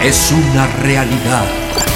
es 0.00 0.32
una 0.32 0.66
realidad. 0.82 1.44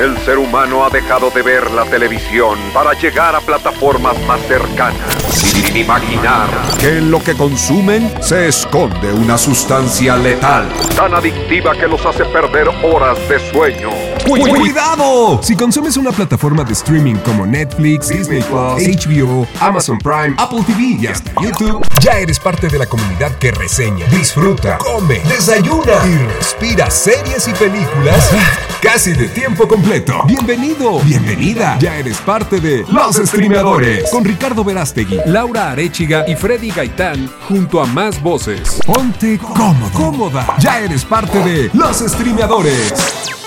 El 0.00 0.16
ser 0.18 0.38
humano 0.38 0.84
ha 0.84 0.90
dejado 0.90 1.30
de 1.30 1.42
ver 1.42 1.70
la 1.70 1.84
televisión 1.84 2.58
para 2.72 2.92
llegar 2.94 3.34
a 3.34 3.40
plataformas 3.40 4.18
más 4.26 4.40
cercanas, 4.42 5.14
sin 5.30 5.76
imaginar 5.76 6.48
que 6.78 6.98
en 6.98 7.10
lo 7.10 7.22
que 7.22 7.34
consumen 7.34 8.12
se 8.20 8.48
esconde 8.48 9.12
una 9.12 9.38
sustancia 9.38 10.16
letal, 10.16 10.68
tan 10.96 11.14
adictiva 11.14 11.72
que 11.74 11.86
los 11.86 12.04
hace 12.04 12.24
perder 12.26 12.68
horas 12.82 13.18
de 13.28 13.38
sueño. 13.50 14.13
¡Cuidado! 14.26 15.40
Si 15.42 15.54
consumes 15.54 15.96
una 15.98 16.10
plataforma 16.10 16.64
de 16.64 16.72
streaming 16.72 17.16
como 17.16 17.46
Netflix, 17.46 18.08
Disney 18.08 18.42
Plus, 18.42 19.06
HBO, 19.06 19.46
Amazon 19.60 19.98
Prime, 19.98 20.34
Apple 20.38 20.62
TV 20.66 20.96
y 21.00 21.06
hasta 21.06 21.30
YouTube, 21.42 21.86
ya 22.00 22.18
eres 22.18 22.40
parte 22.40 22.68
de 22.68 22.78
la 22.78 22.86
comunidad 22.86 23.36
que 23.38 23.50
reseña, 23.50 24.06
disfruta, 24.06 24.78
come, 24.78 25.20
desayuna 25.28 25.92
y 26.06 26.16
respira 26.38 26.90
series 26.90 27.46
y 27.48 27.52
películas 27.52 28.30
casi 28.80 29.12
de 29.12 29.28
tiempo 29.28 29.68
completo. 29.68 30.22
Bienvenido, 30.26 31.00
bienvenida. 31.00 31.78
Ya 31.78 31.98
eres 31.98 32.16
parte 32.18 32.60
de 32.60 32.84
Los 32.90 33.16
Streamadores 33.16 34.10
con 34.10 34.24
Ricardo 34.24 34.64
Verástegui, 34.64 35.20
Laura 35.26 35.72
Arechiga 35.72 36.24
y 36.26 36.34
Freddy 36.34 36.70
Gaitán 36.70 37.30
junto 37.46 37.82
a 37.82 37.86
más 37.86 38.22
voces. 38.22 38.80
Ponte 38.86 39.38
cómodo, 39.38 39.90
cómoda. 39.92 40.56
Ya 40.58 40.80
eres 40.80 41.04
parte 41.04 41.38
de 41.40 41.70
Los 41.74 41.98
Streamadores. 41.98 43.43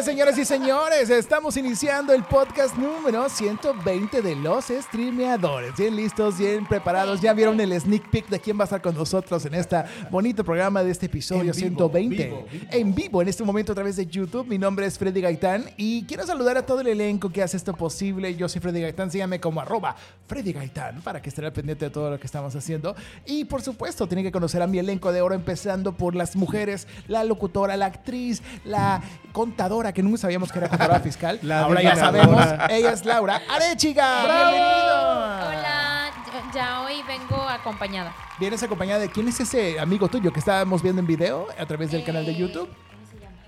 Así 0.00 0.08
es, 0.08 0.14
señoras 0.14 0.38
y 0.38 0.44
señores, 0.46 1.10
estamos 1.10 1.58
iniciando 1.58 2.14
el 2.14 2.24
podcast 2.24 2.74
número 2.74 3.28
120 3.28 4.22
de 4.22 4.34
los 4.34 4.68
streameadores. 4.68 5.76
Bien 5.76 5.94
listos, 5.94 6.38
bien 6.38 6.66
preparados. 6.66 7.20
Ya 7.20 7.34
vieron 7.34 7.60
el 7.60 7.78
sneak 7.78 8.08
peek 8.08 8.28
de 8.30 8.40
quién 8.40 8.58
va 8.58 8.62
a 8.62 8.64
estar 8.64 8.80
con 8.80 8.94
nosotros 8.94 9.44
en 9.44 9.52
este 9.52 9.76
bonito 10.10 10.42
programa 10.42 10.82
de 10.82 10.90
este 10.90 11.04
episodio 11.04 11.52
120. 11.52 12.46
En 12.70 12.94
vivo, 12.94 13.20
en 13.20 13.28
este 13.28 13.44
momento 13.44 13.72
a 13.72 13.74
través 13.74 13.96
de 13.96 14.06
YouTube. 14.06 14.46
Mi 14.46 14.56
nombre 14.56 14.86
es 14.86 14.96
Freddy 14.96 15.20
Gaitán 15.20 15.66
y 15.76 16.04
quiero 16.04 16.26
saludar 16.26 16.56
a 16.56 16.64
todo 16.64 16.80
el 16.80 16.86
elenco 16.86 17.30
que 17.30 17.42
hace 17.42 17.58
esto 17.58 17.74
posible. 17.74 18.34
Yo 18.36 18.48
soy 18.48 18.62
Freddy 18.62 18.80
Gaitán, 18.80 19.10
síganme 19.10 19.38
como 19.38 19.60
arroba 19.60 19.96
Freddy 20.26 20.54
Gaitán 20.54 21.02
para 21.02 21.20
que 21.20 21.28
estén 21.28 21.44
al 21.44 21.52
pendiente 21.52 21.84
de 21.84 21.90
todo 21.90 22.08
lo 22.10 22.18
que 22.18 22.24
estamos 22.24 22.56
haciendo. 22.56 22.96
Y 23.26 23.44
por 23.44 23.60
supuesto, 23.60 24.06
tienen 24.06 24.24
que 24.24 24.32
conocer 24.32 24.62
a 24.62 24.66
mi 24.66 24.78
elenco 24.78 25.12
de 25.12 25.20
oro, 25.20 25.34
empezando 25.34 25.92
por 25.92 26.14
las 26.14 26.36
mujeres, 26.36 26.88
la 27.06 27.22
locutora, 27.22 27.76
la 27.76 27.84
actriz, 27.84 28.42
la 28.64 29.02
contadora 29.32 29.89
que 29.92 30.02
nunca 30.02 30.18
sabíamos 30.18 30.50
que 30.52 30.58
era 30.58 30.68
contadora 30.68 31.00
fiscal. 31.08 31.38
Ahora 31.52 31.82
ya 31.82 31.96
sabemos. 31.96 32.44
Ella 32.68 32.92
es 32.92 33.04
Laura 33.04 33.40
Arechiga. 33.48 34.22
Bienvenido. 34.24 35.48
Hola, 35.48 36.10
ya- 36.54 36.80
hoy 36.82 37.02
vengo 37.06 37.36
acompañada. 37.48 38.14
Vienes 38.38 38.62
acompañada 38.62 39.00
de 39.00 39.08
quién 39.10 39.28
es 39.28 39.40
ese 39.40 39.78
amigo 39.80 40.08
tuyo 40.08 40.32
que 40.32 40.38
estábamos 40.40 40.82
viendo 40.82 41.00
en 41.00 41.06
video 41.06 41.46
a 41.58 41.66
través 41.66 41.90
del 41.90 42.04
canal 42.04 42.24
de 42.24 42.32
Eh, 42.32 42.36
YouTube. 42.36 42.68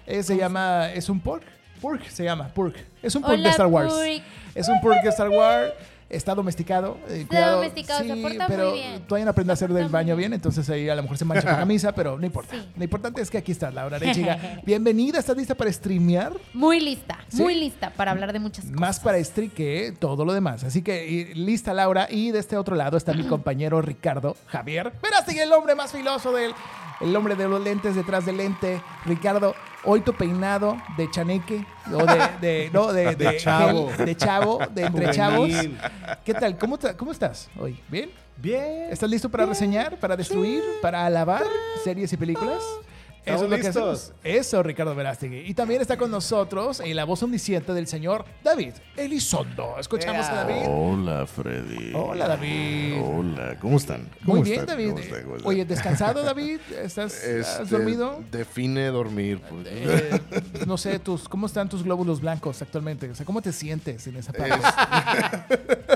Eh, 0.07 0.23
se 0.23 0.37
llama, 0.37 0.91
es 0.93 1.09
un 1.09 1.21
pork. 1.21 1.45
Pork 1.81 2.09
se 2.09 2.25
llama, 2.25 2.49
pork. 2.49 2.77
Es 3.03 3.15
un 3.15 3.23
pork 3.23 3.39
de 3.39 3.49
Star 3.49 3.67
Wars. 3.67 3.93
pork. 3.93 4.23
Es 4.55 4.69
un 4.69 4.81
pork 4.81 5.03
de 5.03 5.09
Star 5.09 5.29
Wars. 5.29 5.73
Está 6.13 6.35
domesticado. 6.35 6.99
eh, 7.09 7.25
cuidado. 7.29 7.57
domesticado, 7.57 8.01
se 8.01 8.17
porta 8.17 8.47
muy 8.47 8.47
pero 8.49 8.73
bien. 8.75 9.03
todavía 9.09 9.25
no 9.25 9.31
aprende 9.33 9.53
a 9.53 9.55
hacer 9.55 9.73
del 9.73 9.89
baño 9.89 10.15
muy 10.15 10.23
bien, 10.23 10.33
entonces 10.33 10.69
ahí 10.71 10.89
a 10.89 10.95
lo 10.95 11.03
mejor 11.03 11.19
se 11.19 11.25
mancha 11.25 11.51
la 11.51 11.57
camisa, 11.59 11.93
pero 11.93 12.19
no 12.19 12.25
importa. 12.27 12.55
Sí. 12.55 12.69
Lo 12.77 12.85
importante 12.85 13.21
es 13.21 13.31
que 13.31 13.39
aquí 13.39 13.51
estás, 13.53 13.75
Laura 13.75 13.97
Arechiga. 13.97 14.61
Bienvenida, 14.65 15.19
¿estás 15.19 15.37
lista 15.37 15.55
para 15.55 15.73
streamear? 15.73 16.33
Muy 16.53 16.79
lista, 16.81 17.19
¿Sí? 17.29 17.43
muy 17.43 17.55
lista 17.55 17.91
para 17.97 18.11
hablar 18.13 18.33
de 18.33 18.39
muchas 18.39 18.65
cosas. 18.67 18.79
Más 18.81 19.01
para 19.01 19.23
stream 19.25 19.51
que 19.51 19.93
todo 19.99 20.25
lo 20.25 20.33
demás. 20.33 20.63
Así 20.65 20.83
que 20.83 21.33
lista 21.35 21.75
Laura. 21.75 22.07
Y 22.11 22.31
de 22.31 22.39
este 22.39 22.57
otro 22.57 22.77
lado 22.77 22.97
está 22.97 23.13
mi 23.15 23.25
compañero 23.27 23.81
Ricardo 23.83 24.37
Javier. 24.47 24.93
Verás, 25.03 25.27
el 25.33 25.53
hombre 25.53 25.75
más 25.75 25.93
filoso 25.93 26.33
del 26.33 26.53
el 27.03 27.15
hombre 27.17 27.35
de 27.37 27.49
los 27.49 27.61
lentes 27.63 27.95
detrás 27.95 28.25
del 28.27 28.37
lente. 28.39 28.81
Ricardo, 29.05 29.55
hoy 29.85 30.01
tu 30.01 30.13
peinado 30.15 30.77
de 30.97 31.11
chaneque 31.11 31.65
o 31.93 32.05
de, 32.07 32.21
de- 32.41 32.71
no, 32.73 32.93
de, 32.93 33.15
de 33.17 33.37
chavo. 33.37 33.91
gel, 33.97 34.07
de 34.07 34.17
chavo, 34.17 34.59
de 34.75 34.83
entre 34.85 35.11
chavos. 35.11 35.51
¿Qué 36.25 36.35
tal? 36.35 36.57
¿Cómo, 36.59 36.79
¿Cómo 36.97 37.13
estás 37.13 37.51
hoy? 37.59 37.79
¿Bien? 37.89 38.11
Bien. 38.37 38.87
¿Estás 38.91 39.09
listo 39.11 39.29
para 39.29 39.47
reseñar, 39.47 39.99
para 40.01 40.17
destruir, 40.17 40.63
para 40.81 41.05
alabar 41.07 41.43
series 41.85 42.13
y 42.13 42.17
películas? 42.17 42.63
Eso 43.25 43.45
es 43.45 43.51
lo 43.51 43.57
que 43.59 43.69
hacemos. 43.69 44.13
Eso, 44.25 44.63
Ricardo 44.65 44.95
Verástegui. 44.97 45.41
Y 45.47 45.55
también 45.55 45.81
está 45.81 45.97
con 45.97 46.11
nosotros 46.11 46.81
en 46.81 46.97
la 46.97 47.05
voz 47.05 47.23
omnisciente 47.23 47.73
del 47.73 47.87
señor 47.87 48.25
David 48.43 48.75
Elizondo. 48.97 49.77
Escuchamos 49.79 50.27
a 50.27 50.35
David. 50.45 50.63
Hola, 50.67 51.27
Freddy. 51.27 51.93
Hola, 51.95 52.27
David. 52.29 53.01
Hola, 53.01 53.57
¿cómo 53.61 53.77
están? 53.77 54.03
Muy 54.23 54.27
¿Cómo 54.27 54.43
bien, 54.43 54.61
están? 54.61 54.67
David. 54.67 54.89
¿Cómo 54.91 55.01
están? 55.01 55.23
¿Cómo 55.23 55.37
están? 55.37 55.49
Oye, 55.51 55.65
¿descansado, 55.65 56.23
David? 56.25 56.61
¿Estás 56.83 57.15
has 57.15 57.23
Este, 57.25 57.65
dormido? 57.77 58.21
Define 58.33 58.87
dormir. 58.89 59.41
pues. 59.49 59.67
Eh, 59.69 60.21
no 60.67 60.77
sé, 60.77 60.99
tus, 60.99 61.29
¿cómo 61.29 61.47
están 61.47 61.69
tus 61.69 61.85
glóbulos 61.85 62.21
blancos 62.21 62.61
actualmente? 62.61 63.09
O 63.09 63.15
sea, 63.15 63.25
¿cómo 63.25 63.41
te 63.41 63.53
sientes 63.53 64.05
en 64.09 64.17
esa 64.17 64.33
parte? 64.33 64.55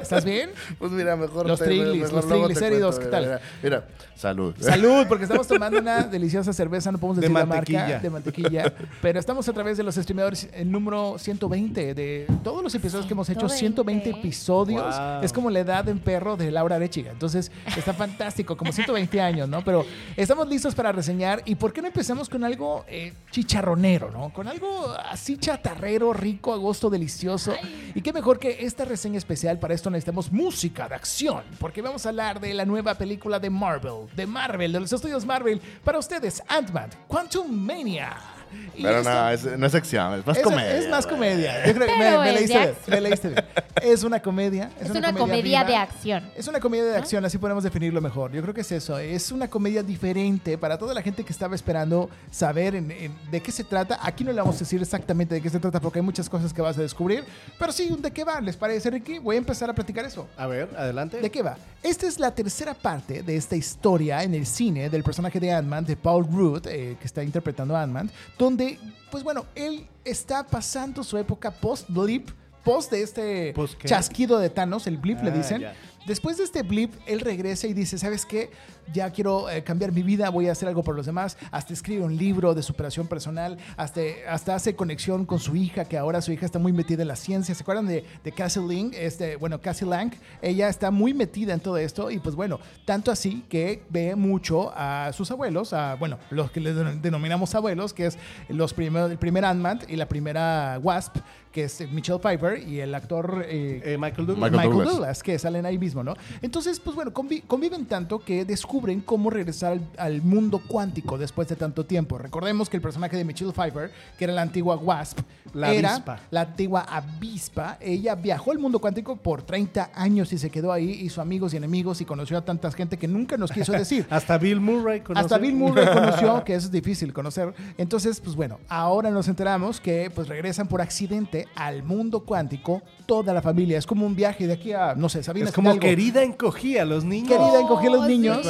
¿Estás 0.01 0.25
bien? 0.25 0.51
Pues 0.79 0.93
mira, 0.93 1.17
mejor. 1.17 1.47
Los 1.47 1.59
triglis, 1.59 2.13
los 2.13 2.29
triglicéridos, 2.29 2.99
¿qué 3.01 3.07
tal? 3.07 3.25
Mira, 3.25 3.41
mira, 3.63 3.89
salud. 4.15 4.55
Salud, 4.61 5.07
porque 5.09 5.25
estamos 5.25 5.47
tomando 5.49 5.79
una 5.81 6.03
deliciosa 6.05 6.53
cerveza, 6.53 6.93
no 6.93 6.99
podemos 6.99 7.16
De 7.17 7.23
decir 7.23 7.35
la 7.35 7.47
marca, 7.47 7.73
mantequilla. 7.73 7.99
de 7.99 8.11
mantequilla, 8.11 8.75
pero 9.03 9.19
estamos 9.19 9.49
a 9.49 9.53
través 9.53 9.77
de 9.77 9.83
los 9.83 9.95
streamadores 9.95 10.49
el 10.53 10.71
número 10.71 11.19
120 11.19 11.95
de 11.95 12.27
todos 12.43 12.63
los 12.63 12.75
episodios 12.75 13.07
que 13.07 13.13
hemos 13.13 13.29
hecho, 13.29 13.49
120 13.49 14.05
120. 14.05 14.11
episodios. 14.21 14.97
Wow. 14.97 15.23
Es 15.23 15.33
como 15.33 15.51
la 15.51 15.61
edad 15.61 15.89
en 15.89 15.99
perro 15.99 16.37
de 16.37 16.51
Laura 16.51 16.77
Arechiga. 16.77 17.11
Entonces, 17.11 17.51
está 17.77 17.93
fantástico, 17.93 18.57
como 18.57 18.73
120 18.73 19.21
años, 19.21 19.49
¿no? 19.49 19.63
Pero 19.63 19.85
estamos 20.17 20.49
listos 20.49 20.75
para 20.75 20.93
reseñar 20.93 21.43
y 21.45 21.55
¿por 21.55 21.73
qué 21.73 21.81
no 21.81 21.89
empezamos 21.89 22.29
con 22.29 22.45
algo 22.45 22.85
eh, 22.89 23.13
chicharronero, 23.31 24.11
¿no? 24.11 24.33
Con 24.33 24.49
algo 24.49 24.95
así 25.11 25.37
chatarrero, 25.37 26.13
rico, 26.13 26.53
agosto 26.53 26.91
delicioso. 26.91 27.55
Y 27.95 28.01
qué 28.03 28.13
mejor 28.13 28.39
que 28.39 28.65
esta 28.65 28.85
reseña 28.85 29.19
especial, 29.19 29.59
para 29.59 29.75
esto 29.75 29.91
necesitamos 29.91 30.33
música 30.33 30.89
de 30.89 30.95
acción, 30.95 31.43
porque 31.59 31.83
vamos 31.83 32.07
a 32.07 32.11
hablar 32.11 32.41
de 32.41 32.55
la 32.55 32.65
nueva 32.65 32.95
película 32.95 33.39
de 33.39 33.51
Marvel, 33.51 34.09
de 34.15 34.27
Marvel, 34.27 34.73
de 34.73 34.81
los 34.81 34.93
estudios 34.93 35.25
Marvel. 35.25 35.61
Para 35.85 35.99
ustedes, 35.99 36.43
Ant-Man, 36.49 36.91
Quantum 37.09 37.47
Mania. 37.53 38.36
Pero 38.81 39.03
no, 39.03 39.31
es- 39.31 39.45
no 39.59 39.67
es 39.67 39.75
acción, 39.75 40.19
es 40.21 40.27
más 40.27 40.37
es, 40.37 40.43
comedia. 40.43 40.77
es 40.79 40.89
más 40.89 41.07
comedia. 41.07 41.67
Yo 41.67 41.75
creo 41.75 41.87
que 41.87 41.97
me, 41.97 42.19
me 42.19 42.29
es 42.29 42.35
leíste 42.35 42.59
bien, 42.59 42.75
me 42.89 43.01
leíste 43.01 43.29
bien. 43.31 43.45
Es 43.83 44.05
una 44.05 44.21
comedia. 44.21 44.71
Es, 44.81 44.91
Es 44.91 44.97
una 44.97 45.13
comedia 45.13 45.65
de 45.65 45.77
acción. 45.77 46.25
Es 46.37 46.47
una 46.49 46.61
comedia 46.61 46.85
de 46.85 46.97
acción, 46.97 47.25
así 47.25 47.39
podemos 47.39 47.65
definirlo 47.65 48.01
mejor. 48.01 48.33
Yo 48.33 48.43
creo 48.43 48.55
que 48.55 48.61
es 48.63 48.73
eso. 48.73 48.99
Es 48.99 49.33
una 49.33 49.49
comedia 49.49 49.83
diferente 49.83 50.59
para 50.59 50.79
toda 50.79 50.95
la 50.95 51.03
gente 51.03 51.25
que 51.25 51.33
estaba 51.33 51.55
esperando 51.55 52.09
saber 52.31 52.75
en- 52.75 52.91
en- 52.91 53.15
de 53.31 53.41
qué 53.41 53.51
se 53.53 53.65
trata. 53.65 53.99
Aquí 54.03 54.25
no 54.25 54.33
le 54.33 54.39
vamos 54.41 54.57
a 54.57 54.61
decir 54.61 54.81
exactamente 54.81 55.35
de 55.35 55.41
qué 55.43 55.51
se 55.51 55.59
trata 55.59 55.81
porque 55.81 55.99
hay 55.99 56.05
muchas 56.05 56.29
cosas 56.29 56.53
que 56.53 56.61
vas 56.63 56.77
a 56.79 56.83
descubrir. 56.83 57.25
Pero 57.59 57.73
sí, 57.73 57.95
¿de 57.99 58.11
qué 58.11 58.25
va? 58.25 58.41
¿Les 58.41 58.57
parece, 58.57 58.91
Ricky? 58.91 59.19
Voy 59.19 59.37
a 59.37 59.39
empezar 59.39 59.71
a 59.71 59.75
platicar 59.75 60.05
eso. 60.05 60.29
A 60.37 60.47
ver, 60.47 60.69
adelante. 60.77 61.21
¿De 61.21 61.31
qué 61.31 61.43
va? 61.43 61.57
Esta 61.83 62.07
es 62.07 62.19
la 62.19 62.31
tercera 62.33 62.75
parte 62.75 63.23
de 63.23 63.37
esta 63.37 63.57
historia 63.57 64.23
en 64.23 64.35
el 64.35 64.45
cine 64.47 64.91
del 64.91 65.03
personaje 65.03 65.39
de 65.39 65.53
Ant-Man, 65.53 65.85
de 65.87 65.97
Paul 65.97 66.27
Rudd, 66.27 66.67
eh, 66.67 66.97
que 66.99 67.07
está 67.07 67.23
interpretando 67.23 67.77
a 67.77 67.83
Ant-Man, 67.83 68.11
donde, 68.39 68.79
pues 69.11 69.23
bueno, 69.25 69.47
él 69.55 69.87
está 70.05 70.47
pasando 70.47 71.03
su 71.03 71.17
época 71.19 71.51
post-blip, 71.51 72.29
post 72.65 72.91
de 72.91 73.03
este 73.03 73.53
¿Post 73.55 73.83
chasquido 73.85 74.39
de 74.39 74.51
Thanos, 74.51 74.87
el 74.87 74.97
blip 74.99 75.23
le 75.23 75.31
Ah, 75.31 75.35
dicen. 75.35 75.61
ya. 75.63 75.75
Después 76.07 76.37
de 76.39 76.45
este 76.45 76.63
blip, 76.63 76.95
él 77.07 77.21
regresa 77.21 77.67
y 77.67 77.75
dice, 77.75 77.99
¿sabes 77.99 78.25
qué? 78.25 78.51
Ya 78.93 79.11
quiero 79.11 79.51
eh, 79.51 79.65
cambiar 79.65 79.91
mi 79.91 80.05
vida, 80.05 80.31
voy 80.31 80.49
a 80.49 80.53
hacer 80.53 80.69
algo 80.69 80.85
por 80.85 80.95
los 80.95 81.07
demás. 81.07 81.37
Hasta 81.51 81.73
escribe 81.73 82.05
un 82.05 82.17
libro 82.17 82.55
de 82.55 82.63
superación 82.63 83.09
personal, 83.09 83.59
hasta, 83.77 84.01
hasta 84.29 84.55
hace 84.55 84.77
conexión 84.77 85.27
con 85.27 85.41
su 85.41 85.57
hija, 85.57 85.85
que 85.85 85.99
ahora 85.99 86.23
su 86.23 86.31
hija 86.31 86.47
está 86.47 86.61
muy 86.61 86.73
metida 86.73 87.03
en 87.03 87.09
la 87.09 87.17
ciencia. 87.17 87.55
¿Se 87.55 87.63
acuerdan 87.63 87.89
de, 87.89 88.05
de 88.23 88.33
Cassie 88.33 88.63
Lang? 88.63 88.95
Este, 88.95 89.35
bueno, 89.35 89.61
Cassie 89.61 89.87
Lang, 89.87 90.13
ella 90.41 90.69
está 90.69 90.93
muy 90.93 91.13
metida 91.13 91.53
en 91.53 91.59
todo 91.61 91.77
esto 91.77 92.11
y 92.13 92.21
pues 92.21 92.37
bueno, 92.37 92.61
tanto 92.85 93.11
así 93.11 93.45
que 93.49 93.83
ve 93.91 94.15
mucho 94.15 94.73
a 94.77 95.11
sus 95.13 95.31
abuelos, 95.33 95.73
a, 95.73 95.97
bueno, 95.97 96.19
los 96.31 96.53
que 96.53 96.61
le 96.61 96.73
den- 96.73 97.03
denominamos 97.03 97.55
abuelos, 97.57 97.93
que 97.93 98.07
es 98.07 98.19
los 98.49 98.73
primeros, 98.73 99.11
el 99.11 99.19
primer 99.19 99.45
Ant-Man 99.45 99.81
y 99.89 99.97
la 99.97 100.07
primera 100.07 100.79
Wasp, 100.81 101.17
que 101.57 101.65
es 101.65 101.91
Michelle 101.91 102.19
Pfeiffer 102.19 102.69
y 102.69 102.81
el 102.81 102.95
actor... 102.95 103.47
eh, 103.49 103.81
Eh, 103.83 103.97
Michael 103.99 104.27
Douglas. 104.27 104.51
Michael, 104.51 104.53
Michael 104.69 104.73
Douglas. 104.73 104.93
Douglas. 104.99 105.23
que 105.23 105.39
salen 105.39 105.65
ahí 105.65 105.79
mismo, 105.79 106.05
¿no? 106.05 106.13
Entonces, 106.43 106.79
pues 106.79 106.95
bueno, 106.95 107.15
convi- 107.15 107.43
conviven 107.47 107.87
tanto 107.87 108.19
que 108.19 108.45
descubren 108.45 109.01
cómo 109.01 109.31
regresar 109.31 109.73
al, 109.73 109.81
al 109.97 110.21
mundo 110.21 110.61
cuántico 110.69 111.17
después 111.17 111.49
de 111.49 111.57
tanto 111.57 111.87
tiempo. 111.87 112.19
Recordemos 112.19 112.69
que 112.69 112.77
el 112.77 112.83
personaje 112.83 113.17
de 113.17 113.25
Michelle 113.25 113.53
Pfeiffer, 113.53 113.91
que 114.19 114.25
era 114.25 114.35
la 114.35 114.43
antigua 114.43 114.77
Wasp, 114.77 115.21
La 115.55 115.73
era 115.73 115.95
avispa. 115.95 116.21
la 116.31 116.43
antigua 116.43 116.83
avispa. 116.83 117.79
Ella 117.81 118.15
viajó 118.17 118.51
al 118.53 118.59
mundo 118.59 118.79
cuántico 118.79 119.17
por 119.17 119.41
30 119.41 119.93
años 119.95 120.31
y 120.35 120.39
se 120.39 120.51
quedó 120.51 120.73
ahí, 120.73 120.91
hizo 120.91 121.23
amigos 121.23 121.55
y 121.55 121.57
enemigos 121.57 122.03
y 122.03 122.05
conoció 122.05 122.37
a 122.37 122.45
tanta 122.45 122.71
gente 122.73 122.99
que 122.99 123.09
nunca 123.09 123.39
nos 123.39 123.51
quiso 123.51 123.73
decir. 123.73 124.07
Hasta 124.11 124.37
Bill 124.37 124.61
Murray 124.61 125.01
conoce. 125.01 125.25
Hasta 125.25 125.39
Bill 125.39 125.55
Murray 125.55 125.87
conoció 125.87 126.45
que 126.45 126.55
eso 126.55 126.67
es 126.67 126.73
difícil 126.73 127.15
conocer. 127.15 127.55
Entonces, 127.79 128.21
pues 128.21 128.37
bueno, 128.37 128.59
ahora 128.69 129.11
nos 129.11 129.27
enteramos 129.29 129.81
que 129.81 130.11
pues 130.15 130.29
regresan 130.29 130.69
por 130.69 130.83
accidente 130.83 131.46
al 131.55 131.83
mundo 131.83 132.21
cuántico 132.21 132.83
toda 133.07 133.33
la 133.33 133.41
familia. 133.41 133.79
Es 133.79 133.87
como 133.87 134.05
un 134.05 134.15
viaje 134.17 134.47
de 134.47 134.53
aquí 134.53 134.73
a, 134.73 134.95
no 134.95 135.09
sé, 135.09 135.23
Sabina 135.23 135.49
Es 135.49 135.55
como 135.55 135.71
Hidalgo. 135.71 135.81
querida 135.81 136.23
encogía 136.23 136.83
a 136.83 136.85
los 136.85 137.05
niños. 137.05 137.29
querida 137.31 137.61
encogía 137.61 137.89
a 137.89 137.93
los 137.93 138.03
Oh, 138.03 138.09
niños. 138.09 138.43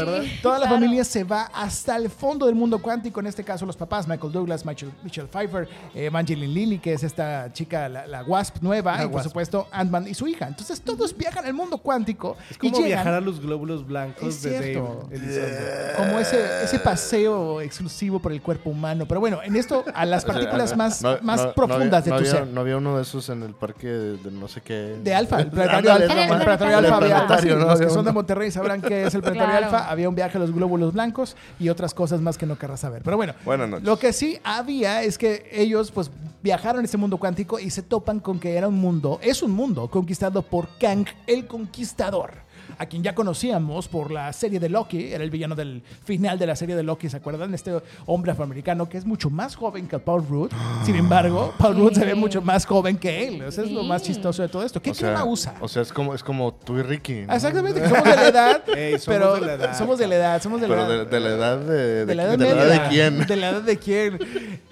Toda 0.42 0.58
la 0.58 0.66
claro. 0.66 0.76
familia 0.76 1.04
se 1.04 1.24
va 1.24 1.42
hasta 1.54 1.96
el 1.96 2.08
fondo 2.10 2.46
del 2.46 2.54
mundo 2.54 2.80
cuántico. 2.80 3.20
En 3.20 3.26
este 3.26 3.44
caso, 3.44 3.66
los 3.66 3.76
papás, 3.76 4.08
Michael 4.08 4.32
Douglas, 4.32 4.64
Michael, 4.64 4.92
Michelle 5.04 5.28
Pfeiffer, 5.28 5.68
eh, 5.94 6.06
Evangeline 6.06 6.52
Lilly, 6.52 6.78
que 6.78 6.94
es 6.94 7.02
esta 7.02 7.52
chica, 7.52 7.88
la, 7.88 8.06
la 8.06 8.22
Wasp 8.24 8.56
nueva, 8.62 8.96
La 8.96 9.04
y 9.04 9.06
por 9.06 9.16
Wasp. 9.16 9.28
supuesto, 9.28 9.68
Ant-Man 9.70 10.08
y 10.08 10.14
su 10.14 10.26
hija. 10.26 10.46
Entonces, 10.48 10.80
todos 10.80 11.16
viajan 11.16 11.44
al 11.44 11.54
mundo 11.54 11.78
cuántico. 11.78 12.36
Es 12.50 12.56
y 12.56 12.58
como 12.70 12.72
llegan 12.76 12.86
viajar 12.88 13.14
a 13.14 13.20
los 13.20 13.40
glóbulos 13.40 13.86
blancos 13.86 14.28
Es 14.28 14.42
de. 14.42 14.50
Dave 14.74 14.82
como 15.96 16.18
ese, 16.18 16.64
ese 16.64 16.78
paseo 16.78 17.60
exclusivo 17.60 18.18
por 18.18 18.32
el 18.32 18.42
cuerpo 18.42 18.70
humano. 18.70 19.06
Pero 19.06 19.20
bueno, 19.20 19.40
en 19.42 19.56
esto, 19.56 19.84
a 19.94 20.04
las 20.06 20.24
partículas 20.24 20.76
más, 20.76 21.02
no- 21.02 21.18
más 21.22 21.42
no- 21.44 21.52
profundas 21.54 22.06
no 22.06 22.14
de 22.16 22.18
tu 22.22 22.24
no 22.24 22.30
ser. 22.38 22.46
no 22.46 22.60
había 22.60 22.76
uno 22.76 22.96
de 22.96 23.02
esos 23.02 23.28
en 23.28 23.42
el 23.42 23.54
parque 23.54 23.86
de, 23.88 24.16
de 24.18 24.30
no 24.46 24.52
sé 24.52 24.60
qué. 24.60 24.96
De 25.02 25.12
Alfa, 25.14 25.40
el 25.40 25.46
planetario 25.50 25.92
Alfa. 25.92 26.04
El 26.22 26.26
planetario 26.28 26.78
El 26.78 26.84
Alfa 26.84 26.96
había 26.96 27.08
planetario, 27.16 27.54
sí, 27.54 27.58
¿no? 27.60 27.66
Los 27.66 27.80
que 27.80 27.90
son 27.90 28.04
de 28.04 28.12
Monterrey 28.12 28.50
sabrán 28.52 28.80
qué 28.80 29.06
es 29.06 29.14
el 29.14 29.22
planetario 29.22 29.58
Claro. 29.58 29.66
Alfa. 29.76 29.90
Había 29.90 30.08
un 30.08 30.14
viaje 30.14 30.38
a 30.38 30.40
los 30.40 30.52
glóbulos 30.52 30.92
blancos 30.92 31.36
y 31.58 31.68
otras 31.68 31.92
cosas 31.94 32.20
más 32.20 32.38
que 32.38 32.46
no 32.46 32.56
querrás 32.58 32.80
saber. 32.80 33.02
Pero 33.02 33.16
bueno, 33.16 33.34
lo 33.82 33.98
que 33.98 34.12
sí 34.12 34.38
había 34.44 35.02
es 35.02 35.18
que 35.18 35.48
ellos 35.52 35.90
pues 35.90 36.10
viajaron 36.42 36.82
a 36.82 36.84
ese 36.84 36.96
mundo 36.96 37.16
cuántico 37.16 37.58
y 37.58 37.70
se 37.70 37.82
topan 37.82 38.20
con 38.20 38.38
que 38.38 38.54
era 38.56 38.68
un 38.68 38.76
mundo, 38.78 39.18
es 39.22 39.42
un 39.42 39.50
mundo 39.50 39.88
conquistado 39.90 40.42
por 40.42 40.68
Kang 40.78 41.06
el 41.26 41.46
Conquistador. 41.46 42.45
A 42.78 42.86
quien 42.86 43.02
ya 43.02 43.14
conocíamos 43.14 43.88
por 43.88 44.10
la 44.10 44.32
serie 44.32 44.60
de 44.60 44.68
Loki, 44.68 45.12
era 45.12 45.24
el 45.24 45.30
villano 45.30 45.54
del 45.54 45.82
final 46.04 46.38
de 46.38 46.46
la 46.46 46.56
serie 46.56 46.74
de 46.76 46.82
Loki, 46.82 47.08
¿se 47.08 47.16
acuerdan? 47.16 47.54
Este 47.54 47.72
hombre 48.06 48.32
afroamericano 48.32 48.88
que 48.88 48.98
es 48.98 49.04
mucho 49.06 49.30
más 49.30 49.56
joven 49.56 49.88
que 49.88 49.98
Paul 49.98 50.26
Rudd. 50.28 50.50
Sin 50.84 50.96
embargo, 50.96 51.54
Paul 51.58 51.76
Rudd 51.76 51.92
se 51.94 52.04
ve 52.04 52.14
mucho 52.14 52.42
más 52.42 52.66
joven 52.66 52.96
que 52.98 53.28
él. 53.28 53.42
Eso 53.42 53.62
es 53.62 53.70
lo 53.70 53.82
más 53.82 54.02
chistoso 54.02 54.42
de 54.42 54.48
todo 54.48 54.62
esto. 54.64 54.80
¿Qué 54.82 54.90
o 54.90 54.94
sea, 54.94 55.08
crema 55.14 55.24
usa? 55.24 55.54
O 55.60 55.68
sea, 55.68 55.82
es 55.82 55.92
como, 55.92 56.14
es 56.14 56.22
como 56.22 56.52
tú 56.54 56.78
y 56.78 56.82
Ricky. 56.82 57.22
¿no? 57.26 57.34
Exactamente, 57.34 57.80
que 57.80 57.88
somos 57.88 58.04
de 58.04 58.16
la 58.16 58.28
edad, 58.28 58.68
Ey, 58.76 58.98
somos 58.98 59.04
pero 59.06 59.34
de 59.36 59.40
la 59.46 59.52
edad. 59.54 59.78
somos 59.78 59.98
de 59.98 60.06
la 60.08 60.14
edad, 60.16 60.42
somos 60.42 60.60
de 60.60 60.68
la 60.68 60.74
Pero 60.74 60.92
edad. 60.92 61.06
de, 61.06 61.10
de 61.10 61.20
la 61.20 61.28
edad 61.30 61.58
de, 61.58 61.74
de, 61.74 62.06
de 62.06 62.14
la 62.14 62.22
edad 62.24 62.38
de, 62.38 62.44
la 62.46 62.54
media. 62.54 62.64
edad 62.64 62.82
de 62.82 62.88
quién. 62.88 63.26
De 63.26 63.36
la 63.36 63.48
edad 63.50 63.62
de 63.62 63.76
quién. 63.78 64.18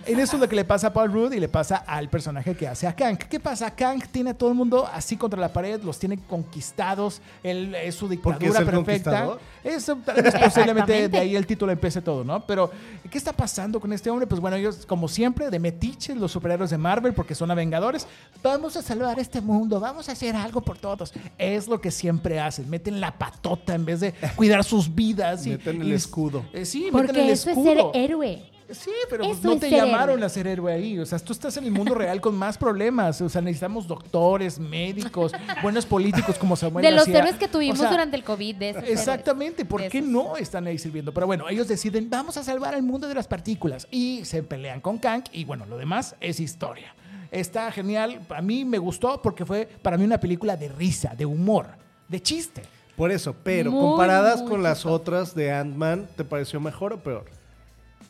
En 0.07 0.21
eso 0.21 0.37
es 0.37 0.41
lo 0.41 0.49
que 0.49 0.57
le 0.57 0.65
pasa 0.65 0.89
a 0.89 0.93
Paul 0.93 1.13
Rudd 1.13 1.33
y 1.33 1.41
le 1.41 1.49
pasa 1.49 1.77
al 1.87 2.09
personaje 2.11 2.55
que 2.55 2.69
hace 2.69 2.87
a 2.87 2.95
Kang. 2.95 3.17
¿Qué 3.17 3.41
pasa? 3.41 3.71
Kang 3.75 4.03
tiene 4.11 4.31
a 4.31 4.35
todo 4.35 4.51
el 4.51 4.55
mundo 4.55 4.87
así 4.93 5.17
contra 5.17 5.41
la 5.41 5.53
pared, 5.53 5.81
los 5.83 5.99
tiene 5.99 6.19
conquistados, 6.19 7.23
él 7.43 7.75
es 7.75 7.95
su 7.95 8.09
dictadura 8.09 8.47
es 8.47 8.57
el 8.57 8.65
perfecta. 8.67 9.37
Eso 9.63 9.97
tal 10.05 10.23
vez 10.23 10.35
posiblemente 10.35 11.09
de 11.09 11.19
ahí 11.19 11.35
el 11.37 11.47
título 11.47 11.73
empiece 11.73 12.03
todo, 12.03 12.23
¿no? 12.25 12.45
Pero, 12.47 12.71
¿qué 13.11 13.17
está 13.17 13.33
pasando 13.33 13.81
con 13.81 13.93
este 13.93 14.11
hombre? 14.11 14.27
Pues 14.27 14.41
bueno, 14.41 14.57
ellos, 14.57 14.85
como 14.87 15.09
siempre, 15.09 15.49
de 15.51 15.59
metiches, 15.59 16.17
los 16.17 16.31
superhéroes 16.33 16.71
de 16.71 16.79
Marvel, 16.79 17.15
porque 17.15 17.35
son 17.35 17.55
Vengadores, 17.55 18.07
vamos 18.43 18.77
a 18.77 18.83
salvar 18.83 19.19
este 19.21 19.41
mundo, 19.41 19.79
vamos 19.79 20.09
a 20.09 20.13
hacer 20.13 20.35
algo 20.35 20.61
por 20.61 20.77
todos. 20.77 21.13
Es 21.39 21.69
lo 21.69 21.81
que 21.81 21.91
siempre 21.93 22.41
hacen, 22.41 22.69
meten 22.69 23.01
la 23.01 23.17
patota 23.17 23.75
en 23.75 23.85
vez 23.85 24.01
de 24.01 24.13
cuidar 24.37 24.65
sus 24.65 24.93
vidas. 24.95 25.47
y- 25.47 25.51
Meten 25.51 25.81
el 25.83 25.89
y- 25.89 25.93
escudo. 25.95 26.45
Eh, 26.53 26.65
sí, 26.65 26.91
meten 26.91 26.93
Porque 27.07 27.23
el 27.25 27.31
eso 27.31 27.51
escudo. 27.51 27.71
es 27.71 27.77
ser 27.93 28.03
héroe. 28.03 28.51
Sí, 28.71 28.91
pero 29.11 29.25
pues 29.25 29.39
Eso 29.39 29.49
no 29.49 29.59
te 29.59 29.69
ser 29.69 29.79
llamaron 29.79 30.15
héroe. 30.17 30.27
a 30.27 30.29
ser 30.29 30.47
héroe 30.47 30.73
ahí. 30.73 30.99
O 30.99 31.05
sea, 31.07 31.19
tú 31.19 31.33
estás 31.33 31.57
en 31.57 31.65
el 31.65 31.71
mundo 31.71 31.95
real 31.95 32.21
con 32.21 32.35
más 32.35 32.57
problemas. 32.57 33.21
O 33.21 33.29
sea, 33.29 33.43
necesitamos 33.43 33.87
doctores, 33.87 34.59
médicos, 34.59 35.33
buenos 35.63 35.85
políticos 35.87 36.39
como 36.39 36.57
Samuel 36.57 36.85
De 36.85 36.91
los 36.91 37.07
héroes 37.09 37.37
que 37.37 37.49
tuvimos 37.49 37.79
O 37.79 37.83
sea, 37.83 37.91
durante 37.91 38.17
el 38.17 38.25
COVID. 38.25 38.57
De 38.57 38.71
esos 38.71 38.83
héroes. 38.83 38.99
Exactamente, 38.99 39.65
¿por 39.65 39.83
De 39.83 39.89
qué 39.89 39.99
esos. 39.99 40.11
no 40.11 40.37
están 40.37 40.67
ahí 40.67 40.79
sirviendo? 40.79 41.13
Pero 41.13 41.27
bueno, 41.27 41.49
ellos 41.49 41.69
deciden, 41.69 42.09
vamos 42.09 42.37
a 42.37 42.43
salvar 42.43 42.75
al 42.75 42.83
mundo 42.83 43.07
de 43.09 43.15
las 43.15 43.29
partículas. 43.29 43.87
Y 43.91 44.25
se 44.25 44.43
pelean 44.43 44.81
con 44.81 44.99
Kang 44.99 45.25
y 45.33 45.45
bueno, 45.45 45.67
lo 45.67 45.77
demás 45.77 46.17
es 46.21 46.41
historia. 46.41 46.95
Está 47.31 47.71
genial, 47.73 48.21
a 48.31 48.41
mí 48.43 48.65
me 48.65 48.79
gustó 48.79 49.21
porque 49.21 49.45
fue 49.45 49.67
para 49.83 49.99
mí 49.99 50.05
una 50.05 50.19
película 50.21 50.57
de 50.57 50.69
risa, 50.69 51.15
de 51.17 51.27
humor, 51.27 51.67
de 52.09 52.23
chiste. 52.23 52.63
Por 52.97 53.11
eso, 53.11 53.35
pero 53.43 53.73
Muy, 53.73 53.81
comparadas 53.81 54.41
muy 54.43 54.51
con 54.51 54.63
las 54.63 54.87
otras 54.87 55.35
de 55.35 55.51
Ant-Man, 55.51 56.07
¿te 56.17 56.23
pareció 56.25 56.61
mejor 56.61 56.93
o 56.93 56.99
peor? 57.03 57.25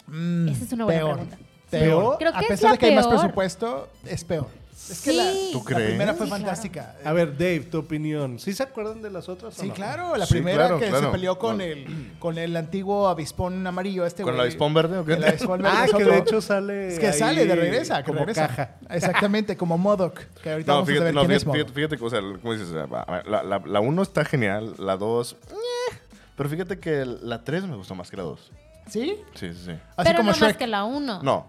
Esa 0.08 0.64
es 0.64 0.72
una 0.72 0.84
buena 0.84 1.00
peor, 1.00 1.12
pregunta. 1.14 1.38
peor. 1.70 2.18
Creo 2.18 2.32
que 2.32 2.38
a 2.38 2.40
es 2.42 2.46
pesar 2.48 2.64
la 2.64 2.72
de 2.72 2.78
que 2.78 2.86
hay 2.86 2.94
más 2.94 3.06
peor. 3.06 3.18
presupuesto, 3.20 3.88
es 4.06 4.24
peor. 4.24 4.46
Es 4.90 5.00
que 5.00 5.12
Sí. 5.12 5.16
la, 5.16 5.24
¿Tú 5.52 5.58
la 5.60 5.64
crees? 5.64 5.88
primera 5.90 6.12
fue 6.14 6.26
Sí, 6.26 6.30
claro. 6.30 6.44
fantástica. 6.44 6.96
A 7.06 7.12
ver, 7.14 7.38
Dave, 7.38 7.60
tu 7.60 7.78
opinión. 7.78 8.38
¿Sí 8.38 8.52
se 8.52 8.64
acuerdan 8.64 9.00
de 9.00 9.10
las 9.10 9.30
otras 9.30 9.58
o 9.58 9.62
Sí, 9.62 9.68
no? 9.68 9.74
claro, 9.74 10.14
la 10.16 10.26
Sí, 10.26 10.34
primera 10.34 10.58
claro, 10.66 10.78
que 10.78 10.84
se 10.86 10.90
claro. 10.90 11.10
peleó 11.12 11.38
con 11.38 11.56
No. 11.58 11.64
el 11.64 12.12
con 12.18 12.36
el 12.36 12.54
antiguo 12.54 13.08
avispón 13.08 13.66
amarillo 13.66 14.04
este 14.04 14.24
¿Con 14.24 14.32
el 14.34 14.36
güey. 14.40 14.48
avispón 14.48 14.74
verde 14.74 14.98
o 14.98 15.04
qué? 15.06 15.14
El 15.14 15.24
avispón 15.24 15.62
verde 15.62 15.76
Ah, 15.78 15.84
es 15.86 15.90
que 15.92 15.96
otro. 16.02 16.12
de 16.12 16.18
hecho 16.18 16.40
sale. 16.42 16.88
es 16.88 16.98
que 16.98 17.06
ahí 17.06 17.18
sale 17.18 17.46
de 17.46 17.54
regresa, 17.56 17.98
que 18.02 18.04
como 18.08 18.18
regresa. 18.18 18.48
caja. 18.48 18.76
Exactamente, 18.90 19.56
como 19.56 19.78
Modoc, 19.78 20.18
que 20.42 20.50
ahorita 20.50 20.72
No, 20.72 20.74
vamos 20.78 20.88
a 20.88 20.92
fíjate, 20.92 20.98
saber 20.98 21.14
no, 21.14 21.20
quién 21.20 21.30
fíjate, 21.30 21.36
es 21.36 21.46
Modoc. 21.46 21.56
fíjate, 21.56 21.72
fíjate 21.72 21.96
que, 21.96 22.04
o 22.04 22.10
sea, 22.10 22.20
¿cómo 22.42 22.52
dices? 22.52 22.74
A 22.74 23.10
ver, 23.12 23.26
La, 23.26 23.42
la, 23.42 23.62
la 23.64 23.80
uno 23.80 24.02
está 24.02 24.24
genial, 24.26 24.74
la 24.78 24.96
dos... 24.98 25.36
eh, 25.50 25.96
pero 26.36 26.50
fíjate 26.50 26.78
que 26.78 27.06
la 27.06 27.42
tres 27.42 27.64
me 27.64 27.76
gustó 27.76 27.94
más 27.94 28.10
que 28.10 28.18
la 28.18 28.24
dos. 28.24 28.50
¿Sí? 28.88 29.16
Sí, 29.34 29.52
sí, 29.52 29.60
sí. 29.66 29.70
Así 29.70 29.78
Pero 30.08 30.16
como 30.18 30.30
no 30.32 30.36
más 30.36 30.38
Shrek. 30.38 30.56
que 30.58 30.66
la 30.66 30.84
1. 30.84 31.22
No. 31.22 31.46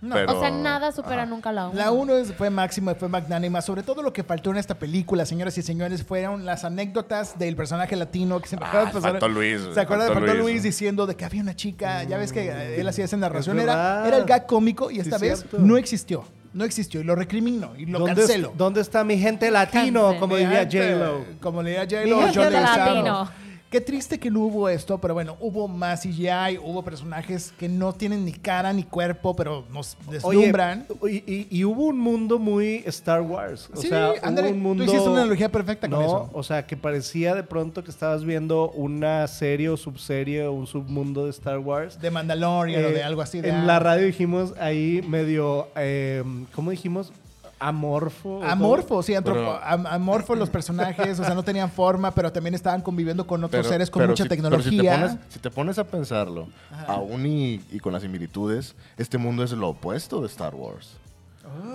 No. 0.00 0.14
pero- 0.14 0.36
O 0.36 0.40
sea, 0.40 0.50
nada 0.52 0.92
supera 0.92 1.22
ajá. 1.22 1.26
nunca 1.26 1.50
la 1.50 1.66
1. 1.68 1.74
La 1.76 1.90
1 1.90 2.24
fue 2.36 2.50
máxima, 2.50 2.94
fue 2.94 3.08
magnánima. 3.08 3.60
Sobre 3.60 3.82
todo 3.82 4.00
lo 4.00 4.12
que 4.12 4.22
faltó 4.22 4.50
en 4.52 4.56
esta 4.58 4.74
película, 4.78 5.26
señoras 5.26 5.58
y 5.58 5.62
señores, 5.62 6.04
fueron 6.04 6.44
las 6.46 6.64
anécdotas 6.64 7.36
del 7.36 7.56
personaje 7.56 7.96
latino 7.96 8.40
que 8.40 8.48
se 8.48 8.56
me 8.56 8.64
Ah, 8.64 8.68
acaba 8.68 8.84
de 8.86 8.92
pasar. 8.92 9.10
faltó 9.12 9.28
Luis, 9.28 9.60
¿Se 9.74 9.80
acuerdan? 9.80 10.06
faltó 10.08 10.20
Faltó 10.20 10.34
Luis. 10.34 10.52
Luis 10.52 10.62
diciendo 10.62 11.04
de 11.06 11.16
que 11.16 11.24
había 11.24 11.42
una 11.42 11.56
chica. 11.56 12.04
Ya 12.04 12.16
ves 12.16 12.32
que 12.32 12.46
eh, 12.48 12.80
él 12.80 12.86
hacía 12.88 13.06
esa 13.06 13.16
narración. 13.16 13.58
Es 13.58 13.64
Era, 13.64 14.06
era 14.06 14.16
el 14.18 14.24
gag 14.24 14.46
cómico 14.46 14.88
y 14.90 14.94
Sí, 14.94 15.00
esta 15.00 15.18
vez 15.18 15.40
cierto. 15.40 15.58
no 15.58 15.76
existió. 15.76 16.24
No 16.54 16.64
existió 16.64 17.00
y 17.00 17.04
lo 17.04 17.14
recrimino 17.14 17.72
y 17.76 17.84
lo 17.86 17.98
¿Dónde, 17.98 18.14
cancelo. 18.22 18.50
es- 18.52 18.56
¿Dónde 18.56 18.80
está 18.80 19.02
mi 19.04 19.18
gente 19.18 19.50
latino? 19.50 20.02
Cancel. 20.04 20.20
Como 20.20 20.36
diría 20.36 20.62
J-Lo. 20.64 21.24
Como 21.42 21.62
le 21.62 21.70
diría 21.70 22.04
Mi 22.04 22.10
J-Lo, 22.12 22.50
Leguizamo. 22.50 22.84
latino. 22.94 23.30
Qué 23.70 23.82
triste 23.82 24.18
que 24.18 24.30
no 24.30 24.40
hubo 24.40 24.66
esto, 24.70 24.96
pero 24.98 25.12
bueno, 25.12 25.36
hubo 25.40 25.68
más 25.68 26.00
CGI, 26.02 26.56
hubo 26.64 26.82
personajes 26.82 27.52
que 27.58 27.68
no 27.68 27.92
tienen 27.92 28.24
ni 28.24 28.32
cara 28.32 28.72
ni 28.72 28.82
cuerpo, 28.82 29.36
pero 29.36 29.66
nos 29.70 29.94
Oye, 30.22 30.38
deslumbran. 30.38 30.86
y, 31.02 31.16
y- 31.30 31.46
y 31.50 31.64
hubo 31.64 31.84
un 31.84 31.98
mundo 31.98 32.38
muy 32.38 32.82
Star 32.86 33.20
Wars. 33.20 33.68
O 33.74 33.76
Sí, 33.76 33.88
sea, 33.88 34.12
hubo 34.22 34.26
un 34.26 34.36
tú 34.36 34.54
mundo. 34.54 34.84
hiciste 34.84 35.06
una 35.06 35.18
analogía 35.20 35.52
perfecta 35.52 35.86
con 35.86 35.98
no, 36.00 36.06
eso. 36.06 36.30
O 36.32 36.42
sea, 36.42 36.66
que 36.66 36.78
parecía 36.78 37.34
de 37.34 37.42
pronto 37.42 37.84
que 37.84 37.90
estabas 37.90 38.24
viendo 38.24 38.70
una 38.70 39.26
serie 39.26 39.68
o 39.68 39.76
subserie 39.76 40.46
o 40.46 40.52
un 40.52 40.66
submundo 40.66 41.24
de 41.26 41.30
Star 41.32 41.58
Wars. 41.58 42.00
de 42.00 42.10
Mandalorian 42.10 42.82
o 42.82 42.88
Eh, 42.88 42.92
de 42.92 43.02
algo 43.02 43.20
así. 43.20 43.42
De, 43.42 43.50
en 43.50 43.66
la 43.66 43.78
radio 43.78 44.06
dijimos 44.06 44.54
ahí 44.58 45.02
medio. 45.06 45.68
eh, 45.76 46.24
¿Cómo 46.54 46.70
dijimos? 46.70 47.12
Amorfo. 47.60 48.42
Amorfo, 48.44 49.02
sí, 49.02 49.14
antropo- 49.14 49.34
Pero- 49.58 49.64
am- 49.64 49.86
amorfo 49.86 50.34
los 50.34 50.48
personajes, 50.50 51.18
o 51.18 51.24
sea, 51.24 51.34
no 51.34 51.42
tenían 51.42 51.70
forma, 51.70 52.12
pero 52.12 52.30
también 52.32 52.54
estaban 52.54 52.80
conviviendo 52.82 53.26
con 53.26 53.42
otros 53.42 53.60
Pero- 53.62 53.68
seres 53.68 53.90
con 53.90 54.00
pero 54.00 54.10
mucha 54.12 54.24
si- 54.24 54.28
pero 54.28 54.42
tecnología. 54.42 54.70
si, 54.70 54.76
te 54.78 55.08
pones, 55.08 55.16
si 55.28 55.38
te 55.40 55.50
pones 55.50 55.78
a 55.78 55.84
pensarlo, 55.84 56.48
aún 56.86 57.26
y, 57.26 57.60
y 57.72 57.80
con 57.80 57.92
las 57.92 58.02
similitudes, 58.02 58.74
este 58.96 59.18
mundo 59.18 59.42
es 59.42 59.52
lo 59.52 59.68
opuesto 59.70 60.20
de 60.20 60.26
Star 60.28 60.54
Wars. 60.54 60.96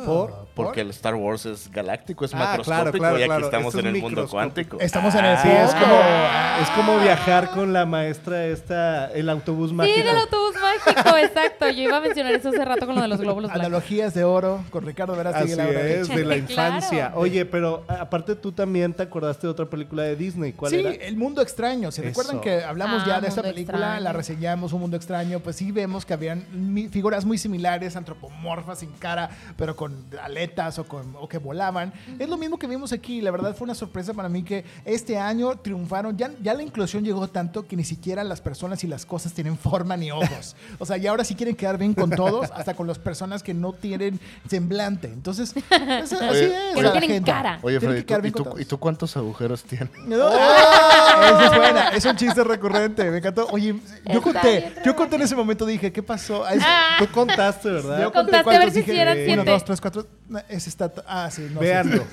¿Por? 0.06 0.44
Porque 0.54 0.82
el 0.82 0.90
Star 0.92 1.16
Wars 1.16 1.46
es 1.46 1.72
galáctico, 1.72 2.26
es 2.26 2.34
Ah, 2.34 2.38
macroscópico 2.38 2.64
claro, 2.84 2.92
claro, 2.92 3.18
y 3.18 3.22
aquí 3.22 3.28
claro. 3.30 3.46
estamos 3.46 3.68
Esto 3.68 3.80
es 3.80 3.86
en 3.86 3.96
el 3.96 4.02
mundo 4.02 4.28
cuántico. 4.28 4.80
Estamos 4.80 5.16
en 5.16 5.26
el 5.26 5.38
Sí, 5.40 5.48
es 5.50 5.74
como, 5.74 5.96
Ah. 6.00 6.60
es 6.62 6.70
como 6.72 7.00
viajar 7.00 7.50
con 7.52 7.74
la 7.74 7.86
maestra 7.86 8.46
esta, 8.46 9.12
el 9.14 9.30
autobús 9.30 9.74
mágico. 9.74 9.98
Sí, 9.98 10.04
del 10.04 10.18
autobús 10.18 10.54
mágico, 10.62 11.18
exacto. 11.18 11.70
Yo 11.70 11.82
iba 11.84 11.98
a 11.98 12.02
mencionar 12.02 12.34
eso 12.34 12.50
hace 12.50 12.64
rato 12.66 12.86
con 12.86 12.96
lo 12.96 13.02
de 13.02 13.08
los 13.08 13.20
glóbulos 13.20 13.50
blancos. 13.52 13.66
Analogías 13.68 14.14
de 14.14 14.24
oro 14.24 14.64
con 14.70 14.86
Ricardo 14.86 15.16
Verástegui 15.16 15.54
Así 15.54 15.62
es, 15.62 16.08
de 16.10 16.26
la 16.26 16.36
Claro. 16.36 16.36
infancia. 16.76 17.12
Oye, 17.16 17.46
pero 17.46 17.84
aparte 17.88 18.36
tú 18.36 18.52
también 18.52 18.94
te 18.94 19.04
acordaste 19.04 19.48
de 19.48 19.52
otra 19.52 19.66
película 19.66 20.04
de 20.04 20.16
Disney. 20.16 20.54
¿Cuál 20.54 20.72
Sí, 20.72 20.80
era? 20.82 20.92
El 20.92 21.18
Mundo 21.18 21.42
Extraño. 21.42 21.92
¿Se 21.92 22.02
Eso. 22.02 22.10
recuerdan 22.10 22.42
que 22.42 22.64
hablamos 22.64 23.04
Ah, 23.04 23.08
ya 23.08 23.22
de 23.22 23.28
esta 23.28 23.42
película? 23.42 23.78
Extraño. 23.78 24.04
La 24.04 24.14
reseñamos, 24.14 24.72
Un 24.74 24.82
Mundo 24.82 24.98
Extraño. 24.98 25.40
Pues 25.40 25.56
sí 25.56 25.72
vemos 25.72 26.06
que 26.06 26.14
habían 26.14 26.46
figuras 26.92 27.26
muy 27.26 27.38
similares, 27.40 27.96
antropomorfas, 27.96 28.80
sin 28.80 28.92
cara, 28.92 29.30
pero 29.64 29.78
con 29.78 29.96
aletas 30.22 30.78
o, 30.78 30.84
con, 30.84 31.16
o 31.18 31.26
que 31.30 31.38
volaban. 31.38 31.94
Es 32.20 32.28
lo 32.28 32.36
mismo 32.36 32.60
que 32.60 32.68
vimos 32.68 32.92
aquí. 32.92 33.22
La 33.22 33.32
verdad 33.32 33.56
fue 33.56 33.64
una 33.64 33.74
sorpresa 33.76 34.14
para 34.14 34.28
mí 34.28 34.44
que 34.44 34.66
este 34.84 35.18
año 35.18 35.56
triunfaron. 35.56 36.18
Ya, 36.18 36.32
ya 36.42 36.54
la 36.54 36.64
inclusión 36.64 37.06
llegó 37.06 37.30
tanto 37.30 37.66
que 37.66 37.78
ni 37.78 37.86
siquiera 37.86 38.26
las 38.26 38.42
personas 38.42 38.84
y 38.84 38.88
las 38.88 39.06
cosas 39.06 39.32
tienen 39.32 39.58
forma 39.58 39.96
ni 39.96 40.12
ojos. 40.12 40.58
O 40.80 40.86
sea, 40.86 40.98
ya 40.98 41.12
ahora 41.12 41.24
sí 41.24 41.34
quieren 41.36 41.56
quedar 41.56 41.78
bien 41.78 41.94
con 41.94 42.10
todos, 42.10 42.52
hasta 42.52 42.74
con 42.74 42.88
las 42.88 43.00
personas 43.00 43.42
que 43.42 43.54
no 43.54 43.72
tienen 43.72 44.20
semblante. 44.50 45.08
Entonces, 45.08 45.54
es- 45.70 46.12
así 46.12 46.16
es. 46.44 46.76
Que 46.76 46.82
no 46.82 46.92
tienen 46.92 47.10
gente. 47.10 47.32
cara. 47.32 47.60
Oye, 47.62 47.80
Tienen 47.80 47.80
Freddy, 47.80 48.02
que 48.02 48.06
quedar 48.06 48.22
¿tú- 48.44 48.60
¿y, 48.60 48.66
tú. 48.66 48.76
¿y 48.76 48.78
cuántos 48.80 49.16
agujeros 49.16 49.64
tienes? 49.64 49.90
No. 50.06 50.28
Esa 50.34 51.46
es 51.46 51.56
buena, 51.58 51.90
es 51.90 52.04
un 52.06 52.18
chiste 52.18 52.44
recurrente, 52.44 53.10
me 53.10 53.20
encantó. 53.20 53.48
Oye, 53.52 53.74
yo 53.74 53.80
Está 54.20 54.22
conté, 54.22 54.74
yo 54.84 54.96
conté 54.96 55.16
en 55.16 55.22
ese 55.22 55.36
momento, 55.38 55.66
dije, 55.66 55.94
¿qué 55.94 56.04
pasó? 56.04 56.44
Ah, 56.44 56.54
es- 56.54 56.64
Tú 57.08 57.14
contaste, 57.14 57.70
¿verdad? 57.70 58.02
yo 58.02 58.12
conté 58.12 58.32
Contaste 58.32 58.56
a 58.56 58.60
ver 58.60 58.72
si 58.72 58.80
dije, 58.82 59.00
eran 59.02 59.16
siete. 59.16 59.36
Dos, 59.54 59.66
tres, 59.66 59.82
cuatro. 59.82 60.08
Ese 60.50 60.70
está. 60.70 60.92
Ah, 61.08 61.30
sí, 61.32 61.48
no. 61.52 61.60
Véanlo. 61.60 62.06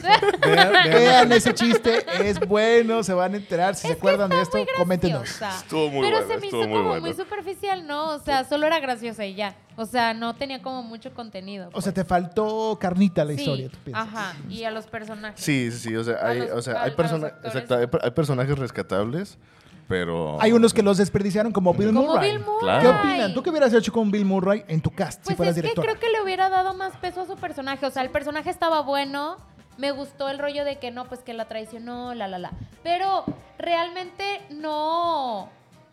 Vean, 0.43 0.73
vean. 0.85 1.33
Ese 1.33 1.55
chiste, 1.55 2.05
es 2.29 2.39
bueno, 2.41 3.03
se 3.03 3.13
van 3.15 3.35
a 3.35 3.37
enterar. 3.37 3.75
Si 3.75 3.83
se 3.87 3.93
Es 3.93 3.99
acuerdan 3.99 4.31
de 4.31 4.41
esto, 4.41 4.59
coméntenos. 4.77 5.29
Estuvo 5.59 5.91
muy 5.91 6.07
Pero 6.07 6.19
bueno, 6.25 6.33
se 6.35 6.41
me 6.41 6.47
hizo 6.47 6.57
muy 6.59 6.67
como 6.69 6.89
bueno. 6.89 7.01
muy 7.07 7.15
superficial, 7.15 7.87
¿no? 7.87 8.11
O 8.15 8.19
sea, 8.21 8.45
solo 8.45 8.67
era 8.67 8.79
graciosa 8.81 9.25
y 9.25 9.35
ya. 9.35 9.57
O 9.77 9.87
sea, 9.87 10.13
no 10.15 10.35
tenía 10.37 10.61
como 10.63 10.83
mucho 10.83 11.13
contenido. 11.15 11.69
O 11.69 11.71
pues. 11.71 11.85
sea, 11.85 11.95
te 11.95 12.05
faltó 12.05 12.77
carnita 12.81 13.25
la 13.25 13.33
Sí, 13.35 13.41
historia, 13.41 13.69
tú 13.71 13.79
piensas. 13.85 14.09
Ajá, 14.09 14.35
y 14.49 14.65
a 14.65 14.71
los 14.71 14.87
personajes. 14.87 15.41
Sí, 15.43 15.71
sí, 15.73 15.79
sí. 15.89 15.97
O 15.97 16.05
sea, 16.05 16.19
hay, 16.27 16.41
los- 16.41 16.51
o 16.51 16.63
sea, 16.63 16.83
hay, 16.83 16.91
persona- 16.91 17.33
exacto, 17.45 17.77
hay 18.03 18.11
personajes 18.11 18.59
rescatables, 18.59 19.39
pero... 19.91 20.41
Hay 20.41 20.53
unos 20.53 20.73
que 20.73 20.85
los 20.85 20.99
desperdiciaron 20.99 21.51
como 21.51 21.75
Bill 21.75 21.93
Como 21.93 22.13
Murray. 22.13 22.31
Bill 22.31 22.39
Murray. 22.39 22.61
Claro. 22.61 22.81
¿Qué 22.81 22.89
opinan? 23.09 23.35
¿Tú 23.35 23.43
qué 23.43 23.51
hubieras 23.51 23.75
hecho 23.75 23.93
con 23.93 24.09
Bill 24.13 24.25
Murray 24.25 24.65
en 24.69 24.81
tu 24.81 24.93
cast 24.93 25.19
si 25.23 25.35
Pues 25.35 25.37
fueras 25.37 25.57
es 25.57 25.65
que 25.65 25.73
creo 25.75 25.99
que 25.99 26.09
le 26.11 26.23
hubiera 26.23 26.49
dado 26.49 26.75
más 26.75 26.97
peso 26.99 27.23
a 27.23 27.27
su 27.27 27.35
personaje. 27.35 27.85
O 27.85 27.91
sea, 27.91 28.03
el 28.03 28.11
personaje 28.11 28.51
estaba 28.51 28.83
bueno. 28.83 29.37
Me 29.79 29.91
gustó 29.91 30.29
el 30.29 30.39
rollo 30.39 30.65
de 30.65 30.79
que 30.79 30.93
no, 30.93 31.07
pues 31.07 31.23
que 31.23 31.35
la 31.35 31.47
traicionó, 31.47 32.15
la, 32.15 32.29
la, 32.29 32.39
la. 32.39 32.53
Pero 32.85 33.25
realmente 33.59 34.43
no, 34.51 35.49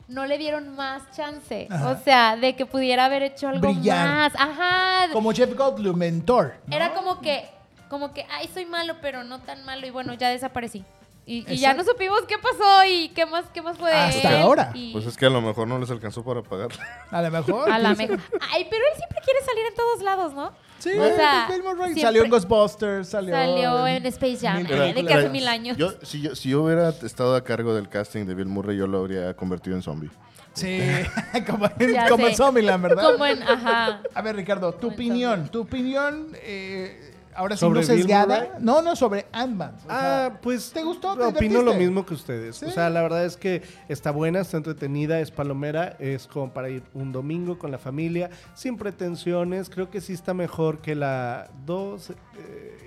no 0.07 0.25
le 0.27 0.37
dieron 0.37 0.75
más 0.75 1.01
chance. 1.15 1.67
Ajá. 1.71 1.89
O 1.89 1.97
sea, 2.03 2.35
de 2.35 2.55
que 2.55 2.67
pudiera 2.67 3.05
haber 3.05 3.23
hecho 3.23 3.47
algo 3.47 3.61
Brillar. 3.61 4.07
más. 4.07 4.33
Ajá. 4.35 5.11
Como 5.11 5.31
Jeff 5.31 5.55
Goldblum 5.57 6.03
en 6.03 6.21
Thor. 6.21 6.53
¿no? 6.67 6.75
Era 6.75 6.93
como 6.93 7.19
que, 7.19 7.49
como 7.89 8.13
que, 8.13 8.27
ay, 8.29 8.47
soy 8.53 8.67
malo, 8.67 8.97
pero 9.01 9.23
no 9.23 9.39
tan 9.39 9.65
malo. 9.65 9.87
Y 9.87 9.89
bueno, 9.89 10.13
ya 10.13 10.29
desaparecí. 10.29 10.85
Y, 11.29 11.43
y 11.53 11.57
ya 11.57 11.73
no 11.73 11.83
supimos 11.83 12.21
qué 12.25 12.37
pasó 12.37 12.85
y 12.89 13.09
qué 13.09 13.25
más, 13.25 13.43
qué 13.53 13.61
más 13.61 13.77
fue 13.77 13.91
de 13.91 13.97
Hasta 13.97 14.29
él. 14.37 14.41
ahora. 14.43 14.71
Y- 14.73 14.93
Pues 14.93 15.05
es 15.05 15.17
que 15.17 15.25
a 15.25 15.29
lo 15.29 15.41
mejor 15.41 15.67
no 15.67 15.77
les 15.77 15.91
alcanzó 15.91 16.23
para 16.23 16.41
pagar. 16.41 16.69
A 17.11 17.21
lo 17.21 17.29
mejor. 17.29 17.69
a 17.69 17.77
la 17.79 17.93
quién 17.95 18.11
mejor. 18.11 18.25
Ay, 18.49 18.65
pero 18.69 18.81
él 18.81 18.97
siempre 18.97 19.19
quiere 19.25 19.41
salir 19.45 19.65
en 19.69 19.75
todos 19.75 20.01
lados, 20.03 20.33
¿no? 20.33 20.53
Sí, 20.79 20.91
O 20.97 21.15
sea, 21.15 21.47
Bill 21.49 21.63
Murray 21.63 21.77
siempre- 21.87 22.01
salió 22.01 22.23
en 22.23 22.29
Ghostbusters, 22.31 23.09
salió, 23.09 23.35
Salió 23.35 23.87
en 23.87 24.05
Space 24.05 24.37
Jam, 24.41 24.57
mil 24.63 24.67
eh, 24.67 24.69
de 24.69 24.77
que 24.87 24.93
películas. 24.93 25.17
hace 25.17 25.29
mil 25.29 25.47
años. 25.49 25.75
Yo, 25.77 25.89
si, 26.01 26.21
yo, 26.21 26.33
si 26.35 26.49
yo 26.49 26.63
hubiera 26.63 26.89
estado 26.89 27.35
a 27.35 27.43
cargo 27.43 27.73
del 27.75 27.89
casting 27.89 28.25
de 28.25 28.33
Bill 28.33 28.45
Murray, 28.47 28.77
yo 28.77 28.87
lo 28.87 28.99
habría 28.99 29.35
convertido 29.35 29.75
en 29.75 29.81
zombie. 29.81 30.09
Sí, 30.53 30.79
como, 31.47 31.69
en- 31.77 31.93
Ya 31.93 32.07
como 32.07 32.23
sé. 32.25 32.31
en 32.31 32.37
Zombieland, 32.37 32.81
¿verdad? 32.83 33.11
Como 33.11 33.25
en, 33.25 33.43
ajá. 33.43 34.01
A 34.13 34.21
ver, 34.21 34.35
Ricardo, 34.37 34.73
tu 34.73 34.87
opinión, 34.87 35.49
tu 35.49 35.61
opinión, 35.61 36.29
eh, 36.35 37.06
ahora 37.37 37.55
sí 37.55 37.61
¿Sobre 37.61 37.81
no 37.81 37.85
sesgada. 37.85 38.57
No, 38.59 38.81
no, 38.81 38.95
sobre 38.95 39.27
Ant-Man. 39.31 39.79
Sea, 39.79 39.87
Ah, 40.25 40.39
pues 40.41 40.71
¿te 40.71 40.83
gustó? 40.83 41.15
¿Te 41.15 41.23
opino 41.23 41.61
lo 41.61 41.75
mismo 41.75 42.05
que 42.05 42.15
ustedes. 42.15 42.57
Sí. 42.57 42.65
O 42.65 42.71
sea, 42.71 42.89
la 42.89 43.01
verdad 43.01 43.25
es 43.25 43.37
que 43.37 43.61
está 43.87 44.11
buena, 44.11 44.41
está 44.41 44.57
entretenida, 44.57 45.19
es 45.19 45.31
palomera, 45.31 45.95
es 45.99 46.27
como 46.27 46.51
para 46.51 46.69
ir 46.69 46.83
un 46.93 47.11
domingo 47.11 47.57
con 47.57 47.71
la 47.71 47.77
familia, 47.77 48.29
sin 48.55 48.77
pretensiones. 48.77 49.69
Creo 49.69 49.89
que 49.89 50.01
sí 50.01 50.13
está 50.13 50.33
mejor 50.33 50.79
que 50.79 50.95
la 50.95 51.49
2 51.65 52.11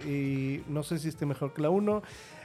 y 0.07 0.63
no 0.69 0.83
sé 0.83 0.99
si 0.99 1.09
esté 1.09 1.25
mejor 1.27 1.55
que 1.55 1.63
la 1.63 1.71
1. 1.71 2.03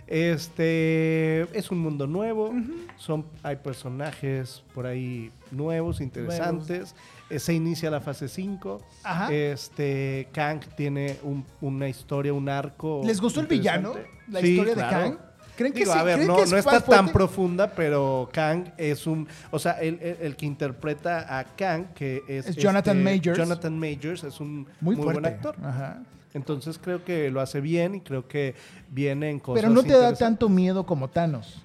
Este 0.08 1.42
es 1.58 1.72
un 1.72 1.80
mundo 1.80 2.06
nuevo, 2.06 2.54
son 2.96 3.26
hay 3.42 3.56
personajes 3.56 4.64
por 4.76 4.86
ahí 4.86 5.32
nuevos, 5.50 6.00
interesantes. 6.00 6.94
Eh, 7.30 7.40
se 7.40 7.54
inicia 7.54 7.90
la 7.90 8.02
fase 8.02 8.28
5. 8.28 8.82
Ajá. 9.04 9.34
Este 9.34 10.28
Kang 10.32 10.60
tiene 10.78 11.18
un- 11.24 11.44
una 11.62 11.88
historia, 11.90 12.34
un 12.34 12.48
arco. 12.50 13.02
¿Les 13.04 13.20
gustó 13.20 13.40
el 13.42 13.48
villano? 13.48 13.94
¿La 14.30 14.42
Sí, 14.42 14.48
historia 14.50 14.76
de. 14.76 14.82
Kang? 14.82 15.18
¿Creen 15.56 15.72
que 15.74 15.80
Digo, 15.80 15.94
sí? 15.94 16.00
a 16.00 16.04
ver, 16.04 16.16
¿Creen 16.16 16.28
no, 16.28 16.36
que 16.36 16.42
es 16.44 16.52
no 16.52 16.58
está 16.58 16.82
tan 16.82 17.10
profunda, 17.14 17.72
pero 17.72 18.30
Kang 18.32 18.74
es 18.78 19.08
un. 19.08 19.28
O 19.52 19.58
sea, 19.58 19.72
el, 19.74 19.98
el- 20.02 20.18
el 20.22 20.36
que 20.36 20.46
interpreta 20.46 21.40
a 21.40 21.44
Kang, 21.46 21.94
que 21.96 22.22
es. 22.28 22.48
Es 22.48 22.56
Jonathan 22.58 23.02
Majors. 23.04 23.38
Jonathan 23.38 23.80
Majors 23.80 24.24
es 24.24 24.40
un 24.40 24.68
Muy, 24.82 24.96
muy, 24.96 25.06
buen 25.14 25.26
actor. 25.26 25.56
Ajá. 25.64 26.04
Entonces 26.34 26.78
creo 26.78 27.04
que 27.06 27.32
lo 27.32 27.40
hace 27.40 27.62
bien 27.62 27.96
y 27.96 28.02
creo 28.02 28.28
que 28.28 28.54
viene 28.92 29.30
en 29.30 29.40
cosas. 29.40 29.64
Pero 29.64 29.74
no 29.74 29.82
te 29.84 29.98
da 29.98 30.14
tanto 30.14 30.50
miedo 30.50 30.86
como 30.86 31.08
Thanos. 31.08 31.62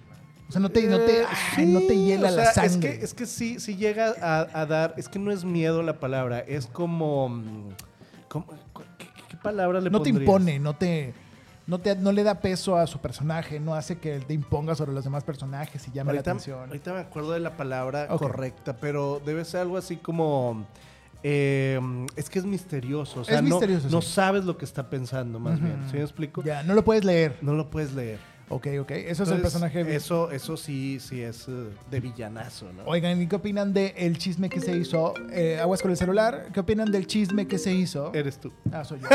O 0.51 0.53
sea, 0.53 0.61
no 0.61 0.69
te, 0.69 0.83
no 0.87 0.99
te, 1.01 1.23
Eh, 1.23 1.27
ay, 1.57 1.67
no 1.67 1.81
te 1.87 1.97
hiela 1.97 2.29
o 2.29 2.37
la 2.37 2.53
sangre. 2.53 2.91
Es 2.91 2.99
que, 2.99 3.05
es 3.05 3.15
que 3.15 3.27
sí, 3.27 3.59
sí 3.61 3.77
llega 3.77 4.15
a, 4.21 4.49
a 4.61 4.67
dar. 4.67 4.95
Es 4.97 5.09
que 5.09 5.19
no 5.19 5.31
es 5.31 5.45
miedo 5.45 5.83
la 5.83 5.99
palabra, 6.01 6.41
es 6.41 6.67
como. 6.67 7.29
mm, 7.29 7.69
como- 8.29 8.47
¿qué, 8.99 9.07
qué 9.29 9.37
palabra 9.37 9.81
le 9.81 9.91
no 9.91 10.03
te 10.03 10.11
impone, 10.11 10.59
no 10.59 10.75
te, 10.75 11.15
no 11.69 11.79
te, 11.79 11.95
no 11.95 12.11
le 12.13 12.25
da 12.25 12.41
peso 12.41 12.77
a 12.77 12.87
su 12.89 12.99
personaje, 13.01 13.61
no 13.61 13.75
hace 13.75 13.99
que 13.99 14.17
él 14.17 14.27
te 14.27 14.35
imponga 14.35 14.75
sobre 14.75 14.93
los 14.93 15.05
demás 15.05 15.23
personajes 15.25 15.87
y 15.87 15.93
llame 15.93 16.13
la 16.15 16.21
atención. 16.21 16.59
ahorita 16.69 16.93
me 16.95 16.99
acuerdo 17.01 17.31
de 17.33 17.41
la 17.41 17.57
palabra 17.57 18.09
correcta, 18.09 18.77
pero 18.77 19.23
debe 19.25 19.45
ser 19.45 19.61
algo 19.61 19.77
así 19.77 19.97
como. 19.97 20.67
eh, 21.23 21.79
es 22.17 22.29
que 22.29 22.39
es 22.41 22.45
misterioso. 22.45 23.21
O 23.21 23.25
sea, 23.25 23.37
Es 23.37 23.43
no, 23.43 23.51
misterioso, 23.51 23.89
no 23.89 24.01
sí. 24.03 24.11
sabes 24.13 24.45
lo 24.45 24.57
que 24.59 24.65
está 24.65 24.91
pensando, 24.91 25.39
más 25.39 25.61
bien. 25.61 25.77
¿Sí 25.91 25.97
me 25.97 26.03
explico? 26.03 26.43
Ya, 26.43 26.63
no 26.65 26.75
lo 26.75 26.83
puedes 26.85 27.05
leer. 27.05 27.37
No 27.41 27.53
lo 27.55 27.71
puedes 27.71 27.93
leer. 27.93 28.19
Ok, 28.53 28.67
ok. 28.81 28.91
Eso 28.91 29.23
es 29.23 29.29
el 29.31 29.41
personaje. 29.41 29.95
Eso, 29.95 30.33
eso 30.33 30.57
sí, 30.57 30.99
sí 31.01 31.23
es 31.23 31.47
eh, 31.49 31.69
de 31.89 32.01
villanazo, 32.01 32.67
¿no? 32.73 32.83
Oigan, 32.85 33.23
¿y 33.23 33.29
qué 33.29 33.37
opinan 33.37 33.73
del 33.73 34.19
chisme 34.19 34.49
que 34.51 34.61
se 34.61 34.77
hizo? 34.77 35.15
Eh, 35.33 35.61
aguas 35.63 35.81
con 35.81 35.93
el 35.93 35.97
celular. 35.97 36.49
¿Qué 36.53 36.59
opinan 36.59 36.91
del 36.91 37.07
chisme 37.07 37.47
que 37.47 37.59
se 37.59 37.73
hizo? 37.73 38.13
Eres 38.13 38.39
tú. 38.39 38.53
Ah, 38.73 38.85
soy 38.85 38.99
yo. 39.01 39.09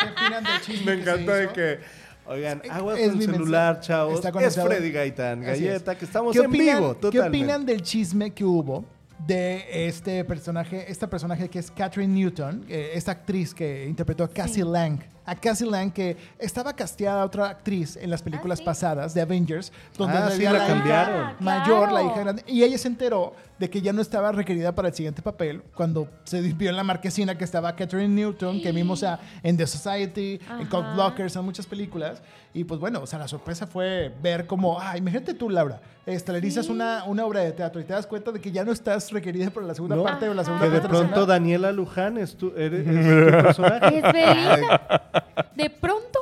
¿Qué 0.00 0.08
opinan 0.24 0.44
del 0.44 0.60
chisme 0.62 0.96
Me 0.96 0.98
que 0.98 1.04
se 1.04 1.10
encanta 1.10 1.34
de 1.34 1.44
hizo? 1.44 1.52
que. 1.52 1.78
Oigan, 2.26 2.62
aguas 2.70 2.98
Es 2.98 3.10
con 3.10 3.20
el 3.20 3.26
celular, 3.26 3.74
mensaje. 3.74 3.86
chavos. 3.88 4.24
Está 4.24 4.40
Es. 4.46 4.54
Freddy 4.60 4.90
Gaitán, 4.92 5.42
es. 5.42 5.48
Galleta, 5.60 5.98
que 5.98 6.04
estamos 6.04 6.32
¿Qué 6.32 6.38
en 6.38 6.46
opinan- 6.50 6.76
vivo, 6.78 6.94
¿Qué 6.94 7.00
totalmente. 7.00 7.28
opinan 7.38 7.66
del 7.66 7.82
chisme 7.82 8.30
que 8.32 8.44
hubo 8.44 8.84
de 9.26 9.86
este 9.86 10.24
personaje, 10.24 10.90
esta 10.90 11.10
personaje 11.10 11.48
que 11.50 11.58
es 11.58 11.70
Catherine 11.70 12.14
Newton, 12.14 12.64
eh, 12.68 12.92
esta 12.94 13.12
actriz 13.12 13.52
que 13.52 13.84
interpretó 13.86 14.24
a 14.24 14.28
Cassie 14.28 14.64
Lang? 14.64 14.98
A 15.30 15.36
Cassie 15.36 15.64
Lang 15.64 15.92
que 15.92 16.16
estaba 16.40 16.72
casteada 16.74 17.22
a 17.22 17.24
otra 17.24 17.48
actriz 17.48 17.96
en 17.96 18.10
las 18.10 18.20
películas 18.20 18.58
sí. 18.58 18.64
pasadas 18.64 19.14
de 19.14 19.20
Avengers, 19.20 19.72
donde 19.96 20.16
Ah, 20.18 20.30
sí, 20.32 20.42
la 20.42 20.56
hija 20.56 20.66
cambiaron. 20.66 21.34
mayor, 21.38 21.92
la 21.92 22.02
hija 22.02 22.18
grande, 22.20 22.42
y 22.48 22.64
ella 22.64 22.76
se 22.76 22.88
enteró 22.88 23.34
de 23.58 23.70
que 23.70 23.80
ya 23.80 23.92
no 23.92 24.02
estaba 24.02 24.32
requerida 24.32 24.74
para 24.74 24.88
el 24.88 24.94
siguiente 24.94 25.22
papel 25.22 25.62
cuando 25.74 26.08
se 26.24 26.40
vio 26.40 26.70
en 26.70 26.76
la 26.76 26.82
marquesina 26.82 27.38
que 27.38 27.44
estaba 27.44 27.76
Catherine 27.76 28.08
Newton, 28.08 28.60
que 28.60 28.72
vimos 28.72 29.04
a, 29.04 29.20
en 29.44 29.56
The 29.56 29.66
Society, 29.68 30.40
en 30.58 30.66
Cold. 30.66 30.94
Blockers, 30.94 31.36
en 31.36 31.44
muchas 31.44 31.66
películas. 31.66 32.22
Y 32.52 32.64
pues 32.64 32.80
bueno, 32.80 33.00
o 33.00 33.06
sea, 33.06 33.18
la 33.20 33.28
sorpresa 33.28 33.66
fue 33.66 34.12
ver 34.20 34.46
como, 34.46 34.80
ah, 34.80 34.96
imagínate 34.96 35.34
tú, 35.34 35.48
Laura, 35.50 35.80
estelarizas 36.04 36.68
una, 36.68 37.04
una 37.04 37.24
obra 37.24 37.40
de 37.40 37.52
teatro 37.52 37.80
y 37.80 37.84
te 37.84 37.92
das 37.92 38.08
cuenta 38.08 38.32
de 38.32 38.40
que 38.40 38.50
ya 38.50 38.64
no 38.64 38.72
estás 38.72 39.12
requerida 39.12 39.50
para 39.50 39.66
la 39.66 39.74
segunda 39.74 39.94
No, 39.94 40.02
parte 40.02 40.28
o 40.28 40.34
la 40.34 40.42
segunda 40.42 40.64
Que 40.66 40.70
de 40.72 40.80
parte 40.80 40.96
pronto 40.96 41.26
Daniela 41.26 41.70
Luján 41.70 42.18
es 42.18 42.36
tu, 42.36 42.52
eres, 42.56 42.86
es 42.88 43.36
tu 43.36 43.42
personaje. 43.42 43.98
Es 43.98 44.02
Belinda. 44.02 45.24
De 45.54 45.70
pronto. 45.70 46.18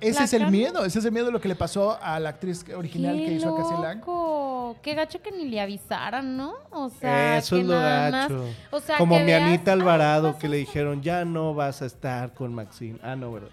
Ese 0.00 0.20
la 0.20 0.24
es 0.26 0.32
el 0.34 0.50
miedo, 0.50 0.84
ese 0.84 0.98
es 0.98 1.04
el 1.04 1.12
miedo 1.12 1.26
de 1.26 1.32
lo 1.32 1.40
que 1.40 1.48
le 1.48 1.56
pasó 1.56 1.98
a 2.00 2.20
la 2.20 2.28
actriz 2.28 2.64
original 2.76 3.16
Qué 3.16 3.24
que 3.24 3.32
hizo 3.32 3.54
a 3.54 3.56
Cassie 3.56 3.78
Lang. 3.80 4.02
Qué 4.82 4.94
gacho 4.94 5.20
que 5.22 5.32
ni 5.32 5.48
le 5.48 5.60
avisaran, 5.60 6.36
¿no? 6.36 6.54
O 6.70 6.90
sea, 6.90 7.38
Eso 7.38 7.56
que 7.56 7.62
es 7.62 7.68
lo 7.68 7.74
nada 7.74 8.10
más- 8.10 8.28
gacho. 8.28 8.44
O 8.70 8.80
sea, 8.80 8.98
Como 8.98 9.16
que 9.16 9.20
mi 9.22 9.26
veas, 9.26 9.42
Anita 9.42 9.70
ah, 9.70 9.74
Alvarado, 9.74 10.38
que 10.38 10.48
le 10.48 10.58
dijeron, 10.58 11.02
ya 11.02 11.24
no 11.24 11.54
vas 11.54 11.82
a 11.82 11.86
estar 11.86 12.34
con 12.34 12.54
Maxine. 12.54 12.98
Ah, 13.02 13.16
no, 13.16 13.32
¿verdad? 13.32 13.48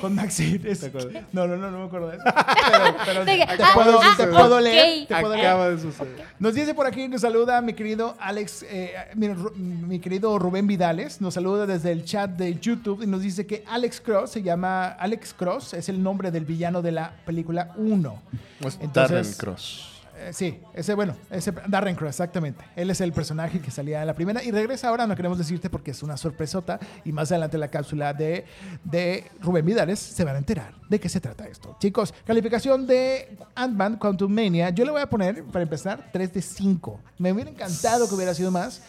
Con 0.00 0.14
Maxine. 0.14 0.60
es- 0.70 0.90
no, 1.32 1.46
no, 1.46 1.56
no, 1.56 1.70
no 1.70 1.78
me 1.80 1.84
acuerdo 1.84 2.08
de 2.08 2.16
eso. 2.16 2.24
Pero, 2.72 2.96
pero 3.04 3.24
te, 3.24 3.42
ah, 3.42 3.70
puedo, 3.74 4.00
ah, 4.00 4.14
te 4.16 4.26
puedo 4.26 4.60
leer. 4.60 5.06
Te 5.06 5.14
puedo 5.20 5.34
leer. 5.34 5.46
Acaba 5.46 5.70
de 5.70 5.78
suceder. 5.78 6.24
Nos 6.38 6.54
dice 6.54 6.74
por 6.74 6.86
aquí, 6.86 7.08
nos 7.08 7.20
saluda 7.20 7.60
mi 7.60 7.74
querido 7.74 8.16
Alex, 8.18 8.64
eh, 8.68 8.94
mi, 9.14 9.98
querido 9.98 10.38
Rubén 10.38 10.66
Vidales, 10.66 11.20
nos 11.20 11.34
saluda 11.34 11.66
desde 11.66 11.92
el 11.92 12.04
chat 12.04 12.30
de 12.30 12.58
YouTube 12.58 13.02
y 13.02 13.06
nos 13.06 13.20
dice 13.22 13.46
que 13.46 13.64
Alex 13.68 14.00
Cross 14.00 14.30
se 14.30 14.42
llama, 14.42 14.88
Alex 14.88 15.34
Cross 15.34 15.74
es 15.74 15.88
el 15.88 16.02
nombre 16.02 16.30
del 16.30 16.44
villano 16.44 16.80
de 16.82 16.92
la 16.92 17.12
película 17.26 17.72
1. 17.76 18.22
Es 18.60 18.78
Entonces- 18.80 18.92
Darren 18.94 19.32
Cross. 19.34 19.91
Eh, 20.22 20.32
sí, 20.32 20.60
ese, 20.74 20.94
bueno, 20.94 21.16
ese 21.30 21.52
Darren 21.66 21.96
Cross, 21.96 22.10
exactamente. 22.10 22.64
Él 22.76 22.90
es 22.90 23.00
el 23.00 23.12
personaje 23.12 23.60
que 23.60 23.70
salía 23.70 24.00
en 24.00 24.06
la 24.06 24.14
primera 24.14 24.42
y 24.42 24.50
regresa 24.50 24.88
ahora, 24.88 25.06
no 25.06 25.16
queremos 25.16 25.38
decirte 25.38 25.68
porque 25.68 25.90
es 25.90 26.02
una 26.02 26.16
sorpresota 26.16 26.78
y 27.04 27.12
más 27.12 27.30
adelante 27.32 27.58
la 27.58 27.68
cápsula 27.68 28.14
de, 28.14 28.44
de 28.84 29.30
Rubén 29.40 29.66
Vidales 29.66 29.98
se 29.98 30.24
van 30.24 30.36
a 30.36 30.38
enterar 30.38 30.74
de 30.88 31.00
qué 31.00 31.08
se 31.08 31.20
trata 31.20 31.46
esto. 31.46 31.76
Chicos, 31.80 32.14
calificación 32.24 32.86
de 32.86 33.36
Ant-Man 33.54 33.96
Quantum 33.96 34.32
Mania, 34.32 34.70
yo 34.70 34.84
le 34.84 34.92
voy 34.92 35.00
a 35.00 35.10
poner, 35.10 35.42
para 35.44 35.64
empezar, 35.64 36.10
3 36.12 36.32
de 36.34 36.42
5. 36.42 37.00
Me 37.18 37.32
hubiera 37.32 37.50
encantado 37.50 38.08
que 38.08 38.14
hubiera 38.14 38.34
sido 38.34 38.50
más, 38.50 38.82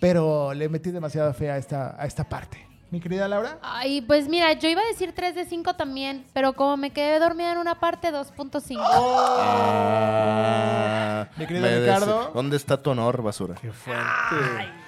pero 0.00 0.52
le 0.52 0.68
metí 0.68 0.90
demasiada 0.90 1.32
fe 1.32 1.50
a 1.50 1.56
esta, 1.56 1.96
a 1.98 2.06
esta 2.06 2.28
parte. 2.28 2.73
Mi 2.94 3.00
querida 3.00 3.26
Laura. 3.26 3.58
Ay, 3.60 4.02
pues 4.02 4.28
mira, 4.28 4.52
yo 4.52 4.68
iba 4.68 4.80
a 4.80 4.84
decir 4.86 5.10
3 5.12 5.34
de 5.34 5.44
5 5.46 5.74
también, 5.74 6.24
pero 6.32 6.52
como 6.52 6.76
me 6.76 6.92
quedé 6.92 7.18
dormida 7.18 7.50
en 7.50 7.58
una 7.58 7.80
parte, 7.80 8.12
2.5. 8.12 8.78
Ah, 10.06 11.26
Mi 11.36 11.44
querido 11.44 11.66
me 11.66 11.80
Ricardo. 11.80 12.20
des- 12.26 12.32
¿Dónde 12.34 12.56
está 12.56 12.80
tu 12.80 12.90
honor, 12.90 13.20
basura? 13.20 13.56
Qué 13.60 13.72
fuerte. 13.72 14.04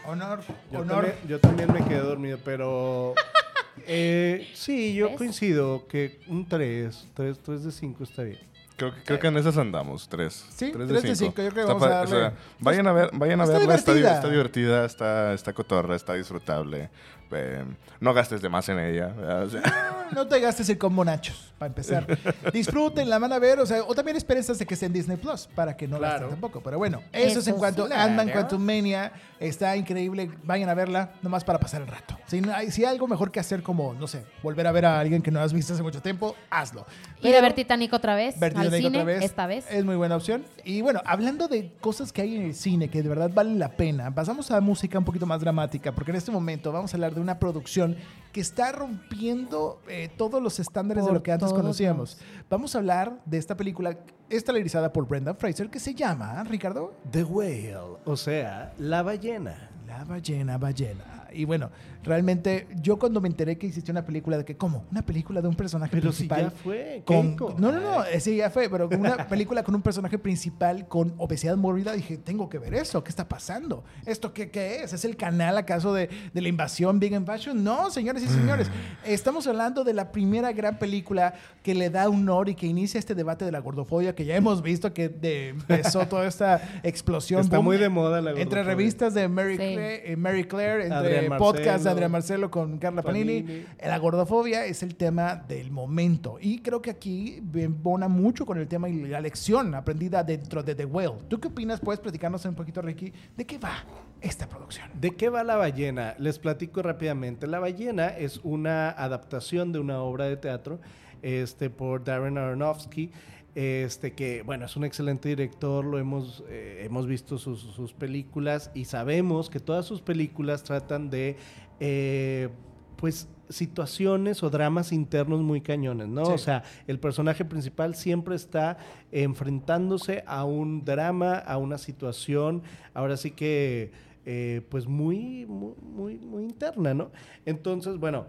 Honor, 0.06 0.38
Yo 0.70 0.78
honor. 0.82 1.04
también, 1.06 1.16
yo 1.28 1.40
también 1.40 1.72
me 1.72 1.84
quedé 1.84 1.98
dormido, 1.98 2.38
pero... 2.44 3.14
eh, 3.88 4.48
sí, 4.54 4.94
yo 4.94 5.08
¿Ves? 5.08 5.16
coincido 5.18 5.88
que 5.88 6.20
un 6.28 6.46
3, 6.48 7.08
3, 7.12 7.38
3 7.42 7.64
de 7.64 7.72
5 7.72 8.04
está 8.04 8.22
bien. 8.22 8.38
Creo 8.76 8.94
que, 8.94 9.02
creo 9.04 9.18
que 9.18 9.26
en 9.28 9.38
esas 9.38 9.56
andamos, 9.56 10.06
tres. 10.06 10.44
Sí, 10.54 10.70
tres 10.70 10.86
tres 10.86 11.02
de 11.02 11.16
cinco, 11.16 11.40
yo 11.40 11.48
creo 11.48 11.66
que 11.66 11.72
Está 11.72 11.72
vamos 11.72 11.82
a 11.88 12.04
darle- 12.04 12.32
vayan 12.58 12.86
a 12.86 12.92
ver, 12.92 13.08
vayan 13.14 13.40
a 13.40 13.44
Está 13.44 13.56
verla, 13.58 13.74
está, 13.74 13.92
di- 13.94 13.98
divertida. 14.00 14.16
está 14.18 14.28
divertida, 14.30 14.84
está, 14.84 15.32
está 15.32 15.52
cotorra, 15.54 15.96
está 15.96 16.12
disfrutable. 16.12 16.90
Eh, 17.32 17.64
no 18.00 18.14
gastes 18.14 18.40
de 18.42 18.48
más 18.48 18.68
en 18.68 18.78
ella. 18.78 19.08
¿verdad? 19.08 19.42
O 19.44 19.50
sea, 19.50 19.62
no 20.14 20.26
te 20.26 20.38
gastes 20.40 20.68
el 20.68 20.78
combo 20.78 21.04
nachos, 21.04 21.52
para 21.58 21.68
empezar. 21.68 22.06
Disfruten, 22.52 23.08
la 23.10 23.18
van 23.18 23.32
a 23.32 23.38
ver, 23.38 23.58
o 23.60 23.66
sea, 23.66 23.82
o 23.82 23.94
también 23.94 24.16
esperen 24.16 24.44
hasta 24.48 24.64
que 24.64 24.74
esté 24.74 24.86
en 24.86 24.92
Disney 24.92 25.16
Plus, 25.16 25.48
para 25.54 25.76
que 25.76 25.88
no 25.88 25.98
Claro. 25.98 26.12
gasten 26.14 26.30
tampoco. 26.30 26.60
Pero 26.62 26.78
bueno, 26.78 27.02
eso, 27.12 27.40
es 27.40 27.48
en 27.48 27.56
cuanto 27.56 27.88
a 27.92 28.02
Ant-Man 28.04 28.30
Quantumania. 28.30 29.12
Está 29.38 29.76
increíble, 29.76 30.30
vayan 30.44 30.68
a 30.70 30.74
verla, 30.74 31.10
nomás 31.20 31.44
para 31.44 31.58
pasar 31.58 31.82
el 31.82 31.88
rato. 31.88 32.16
Si, 32.26 32.40
hay, 32.50 32.70
si 32.70 32.84
hay 32.84 32.90
algo 32.92 33.06
mejor 33.06 33.30
que 33.30 33.38
hacer, 33.38 33.62
como, 33.62 33.92
no 33.92 34.06
sé, 34.06 34.24
volver 34.42 34.66
a 34.66 34.72
ver 34.72 34.86
a 34.86 34.98
alguien 34.98 35.20
que 35.20 35.30
no 35.30 35.40
has 35.40 35.52
visto 35.52 35.74
hace 35.74 35.82
mucho 35.82 36.00
tiempo, 36.00 36.34
hazlo. 36.48 36.86
Ir 37.20 37.28
a 37.28 37.30
Pero- 37.32 37.42
ver 37.42 37.52
Titanic 37.52 37.92
otra 37.92 38.14
vez 38.14 38.38
ver 38.40 38.56
al 38.56 38.64
Titanic 38.64 38.84
cine, 38.86 38.98
otra 39.00 39.04
vez 39.04 39.24
esta 39.24 39.46
vez. 39.46 39.66
Es 39.70 39.84
muy 39.84 39.96
buena 39.96 40.16
opción. 40.16 40.44
Y 40.64 40.80
bueno, 40.80 41.02
hablando 41.04 41.48
de 41.48 41.70
cosas 41.82 42.12
que 42.12 42.22
hay 42.22 42.36
en 42.36 42.42
el 42.44 42.54
cine 42.54 42.88
que 42.88 43.02
de 43.02 43.08
verdad 43.10 43.30
valen 43.34 43.58
la 43.58 43.68
pena, 43.72 44.14
pasamos 44.14 44.50
a 44.50 44.60
música 44.62 44.98
un 44.98 45.04
poquito 45.04 45.26
más 45.26 45.40
dramática, 45.42 45.92
porque 45.92 46.12
en 46.12 46.16
este 46.16 46.30
momento 46.32 46.72
vamos 46.72 46.94
a 46.94 46.96
hablar 46.96 47.12
de 47.16 47.20
una 47.20 47.38
producción 47.38 47.96
que 48.32 48.40
está 48.40 48.70
rompiendo 48.70 49.80
eh, 49.88 50.10
todos 50.16 50.42
los 50.42 50.60
estándares 50.60 51.06
de 51.06 51.12
lo 51.12 51.22
que 51.22 51.32
antes 51.32 51.52
conocíamos. 51.52 52.18
Vamos 52.50 52.74
a 52.74 52.78
hablar 52.78 53.18
de 53.24 53.38
esta 53.38 53.56
película 53.56 53.98
estelarizada 54.28 54.92
por 54.92 55.08
Brendan 55.08 55.36
Fraser 55.36 55.70
que 55.70 55.80
se 55.80 55.94
llama, 55.94 56.44
Ricardo, 56.44 56.94
The 57.10 57.24
Whale, 57.24 57.96
o 58.04 58.16
sea, 58.16 58.74
la 58.78 59.02
ballena. 59.02 59.70
La 59.86 60.04
ballena, 60.04 60.58
ballena. 60.58 61.25
Y 61.32 61.44
bueno, 61.44 61.70
realmente 62.04 62.66
yo 62.80 62.98
cuando 62.98 63.20
me 63.20 63.28
enteré 63.28 63.58
que 63.58 63.66
existía 63.66 63.92
una 63.92 64.04
película 64.04 64.36
de 64.38 64.44
que, 64.44 64.56
¿cómo? 64.56 64.84
Una 64.90 65.02
película 65.04 65.42
de 65.42 65.48
un 65.48 65.54
personaje 65.56 65.90
Pero 65.92 66.12
si 66.12 66.26
principal. 66.28 66.44
ya 66.44 66.50
fue, 66.50 67.02
con, 67.04 67.36
no, 67.36 67.72
no, 67.72 67.80
no, 67.80 68.04
ese 68.04 68.34
ya 68.36 68.50
fue, 68.50 68.68
pero 68.70 68.88
una 68.88 69.16
película 69.28 69.62
con 69.62 69.74
un 69.74 69.82
personaje 69.82 70.18
principal 70.18 70.86
con 70.88 71.14
obesidad 71.18 71.56
mórbida, 71.56 71.92
dije, 71.92 72.16
tengo 72.16 72.48
que 72.48 72.58
ver 72.58 72.74
eso, 72.74 73.02
¿qué 73.02 73.10
está 73.10 73.28
pasando? 73.28 73.84
¿Esto 74.06 74.32
qué, 74.32 74.50
qué 74.50 74.82
es? 74.82 74.92
¿Es 74.92 75.04
el 75.04 75.16
canal 75.16 75.58
acaso 75.58 75.92
de, 75.92 76.08
de 76.32 76.40
la 76.40 76.48
invasión 76.48 77.00
Big 77.00 77.14
and 77.14 77.26
Fashion? 77.26 77.62
No, 77.64 77.90
señores 77.90 78.22
y 78.22 78.28
señores, 78.28 78.70
estamos 79.04 79.46
hablando 79.46 79.84
de 79.84 79.94
la 79.94 80.12
primera 80.12 80.52
gran 80.52 80.78
película 80.78 81.34
que 81.62 81.74
le 81.74 81.90
da 81.90 82.08
honor 82.08 82.48
y 82.48 82.54
que 82.54 82.66
inicia 82.66 82.98
este 82.98 83.14
debate 83.14 83.44
de 83.44 83.52
la 83.52 83.58
gordofobia 83.60 84.14
que 84.14 84.24
ya 84.24 84.36
hemos 84.36 84.62
visto 84.62 84.92
que 84.94 85.08
de- 85.08 85.48
empezó 85.50 86.06
toda 86.06 86.26
esta 86.26 86.60
explosión. 86.82 87.40
Está 87.40 87.56
boom, 87.56 87.66
muy 87.66 87.76
de 87.78 87.88
moda 87.88 88.20
la 88.20 88.30
Entre 88.30 88.44
gordofobia. 88.44 88.64
revistas 88.74 89.14
de 89.14 89.28
Mary, 89.28 89.52
Sí. 89.52 89.56
Claire, 89.58 90.12
eh, 90.12 90.16
Mary 90.16 90.44
Claire, 90.44 90.84
entre 90.86 91.15
Adrián 91.16 91.38
podcasts 91.38 91.84
de. 91.84 91.90
Adrián 91.90 92.10
Marcelo 92.10 92.50
con 92.50 92.78
Carla 92.78 93.02
Panini. 93.02 93.42
Panini. 93.42 93.66
La 93.84 93.98
gordofobia 93.98 94.64
es 94.64 94.82
el 94.82 94.96
tema 94.96 95.36
del 95.36 95.70
momento. 95.70 96.38
Y 96.40 96.60
creo 96.60 96.82
que 96.82 96.90
aquí 96.90 97.42
embona 97.54 98.08
mucho 98.08 98.46
con 98.46 98.58
el 98.58 98.68
tema 98.68 98.88
y 98.88 99.06
la 99.06 99.20
lección 99.20 99.74
aprendida 99.74 100.22
dentro 100.22 100.62
de 100.62 100.74
The 100.74 100.84
Whale. 100.84 101.14
¿Tú 101.28 101.40
qué 101.40 101.48
opinas? 101.48 101.80
¿Puedes 101.80 102.00
platicarnos 102.00 102.44
un 102.44 102.54
poquito, 102.54 102.82
Ricky, 102.82 103.12
de 103.36 103.44
qué 103.44 103.58
va 103.58 103.84
esta 104.20 104.48
producción? 104.48 104.88
¿De 104.94 105.14
qué 105.14 105.28
va 105.28 105.44
La 105.44 105.56
ballena? 105.56 106.14
Les 106.18 106.38
platico 106.38 106.82
rápidamente. 106.82 107.46
La 107.46 107.58
ballena 107.58 108.08
es 108.08 108.40
una 108.42 108.90
adaptación 108.90 109.72
de 109.72 109.78
una 109.78 110.00
obra 110.00 110.26
de 110.26 110.36
teatro 110.36 110.80
este, 111.22 111.70
por 111.70 112.04
Darren 112.04 112.38
Aronofsky. 112.38 113.10
Este 113.56 114.12
que, 114.12 114.42
bueno, 114.42 114.66
es 114.66 114.76
un 114.76 114.84
excelente 114.84 115.30
director, 115.30 115.82
lo 115.82 115.98
hemos, 115.98 116.44
eh, 116.50 116.82
hemos 116.84 117.06
visto 117.06 117.38
sus, 117.38 117.58
sus 117.58 117.94
películas 117.94 118.70
y 118.74 118.84
sabemos 118.84 119.48
que 119.48 119.60
todas 119.60 119.86
sus 119.86 120.02
películas 120.02 120.62
tratan 120.62 121.08
de, 121.08 121.38
eh, 121.80 122.50
pues, 122.96 123.30
situaciones 123.48 124.42
o 124.42 124.50
dramas 124.50 124.92
internos 124.92 125.40
muy 125.40 125.62
cañones, 125.62 126.06
¿no? 126.06 126.26
Sí. 126.26 126.32
O 126.32 126.38
sea, 126.38 126.64
el 126.86 127.00
personaje 127.00 127.46
principal 127.46 127.94
siempre 127.94 128.36
está 128.36 128.76
enfrentándose 129.10 130.22
a 130.26 130.44
un 130.44 130.84
drama, 130.84 131.38
a 131.38 131.56
una 131.56 131.78
situación, 131.78 132.62
ahora 132.92 133.16
sí 133.16 133.30
que, 133.30 133.90
eh, 134.26 134.66
pues 134.68 134.86
muy, 134.86 135.46
muy, 135.46 136.18
muy, 136.18 136.44
interna, 136.44 136.92
¿no? 136.92 137.10
Entonces, 137.46 137.96
bueno, 137.96 138.26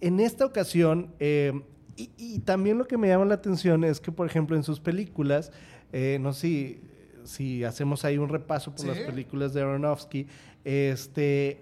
en 0.00 0.20
esta 0.20 0.46
ocasión, 0.46 1.10
y, 1.96 2.10
y 2.16 2.38
también 2.40 2.78
lo 2.78 2.86
que 2.86 2.96
me 2.98 3.08
llama 3.08 3.24
la 3.24 3.34
atención 3.34 3.84
es 3.84 4.00
que, 4.00 4.10
por 4.12 4.26
ejemplo, 4.26 4.56
en 4.56 4.62
sus 4.62 4.80
películas, 4.80 5.52
eh, 5.92 6.18
no 6.20 6.32
sé 6.32 6.40
si, 6.40 6.80
si 7.24 7.64
hacemos 7.64 8.04
ahí 8.04 8.18
un 8.18 8.28
repaso 8.28 8.70
por 8.70 8.80
Sí. 8.80 8.86
las 8.88 8.98
películas 8.98 9.52
de 9.54 9.60
Aronofsky, 9.62 10.26
este 10.64 11.60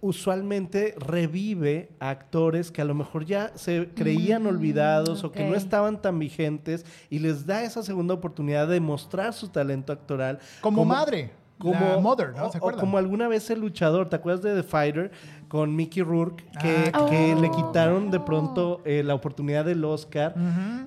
usualmente 0.00 0.96
revive 0.98 1.88
a 2.00 2.10
actores 2.10 2.72
que 2.72 2.82
a 2.82 2.84
lo 2.84 2.92
mejor 2.94 3.24
ya 3.24 3.52
se 3.54 3.88
creían 3.94 4.42
Mm, 4.42 4.46
olvidados 4.48 5.22
o 5.22 5.30
que 5.30 5.44
no 5.48 5.54
estaban 5.54 6.02
tan 6.02 6.18
vigentes 6.18 6.84
y 7.08 7.20
les 7.20 7.46
da 7.46 7.62
esa 7.62 7.84
segunda 7.84 8.12
oportunidad 8.14 8.66
de 8.66 8.80
mostrar 8.80 9.32
su 9.32 9.48
talento 9.48 9.92
actoral. 9.92 10.40
Como, 10.60 10.84
madre, 10.84 11.30
Como 11.62 11.80
la 11.94 11.98
Mother, 11.98 12.34
¿no? 12.36 12.46
o- 12.46 12.52
¿Se 12.52 12.58
o 12.58 12.60
acuerdan? 12.60 12.80
como 12.80 12.98
alguna 12.98 13.28
vez 13.28 13.48
el 13.50 13.60
luchador, 13.60 14.08
¿te 14.08 14.16
acuerdas 14.16 14.42
de 14.42 14.54
The 14.54 14.62
Fighter 14.62 15.10
con 15.48 15.74
Mickey 15.76 16.02
Rourke? 16.02 16.44
Que, 16.60 16.90
Ah, 16.92 17.06
que 17.08 17.34
oh. 17.36 17.40
le 17.40 17.50
quitaron 17.50 18.10
de 18.10 18.20
pronto 18.20 18.80
eh, 18.84 19.02
la 19.02 19.14
oportunidad 19.14 19.64
del 19.64 19.84
Oscar. 19.84 20.34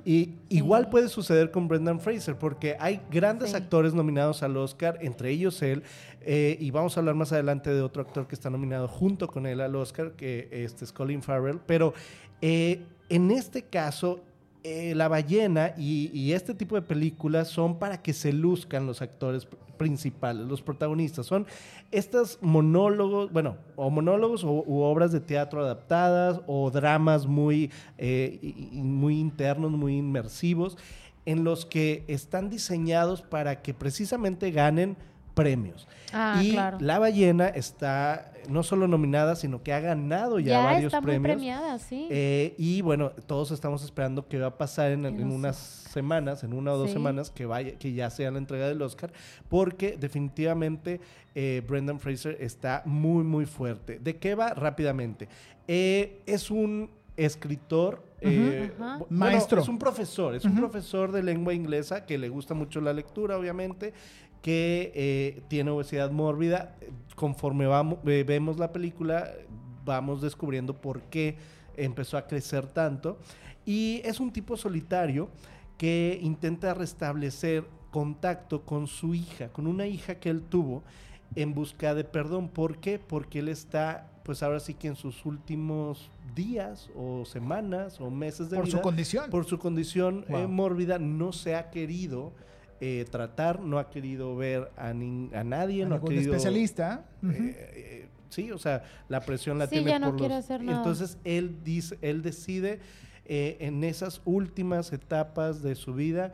Y 0.06 0.36
igual 0.50 0.90
puede 0.90 1.08
suceder 1.10 1.52
con 1.52 1.68
Brendan 1.68 2.00
Fraser, 2.00 2.36
porque 2.38 2.76
hay 2.80 3.02
grandes 3.12 3.52
Sí. 3.52 3.56
actores 3.56 3.94
nominados 3.94 4.44
al 4.44 4.56
Oscar, 4.58 4.98
entre 5.02 5.30
ellos 5.32 5.62
él, 5.62 5.84
eh, 6.22 6.58
y 6.60 6.72
vamos 6.72 6.98
a 6.98 7.00
hablar 7.00 7.16
más 7.16 7.32
adelante 7.32 7.72
de 7.74 7.82
otro 7.82 8.02
actor 8.02 8.28
que 8.28 8.36
está 8.36 8.50
nominado 8.50 8.88
junto 8.88 9.28
con 9.28 9.46
él 9.46 9.62
al 9.62 9.76
Oscar, 9.76 10.12
que 10.14 10.48
este 10.52 10.86
es 10.86 10.92
Colin 10.92 11.22
Farrell, 11.22 11.60
pero 11.66 11.94
eh, 12.42 12.84
en 13.10 13.32
este 13.32 13.64
caso... 13.64 14.20
eh, 14.68 14.96
la 14.96 15.08
ballena 15.08 15.74
y, 15.78 16.10
y 16.12 16.34
este 16.34 16.56
tipo 16.56 16.74
de 16.76 16.82
películas 16.82 17.50
son 17.50 17.78
para 17.78 18.02
que 18.02 18.14
se 18.14 18.34
luzcan 18.34 18.88
los 18.88 19.02
actores 19.02 19.48
pr- 19.48 19.58
principales, 19.78 20.48
los 20.48 20.62
protagonistas. 20.64 21.28
Son 21.28 21.46
estos 21.92 22.40
monólogos, 22.42 23.32
bueno, 23.32 23.58
o 23.76 23.92
monólogos 23.92 24.44
o, 24.44 24.64
u 24.66 24.82
obras 24.82 25.12
de 25.12 25.20
teatro 25.20 25.62
adaptadas 25.64 26.42
o 26.48 26.72
dramas 26.72 27.28
muy, 27.28 27.70
eh, 28.00 28.72
muy 28.72 29.20
internos, 29.20 29.72
muy 29.72 29.98
inmersivos, 29.98 30.78
en 31.28 31.44
los 31.44 31.66
que 31.66 32.04
están 32.08 32.50
diseñados 32.50 33.22
para 33.22 33.62
que 33.62 33.74
precisamente 33.74 34.50
ganen 34.52 34.98
premios. 35.36 35.88
Ah, 36.14 36.40
y 36.42 36.52
claro. 36.54 36.78
La 36.80 36.98
ballena 36.98 37.48
está 37.50 38.32
no 38.50 38.64
solo 38.64 38.88
nominada, 38.88 39.36
sino 39.36 39.62
que 39.64 39.74
ha 39.74 39.80
ganado 39.80 40.40
ya, 40.40 40.52
Ya 40.52 40.64
varios 40.64 40.86
está 40.94 41.02
muy 41.02 41.12
premios. 41.12 41.36
premiada, 41.38 41.80
sí. 41.80 42.08
Eh, 42.10 42.54
y 42.58 42.82
bueno, 42.82 43.12
todos 43.28 43.52
estamos 43.52 43.84
esperando 43.84 44.28
qué 44.28 44.40
va 44.40 44.48
a 44.48 44.58
pasar 44.58 44.92
en, 44.92 45.06
unas 45.32 45.56
semanas, 45.58 46.44
en 46.44 46.54
una 46.54 46.74
o 46.74 46.78
dos 46.78 46.88
Sí. 46.90 46.94
semanas, 46.94 47.30
que 47.32 47.46
vaya, 47.46 47.78
que 47.78 47.94
ya 47.94 48.10
sea 48.10 48.32
la 48.32 48.38
entrega 48.38 48.68
del 48.68 48.82
Oscar, 48.82 49.12
porque 49.50 49.98
definitivamente 49.98 51.00
eh, 51.36 51.62
Brendan 51.68 52.00
Fraser 52.00 52.38
está 52.40 52.82
muy, 52.86 53.24
muy 53.24 53.46
fuerte. 53.46 54.00
¿De 54.00 54.18
qué 54.18 54.36
va? 54.36 54.54
Rápidamente. 54.54 55.28
Eh, 55.68 56.22
es 56.26 56.50
un 56.52 56.90
escritor. 57.18 58.04
eh, 58.22 58.72
bueno, 58.78 59.06
Maestro. 59.10 59.62
es 59.62 59.68
un 59.68 59.78
profesor, 59.78 60.34
es 60.36 60.46
un 60.46 60.56
profesor 60.56 61.12
de 61.12 61.22
lengua 61.22 61.54
inglesa 61.54 62.06
que 62.06 62.18
le 62.18 62.28
gusta 62.30 62.54
mucho 62.56 62.82
la 62.82 62.92
lectura, 62.94 63.38
obviamente, 63.38 63.94
que 64.46 64.92
eh, 64.94 65.42
tiene 65.48 65.72
obesidad 65.72 66.12
mórbida. 66.12 66.76
Conforme 67.16 67.66
vamos, 67.66 67.98
eh, 68.06 68.24
vemos 68.28 68.60
la 68.60 68.72
película, 68.72 69.32
vamos 69.84 70.22
descubriendo 70.22 70.80
por 70.80 71.02
qué 71.02 71.36
empezó 71.76 72.16
a 72.16 72.28
crecer 72.28 72.68
tanto. 72.68 73.18
Y 73.66 74.02
es 74.06 74.20
un 74.20 74.32
tipo 74.32 74.56
solitario 74.56 75.30
que 75.80 76.20
intenta 76.22 76.76
restablecer 76.76 77.66
contacto 77.90 78.62
con 78.62 78.86
su 78.86 79.16
hija, 79.16 79.48
con 79.50 79.66
una 79.66 79.88
hija 79.88 80.20
que 80.20 80.30
él 80.30 80.44
tuvo 80.44 80.84
en 81.36 81.56
busca 81.56 81.96
de 81.96 82.04
perdón. 82.04 82.48
¿Por 82.48 82.78
qué? 82.78 83.00
Porque 83.00 83.40
él 83.40 83.50
está, 83.50 84.12
pues 84.24 84.44
ahora 84.44 84.60
sí 84.60 84.76
que 84.76 84.90
en 84.90 84.96
sus 84.96 85.26
últimos 85.26 86.12
días 86.36 86.92
o 86.96 87.26
semanas 87.26 88.00
o 88.00 88.12
meses 88.12 88.52
de 88.52 88.58
Por 88.58 88.68
su 88.68 88.74
vida, 88.74 88.84
condición. 88.84 89.30
por 89.32 89.46
su 89.46 89.58
condición 89.58 90.24
eh, 90.28 90.46
mórbida, 90.46 91.00
no 91.00 91.32
se 91.32 91.56
ha 91.56 91.72
querido 91.72 92.32
eh, 92.82 93.06
tratar, 93.10 93.60
no 93.62 93.80
ha 93.80 93.90
querido 93.90 94.36
ver 94.36 94.72
a, 94.78 94.92
nin- 94.94 95.34
a 95.36 95.44
nadie, 95.44 95.84
A 95.84 95.88
no 95.88 95.96
ha 95.96 96.02
querido... 96.02 96.34
especialista. 96.34 97.06
Eh, 97.24 97.28
eh, 97.76 98.08
sí, 98.30 98.52
o 98.52 98.58
sea, 98.58 98.84
la 99.10 99.22
presión 99.22 99.58
la 99.58 99.66
Sí, 99.68 99.72
tiene 99.78 99.92
ya 99.92 100.00
no 100.00 100.08
por 100.12 100.18
quiere 100.18 100.36
los- 100.36 100.44
hacer 100.46 100.62
nada. 100.64 100.78
Entonces 100.78 101.18
él 101.24 101.58
dice, 101.64 101.98
él 102.02 102.22
decide 102.22 102.80
eh, 103.26 103.58
en 103.60 103.84
esas 103.84 104.22
últimas 104.26 104.92
etapas 104.94 105.62
de 105.64 105.76
su 105.76 105.94
vida 105.94 106.34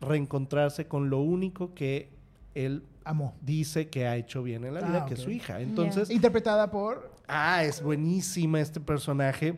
reencontrarse 0.00 0.86
con 0.86 1.10
lo 1.10 1.20
único 1.20 1.74
que 1.74 2.08
él 2.54 2.82
Amó. 3.04 3.34
dice 3.42 3.88
que 3.88 4.06
ha 4.06 4.16
hecho 4.16 4.42
bien 4.42 4.64
en 4.64 4.74
la 4.74 4.80
Ah, 4.80 4.88
vida, 4.88 5.06
que 5.06 5.14
es 5.14 5.20
su 5.20 5.30
hija. 5.30 5.60
Entonces, 5.60 6.10
Interpretada 6.10 6.70
por... 6.70 7.12
Ah, 7.26 7.64
es 7.64 7.82
buenísima 7.82 8.60
este 8.60 8.80
personaje, 8.80 9.56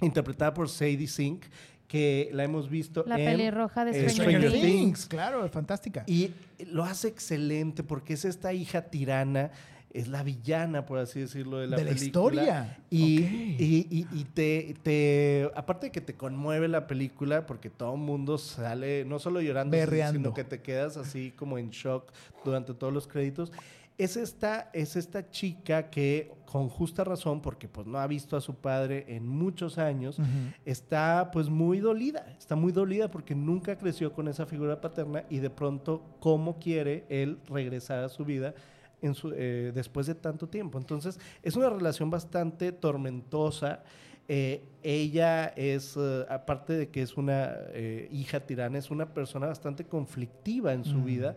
interpretada 0.00 0.52
por 0.54 0.68
Sadie 0.68 1.06
Sink, 1.06 1.44
que 1.92 2.30
la 2.32 2.42
hemos 2.44 2.70
visto 2.70 3.04
La 3.06 3.18
en 3.18 3.26
pelirroja 3.26 3.84
de 3.84 3.90
eh, 3.90 4.08
Stranger 4.08 4.38
Stranger 4.40 4.52
Things. 4.52 4.64
Things. 4.72 5.06
Claro, 5.08 5.46
fantástica. 5.50 6.04
Y 6.06 6.30
lo 6.70 6.84
hace 6.84 7.08
excelente 7.08 7.82
porque 7.82 8.14
es 8.14 8.24
esta 8.24 8.54
hija 8.54 8.80
tirana 8.86 9.50
es 9.92 10.08
la 10.08 10.22
villana, 10.22 10.86
por 10.86 10.98
así 10.98 11.20
decirlo, 11.20 11.58
de 11.58 11.66
la 11.66 11.76
De 11.76 11.84
la 11.84 11.90
película. 11.90 12.06
historia. 12.06 12.78
Y, 12.88 13.20
y- 13.20 13.86
y- 13.90 14.06
y 14.10 14.24
te, 14.24 14.74
te- 14.82 15.50
aparte 15.54 15.88
de 15.88 15.92
que 15.92 16.00
te 16.00 16.14
conmueve 16.14 16.66
la 16.66 16.86
película, 16.86 17.44
porque 17.44 17.68
todo 17.68 17.92
el 17.96 18.00
mundo 18.00 18.38
sale, 18.38 19.04
no 19.04 19.18
solo 19.18 19.42
llorando, 19.42 19.76
Berreando. 19.76 20.18
sino 20.18 20.32
que 20.32 20.44
te 20.44 20.62
quedas 20.62 20.96
así 20.96 21.32
como 21.36 21.58
en 21.58 21.68
shock 21.68 22.10
durante 22.42 22.72
todos 22.72 22.90
los 22.90 23.06
créditos. 23.06 23.52
Es 24.02 24.16
esta, 24.16 24.68
es 24.72 24.96
esta 24.96 25.30
chica 25.30 25.88
que, 25.88 26.32
con 26.44 26.68
justa 26.68 27.04
razón, 27.04 27.40
porque 27.40 27.68
pues 27.68 27.86
no 27.86 27.98
ha 27.98 28.06
visto 28.08 28.36
a 28.36 28.40
su 28.40 28.56
padre 28.56 29.04
en 29.06 29.28
muchos 29.28 29.78
años, 29.78 30.18
está 30.64 31.30
pues 31.32 31.48
muy 31.48 31.78
dolida, 31.78 32.26
está 32.36 32.56
muy 32.56 32.72
dolida 32.72 33.12
porque 33.12 33.36
nunca 33.36 33.78
creció 33.78 34.12
con 34.12 34.26
esa 34.26 34.44
figura 34.44 34.80
paterna 34.80 35.22
y 35.30 35.38
de 35.38 35.50
pronto 35.50 36.02
cómo 36.18 36.58
quiere 36.58 37.04
él 37.10 37.38
regresar 37.48 38.02
a 38.02 38.08
su 38.08 38.24
vida 38.24 38.56
en 39.02 39.14
su, 39.14 39.32
eh, 39.36 39.70
después 39.72 40.08
de 40.08 40.16
tanto 40.16 40.48
tiempo. 40.48 40.78
Entonces 40.78 41.20
es 41.40 41.54
una 41.54 41.70
relación 41.70 42.10
bastante 42.10 42.72
tormentosa. 42.72 43.84
Eh, 44.26 44.64
ella 44.82 45.46
es, 45.54 45.96
eh, 45.96 46.26
aparte 46.28 46.72
de 46.72 46.88
que 46.88 47.02
es 47.02 47.16
una 47.16 47.54
hija 48.10 48.40
tirana, 48.40 48.78
es 48.78 48.90
una 48.90 49.14
persona 49.14 49.46
bastante 49.46 49.84
conflictiva 49.84 50.72
en 50.72 50.84
su 50.84 51.04
vida 51.04 51.36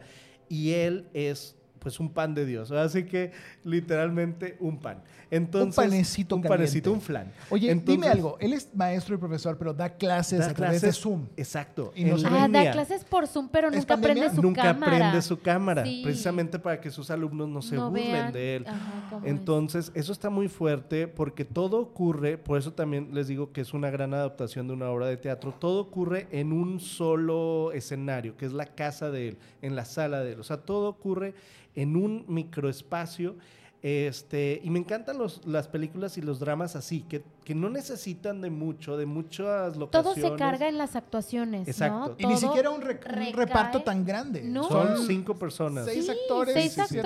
y 0.50 0.72
él 0.72 1.08
es 1.14 1.56
pues 1.86 2.00
un 2.00 2.10
pan 2.10 2.34
de 2.34 2.48
Dios. 2.48 2.72
Así 2.72 3.04
que 3.04 3.32
literalmente 3.64 4.58
un 4.60 4.80
pan. 4.80 5.04
Entonces, 5.30 5.76
panecito 5.76 6.36
Un 6.36 6.42
caliente. 6.42 6.58
panecito, 6.64 6.92
un 6.92 7.02
flan. 7.02 7.32
Oye, 7.52 7.76
dime 7.86 8.08
algo. 8.08 8.38
Él 8.40 8.54
es 8.54 8.70
maestro 8.74 9.14
y 9.14 9.18
profesor, 9.20 9.56
pero 9.58 9.72
da 9.72 9.90
clases 9.92 10.40
da 10.40 10.48
a 10.48 10.54
través 10.56 10.82
de 10.82 10.88
clases- 10.88 11.02
Zoom. 11.02 11.28
Exacto. 11.38 11.92
Y 11.96 12.06
no 12.06 12.16
Ah, 12.26 12.48
da 12.48 12.72
clases 12.72 13.04
por 13.04 13.28
Zoom, 13.28 13.50
pero 13.50 13.68
¿Es 13.68 13.76
nunca 13.76 13.88
pandemia? 13.88 14.16
prende 14.24 14.36
su 14.36 14.42
Nunca 14.42 14.62
cámara. 14.64 14.98
prende 14.98 15.22
su 15.22 15.40
cámara, 15.40 15.84
Sí. 15.84 16.02
precisamente 16.04 16.58
para 16.58 16.82
que 16.82 16.90
sus 16.90 17.12
alumnos 17.12 17.48
no 17.50 17.62
se 17.62 17.76
No 17.76 17.90
burlen 17.92 18.12
vean. 18.12 18.34
de 18.34 18.56
él. 18.56 18.66
Ajá, 18.68 19.20
es. 19.24 19.30
Entonces, 19.30 19.92
eso 19.94 20.12
está 20.12 20.32
muy 20.32 20.48
fuerte 20.48 21.08
porque 21.08 21.46
todo 21.46 21.80
ocurre, 21.80 22.40
por 22.40 22.58
eso 22.58 22.74
también 22.74 23.10
les 23.14 23.28
digo 23.28 23.52
que 23.52 23.62
es 23.62 23.74
una 23.76 23.92
gran 23.92 24.12
adaptación 24.16 24.68
de 24.68 24.74
una 24.74 24.90
obra 24.90 25.06
de 25.06 25.18
teatro, 25.18 25.54
todo 25.60 25.82
ocurre 25.82 26.28
en 26.32 26.52
un 26.52 26.80
solo 26.80 27.72
escenario, 27.74 28.38
que 28.38 28.46
es 28.46 28.54
la 28.54 28.66
casa 28.66 29.12
de 29.12 29.30
él, 29.30 29.38
en 29.62 29.76
la 29.76 29.86
sala 29.86 30.22
de 30.24 30.34
él. 30.34 30.40
O 30.40 30.44
sea, 30.44 30.58
todo 30.58 30.88
ocurre 30.90 31.34
en 31.76 31.96
un 31.96 32.26
microespacio. 32.28 33.38
Este, 33.88 34.62
y 34.64 34.72
me 34.72 34.80
encantan 34.80 35.20
los, 35.20 35.46
las 35.46 35.68
películas 35.68 36.18
y 36.18 36.22
los 36.24 36.40
dramas 36.40 36.76
así, 36.76 37.02
que, 37.04 37.24
que 37.44 37.54
no 37.54 37.70
necesitan 37.70 38.42
de 38.42 38.50
mucho, 38.50 38.98
de 38.98 39.06
muchas 39.06 39.74
Todo 39.74 39.80
locaciones. 39.82 40.32
se 40.32 40.36
carga 40.38 40.68
en 40.68 40.80
las 40.80 40.96
actuaciones, 40.96 41.68
Exacto. 41.68 42.00
¿no? 42.10 42.16
Y 42.18 42.26
ni 42.26 42.34
Todo 42.34 42.48
siquiera 42.48 42.72
un, 42.72 42.82
re- 42.82 42.96
un 42.96 43.00
recae- 43.16 43.36
reparto 43.36 43.84
tan 43.84 44.04
grande. 44.04 44.42
No. 44.42 44.64
Son 44.68 44.98
cinco 45.06 45.36
personas. 45.36 45.86
Seis 45.86 46.06
Sí, 46.06 46.12
actores. 46.12 46.56
Seis 46.56 46.80
actores, 46.80 47.04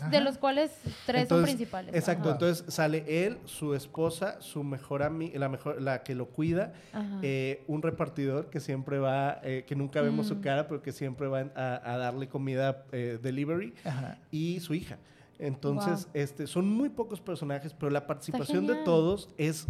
actores, 0.00 0.10
de 0.10 0.20
los 0.22 0.38
cuales 0.38 0.70
tres 1.04 1.28
son 1.28 1.42
principales. 1.42 1.94
Exacto, 1.94 2.30
Ajá. 2.30 2.32
entonces 2.36 2.72
sale 2.74 3.04
él, 3.26 3.36
su 3.44 3.74
esposa, 3.74 4.40
su 4.40 4.64
mejor 4.64 5.02
amiga, 5.02 5.38
la 5.38 5.50
mejor, 5.50 5.82
la 5.82 6.02
que 6.04 6.14
lo 6.14 6.28
cuida, 6.30 6.72
eh, 7.20 7.64
un 7.66 7.82
repartidor 7.82 8.48
que 8.48 8.60
siempre 8.60 8.98
va, 8.98 9.40
eh, 9.42 9.64
que 9.66 9.76
nunca 9.76 10.00
vemos 10.00 10.28
su 10.28 10.36
Mm. 10.36 10.40
cara, 10.40 10.68
pero 10.68 10.80
que 10.80 10.92
siempre 10.92 11.26
va 11.26 11.40
a, 11.54 11.92
a 11.92 11.98
darle 11.98 12.28
comida 12.30 12.86
eh, 12.92 13.18
delivery, 13.22 13.74
Ajá. 13.84 14.16
y 14.30 14.60
su 14.60 14.72
hija. 14.72 14.96
Entonces, 15.38 16.04
Wow. 16.06 16.10
este, 16.14 16.46
son 16.46 16.68
muy 16.70 16.88
pocos 16.88 17.20
personajes, 17.20 17.74
pero 17.74 17.90
la 17.90 18.06
participación 18.06 18.66
de 18.66 18.76
todos 18.84 19.28
es, 19.36 19.66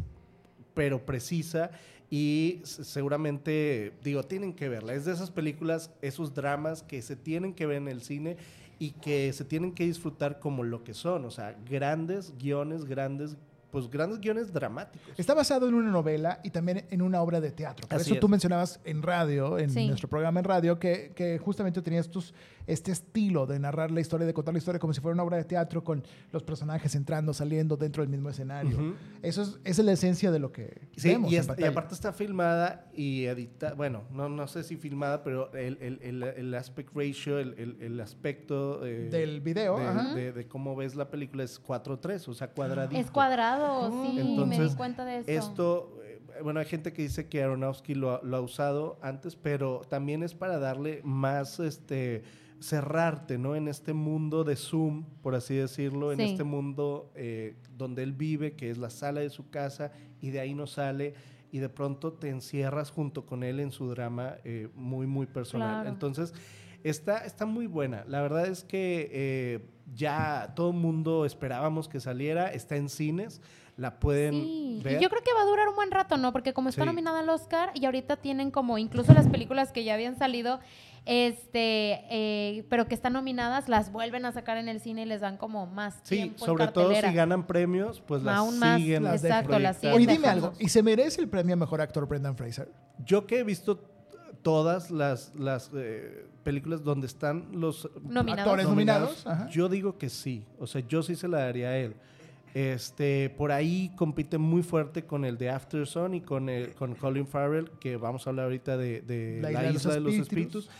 pero 0.74 1.04
precisa. 1.04 1.70
Y 2.10 2.60
seguramente, 2.64 3.92
digo, 4.02 4.22
tienen 4.22 4.52
que 4.54 4.68
verla. 4.68 4.94
Es 4.94 5.04
de 5.04 5.12
esas 5.12 5.30
películas, 5.30 5.90
esos 6.02 6.34
dramas 6.34 6.82
que 6.82 7.02
se 7.02 7.16
tienen 7.16 7.54
que 7.54 7.66
ver 7.66 7.78
en 7.78 7.88
el 7.88 8.02
cine 8.02 8.36
y 8.78 8.90
que 8.92 9.32
se 9.32 9.44
tienen 9.44 9.72
que 9.72 9.84
disfrutar 9.84 10.38
como 10.38 10.62
lo 10.62 10.84
que 10.84 10.94
son. 10.94 11.24
O 11.24 11.30
sea, 11.30 11.56
grandes 11.68 12.34
guiones, 12.38 12.84
grandes, 12.84 13.36
pues 13.74 13.90
grandes 13.90 14.20
guiones 14.20 14.52
dramáticos. 14.52 15.08
Está 15.18 15.34
basado 15.34 15.66
en 15.66 15.74
una 15.74 15.90
novela 15.90 16.38
y 16.44 16.50
también 16.50 16.86
en 16.90 17.02
una 17.02 17.20
obra 17.20 17.40
de 17.40 17.50
teatro. 17.50 17.88
Por 17.88 17.96
Así 17.96 18.10
eso 18.10 18.14
es. 18.14 18.20
tú 18.20 18.28
mencionabas 18.28 18.78
en 18.84 19.02
radio, 19.02 19.58
en 19.58 19.68
Sí. 19.70 19.88
nuestro 19.88 20.08
programa 20.08 20.38
en 20.38 20.44
radio, 20.44 20.78
que, 20.78 21.10
que 21.16 21.38
justamente 21.38 21.82
tenías 21.82 22.08
tus, 22.08 22.32
este 22.68 22.92
estilo 22.92 23.46
de 23.46 23.58
narrar 23.58 23.90
la 23.90 24.00
historia, 24.00 24.28
de 24.28 24.32
contar 24.32 24.54
la 24.54 24.58
historia 24.58 24.78
como 24.78 24.92
si 24.92 25.00
fuera 25.00 25.14
una 25.14 25.24
obra 25.24 25.38
de 25.38 25.44
teatro 25.44 25.82
con 25.82 26.04
los 26.30 26.44
personajes 26.44 26.94
entrando, 26.94 27.34
saliendo 27.34 27.76
dentro 27.76 28.04
del 28.04 28.10
mismo 28.10 28.30
escenario. 28.30 28.76
Ujú. 28.76 28.94
Eso 29.22 29.42
es, 29.42 29.58
esa 29.64 29.82
es 29.82 29.84
la 29.84 29.92
esencia 29.92 30.30
de 30.30 30.38
lo 30.38 30.52
que 30.52 30.86
Sí, 30.96 31.08
vemos 31.08 31.32
y, 31.32 31.34
en 31.34 31.40
es- 31.40 31.46
y 31.46 31.48
pantalla. 31.48 31.68
aparte 31.70 31.94
está 31.94 32.12
filmada 32.12 32.86
y 32.94 33.24
editada, 33.24 33.74
bueno, 33.74 34.04
no, 34.12 34.28
no 34.28 34.46
sé 34.46 34.62
si 34.62 34.76
filmada, 34.76 35.24
pero 35.24 35.52
el, 35.52 35.78
el, 35.80 35.98
el, 36.00 36.22
el 36.22 36.54
aspect 36.54 36.94
ratio, 36.94 37.40
el, 37.40 37.54
el, 37.58 37.76
el 37.80 38.00
aspecto 38.00 38.86
eh, 38.86 39.08
Del 39.10 39.40
video, 39.40 39.78
de- 40.14 40.32
de 40.32 40.46
cómo 40.46 40.76
ves 40.76 40.94
la 40.94 41.10
película 41.10 41.42
es 41.42 41.60
4-3, 41.60 42.28
o 42.28 42.34
sea, 42.34 42.48
cuadradito. 42.48 43.00
Es 43.00 43.10
cuadrado, 43.10 43.63
sí, 43.90 44.12
me 44.16 44.22
di 44.22 44.30
Entonces, 44.30 44.74
cuenta 44.74 45.04
de 45.04 45.18
eso. 45.18 45.30
Esto, 45.30 45.98
eh, 46.04 46.20
bueno, 46.42 46.60
hay 46.60 46.66
gente 46.66 46.92
que 46.92 47.02
dice 47.02 47.28
que 47.28 47.42
Aronofsky 47.42 47.94
lo, 47.94 48.12
ha- 48.12 48.20
lo 48.22 48.36
ha 48.36 48.40
usado 48.40 48.98
antes, 49.02 49.36
pero 49.36 49.82
también 49.88 50.22
es 50.22 50.34
para 50.34 50.58
darle 50.58 51.00
más, 51.04 51.60
este, 51.60 52.22
cerrarte, 52.60 53.36
¿no? 53.38 53.56
En 53.56 53.68
este 53.68 53.92
mundo 53.92 54.42
de 54.44 54.56
Zoom, 54.56 55.04
por 55.22 55.34
así 55.34 55.54
decirlo, 55.54 56.12
en 56.12 56.20
este 56.20 56.44
mundo 56.44 57.10
eh, 57.14 57.56
donde 57.76 58.02
él 58.02 58.12
vive, 58.12 58.54
que 58.54 58.70
es 58.70 58.78
la 58.78 58.90
sala 58.90 59.20
de 59.20 59.30
su 59.30 59.50
casa, 59.50 59.92
y 60.20 60.30
de 60.30 60.40
ahí 60.40 60.54
no 60.54 60.66
sale, 60.66 61.14
y 61.52 61.58
de 61.58 61.68
pronto 61.68 62.12
te 62.14 62.30
encierras 62.30 62.90
junto 62.90 63.26
con 63.26 63.42
él 63.44 63.60
en 63.60 63.70
su 63.70 63.88
drama 63.90 64.36
eh, 64.44 64.68
muy, 64.74 65.06
muy 65.06 65.26
personal. 65.26 65.74
Claro. 65.82 65.88
Entonces, 65.90 66.32
está, 66.82 67.18
está 67.26 67.44
muy 67.46 67.66
buena. 67.66 68.04
La 68.08 68.22
verdad 68.22 68.46
es 68.46 68.64
que 68.64 69.10
eh, 69.12 69.60
ya 69.92 70.52
todo 70.54 70.70
el 70.70 70.76
mundo 70.76 71.24
esperábamos 71.24 71.88
que 71.88 72.00
saliera, 72.00 72.52
está 72.52 72.76
en 72.76 72.88
cines, 72.88 73.40
la 73.76 73.98
pueden 73.98 74.32
Sí, 74.34 74.80
ver. 74.84 75.00
y 75.00 75.02
yo 75.02 75.10
creo 75.10 75.22
que 75.22 75.32
va 75.34 75.42
a 75.42 75.46
durar 75.46 75.68
un 75.68 75.74
buen 75.74 75.90
rato, 75.90 76.16
¿no? 76.16 76.32
Porque 76.32 76.52
como 76.52 76.68
está 76.68 76.82
Sí. 76.82 76.86
nominada 76.86 77.20
al 77.20 77.28
Oscar 77.28 77.70
y 77.74 77.84
ahorita 77.86 78.16
tienen 78.16 78.50
como 78.50 78.78
incluso 78.78 79.12
las 79.14 79.26
películas 79.28 79.72
que 79.72 79.82
ya 79.84 79.94
habían 79.94 80.16
salido, 80.16 80.60
este, 81.06 82.04
eh, 82.10 82.64
pero 82.70 82.86
que 82.86 82.94
están 82.94 83.12
nominadas, 83.12 83.68
las 83.68 83.92
vuelven 83.92 84.24
a 84.24 84.32
sacar 84.32 84.56
en 84.56 84.68
el 84.68 84.80
cine 84.80 85.02
y 85.02 85.06
les 85.06 85.20
dan 85.20 85.36
como 85.36 85.66
más 85.66 85.94
Sí, 86.02 86.16
tiempo 86.16 86.44
en 86.44 86.46
sobre 86.46 86.66
todo 86.68 86.94
si 86.94 87.12
ganan 87.12 87.46
premios, 87.46 88.00
pues 88.00 88.22
las 88.22 88.38
Aún 88.38 88.58
más, 88.58 88.78
siguen. 88.80 89.04
las 89.04 89.22
exacto, 89.24 89.58
las 89.58 89.76
proyectando. 89.78 89.96
Oye, 89.96 90.04
siguen 90.06 90.16
dime 90.22 90.28
algo. 90.28 90.52
¿Y 90.58 90.68
se 90.68 90.82
merece 90.82 91.20
el 91.20 91.28
premio 91.28 91.54
a 91.54 91.56
mejor 91.56 91.80
actor 91.80 92.06
Brendan 92.08 92.36
Fraser? 92.36 92.70
Yo 93.04 93.26
que 93.26 93.40
he 93.40 93.42
visto 93.44 93.82
todas 94.44 94.92
las, 94.92 95.34
las 95.34 95.70
eh, 95.74 96.26
películas 96.44 96.84
donde 96.84 97.08
están 97.08 97.48
los 97.52 97.90
Nominados. 98.04 98.38
Actores 98.40 98.66
nominados. 98.68 99.26
Yo 99.50 99.68
digo 99.68 99.98
que 99.98 100.08
sí. 100.08 100.46
O 100.60 100.68
sea, 100.68 100.82
yo 100.86 101.02
sí 101.02 101.16
se 101.16 101.26
la 101.26 101.38
daría 101.38 101.70
a 101.70 101.78
él. 101.78 101.96
Este, 102.54 103.30
por 103.30 103.50
ahí 103.50 103.90
compite 103.96 104.38
muy 104.38 104.62
fuerte 104.62 105.04
con 105.04 105.24
el 105.24 105.36
de 105.38 105.50
Afterson 105.50 106.14
y 106.14 106.20
con, 106.20 106.48
el, 106.48 106.72
con 106.74 106.94
Colin 106.94 107.26
Farrell, 107.26 107.68
que 107.80 107.96
vamos 107.96 108.24
a 108.26 108.30
hablar 108.30 108.44
ahorita 108.44 108.76
de, 108.76 109.00
de 109.02 109.40
La, 109.42 109.72
Isla, 109.72 109.94
de 109.94 110.00
los 110.00 110.14
Espíritus. 110.14 110.70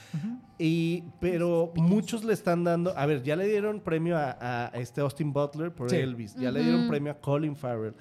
Y, 0.57 1.03
pero 1.21 1.73
muchos 1.75 2.23
le 2.23 2.33
están 2.33 2.63
dando, 2.63 2.97
a 2.97 3.07
ver, 3.07 3.25
ya 3.25 3.35
le 3.35 3.49
dieron 3.49 3.81
premio 3.81 4.17
a, 4.17 4.37
a 4.39 4.67
este 4.79 5.01
Austin 5.01 5.33
Butler 5.33 5.73
por 5.73 5.91
Sí. 5.91 5.97
Elvis, 5.97 6.37
ya 6.37 6.53
le 6.53 6.63
dieron 6.63 6.87
premio 6.87 7.11
a 7.11 7.17
Colin 7.17 7.57
Farrell. 7.57 7.95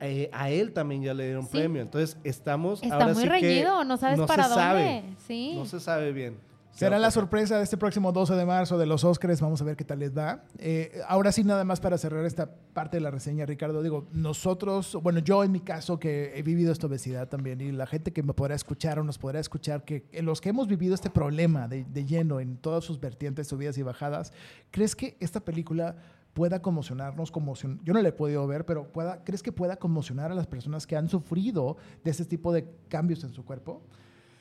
Eh, 0.00 0.28
a 0.32 0.50
él 0.50 0.72
también 0.72 1.02
ya 1.02 1.14
le 1.14 1.24
dieron 1.24 1.44
Sí. 1.44 1.50
premio. 1.58 1.80
Entonces 1.82 2.18
estamos 2.24 2.82
Está 2.82 2.94
ahora 2.96 3.06
muy 3.08 3.16
sí 3.16 3.22
que 3.22 3.28
reñido, 3.28 3.84
no 3.84 3.96
sabes 3.96 4.18
no 4.18 4.26
para 4.26 4.44
se 4.44 4.48
dónde. 4.50 4.62
sabe, 4.64 5.04
Sí. 5.26 5.52
No 5.56 5.64
se 5.64 5.80
sabe 5.80 6.12
bien. 6.12 6.36
Será 6.72 6.98
la 6.98 7.10
sorpresa 7.10 7.56
de 7.56 7.64
este 7.64 7.78
próximo 7.78 8.12
12 8.12 8.34
de 8.34 8.44
marzo 8.44 8.76
de 8.76 8.84
los 8.84 9.02
Oscars. 9.02 9.40
Vamos 9.40 9.62
a 9.62 9.64
ver 9.64 9.76
qué 9.76 9.84
tal 9.84 9.98
les 10.00 10.14
va. 10.14 10.44
Eh, 10.58 11.00
ahora 11.08 11.32
sí, 11.32 11.42
nada 11.42 11.64
más 11.64 11.80
para 11.80 11.96
cerrar 11.96 12.26
esta 12.26 12.50
parte 12.74 12.98
de 12.98 13.00
la 13.00 13.10
reseña, 13.10 13.46
Ricardo. 13.46 13.82
Digo, 13.82 14.06
nosotros, 14.12 14.94
bueno, 15.02 15.20
yo 15.20 15.42
en 15.42 15.52
mi 15.52 15.60
caso 15.60 15.98
que 15.98 16.38
he 16.38 16.42
vivido 16.42 16.70
esta 16.72 16.86
obesidad 16.86 17.30
también 17.30 17.62
y 17.62 17.72
la 17.72 17.86
gente 17.86 18.12
que 18.12 18.22
me 18.22 18.34
podrá 18.34 18.54
escuchar 18.54 18.98
o 18.98 19.04
nos 19.04 19.16
podrá 19.16 19.40
escuchar, 19.40 19.86
que 19.86 20.04
en 20.12 20.26
los 20.26 20.42
que 20.42 20.50
hemos 20.50 20.68
vivido 20.68 20.94
este 20.94 21.08
problema 21.08 21.66
de, 21.66 21.84
de 21.84 22.04
lleno 22.04 22.40
en 22.40 22.58
todas 22.58 22.84
sus 22.84 23.00
vertientes, 23.00 23.48
subidas 23.48 23.78
y 23.78 23.82
bajadas, 23.82 24.34
¿crees 24.70 24.94
que 24.94 25.16
esta 25.18 25.40
película 25.40 25.96
pueda 26.36 26.60
conmocionarnos? 26.60 27.30
Conmocion 27.30 27.80
yo 27.82 27.94
no 27.94 28.02
la 28.02 28.10
he 28.10 28.12
podido 28.12 28.46
ver, 28.46 28.66
pero 28.66 28.92
pueda, 28.92 29.24
¿crees 29.24 29.42
que 29.42 29.52
pueda 29.52 29.76
conmocionar 29.76 30.30
a 30.30 30.34
las 30.34 30.46
personas 30.46 30.86
que 30.86 30.94
han 30.94 31.08
sufrido 31.08 31.78
de 32.04 32.10
este 32.10 32.26
tipo 32.26 32.52
de 32.52 32.68
cambios 32.88 33.24
en 33.24 33.32
su 33.32 33.42
cuerpo? 33.42 33.82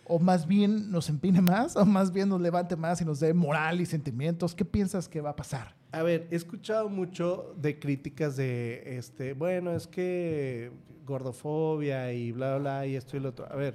¿O 0.03 0.19
más 0.19 0.45
bien 0.45 0.91
nos 0.91 1.07
empine 1.07 1.39
más? 1.41 1.77
¿O 1.77 1.85
más 1.85 2.11
bien 2.11 2.27
nos 2.27 2.41
levante 2.41 2.75
más 2.75 2.99
y 2.99 3.05
nos 3.05 3.21
dé 3.21 3.33
moral 3.33 3.79
y 3.79 3.85
sentimientos? 3.85 4.53
¿Qué 4.53 4.65
piensas 4.65 5.07
que 5.07 5.21
va 5.21 5.29
a 5.29 5.35
pasar? 5.37 5.73
A 5.93 6.03
ver, 6.03 6.27
he 6.31 6.35
escuchado 6.35 6.89
mucho 6.89 7.55
de 7.57 7.79
críticas 7.79 8.35
de, 8.35 8.97
este, 8.97 9.31
bueno, 9.31 9.71
es 9.71 9.87
que 9.87 10.73
gordofobia 11.05 12.11
y 12.11 12.33
bla, 12.33 12.57
bla, 12.57 12.59
bla, 12.59 12.87
y 12.87 12.97
esto 12.97 13.15
y 13.15 13.21
lo 13.21 13.29
otro. 13.29 13.49
A 13.49 13.55
ver, 13.55 13.73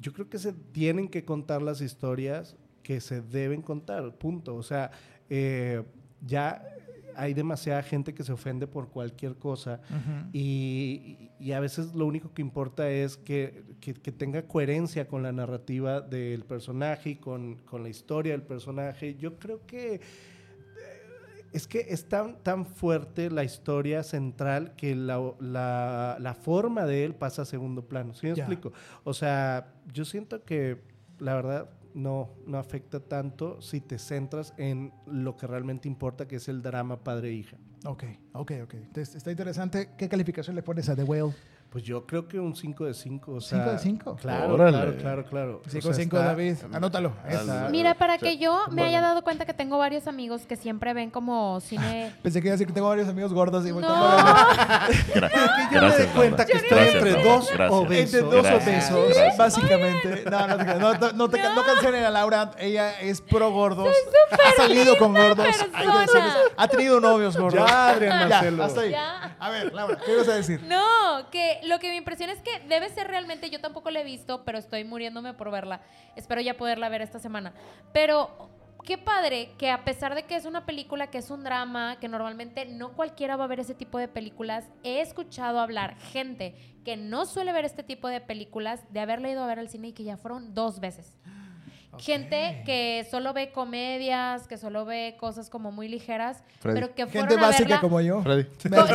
yo 0.00 0.12
creo 0.12 0.28
que 0.28 0.38
se 0.38 0.52
tienen 0.52 1.08
que 1.08 1.24
contar 1.24 1.62
las 1.62 1.80
historias 1.80 2.56
que 2.82 3.00
se 3.00 3.22
deben 3.22 3.62
contar, 3.62 4.14
punto. 4.18 4.54
O 4.54 4.62
sea, 4.62 4.90
eh, 5.30 5.82
ya 6.20 6.62
hay 7.16 7.34
demasiada 7.34 7.82
gente 7.82 8.14
que 8.14 8.22
se 8.24 8.32
ofende 8.32 8.66
por 8.66 8.88
cualquier 8.88 9.36
cosa 9.36 9.80
y, 10.32 11.30
y 11.38 11.52
a 11.52 11.60
veces 11.60 11.94
lo 11.94 12.06
único 12.06 12.32
que 12.32 12.42
importa 12.42 12.88
es 12.90 13.16
que, 13.16 13.62
que- 13.80 13.94
que 13.94 14.12
tenga 14.12 14.42
coherencia 14.42 15.06
con 15.06 15.22
la 15.22 15.32
narrativa 15.32 16.00
del 16.00 16.44
personaje 16.44 17.10
y 17.10 17.16
con, 17.16 17.56
con 17.64 17.82
la 17.82 17.88
historia 17.88 18.32
del 18.32 18.42
personaje. 18.42 19.14
Yo 19.16 19.38
creo 19.38 19.66
que 19.66 20.00
Es 21.52 21.68
que 21.68 21.86
es 21.88 22.08
tan, 22.08 22.42
tan 22.42 22.66
fuerte 22.66 23.30
la 23.30 23.44
historia 23.44 24.02
central 24.02 24.74
que 24.76 24.96
la, 24.96 25.20
la- 25.38 26.16
la 26.18 26.34
forma 26.34 26.84
de 26.84 27.04
él 27.04 27.14
pasa 27.14 27.42
a 27.42 27.44
segundo 27.44 27.82
plano. 27.86 28.12
¿Sí 28.12 28.26
me 28.26 28.34
explico? 28.42 28.72
O 29.04 29.14
sea, 29.14 29.72
yo 29.92 30.04
siento 30.04 30.42
que 30.42 30.80
la 31.20 31.34
verdad 31.36 31.68
no, 31.94 32.30
no 32.46 32.58
afecta 32.58 33.00
tanto 33.00 33.62
si 33.62 33.80
te 33.80 33.98
centras 33.98 34.52
en 34.58 34.92
lo 35.06 35.36
que 35.36 35.46
realmente 35.46 35.88
importa, 35.88 36.28
que 36.28 36.36
es 36.36 36.48
el 36.48 36.60
drama 36.62 37.02
padre-hija. 37.02 37.56
Ok, 37.86 38.04
ok, 38.32 38.52
ok. 38.64 38.74
Entonces, 38.74 39.14
está 39.14 39.30
interesante. 39.30 39.90
¿Qué 39.96 40.08
calificación 40.08 40.56
le 40.56 40.62
pones 40.62 40.88
a 40.88 40.96
The 40.96 41.04
Whale? 41.04 41.34
Pues 41.74 41.82
yo 41.82 42.06
creo 42.06 42.28
que 42.28 42.38
un 42.38 42.54
5 42.54 42.84
de 42.84 42.94
5. 42.94 43.32
O 43.32 43.40
sea, 43.40 43.58
¿Cinco 43.58 43.70
de 43.72 43.78
cinco? 43.80 44.16
Claro, 44.22 44.54
Órale. 44.54 44.76
claro, 44.78 44.96
claro, 44.96 45.24
claro. 45.24 45.62
O 45.66 45.68
5 45.68 45.82
sea, 45.88 45.94
5 46.04 46.16
está- 46.16 46.28
David. 46.28 46.54
Anótalo. 46.72 47.12
Mira, 47.72 47.94
para 47.94 48.16
que 48.16 48.38
yo 48.38 48.60
me 48.68 48.74
bueno. 48.82 48.84
haya 48.84 49.00
dado 49.00 49.24
cuenta 49.24 49.44
que 49.44 49.54
tengo 49.54 49.76
varios 49.76 50.06
amigos 50.06 50.42
que 50.46 50.54
siempre 50.54 50.94
ven 50.94 51.10
como 51.10 51.58
cine. 51.60 52.14
Pensé 52.22 52.40
que 52.40 52.46
iba 52.46 52.52
a 52.52 52.54
decir 52.54 52.68
que 52.68 52.72
tengo 52.72 52.86
varios 52.86 53.08
amigos 53.08 53.32
gordos 53.32 53.66
y 53.66 53.72
voy 53.72 53.82
No. 53.82 53.88
Gra- 53.88 54.86
Que 55.68 55.74
yo 55.74 55.80
me 55.80 55.88
gracias, 55.88 55.98
dé 55.98 56.06
cuenta 56.14 56.46
que 56.46 56.52
estoy 56.52 56.78
Gracias, 56.78 56.94
entre 56.94 57.22
dos 57.24 57.50
Gracias. 57.50 57.70
obesos. 57.72 58.14
Entre 58.14 58.20
dos 58.20 58.46
obesos, 58.46 59.08
gracias. 59.08 59.36
básicamente. 59.36 60.24
No, 60.30 60.46
no, 60.46 60.56
no, 60.78 60.94
no, 60.94 61.12
no 61.12 61.28
te, 61.28 61.38
no 61.42 61.62
cancelen 61.64 62.04
a 62.04 62.10
Laura. 62.10 62.52
Ella 62.58 63.00
es 63.00 63.20
pro 63.20 63.50
gordos. 63.50 63.88
Ha 64.30 64.62
salido 64.62 64.96
con 64.96 65.12
gordos. 65.12 65.44
persona. 65.44 65.70
Hay 65.76 65.88
que 65.90 65.98
decirles. 65.98 66.32
Ha 66.56 66.68
tenido 66.68 67.00
novios 67.00 67.36
gordos. 67.36 67.68
Ya, 67.68 67.88
Adrián 67.88 68.28
Ya, 68.28 68.36
Marcelo. 68.36 68.62
hasta 68.62 68.80
ahí. 68.82 68.90
Ya. 68.92 69.36
A 69.40 69.50
ver, 69.50 69.74
Laura, 69.74 69.98
¿qué 70.06 70.12
ibas 70.12 70.28
a 70.28 70.34
decir? 70.36 70.62
No, 70.68 71.28
que 71.32 71.58
lo 71.66 71.78
que 71.78 71.88
me 71.88 71.96
impresiona 71.96 72.32
es 72.32 72.40
que 72.40 72.60
debe 72.68 72.88
ser 72.90 73.08
realmente, 73.08 73.50
yo 73.50 73.60
tampoco 73.60 73.90
la 73.90 74.00
he 74.00 74.04
visto, 74.04 74.44
pero 74.44 74.58
estoy 74.58 74.84
muriéndome 74.84 75.34
por 75.34 75.50
verla. 75.50 75.80
Espero 76.16 76.40
ya 76.40 76.56
poderla 76.56 76.88
ver 76.88 77.02
esta 77.02 77.18
semana. 77.18 77.52
Pero 77.92 78.50
qué 78.84 78.98
padre 78.98 79.50
que 79.58 79.70
a 79.70 79.84
pesar 79.84 80.14
de 80.14 80.24
que 80.24 80.36
es 80.36 80.44
una 80.44 80.66
película 80.66 81.10
que 81.10 81.18
es 81.18 81.30
un 81.30 81.42
drama, 81.42 81.98
que 82.00 82.08
normalmente 82.08 82.66
no 82.66 82.92
cualquiera 82.92 83.36
va 83.36 83.44
a 83.44 83.48
ver 83.48 83.60
ese 83.60 83.74
tipo 83.74 83.98
de 83.98 84.08
películas, 84.08 84.68
he 84.82 85.00
escuchado 85.00 85.58
hablar 85.58 85.96
gente 85.96 86.54
que 86.84 86.96
no 86.96 87.24
suele 87.24 87.52
ver 87.52 87.64
este 87.64 87.82
tipo 87.82 88.08
de 88.08 88.20
películas 88.20 88.84
de 88.92 89.00
haberla 89.00 89.30
ido 89.30 89.42
a 89.42 89.46
ver 89.46 89.58
al 89.58 89.68
cine 89.68 89.88
y 89.88 89.92
que 89.92 90.04
ya 90.04 90.16
fueron 90.16 90.54
dos 90.54 90.80
veces. 90.80 91.16
Gente 91.98 92.62
que 92.64 93.06
solo 93.10 93.32
ve 93.32 93.52
comedias, 93.52 94.46
que 94.46 94.56
solo 94.56 94.84
ve 94.84 95.16
cosas 95.18 95.50
como 95.50 95.72
muy 95.72 95.88
ligeras, 95.88 96.42
Freddy. 96.60 96.74
pero 96.80 96.94
que 96.94 97.06
fueron 97.06 97.28
Gente 97.28 97.42
a 97.42 97.46
básica 97.46 97.64
verla. 97.68 97.80
como 97.80 98.00
yo. 98.00 98.22
Freddy. 98.22 98.46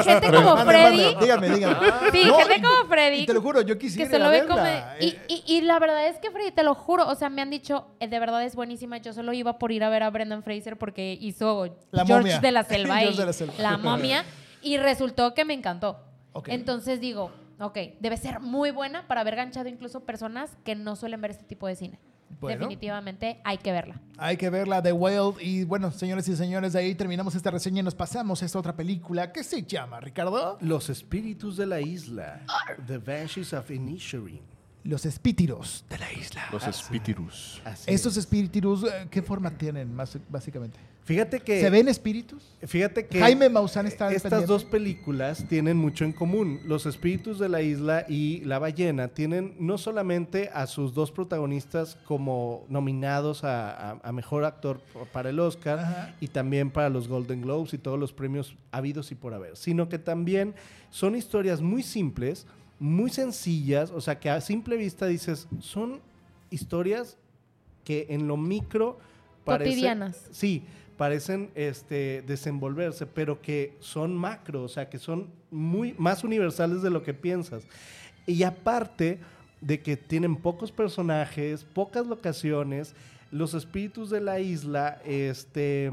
Gente 0.04 0.32
como 0.32 0.58
Freddy. 0.58 1.16
Dígame, 1.20 1.50
dígame. 1.50 1.76
Sí, 2.12 2.22
No, 2.26 2.38
gente 2.38 2.56
y- 2.58 2.62
como 2.62 2.88
Freddy. 2.90 3.18
Y 3.22 3.26
te 3.26 3.34
lo 3.34 3.42
juro, 3.42 3.62
yo 3.62 3.76
que 3.76 3.80
quisiera 3.88 4.10
se 4.10 4.16
ir 4.18 4.22
a 4.22 4.26
lo 4.26 4.32
ve 4.32 4.42
verla. 4.42 4.56
como... 4.56 5.06
Y, 5.06 5.08
Eh, 5.10 5.20
y- 5.28 5.44
y 5.58 5.62
la 5.62 5.80
verdad 5.80 6.08
es 6.08 6.18
que 6.20 6.32
Freddy, 6.32 6.52
te 6.52 6.64
lo 6.64 6.76
juro, 6.76 7.08
o 7.08 7.16
sea, 7.16 7.30
me 7.30 7.42
han 7.42 7.50
dicho, 7.50 7.88
eh, 8.00 8.08
de 8.08 8.20
verdad 8.20 8.44
es 8.44 8.56
buenísima. 8.56 8.98
Yo 8.98 9.14
solo 9.14 9.34
iba 9.34 9.58
por 9.60 9.72
ir 9.72 9.84
a 9.84 9.90
ver 9.90 10.04
a 10.04 10.10
Brendan 10.10 10.44
Fraser 10.44 10.78
porque 10.78 11.18
hizo 11.20 11.76
La 11.92 12.06
George 12.06 12.14
momia. 12.24 12.40
de 12.40 12.52
la 12.52 12.64
Selva 12.64 12.98
George 13.00 13.16
y 13.16 13.18
de 13.18 13.26
la 13.26 13.34
Selva. 13.34 13.54
la 13.58 13.78
momia. 13.78 14.24
Y 14.62 14.78
resultó 14.78 15.34
que 15.34 15.46
me 15.46 15.54
encantó. 15.54 16.00
Entonces 16.46 17.00
digo, 17.02 17.32
ok, 17.60 17.78
debe 18.00 18.16
ser 18.18 18.40
muy 18.40 18.72
buena 18.72 19.08
para 19.08 19.22
haber 19.22 19.36
ganchado 19.36 19.68
incluso 19.68 20.02
personas 20.02 20.52
que 20.64 20.76
no 20.76 20.96
suelen 20.96 21.20
ver 21.22 21.32
este 21.32 21.44
tipo 21.44 21.68
de 21.68 21.76
cine. 21.76 22.00
Bueno. 22.40 22.60
Definitivamente 22.60 23.40
hay 23.44 23.58
que 23.58 23.72
verla. 23.72 24.02
Hay 24.18 24.38
que 24.38 24.50
verla, 24.50 24.82
The 24.82 24.92
Whale. 24.94 25.36
Y 25.44 25.64
bueno, 25.66 25.92
señores 25.92 26.28
y 26.28 26.36
señores, 26.36 26.74
de 26.74 26.80
ahí 26.80 26.96
terminamos 26.96 27.36
esta 27.36 27.52
reseña 27.52 27.82
y 27.82 27.84
nos 27.84 27.96
pasamos 27.96 28.42
a 28.42 28.46
esta 28.46 28.60
otra 28.60 28.76
película 28.76 29.32
que 29.32 29.44
se 29.44 29.64
llama, 29.64 30.00
Ricardo, 30.00 30.58
Los 30.62 30.90
espíritus 30.90 31.58
de 31.58 31.66
la 31.66 31.82
isla. 31.82 32.42
The 32.88 32.98
Banshees 32.98 33.54
of 33.54 33.70
Inisherin. 33.72 34.42
Los 34.86 35.06
Espíritus 35.06 35.84
de 35.90 35.98
la 35.98 36.12
Isla. 36.14 36.42
Los 36.54 36.66
espíritus. 36.66 37.62
Así 37.66 37.92
Estos 37.94 38.14
es. 38.14 38.20
espíritus, 38.20 38.86
eh, 38.86 39.08
¿qué 39.12 39.22
forma 39.22 39.52
tienen 39.52 39.94
más 39.94 40.18
básicamente? 40.30 40.80
Fíjate 41.04 41.40
que. 41.40 41.60
¿Se 41.60 41.72
ven 41.72 41.88
espíritus? 41.88 42.44
Fíjate 42.68 43.08
que. 43.08 43.20
Jaime 43.20 43.50
Maussan 43.50 43.88
está 43.88 44.12
Estas 44.12 44.30
pendiente. 44.30 44.46
dos 44.46 44.64
películas 44.64 45.44
tienen 45.50 45.76
mucho 45.76 46.06
en 46.06 46.12
común. 46.14 46.60
Los 46.66 46.86
espíritus 46.86 47.40
de 47.40 47.50
la 47.50 47.64
isla 47.64 48.06
y 48.08 48.42
La 48.42 48.60
ballena 48.60 49.08
tienen 49.08 49.56
no 49.60 49.80
solamente 49.80 50.52
a 50.54 50.68
sus 50.68 50.94
dos 50.94 51.12
protagonistas 51.12 51.98
como 52.06 52.64
nominados 52.70 53.44
a, 53.44 53.94
a- 53.94 54.00
a 54.04 54.12
mejor 54.12 54.44
actor 54.46 54.82
para 55.12 55.32
el 55.32 55.40
Oscar 55.40 55.80
Ajá. 55.80 56.16
y 56.20 56.28
también 56.28 56.70
para 56.70 56.90
los 56.90 57.08
Golden 57.08 57.42
Globes 57.42 57.74
y 57.74 57.80
todos 57.80 57.98
los 57.98 58.14
premios 58.14 58.56
habidos 58.72 59.12
y 59.12 59.16
por 59.16 59.34
haber, 59.34 59.58
sino 59.58 59.90
que 59.90 59.98
también 59.98 60.54
son 60.92 61.16
historias 61.16 61.60
muy 61.62 61.82
simples, 61.82 62.46
muy 62.78 63.10
sencillas, 63.10 63.90
o 63.90 64.00
sea 64.02 64.20
que 64.20 64.30
a 64.30 64.42
simple 64.42 64.78
vista 64.78 65.08
dices, 65.08 65.48
son 65.60 66.02
historias 66.52 67.18
que 67.84 68.06
en 68.10 68.28
lo 68.28 68.38
micro 68.38 69.00
parecen- 69.46 69.70
Cotidianas. 69.70 70.28
Sí, 70.32 70.64
parecen 71.00 71.50
este, 71.56 72.26
desenvolverse, 72.28 73.06
pero 73.06 73.42
que 73.42 73.78
son 73.80 74.18
macro, 74.18 74.64
o 74.64 74.68
sea, 74.68 74.90
que 74.90 75.00
son 75.00 75.30
muy 75.50 75.96
más 75.98 76.26
universales 76.26 76.82
de 76.82 76.90
lo 76.90 77.04
que 77.04 77.14
piensas. 77.14 77.64
Y 78.28 78.44
aparte 78.44 79.18
de 79.62 79.80
que 79.80 79.96
tienen 79.96 80.36
pocos 80.36 80.74
personajes, 80.74 81.64
pocas 81.64 82.06
locaciones, 82.06 82.96
los 83.32 83.54
espíritus 83.54 84.10
de 84.10 84.20
la 84.20 84.42
isla, 84.42 85.02
este, 85.06 85.90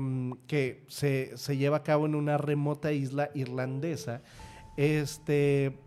que 0.49 0.83
se, 0.89 1.37
se 1.37 1.57
lleva 1.57 1.77
a 1.77 1.83
cabo 1.85 2.07
en 2.07 2.17
una 2.17 2.37
remota 2.37 2.91
isla 2.91 3.31
irlandesa, 3.33 4.23
este, 4.77 5.79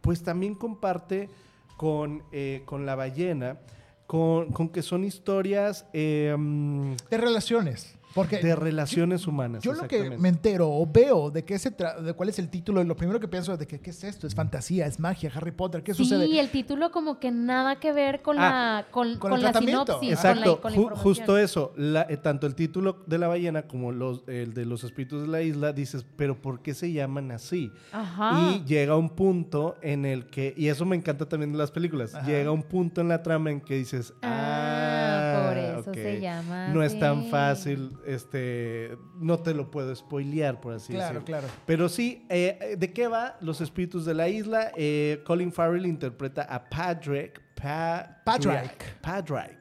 pues 0.00 0.22
también 0.22 0.54
comparte 0.54 1.28
con, 1.76 2.22
eh, 2.32 2.62
con 2.64 2.86
la 2.86 2.94
ballena, 2.94 3.58
con, 4.06 4.50
con 4.50 4.70
que 4.70 4.80
son 4.80 5.04
historias 5.04 5.84
mm, 5.92 6.92
De 7.10 7.18
relaciones. 7.18 7.95
Porque 8.16 8.38
de 8.38 8.56
relaciones 8.56 9.26
humanas. 9.28 9.62
yo 9.62 9.72
lo 9.74 9.86
que 9.86 10.10
me 10.18 10.28
entero 10.28 10.68
o 10.68 10.84
veo 10.90 11.30
de 11.30 11.44
qué 11.44 11.56
se 11.58 11.70
de 11.70 12.12
cuál 12.14 12.28
es 12.30 12.38
el 12.40 12.48
título, 12.48 12.82
lo 12.82 12.96
primero 12.96 13.20
que 13.20 13.28
pienso 13.28 13.52
es 13.52 13.58
de 13.60 13.66
que 13.68 13.78
qué 13.78 13.90
es 13.90 14.02
esto, 14.02 14.26
es 14.26 14.34
fantasía, 14.34 14.86
es 14.86 14.98
magia, 14.98 15.30
Harry 15.34 15.52
Potter, 15.52 15.82
¿qué 15.84 15.94
Sí, 15.94 16.02
sucede? 16.04 16.40
el 16.40 16.50
título 16.50 16.90
como 16.90 17.20
que 17.20 17.30
nada 17.30 17.76
que 17.78 17.92
ver 17.92 18.22
con 18.22 18.38
Ah, 18.38 18.82
la 18.86 18.90
con, 18.90 19.10
con 19.18 19.30
con 19.30 19.32
el 19.34 19.42
la 19.44 19.52
tratamiento. 19.52 19.84
sinopsis, 19.86 20.12
Exacto, 20.12 20.42
con 20.42 20.50
la, 20.50 20.60
con 20.62 20.72
la 20.72 20.76
ju- 20.76 20.80
información. 20.82 21.02
justo 21.16 21.38
eso. 21.38 21.72
La- 21.76 22.06
eh, 22.08 22.16
tanto 22.16 22.46
el 22.46 22.54
título 22.54 23.04
de 23.06 23.18
la 23.18 23.28
ballena 23.28 23.62
como 23.62 23.92
los, 23.92 24.22
el 24.26 24.54
de 24.54 24.64
los 24.64 24.82
espíritus 24.82 25.22
de 25.22 25.28
la 25.28 25.42
isla, 25.42 25.72
dices, 25.72 26.04
pero 26.16 26.40
¿por 26.40 26.62
qué 26.62 26.72
se 26.74 26.90
llaman 26.92 27.30
así? 27.30 27.70
Ajá. 27.92 28.40
Y 28.56 28.64
llega 28.64 28.96
un 28.96 29.10
punto 29.10 29.76
en 29.82 30.06
el 30.06 30.26
que, 30.26 30.54
y 30.56 30.68
eso 30.68 30.84
me 30.86 30.96
encanta 30.96 31.28
también 31.28 31.52
de 31.52 31.58
las 31.58 31.70
películas, 31.70 32.14
Ajá. 32.14 32.26
llega 32.26 32.50
un 32.50 32.62
punto 32.62 33.00
en 33.02 33.08
la 33.08 33.22
trama 33.22 33.50
en 33.50 33.60
que 33.60 33.74
dices, 33.74 34.14
Ah, 34.22 35.32
ah, 35.34 35.48
por 35.48 35.58
eso 35.58 35.90
ok, 35.90 35.94
se 35.96 36.20
llama 36.20 36.68
No 36.68 36.82
es 36.82 36.98
tan 36.98 37.18
así". 37.20 37.30
fácil, 37.30 37.90
este, 38.06 38.96
no 39.18 39.38
te 39.38 39.52
lo 39.54 39.70
puedo 39.70 39.94
spoilear, 39.94 40.60
por 40.60 40.74
así 40.74 40.92
claro, 40.92 41.20
decirlo. 41.20 41.24
claro. 41.24 41.48
Pero 41.66 41.88
sí, 41.88 42.24
eh, 42.28 42.76
¿de 42.78 42.92
qué 42.92 43.08
va? 43.08 43.36
Los 43.40 43.60
espíritus 43.60 44.04
de 44.04 44.14
la 44.14 44.28
isla. 44.28 44.72
Eh, 44.76 45.22
Colin 45.24 45.52
Farrell 45.52 45.86
interpreta 45.86 46.42
a 46.42 46.68
Patrick. 46.68 47.42
Pa- 47.60 48.20
Patrick. 48.24 49.00
Patrick. 49.00 49.58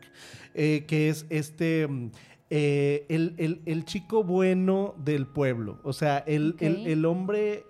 eh, 0.54 0.86
que 0.88 1.10
es 1.10 1.26
este. 1.30 1.88
mm, 1.88 2.12
el, 2.50 3.34
el- 3.38 3.62
el 3.66 3.86
chico 3.86 4.24
bueno 4.24 4.94
del 4.98 5.26
pueblo. 5.28 5.80
O 5.84 5.92
sea, 5.94 6.20
el, 6.20 6.56
el- 6.60 7.04
hombre 7.06 7.66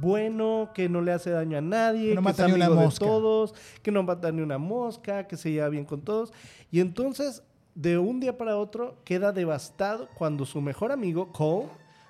bueno 0.00 0.70
que 0.74 0.88
no 0.88 1.02
le 1.02 1.12
hace 1.12 1.30
daño 1.30 1.58
a 1.58 1.60
nadie, 1.60 2.10
Que 2.10 2.14
no 2.14 2.20
que 2.22 2.24
mata 2.24 2.42
es 2.44 2.48
ni 2.48 2.54
una 2.54 2.68
de 2.70 2.74
mosca. 2.74 3.04
todos, 3.04 3.54
que 3.82 3.90
no 3.90 4.02
mata 4.02 4.32
ni 4.32 4.40
una 4.40 4.56
mosca, 4.58 5.26
que 5.26 5.36
se 5.36 5.50
lleva 5.52 5.68
bien 5.68 5.84
con 5.84 6.00
todos. 6.02 6.32
Y 6.70 6.80
entonces, 6.80 7.42
de 7.74 7.98
un 7.98 8.20
día 8.20 8.38
para 8.38 8.56
otro, 8.56 8.96
queda 9.04 9.32
devastado 9.32 10.08
cuando 10.14 10.46
su 10.46 10.60
mejor 10.60 10.92
amigo, 10.92 11.32
Cole, 11.32 11.68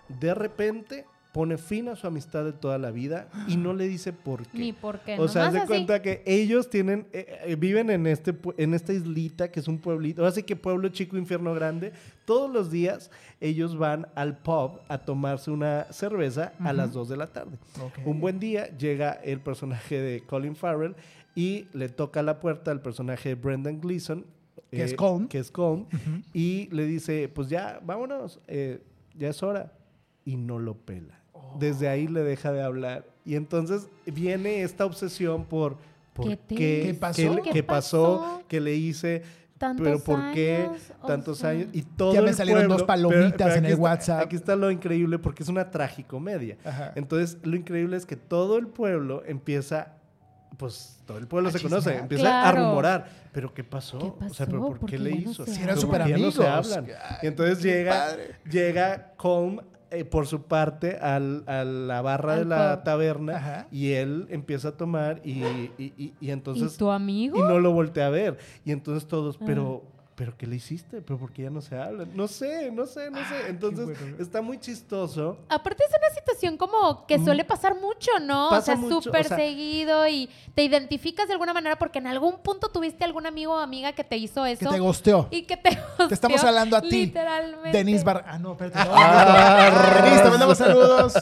de 0.08 0.34
repente 0.34 1.06
pone 1.34 1.58
fin 1.58 1.88
a 1.88 1.96
su 1.96 2.06
amistad 2.06 2.44
de 2.44 2.52
toda 2.52 2.78
la 2.78 2.92
vida 2.92 3.28
y 3.48 3.56
no 3.56 3.74
le 3.74 3.88
dice 3.88 4.12
por 4.12 4.46
qué. 4.46 4.56
Ni 4.56 4.72
por 4.72 5.00
qué. 5.00 5.18
O 5.18 5.26
sea, 5.26 5.48
así. 5.48 5.58
cuenta 5.66 6.00
que 6.00 6.22
ellos 6.26 6.70
tienen, 6.70 7.08
eh, 7.12 7.40
eh, 7.44 7.56
viven 7.56 7.90
en, 7.90 8.06
este, 8.06 8.36
en 8.56 8.72
esta 8.72 8.92
islita 8.92 9.50
que 9.50 9.58
es 9.58 9.66
un 9.66 9.78
pueblito, 9.78 10.24
así 10.24 10.44
que 10.44 10.54
pueblo 10.54 10.90
chico, 10.90 11.16
infierno 11.16 11.52
grande. 11.52 11.92
Todos 12.24 12.48
los 12.52 12.70
días 12.70 13.10
ellos 13.40 13.76
van 13.76 14.06
al 14.14 14.38
pub 14.38 14.78
a 14.86 14.98
tomarse 14.98 15.50
una 15.50 15.86
cerveza 15.90 16.52
a 16.60 16.72
las 16.72 16.92
2 16.92 17.08
de 17.08 17.16
la 17.16 17.26
tarde. 17.26 17.58
Un 18.04 18.20
buen 18.20 18.38
día 18.38 18.68
llega 18.78 19.10
el 19.10 19.40
personaje 19.40 20.00
de 20.00 20.20
Colin 20.20 20.54
Farrell 20.54 20.94
y 21.34 21.66
le 21.72 21.88
toca 21.88 22.22
la 22.22 22.38
puerta 22.38 22.70
al 22.70 22.80
personaje 22.80 23.30
de 23.30 23.34
Brendan 23.34 23.80
Gleeson. 23.80 24.24
Que 24.76 24.84
es 24.84 24.94
Colm. 24.94 25.28
Que 25.28 25.38
es 25.38 25.50
Colm, 25.50 25.86
Y 26.32 26.68
le 26.72 26.86
dice, 26.86 27.28
pues 27.28 27.48
ya, 27.48 27.80
vámonos, 27.84 28.40
eh, 28.48 28.82
ya 29.16 29.28
es 29.28 29.42
hora. 29.42 29.72
Y 30.24 30.36
no 30.36 30.58
lo 30.58 30.74
pela. 30.74 31.20
Desde 31.58 31.88
ahí 31.88 32.08
le 32.08 32.22
deja 32.22 32.50
de 32.52 32.62
hablar. 32.62 33.06
Y 33.24 33.36
entonces 33.36 33.88
viene 34.06 34.62
esta 34.62 34.84
obsesión 34.84 35.44
por... 35.44 35.76
¿Por 36.14 36.26
¿Qué 36.28 36.36
qué? 36.38 36.54
te 36.56 36.82
¿Qué 36.86 36.94
pasó? 36.94 37.16
¿Qué, 37.36 37.42
¿Qué 37.42 37.50
qué 37.50 37.62
pasó? 37.64 38.42
¿Qué 38.48 38.60
le 38.60 38.74
hice? 38.74 39.22
Tantos 39.58 39.84
pero 39.86 39.98
¿por 40.00 40.32
qué 40.32 40.66
años, 40.68 40.92
o 41.02 41.06
tantos 41.06 41.38
sea. 41.38 41.50
años? 41.50 41.68
Y 41.72 41.82
todo 41.82 42.12
Ya 42.14 42.22
me 42.22 42.30
el 42.30 42.34
salieron 42.34 42.62
pueblo- 42.62 42.74
dos 42.76 42.82
palomitas 42.86 43.52
en 43.56 43.58
aquí 43.58 43.66
el 43.66 43.72
está- 43.72 43.82
WhatsApp. 43.82 44.20
Aquí 44.26 44.36
está 44.36 44.56
lo 44.56 44.70
increíble 44.70 45.18
porque 45.18 45.42
es 45.42 45.48
una 45.48 45.70
tragicomedia. 45.70 46.56
Ajá. 46.64 46.92
Entonces, 46.96 47.38
lo 47.44 47.56
increíble 47.56 47.96
es 47.96 48.04
que 48.06 48.16
todo 48.16 48.58
el 48.58 48.66
pueblo 48.68 49.22
empieza, 49.26 49.96
pues 50.56 51.00
todo 51.06 51.18
el 51.18 51.26
pueblo 51.26 51.48
A 51.48 51.52
se 51.52 51.60
conoce, 51.60 51.96
empieza 51.96 52.22
Claro. 52.24 52.58
a 52.60 52.68
rumorar. 52.68 53.08
¿Pero 53.32 53.52
qué 53.52 53.64
pasó? 53.64 53.98
¿Qué 53.98 54.26
O 54.26 54.34
sea, 54.34 54.46
¿pero 54.46 54.60
por 54.66 54.78
¿Por 54.78 54.88
qué 54.90 54.96
qué 54.96 55.02
le 55.02 55.10
no 55.10 55.30
hizo? 55.30 55.44
se 55.44 55.52
Si 55.54 55.62
eran 55.62 55.74
¿Pero 55.76 55.80
súper 55.80 56.06
ya 56.06 56.16
no 56.18 56.30
se 56.30 56.46
amigos. 56.46 56.72
hablan? 56.76 56.86
Ay, 57.02 57.16
Y 57.22 57.26
entonces 57.26 57.62
llega, 57.62 57.92
padre. 57.92 58.36
llega 58.50 59.12
Colm 59.16 59.60
eh, 59.90 60.04
por 60.04 60.26
su 60.26 60.42
parte 60.42 60.96
al- 60.96 61.44
a 61.46 61.62
la 61.64 62.02
barra 62.02 62.36
de 62.36 62.44
la 62.44 62.76
pub. 62.76 62.84
taberna 62.84 63.36
Ajá. 63.36 63.68
y 63.70 63.92
él 63.92 64.26
empieza 64.30 64.68
a 64.68 64.72
tomar 64.76 65.20
y, 65.24 65.42
y- 65.44 65.72
y- 65.78 66.14
y 66.20 66.30
entonces... 66.30 66.74
¿Y 66.74 66.78
tu 66.78 66.90
amigo? 66.90 67.38
Y 67.38 67.42
no 67.42 67.60
lo 67.60 67.72
voltea 67.72 68.06
a 68.08 68.10
ver. 68.10 68.38
Y 68.64 68.72
entonces 68.72 69.06
todos, 69.08 69.36
Ah. 69.40 69.44
pero, 69.46 69.84
pero 70.14 70.36
¿qué 70.36 70.46
le 70.46 70.56
hiciste? 70.56 71.02
¿Pero 71.02 71.18
por 71.18 71.32
qué 71.32 71.42
ya 71.42 71.50
no 71.50 71.60
se 71.60 71.76
hablan? 71.76 72.10
No 72.14 72.28
sé, 72.28 72.70
no 72.70 72.86
sé, 72.86 73.10
no 73.10 73.18
sé. 73.28 73.48
Entonces 73.48 73.84
bueno. 73.84 74.16
está 74.20 74.40
muy 74.42 74.58
chistoso. 74.58 75.38
Aparte 75.48 75.82
es 75.84 75.90
una 75.90 76.14
situación 76.14 76.56
como 76.56 77.06
que 77.06 77.18
suele 77.18 77.44
pasar 77.44 77.74
mucho, 77.74 78.10
¿no? 78.20 78.48
Pasa 78.50 78.74
o 78.74 78.76
sea, 78.76 78.76
mucho, 78.76 79.02
súper 79.02 79.26
o 79.26 79.28
sea- 79.28 79.36
seguido 79.36 80.06
y 80.06 80.30
te 80.54 80.62
identificas 80.62 81.26
de 81.26 81.32
alguna 81.32 81.52
manera 81.52 81.76
porque 81.76 81.98
en 81.98 82.06
algún 82.06 82.38
punto 82.38 82.68
tuviste 82.68 83.04
algún 83.04 83.26
amigo 83.26 83.54
o 83.54 83.58
amiga 83.58 83.92
que 83.92 84.04
te 84.04 84.16
hizo 84.16 84.44
Que 84.44 84.52
eso. 84.52 84.70
te 84.70 84.78
gosteó. 84.78 85.26
y 85.30 85.42
que 85.42 85.56
te 85.56 85.76
Te 86.08 86.14
estamos 86.14 86.42
hablando 86.44 86.76
a 86.76 86.80
ti. 86.82 87.06
Literalmente. 87.06 87.76
Denis 87.76 88.04
Bar... 88.04 88.24
Ah, 88.26 88.38
no, 88.38 88.52
espérate. 88.52 88.78
no, 88.88 90.02
Denis, 90.04 90.22
te 90.22 90.30
mandamos 90.30 90.58
saludos. 90.58 91.14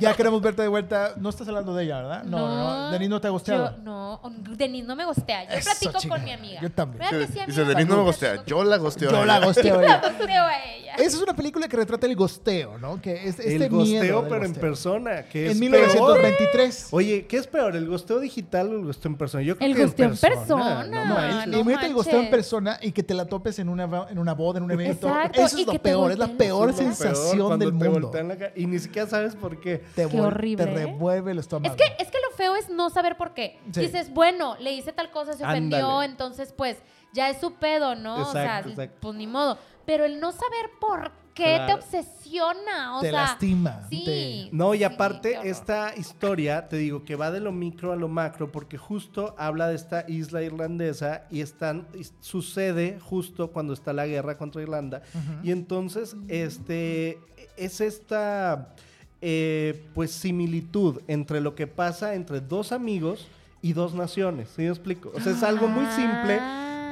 Ya 0.00 0.14
queremos 0.14 0.40
verte 0.42 0.62
de 0.62 0.68
vuelta. 0.68 1.14
No 1.16 1.28
estás 1.28 1.46
hablando 1.48 1.74
de 1.74 1.84
ella, 1.84 1.98
¿verdad? 1.98 2.24
No, 2.24 2.38
no, 2.38 2.86
no. 2.86 2.90
Denis 2.90 3.08
no 3.08 3.20
te 3.20 3.28
ha 3.28 3.30
gosteado. 3.30 3.76
Yo, 3.76 3.82
no, 3.82 4.20
Denis 4.56 4.84
no 4.84 4.96
me 4.96 5.04
gostea. 5.04 5.44
Yo 5.44 5.54
Eso, 5.54 5.70
platico 5.70 6.00
chica. 6.00 6.14
con 6.16 6.24
mi 6.24 6.32
amiga. 6.32 6.60
Yo 6.60 6.70
también. 6.70 6.98
¿Verdad 7.10 7.26
que 7.26 7.32
sí, 7.32 7.40
Dice? 7.46 7.64
Denis 7.64 7.86
no 7.86 8.04
me 8.04 8.12
Saludos. 8.30 8.39
Yo 8.46 8.64
la 8.64 8.76
gosteo. 8.78 9.10
Yo 9.10 9.18
a 9.18 9.26
la 9.26 9.36
ella". 9.38 9.46
gosteo 9.46 9.74
a 9.74 9.76
Yo 9.76 9.80
la 9.88 9.96
ella. 9.98 10.00
gosteo 10.18 10.42
a 10.44 10.64
ella. 10.64 10.94
Esa 10.96 11.16
es 11.16 11.22
una 11.22 11.34
película 11.34 11.68
que 11.68 11.76
retrata 11.76 12.06
el 12.06 12.16
gosteo, 12.16 12.76
¿no? 12.78 13.00
Que 13.00 13.28
es 13.28 13.38
este 13.38 13.54
el 13.64 13.70
miedo 13.70 13.78
gosteo, 13.78 14.20
del 14.22 14.28
pero 14.28 14.44
en 14.44 14.50
gosteo. 14.52 14.60
persona. 14.60 15.22
Que 15.24 15.46
es 15.46 15.52
En 15.52 15.60
peor. 15.70 15.70
1923. 16.18 16.88
Oye, 16.90 17.26
¿qué 17.26 17.36
es 17.36 17.46
peor, 17.46 17.76
el 17.76 17.86
gosteo 17.86 18.18
digital 18.18 18.68
o 18.74 18.78
el 18.78 18.84
gosteo 18.86 19.10
en 19.12 19.16
persona? 19.16 19.42
Yo 19.44 19.56
creo 19.56 19.68
El 19.70 19.76
que 19.76 19.84
gosteo 19.84 20.06
en 20.06 20.16
persona. 20.16 20.84
no 20.84 21.04
No, 21.04 21.44
y 21.44 21.46
no 21.46 21.58
imagínate 21.58 21.86
el 21.86 21.94
gosteo 21.94 22.20
en 22.20 22.30
persona 22.30 22.78
y 22.82 22.92
que 22.92 23.02
te 23.02 23.14
la 23.14 23.24
topes 23.26 23.58
en 23.60 23.68
una, 23.68 24.06
en 24.10 24.18
una 24.18 24.34
boda, 24.34 24.58
en 24.58 24.64
un 24.64 24.70
evento. 24.72 25.06
Exacto, 25.08 25.40
Eso 25.40 25.58
es 25.58 25.66
lo 25.66 25.72
peor, 25.80 26.12
es 26.12 26.18
la 26.18 26.26
peor 26.28 26.38
peor 26.38 26.72
sensación 26.74 27.58
del 27.58 27.72
mundo. 27.72 28.12
y 28.56 28.66
ni 28.66 28.78
siquiera 28.78 29.08
sabes 29.08 29.34
por 29.36 29.60
qué. 29.60 29.78
Te, 29.94 30.06
Qué 30.08 30.20
horrible, 30.20 30.64
te 30.66 30.70
revuelve 30.74 31.30
el 31.32 31.38
estómago. 31.38 31.74
Es 31.74 31.80
que, 31.80 32.02
es 32.02 32.10
que 32.10 32.18
lo 32.28 32.36
feo 32.36 32.56
es 32.56 32.68
no 32.68 32.90
saber 32.90 33.16
por 33.16 33.32
qué. 33.32 33.58
Sí. 33.72 33.80
Dices, 33.80 34.12
bueno, 34.12 34.56
le 34.58 34.72
hice 34.72 34.92
tal 34.92 35.10
cosa, 35.10 35.34
se 35.34 35.44
ofendió, 35.44 35.78
Ándale. 36.00 36.10
entonces 36.10 36.52
pues 36.56 36.76
ya 37.12 37.30
es 37.30 37.40
su 37.40 37.54
pedo, 37.54 37.94
¿no? 37.94 38.28
o 38.28 38.32
sea, 38.32 38.42
Exacto, 38.58 38.70
exacto. 38.70 38.96
pues 39.00 39.16
ni 39.16 39.26
modo. 39.26 39.58
Pero 39.86 40.04
el 40.04 40.20
no 40.20 40.30
saber 40.32 40.70
por 40.80 41.10
qué 41.34 41.56
Claro. 41.56 41.66
te 41.66 41.74
obsesiona, 41.74 42.96
o 42.96 43.00
Te 43.00 43.10
sea. 43.10 43.22
lastima, 43.22 43.86
Sí. 43.88 44.02
te- 44.04 44.48
No, 44.56 44.74
y 44.74 44.84
aparte, 44.84 45.38
esta 45.44 45.94
historia, 45.96 46.68
te 46.68 46.76
digo, 46.76 47.04
que 47.04 47.16
va 47.16 47.30
de 47.30 47.40
lo 47.40 47.50
micro 47.50 47.92
a 47.92 47.96
lo 47.96 48.08
macro, 48.08 48.52
porque 48.52 48.76
justo 48.78 49.34
habla 49.38 49.68
de 49.68 49.76
esta 49.76 50.04
isla 50.08 50.42
irlandesa 50.42 51.24
y 51.30 51.40
están, 51.40 51.86
y 51.98 52.04
sucede 52.20 52.98
justo 53.00 53.50
cuando 53.52 53.72
está 53.72 53.92
la 53.92 54.06
guerra 54.06 54.36
contra 54.36 54.60
Irlanda. 54.62 55.02
Y 55.42 55.50
entonces, 55.50 56.14
este, 56.28 57.18
es 57.56 57.80
esta, 57.80 58.74
eh, 59.22 59.86
pues, 59.94 60.10
similitud 60.12 61.00
entre 61.08 61.40
lo 61.40 61.54
que 61.54 61.66
pasa 61.66 62.14
entre 62.14 62.40
dos 62.40 62.72
amigos 62.72 63.26
y 63.62 63.72
dos 63.72 63.94
naciones, 63.94 64.48
¿sí 64.56 64.62
me 64.62 64.68
explico? 64.68 65.12
O 65.14 65.20
sea, 65.20 65.32
es 65.32 65.42
algo 65.42 65.68
muy 65.68 65.84
simple 65.92 66.40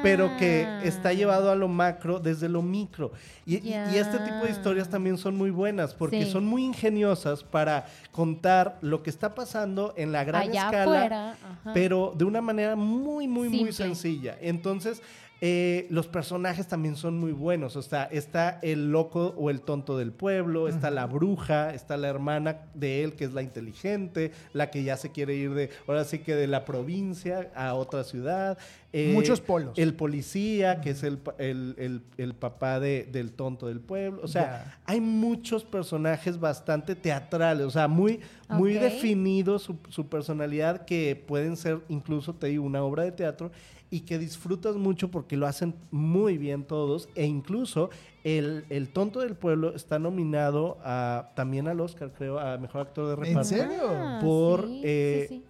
pero 0.03 0.37
que 0.37 0.67
está 0.85 1.11
Ah. 1.11 1.13
llevado 1.13 1.51
a 1.51 1.55
lo 1.57 1.69
macro 1.69 2.19
desde 2.21 2.49
lo 2.49 2.63
micro. 2.63 3.13
Y, 3.47 3.57
este 3.73 4.19
tipo 4.19 4.45
de 4.45 4.51
historias 4.51 4.89
también 4.89 5.17
son 5.19 5.37
muy 5.37 5.51
buenas 5.51 5.95
porque 5.95 6.25
Sí. 6.25 6.31
son 6.31 6.47
muy 6.47 6.65
ingeniosas 6.65 7.43
para 7.45 7.87
contar 8.13 8.79
lo 8.81 9.03
que 9.03 9.11
está 9.11 9.35
pasando 9.35 9.95
en 9.97 10.13
la 10.13 10.25
gran 10.25 10.43
Allá 10.43 10.65
escala, 10.67 11.37
pero 11.75 12.15
de 12.17 12.25
una 12.25 12.41
manera 12.41 12.77
muy, 12.77 13.27
muy, 13.29 13.49
muy 13.49 13.73
sencilla. 13.73 14.37
Entonces, 14.41 15.03
eh, 15.41 15.87
los 15.91 16.09
personajes 16.09 16.67
también 16.67 16.97
son 16.97 17.17
muy 17.17 17.31
buenos. 17.31 17.77
O 17.77 17.83
sea, 17.83 18.05
está 18.11 18.59
el 18.61 18.91
loco 18.91 19.35
o 19.37 19.51
el 19.51 19.61
tonto 19.61 19.97
del 19.97 20.11
pueblo, 20.11 20.67
está 20.67 20.91
la 20.91 21.07
bruja, 21.07 21.73
está 21.75 21.97
la 21.97 22.09
hermana 22.09 22.63
de 22.75 23.05
él 23.05 23.13
que 23.15 23.25
es 23.25 23.33
la 23.35 23.43
inteligente, 23.43 24.33
la 24.53 24.71
que 24.71 24.83
ya 24.83 24.97
se 24.97 25.13
quiere 25.13 25.37
ir 25.37 25.55
de, 25.55 25.71
ahora 25.87 26.03
sí 26.05 26.19
que 26.19 26.35
de 26.35 26.49
la 26.49 26.65
provincia 26.65 27.51
a 27.55 27.75
otra 27.75 28.03
ciudad. 28.03 28.59
Eh, 28.93 29.13
Muchos 29.15 29.41
polos. 29.43 29.79
El 29.79 29.95
policía, 29.95 30.81
que 30.81 30.91
es 30.91 31.03
el, 31.03 31.19
pa- 31.19 31.35
el, 31.39 31.75
el- 31.79 32.03
el 32.17 32.35
papá 32.35 32.81
de- 32.81 33.05
del 33.05 33.33
tonto 33.33 33.67
del 33.67 33.81
pueblo. 33.81 34.21
O 34.23 34.29
sea, 34.29 34.79
hay 34.87 35.01
muchos 35.01 35.65
personajes 35.65 36.41
bastante 36.41 36.95
teatrales, 36.95 37.67
o 37.67 37.71
sea, 37.71 37.87
muy, 37.87 38.21
muy 38.49 38.77
Ok. 38.77 38.83
definidos 38.83 39.63
su, 39.63 39.77
su 39.91 40.07
personalidad 40.09 40.87
que 40.87 41.23
pueden 41.27 41.57
ser 41.57 41.81
incluso, 41.91 42.35
te 42.35 42.47
digo, 42.47 42.65
una 42.65 42.83
obra 42.83 43.03
de 43.05 43.13
teatro 43.13 43.51
y 43.91 44.01
que 44.01 44.19
disfrutas 44.19 44.77
mucho 44.77 45.11
porque 45.11 45.37
lo 45.37 45.47
hacen 45.47 45.75
muy 45.91 46.37
bien 46.37 46.65
todos 46.65 47.09
e 47.15 47.25
incluso 47.25 47.89
el, 48.23 48.67
el 48.69 48.89
tonto 48.91 49.21
del 49.21 49.35
pueblo 49.35 49.75
está 49.75 49.99
nominado 49.99 50.77
a, 50.83 51.31
también 51.35 51.69
al 51.69 51.81
Oscar, 51.81 52.13
creo, 52.17 52.39
a 52.39 52.59
Mejor 52.59 52.83
Actor 52.83 53.07
de 53.07 53.13
¿En 53.13 53.21
Reparto. 53.21 53.49
serio? 53.49 53.83
Ah, 53.89 54.19
Por, 54.21 54.67
sí, 54.67 54.75
sí, 54.75 54.81
eh, 54.85 55.27
sí. 55.31 55.45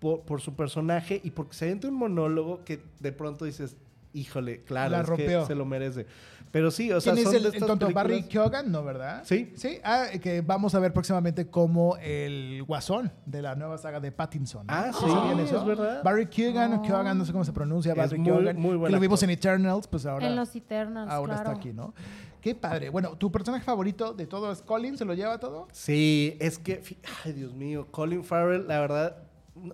Por, 0.00 0.20
por 0.22 0.40
su 0.40 0.54
personaje 0.54 1.20
y 1.24 1.30
porque 1.30 1.54
se 1.54 1.64
avienta 1.64 1.88
un 1.88 1.94
monólogo 1.94 2.64
que 2.64 2.80
de 3.00 3.10
pronto 3.12 3.44
dices, 3.44 3.76
híjole, 4.12 4.62
claro, 4.62 4.92
La 4.92 5.00
es 5.00 5.06
rompió. 5.06 5.40
que 5.40 5.46
se 5.46 5.54
lo 5.54 5.64
merece. 5.64 6.06
Pero 6.50 6.70
sí, 6.70 6.90
o 6.92 7.00
sea, 7.00 7.12
¿Quién 7.12 7.26
es 7.26 7.32
son 7.32 7.36
el, 7.36 7.42
de 7.42 7.48
el 7.50 7.54
estas 7.56 7.66
tonto? 7.68 7.90
Barry 7.92 8.22
Keoghan, 8.22 8.72
¿no, 8.72 8.82
verdad? 8.82 9.22
Sí. 9.24 9.52
Sí, 9.54 9.80
ah, 9.84 10.06
que 10.22 10.40
vamos 10.40 10.74
a 10.74 10.78
ver 10.78 10.94
próximamente 10.94 11.48
como 11.50 11.96
el 11.98 12.62
guasón 12.62 13.12
de 13.26 13.42
la 13.42 13.54
nueva 13.54 13.76
saga 13.76 14.00
de 14.00 14.10
Pattinson. 14.12 14.66
¿no? 14.66 14.72
Ah, 14.72 14.90
sí, 14.92 15.04
¿Sabían 15.04 15.40
es 15.40 15.64
verdad. 15.66 16.02
Barry 16.02 16.26
Keoghan 16.26 16.72
o 16.74 16.82
Keoghan, 16.82 17.18
no 17.18 17.24
sé 17.26 17.32
cómo 17.32 17.44
se 17.44 17.52
pronuncia, 17.52 17.92
Es 17.92 17.98
Barry 17.98 18.18
muy- 18.18 18.24
Keoghan. 18.30 18.56
muy 18.56 18.76
buen 18.76 18.88
que 18.90 18.96
lo 18.96 19.00
vimos 19.00 19.20
actor. 19.22 19.30
en 19.30 19.36
Eternals, 19.38 19.88
pues 19.88 20.06
ahora, 20.06 20.26
En 20.26 20.36
los 20.36 20.54
Eternals, 20.56 21.10
ahora 21.10 21.34
claro. 21.34 21.50
está 21.50 21.60
aquí, 21.60 21.72
¿no? 21.74 21.92
Qué 22.40 22.54
padre. 22.54 22.88
Bueno, 22.88 23.10
¿tu 23.18 23.30
personaje 23.30 23.64
favorito 23.64 24.14
de 24.14 24.26
todo 24.26 24.50
es 24.52 24.62
Colin? 24.62 24.96
¿Se 24.96 25.04
lo 25.04 25.12
lleva 25.12 25.38
todo? 25.40 25.68
Sí, 25.72 26.36
es 26.40 26.58
que, 26.58 26.80
ay 27.24 27.32
Dios 27.34 27.52
mío, 27.52 27.88
Colin 27.90 28.24
Farrell, 28.24 28.66
la 28.66 28.80
verdad, 28.80 29.16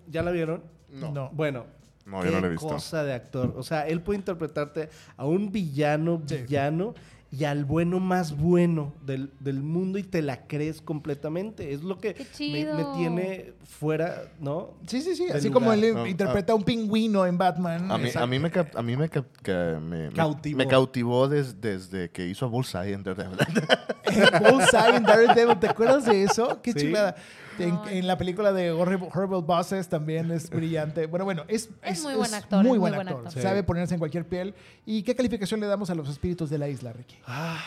¿ya 0.07 0.21
la 0.23 0.31
vieron? 0.31 0.63
No. 0.89 1.29
Bueno, 1.33 1.65
No, 2.05 2.21
qué 2.21 2.27
yo 2.27 2.35
no 2.35 2.41
la 2.41 2.47
he 2.47 2.49
visto. 2.51 2.67
cosa 2.67 3.03
de 3.03 3.13
actor. 3.13 3.53
O 3.57 3.63
sea, 3.63 3.87
él 3.87 4.01
puede 4.01 4.19
interpretarte 4.19 4.89
a 5.17 5.25
un 5.25 5.51
villano, 5.51 6.21
Sí. 6.25 6.37
villano 6.37 6.93
y 7.31 7.43
al 7.43 7.65
bueno 7.65 7.99
más 7.99 8.37
bueno 8.37 8.93
del, 9.05 9.29
del 9.41 9.61
mundo 9.61 9.97
y 9.97 10.03
te 10.03 10.21
la 10.21 10.45
crees 10.47 10.79
completamente. 10.81 11.73
Es 11.73 11.81
lo 11.81 11.97
que 11.99 12.15
me, 12.39 12.85
tiene 12.95 13.53
fuera, 13.65 14.31
¿no? 14.39 14.75
Sí, 14.87 15.01
sí, 15.01 15.15
sí. 15.15 15.25
Del 15.25 15.35
Así 15.37 15.49
como 15.49 15.73
él 15.73 15.93
No, 15.95 16.05
interpreta 16.07 16.53
a 16.53 16.55
un 16.55 16.63
pingüino 16.63 17.25
en 17.25 17.37
Batman. 17.37 17.91
A 17.91 17.97
mí, 17.97 18.09
a 18.15 18.25
mí 18.27 18.39
me, 18.39 18.51
a 18.73 18.81
mí 18.81 18.95
me, 18.95 19.09
cap- 19.09 19.35
que 19.43 19.51
me, 19.53 20.07
me- 20.09 20.13
Cautivó. 20.13 20.57
me 20.59 20.67
cautivó 20.67 21.27
des- 21.27 21.59
desde 21.59 22.09
que 22.09 22.25
hizo 22.27 22.45
a 22.45 22.47
Bullseye 22.47 22.93
en 22.93 23.03
Daredevil. 23.03 23.37
Bullseye 24.39 24.95
en 24.97 25.03
Daredevil, 25.03 25.59
¿te 25.59 25.67
acuerdas 25.67 26.05
de 26.05 26.23
eso? 26.23 26.61
Qué 26.61 26.71
Sí. 26.71 26.81
chulada. 26.85 27.15
En, 27.59 27.79
en 27.89 28.07
la 28.07 28.17
película 28.17 28.51
de 28.51 28.71
Horrible, 28.71 29.09
Horrible 29.13 29.41
Bosses 29.41 29.87
también 29.87 30.31
es 30.31 30.49
brillante. 30.49 31.05
Bueno, 31.07 31.25
bueno, 31.25 31.43
es, 31.47 31.69
Es 31.81 32.03
muy 32.03 32.15
buen 32.15 32.33
actor, 32.33 32.63
Muy 32.63 32.75
es 32.75 32.79
buen 32.79 32.93
muy 32.93 33.03
buen 33.03 33.07
actor. 33.07 33.41
Sabe 33.41 33.63
ponerse 33.63 33.95
en 33.95 33.99
cualquier 33.99 34.27
piel. 34.27 34.53
¿Y 34.85 35.03
qué 35.03 35.15
calificación 35.15 35.59
le 35.59 35.67
damos 35.67 35.89
a 35.89 35.95
los 35.95 36.09
espíritus 36.09 36.49
de 36.49 36.57
la 36.57 36.67
isla, 36.67 36.93
Ricky? 36.93 37.17
Ah, 37.25 37.59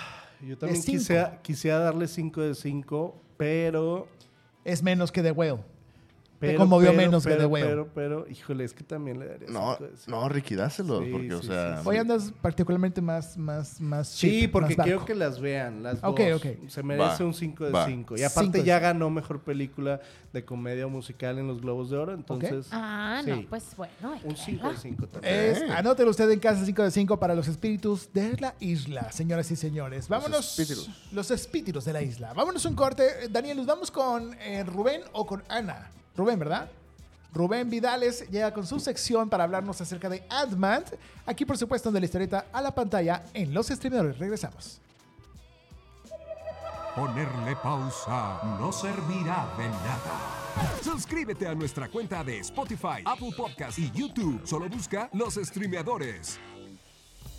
yo 0.46 0.56
también 0.58 0.82
quisiera, 0.82 1.40
quisiera 1.42 1.78
darle 1.78 2.06
5 2.08 2.40
de 2.42 2.54
5, 2.54 3.20
pero... 3.36 4.08
Es 4.64 4.82
menos 4.82 5.10
que 5.10 5.22
The 5.22 5.32
Whale. 5.32 5.64
Te 6.38 6.46
pero 6.46 6.58
conmovió 6.60 6.90
pero, 6.90 7.02
menos 7.02 7.26
que 7.26 7.34
The 7.34 7.46
Whale. 7.46 7.66
Pero, 7.66 7.88
pero, 7.94 8.26
híjole, 8.28 8.62
es 8.62 8.72
que 8.72 8.84
también 8.84 9.18
le 9.18 9.26
daría 9.26 9.48
No, 9.48 9.72
cinco 9.76 9.90
de 9.90 9.96
cinco. 9.96 10.10
no, 10.20 10.28
Ricky, 10.28 10.54
dáselo. 10.54 11.02
Sí, 11.02 11.08
porque, 11.10 11.34
o 11.34 11.40
sí, 11.42 11.48
sea. 11.48 11.82
Hoy 11.84 11.96
andas 11.96 12.32
particularmente 12.40 13.00
más, 13.02 13.36
más, 13.36 13.80
más 13.80 14.08
Sí, 14.08 14.46
porque 14.46 14.76
más 14.76 14.84
quiero 14.84 15.04
que 15.04 15.16
las 15.16 15.40
vean, 15.40 15.82
las 15.82 15.98
Ok, 16.04 16.20
dos. 16.30 16.44
ok. 16.44 16.68
Se 16.68 16.82
merece 16.84 17.22
Va, 17.24 17.26
un 17.26 17.34
5 17.34 17.64
de 17.64 17.70
va. 17.72 17.86
5. 17.86 18.16
Y 18.18 18.22
aparte 18.22 18.58
de 18.58 18.64
ya 18.64 18.78
ganó 18.78 19.10
mejor 19.10 19.40
película 19.40 20.00
de 20.32 20.44
comedia 20.44 20.86
o 20.86 20.90
musical 20.90 21.38
en 21.38 21.48
los 21.48 21.60
Globos 21.60 21.90
de 21.90 21.96
Oro, 21.96 22.12
entonces 22.14 22.68
Ah, 22.70 23.20
no, 23.26 23.34
sí, 23.36 23.46
pues 23.50 23.64
bueno. 23.76 23.92
un 24.22 24.36
5 24.36 24.62
verla. 24.62 24.72
de 24.74 24.78
5 24.80 25.06
también. 25.08 25.34
Es, 25.34 25.62
anótelo 25.70 26.10
usted 26.10 26.30
en 26.30 26.38
casa 26.38 26.64
5 26.64 26.82
de 26.84 26.90
5 26.92 27.18
para 27.18 27.34
los 27.34 27.48
espíritus 27.48 28.12
de 28.12 28.36
la 28.38 28.54
isla, 28.60 29.10
señoras 29.10 29.50
y 29.50 29.56
señores. 29.56 30.08
Vámonos. 30.08 30.56
espíritus. 30.58 30.88
Los 31.12 31.32
espíritus 31.32 31.84
de 31.84 31.92
la 31.92 32.02
isla. 32.02 32.32
Vámonos 32.32 32.64
un 32.64 32.74
corte. 32.76 33.02
Eh, 33.24 33.28
Daniel, 33.28 33.56
¿nos 33.56 33.66
vamos 33.66 33.90
con 33.90 34.34
eh, 34.40 34.62
Rubén 34.62 35.00
o 35.12 35.26
con 35.26 35.42
Ana? 35.48 35.90
Rubén, 36.18 36.38
¿verdad? 36.40 36.68
Rubén 37.32 37.70
Vidales 37.70 38.28
llega 38.28 38.52
con 38.52 38.66
su 38.66 38.80
sección 38.80 39.30
para 39.30 39.44
hablarnos 39.44 39.80
acerca 39.80 40.08
de 40.08 40.24
Ant-Man. 40.28 40.82
Aquí, 41.24 41.44
por 41.44 41.56
supuesto, 41.56 41.92
de 41.92 42.00
la 42.00 42.06
historieta 42.06 42.46
a 42.52 42.60
la 42.60 42.74
pantalla 42.74 43.22
en 43.32 43.54
los 43.54 43.68
streamadores. 43.68 44.18
Regresamos. 44.18 44.80
Ponerle 46.96 47.54
pausa 47.62 48.40
no 48.58 48.72
servirá 48.72 49.48
de 49.56 49.68
nada. 49.68 50.80
Suscríbete 50.82 51.46
a 51.46 51.54
nuestra 51.54 51.88
cuenta 51.88 52.24
de 52.24 52.40
Spotify, 52.40 53.04
Apple 53.04 53.30
Podcast 53.36 53.78
y 53.78 53.92
YouTube. 53.92 54.44
Solo 54.44 54.68
busca 54.68 55.08
los 55.12 55.34
streameadores. 55.34 56.40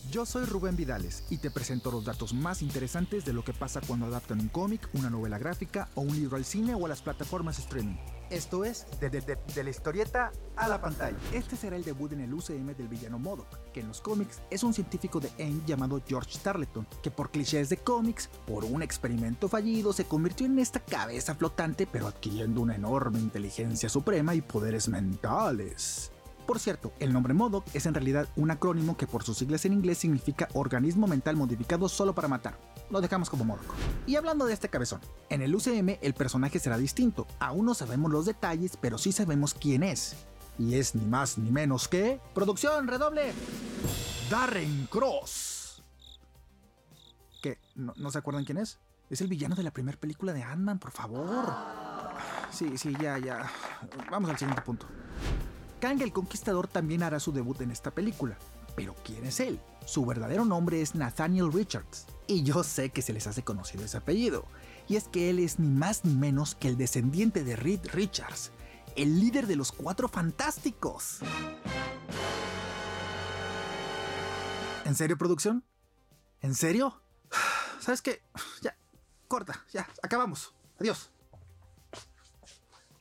Yo 0.10 0.26
soy 0.26 0.46
Rubén 0.46 0.78
Vidales 0.78 1.26
y 1.30 1.38
te 1.38 1.52
presento 1.52 1.92
los 1.92 2.06
datos 2.06 2.34
más 2.34 2.62
interesantes 2.62 3.26
de 3.26 3.34
lo 3.34 3.44
que 3.44 3.52
pasa 3.52 3.82
cuando 3.86 4.06
adaptan 4.06 4.40
un 4.40 4.48
cómic, 4.48 4.88
una 4.94 5.10
novela 5.10 5.38
gráfica 5.38 5.90
o 5.96 6.02
un 6.02 6.16
libro 6.16 6.38
al 6.38 6.46
cine 6.46 6.74
o 6.74 6.86
a 6.86 6.90
las 6.90 7.02
plataformas 7.02 7.60
streaming. 7.60 7.98
Esto 8.30 8.64
es 8.64 8.86
de, 9.00 9.64
la 9.64 9.70
historieta 9.70 10.32
a 10.56 10.68
la 10.68 10.80
pantalla. 10.80 11.18
Este 11.34 11.56
será 11.56 11.76
el 11.76 11.84
debut 11.84 12.12
en 12.12 12.22
el 12.22 12.34
UCM 12.34 12.76
del 12.76 12.88
villano 12.88 13.18
MODOK, 13.18 13.72
que 13.74 13.80
en 13.80 13.88
los 13.88 14.02
cómics 14.02 14.40
es 14.52 14.64
un 14.64 14.74
científico 14.74 15.20
de 15.20 15.32
AIM 15.40 15.66
llamado 15.66 16.00
George 16.08 16.38
Tarleton, 16.44 16.86
que 17.02 17.10
por 17.10 17.32
clichés 17.32 17.70
de 17.70 17.78
cómics, 17.78 18.30
por 18.46 18.66
un 18.66 18.84
experimento 18.84 19.50
fallido, 19.50 19.94
se 19.94 20.06
convirtió 20.06 20.46
en 20.46 20.60
esta 20.60 20.80
cabeza 20.80 21.34
flotante, 21.34 21.88
pero 21.92 22.08
adquiriendo 22.08 22.62
una 22.62 22.76
enorme 22.76 23.20
inteligencia 23.20 23.90
suprema 23.90 24.36
y 24.36 24.42
poderes 24.42 24.88
mentales. 24.90 26.12
Por 26.46 26.60
cierto, 26.60 26.94
el 27.00 27.14
nombre 27.14 27.36
MODOK 27.36 27.64
es 27.76 27.86
en 27.86 27.94
realidad 27.94 28.28
un 28.36 28.50
acrónimo 28.50 28.98
que 28.98 29.06
por 29.06 29.24
sus 29.24 29.38
siglas 29.38 29.66
en 29.66 29.74
inglés 29.74 30.00
significa 30.00 30.48
Organismo 30.54 31.06
Mental 31.06 31.36
Modificado 31.36 31.88
Solo 31.88 32.16
para 32.16 32.28
Matar. 32.28 32.58
Lo 32.90 33.02
dejamos 33.02 33.30
como 33.30 33.46
MODOK. 33.46 33.74
Y 34.08 34.16
hablando 34.16 34.46
de 34.46 34.54
este 34.54 34.70
cabezón, 34.70 35.02
en 35.30 35.42
el 35.42 35.54
UCM 35.54 35.98
el 36.02 36.14
personaje 36.14 36.60
será 36.60 36.78
distinto. 36.78 37.28
Aún 37.40 37.66
no 37.66 37.74
sabemos 37.74 38.12
los 38.12 38.26
detalles, 38.26 38.78
pero 38.78 38.98
sí 38.98 39.12
sabemos 39.12 39.54
quién 39.54 39.84
es. 39.84 40.16
Y 40.58 40.76
es 40.76 40.96
ni 40.96 41.06
más 41.06 41.38
ni 41.38 41.52
menos 41.52 41.88
que... 41.88 42.20
¡Producción, 42.34 42.88
redoble! 42.88 43.34
Darren 44.30 44.88
Cross. 44.92 45.84
¿Qué? 47.42 47.60
¿No, 47.76 47.94
no 47.96 48.12
se 48.12 48.18
acuerdan 48.18 48.44
quién 48.44 48.58
es? 48.58 48.80
Es 49.10 49.22
el 49.22 49.28
villano 49.28 49.56
de 49.56 49.64
la 49.64 49.72
primera 49.72 49.98
película 49.98 50.34
de 50.34 50.44
Ant-Man, 50.44 50.80
por 50.80 50.92
favor. 50.92 51.54
Sí, 52.52 52.78
sí, 52.78 52.94
ya, 53.00 53.18
ya. 53.18 53.50
Vamos 54.12 54.30
al 54.30 54.38
siguiente 54.38 54.62
punto. 54.62 54.86
Kang 55.80 56.02
el 56.02 56.12
Conquistador 56.12 56.68
también 56.68 57.04
hará 57.04 57.20
su 57.20 57.32
debut 57.32 57.62
en 57.62 57.72
esta 57.72 57.92
película. 57.92 58.38
Pero 58.76 58.96
¿quién 59.04 59.26
es 59.26 59.40
él? 59.40 59.60
Su 59.86 60.06
verdadero 60.06 60.46
nombre 60.46 60.82
es 60.82 60.94
Nathaniel 60.94 61.52
Richards. 61.52 62.06
Y 62.30 62.44
yo 62.44 62.64
sé 62.64 62.92
que 62.92 63.02
se 63.02 63.12
les 63.12 63.26
hace 63.26 63.42
conocido 63.44 63.84
ese 63.84 63.98
apellido. 63.98 64.46
Y 64.88 64.98
es 64.98 65.08
que 65.08 65.32
él 65.32 65.40
es 65.40 65.58
ni 65.58 65.68
más 65.68 66.06
ni 66.06 66.14
menos 66.14 66.54
que 66.54 66.68
el 66.68 66.78
descendiente 66.78 67.44
de 67.44 67.56
Reed 67.56 67.80
Richards, 67.92 68.52
el 68.96 69.20
líder 69.20 69.48
de 69.48 69.56
los 69.56 69.72
Cuatro 69.72 70.08
Fantásticos. 70.08 71.22
¿En 74.86 74.94
serio, 74.94 75.18
producción? 75.18 75.66
¿En 76.42 76.54
serio? 76.54 77.02
¿Sabes 77.80 78.04
qué? 78.04 78.22
Ya, 78.62 78.78
corta, 79.28 79.66
ya, 79.74 79.90
acabamos. 80.04 80.54
Adiós. 80.80 81.10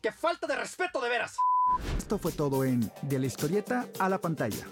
¡Qué 0.00 0.10
falta 0.10 0.46
de 0.46 0.56
respeto 0.56 1.02
de 1.02 1.10
veras! 1.10 1.36
Esto 1.98 2.18
fue 2.18 2.32
todo 2.32 2.64
en 2.64 2.90
De 3.02 3.18
la 3.18 3.26
historieta 3.26 3.86
a 3.98 4.08
la 4.08 4.22
pantalla. 4.22 4.66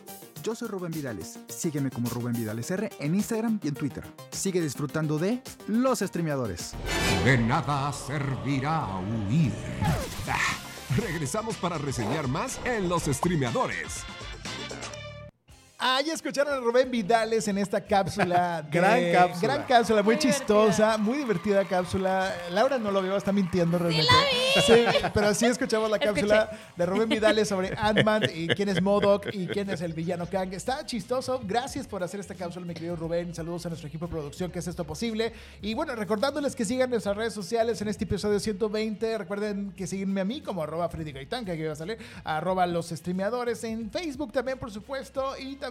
Yo 0.46 0.54
soy 0.54 0.68
Rubén 0.68 0.92
Vidales. 0.92 1.40
Sígueme 1.48 1.90
como 1.90 2.08
Rubén 2.08 2.32
Vidales 2.32 2.70
R 2.70 2.88
en 3.00 3.16
Instagram 3.16 3.58
y 3.64 3.66
en 3.66 3.74
Twitter. 3.74 4.04
Sigue 4.30 4.60
disfrutando 4.60 5.18
de 5.18 5.42
Los 5.66 5.98
Streameadores. 5.98 6.72
De 7.24 7.36
nada 7.36 7.92
servirá 7.92 8.86
huir. 9.00 9.52
Ah, 10.28 10.38
regresamos 10.96 11.56
para 11.56 11.78
reseñar 11.78 12.28
más 12.28 12.60
en 12.64 12.88
los 12.88 13.06
streameadores. 13.06 14.04
Ah, 15.78 16.00
ya 16.00 16.14
escucharon 16.14 16.54
a 16.54 16.56
Rubén 16.60 16.90
Vidales 16.90 17.46
en 17.48 17.58
esta 17.58 17.82
cápsula. 17.82 18.62
de- 18.70 18.70
Gran 18.80 19.12
cápsula. 19.12 19.40
Gran 19.54 19.66
cápsula, 19.66 20.02
muy, 20.02 20.14
Muy 20.14 20.22
chistosa, 20.22 20.72
divertida. 20.96 20.96
muy 20.98 21.18
divertida 21.18 21.64
cápsula. 21.66 22.34
Laura 22.50 22.78
no 22.78 22.90
lo 22.90 23.02
vio, 23.02 23.14
está 23.14 23.30
mintiendo 23.30 23.76
realmente. 23.78 24.10
Sí, 24.66 24.86
pero 25.12 25.34
sí 25.34 25.44
escuchamos 25.44 25.90
la 25.90 25.98
cápsula 26.06 26.50
de 26.74 26.86
Rubén 26.86 27.10
Vidales 27.10 27.48
sobre 27.48 27.74
Ant-Man 27.76 28.22
y 28.34 28.46
quién 28.48 28.70
es 28.70 28.80
MODOK 28.80 29.26
y 29.34 29.46
quién 29.48 29.68
es 29.68 29.82
el 29.82 29.92
villano 29.92 30.24
Kang. 30.26 30.50
Está 30.54 30.86
chistoso. 30.86 31.42
Gracias 31.44 31.86
por 31.86 32.02
hacer 32.02 32.20
esta 32.20 32.34
cápsula, 32.34 32.64
mi 32.64 32.72
querido 32.72 32.96
Rubén. 32.96 33.34
Saludos 33.34 33.66
a 33.66 33.68
nuestro 33.68 33.88
equipo 33.88 34.06
de 34.06 34.12
producción 34.12 34.50
que 34.50 34.60
es 34.60 34.66
esto 34.66 34.84
posible. 34.84 35.34
Y 35.60 35.74
bueno, 35.74 35.94
recordándoles 35.94 36.56
que 36.56 36.64
sigan 36.64 36.88
nuestras 36.88 37.14
redes 37.14 37.34
sociales 37.34 37.82
en 37.82 37.88
este 37.88 38.04
episodio 38.04 38.40
120. 38.40 39.18
Recuerden 39.18 39.72
que 39.76 39.86
seguirme 39.86 40.22
a 40.22 40.24
mí 40.24 40.40
como 40.40 40.62
arroba 40.62 40.88
Freddy 40.88 41.12
Gaitán, 41.12 41.44
que 41.44 41.52
aquí 41.52 41.64
va 41.64 41.74
a 41.74 41.76
salir, 41.76 41.98
arroba 42.24 42.66
los 42.66 42.88
streameadores 42.88 43.62
en 43.64 43.90
Facebook 43.90 44.32
también, 44.32 44.58
por 44.58 44.70
supuesto. 44.70 45.36
Y 45.38 45.56
también 45.56 45.65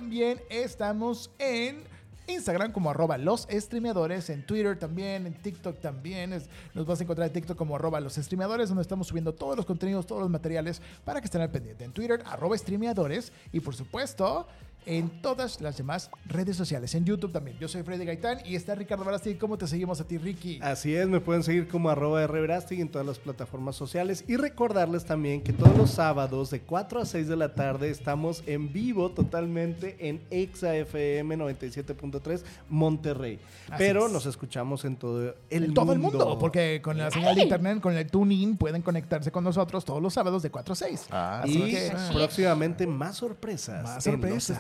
estamos 0.50 1.32
en 1.40 1.84
Instagram 2.28 2.74
como 2.74 2.90
arroba 2.90 3.18
los 3.18 3.48
streameadores, 3.50 4.30
en 4.30 4.46
Twitter 4.46 4.78
también, 4.78 5.26
en 5.26 5.34
TikTok 5.34 5.80
también. 5.80 6.32
Nos 6.74 6.86
vas 6.86 7.00
a 7.00 7.04
encontrar 7.04 7.28
en 7.28 7.34
TikTok 7.34 7.58
como 7.58 7.78
arroba 7.78 8.02
los 8.02 8.16
streameadores, 8.16 8.68
donde 8.68 8.82
estamos 8.82 9.08
subiendo 9.08 9.34
todos 9.34 9.56
los 9.56 9.66
contenidos, 9.66 10.06
todos 10.06 10.22
los 10.22 10.30
materiales 10.30 10.82
para 11.06 11.22
que 11.22 11.26
estén 11.26 11.42
al 11.42 11.50
pendiente. 11.50 11.86
En 11.86 11.94
Twitter, 11.94 12.22
arroba 12.26 12.58
streameadores 12.58 13.32
y 13.54 13.62
por 13.62 13.74
supuesto 13.74 14.48
en 14.86 15.10
todas 15.22 15.62
las 15.62 15.78
demás 15.78 16.10
redes 16.28 16.56
sociales. 16.56 16.94
En 16.96 17.06
YouTube 17.06 17.32
también. 17.32 17.58
Yo 17.60 17.68
soy 17.68 17.84
Freddy 17.84 18.06
Gaitán 18.06 18.40
y 18.46 18.56
está 18.56 18.76
Ricardo 18.76 19.04
Barasti. 19.04 19.36
¿Cómo 19.36 19.58
te 19.58 19.68
seguimos 19.68 20.00
a 20.02 20.04
ti, 20.08 20.18
Ricky? 20.18 20.60
Así 20.62 20.94
es, 20.96 21.08
me 21.08 21.20
pueden 21.20 21.44
seguir 21.44 21.68
como 21.68 21.90
arroba 21.90 22.26
rverasti 22.28 22.80
en 22.82 22.90
todas 22.90 23.06
las 23.08 23.18
plataformas 23.20 23.76
sociales 23.76 24.24
y 24.28 24.38
recordarles 24.38 25.06
también 25.06 25.42
que 25.42 25.54
todos 25.54 25.76
los 25.78 25.92
sábados 25.92 26.52
de 26.52 26.62
4 26.62 27.02
a 27.02 27.06
6 27.06 27.28
de 27.28 27.36
la 27.36 27.54
tarde 27.56 27.90
estamos 27.90 28.44
en 28.46 28.72
vivo 28.72 29.12
totalmente 29.12 30.08
en 30.08 30.22
ExaFM 30.30 31.36
97.3 31.38 32.44
Monterrey. 32.70 33.40
Así 33.70 33.76
Pero 33.78 34.08
es. 34.08 34.12
nos 34.14 34.26
escuchamos 34.26 34.86
en 34.86 34.96
todo 34.98 35.22
el 35.24 35.34
en 35.50 35.62
mundo. 35.64 35.82
todo 35.82 35.94
el 35.94 36.00
mundo, 36.00 36.38
porque 36.40 36.82
con 36.84 36.98
la 36.98 37.10
señal 37.12 37.36
de 37.36 37.44
internet, 37.44 37.80
con 37.82 37.96
el 37.96 38.08
tuning, 38.10 38.58
pueden 38.58 38.82
conectarse 38.82 39.32
con 39.32 39.44
nosotros 39.44 39.84
todos 39.86 40.02
los 40.02 40.14
sábados 40.14 40.44
de 40.44 40.50
4 40.52 40.74
a 40.74 40.76
6. 40.76 41.06
Ah, 41.12 41.42
Así 41.44 41.64
Y 41.64 41.72
que- 41.72 41.92
próximamente 42.14 42.86
más 42.88 43.16
sorpresas. 43.18 43.84
Más 43.84 44.04
sorpresas. 44.04 44.60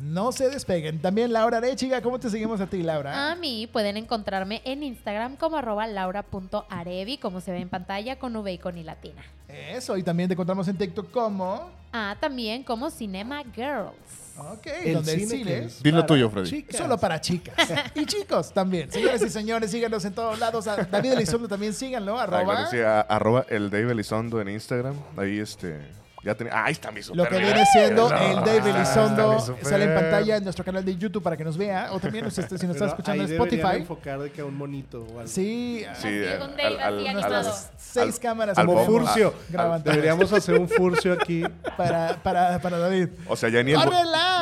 No 0.00 0.32
se 0.32 0.48
despeguen. 0.50 1.00
También 1.00 1.32
Laura 1.32 1.58
Arechiga, 1.58 2.00
¿cómo 2.02 2.18
te 2.20 2.30
seguimos 2.30 2.60
a 2.60 2.66
ti, 2.66 2.82
Laura? 2.82 3.30
A 3.32 3.36
mí 3.36 3.66
pueden 3.66 3.96
encontrarme 3.96 4.62
en 4.64 4.82
Instagram 4.82 5.36
como 5.36 5.56
arroba 5.56 5.86
laura.arevi, 5.86 7.18
como 7.18 7.40
se 7.40 7.52
ve 7.52 7.58
en 7.58 7.68
pantalla, 7.68 8.18
con 8.18 8.34
V 8.36 8.52
y 8.52 8.58
con 8.58 8.76
I 8.78 8.82
latina. 8.84 9.22
Eso, 9.48 9.96
y 9.96 10.02
también 10.02 10.28
te 10.28 10.34
encontramos 10.34 10.66
en 10.68 10.76
TikTok 10.76 11.10
como... 11.10 11.70
Ah, 11.92 12.16
también 12.20 12.64
como 12.64 12.90
Cinema 12.90 13.42
Girls. 13.54 13.92
Ok, 14.36 14.66
El 14.84 14.94
donde 14.94 15.12
cine 15.14 15.26
cine 15.28 15.44
que 15.44 15.58
es 15.66 15.80
Dilo 15.80 16.04
tuyo, 16.04 16.28
Freddy. 16.28 16.50
chicas. 16.50 16.76
Solo 16.76 16.98
para 16.98 17.20
chicas. 17.20 17.54
y 17.94 18.04
chicos 18.04 18.52
también. 18.52 18.90
Señores 18.90 19.22
y 19.22 19.30
señores, 19.30 19.70
síganos 19.70 20.04
en 20.04 20.12
todos 20.12 20.40
lados. 20.40 20.66
A 20.66 20.74
David 20.76 21.12
Elizondo 21.12 21.46
también 21.46 21.72
síganlo. 21.72 22.18
Ah, 22.18 22.24
Arroba. 22.24 22.42
claro 22.42 22.64
que 22.70 22.76
sí, 22.76 22.82
a- 22.82 23.02
arroba 23.02 23.46
el 23.48 23.70
Dave 23.70 23.92
Elizondo 23.92 24.40
en 24.40 24.48
Instagram. 24.48 24.96
Ahí 25.16 25.38
este. 25.38 25.78
Ya 26.24 26.34
tenía. 26.34 26.52
Ah, 26.54 26.64
ahí 26.64 26.72
está 26.72 26.90
mi 26.90 27.02
super. 27.02 27.18
Lo 27.18 27.28
que 27.28 27.38
viene 27.38 27.64
siendo 27.72 28.08
No, 28.08 28.16
el 28.16 28.36
Dave 28.36 28.56
está 28.56 28.70
Elizondo 28.70 29.40
super. 29.40 29.64
sale 29.66 29.84
en 29.84 29.94
pantalla 29.94 30.36
en 30.38 30.44
nuestro 30.44 30.64
canal 30.64 30.84
de 30.84 30.96
YouTube 30.96 31.22
para 31.22 31.36
que 31.36 31.44
nos 31.44 31.56
vea. 31.58 31.88
O 31.92 32.00
también 32.00 32.24
usted, 32.26 32.46
si 32.56 32.66
nos 32.66 32.76
está 32.76 32.86
escuchando 32.86 33.24
en 33.24 33.30
Spotify. 33.32 33.76
enfocar 33.76 34.18
de 34.20 34.30
que 34.32 34.40
a 34.40 34.44
un 34.46 34.56
monito 34.56 35.02
o 35.02 35.18
algo. 35.20 35.26
Sí, 35.26 35.84
Sí, 36.00 36.08
al- 36.08 36.56
Dave 36.56 36.62
al- 36.62 36.80
al- 36.80 37.12
nuestras 37.12 37.70
seis 37.76 38.14
al- 38.14 38.20
cámaras 38.20 38.56
Como. 38.56 38.84
Furcio. 38.86 39.34
Grabando. 39.50 39.90
Deberíamos 39.90 40.32
hacer 40.32 40.58
un 40.58 40.68
Furcio 40.68 41.12
aquí. 41.12 41.44
para, 41.76 42.16
para, 42.22 42.58
para 42.58 42.78
David. 42.78 43.08
O 43.28 43.36
sea, 43.36 43.48
ya 43.50 43.62
ni, 43.62 43.72
el, 43.72 43.78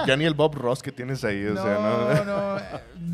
ya 0.07 0.17
ni 0.17 0.25
el 0.25 0.35
Bob 0.35 0.55
Ross 0.55 0.83
que 0.83 0.93
tienes 0.93 1.25
ahí. 1.25 1.45
O 1.47 1.55
No, 1.55 1.63
sea, 1.63 1.75
no. 2.25 2.25
no, 2.25 2.61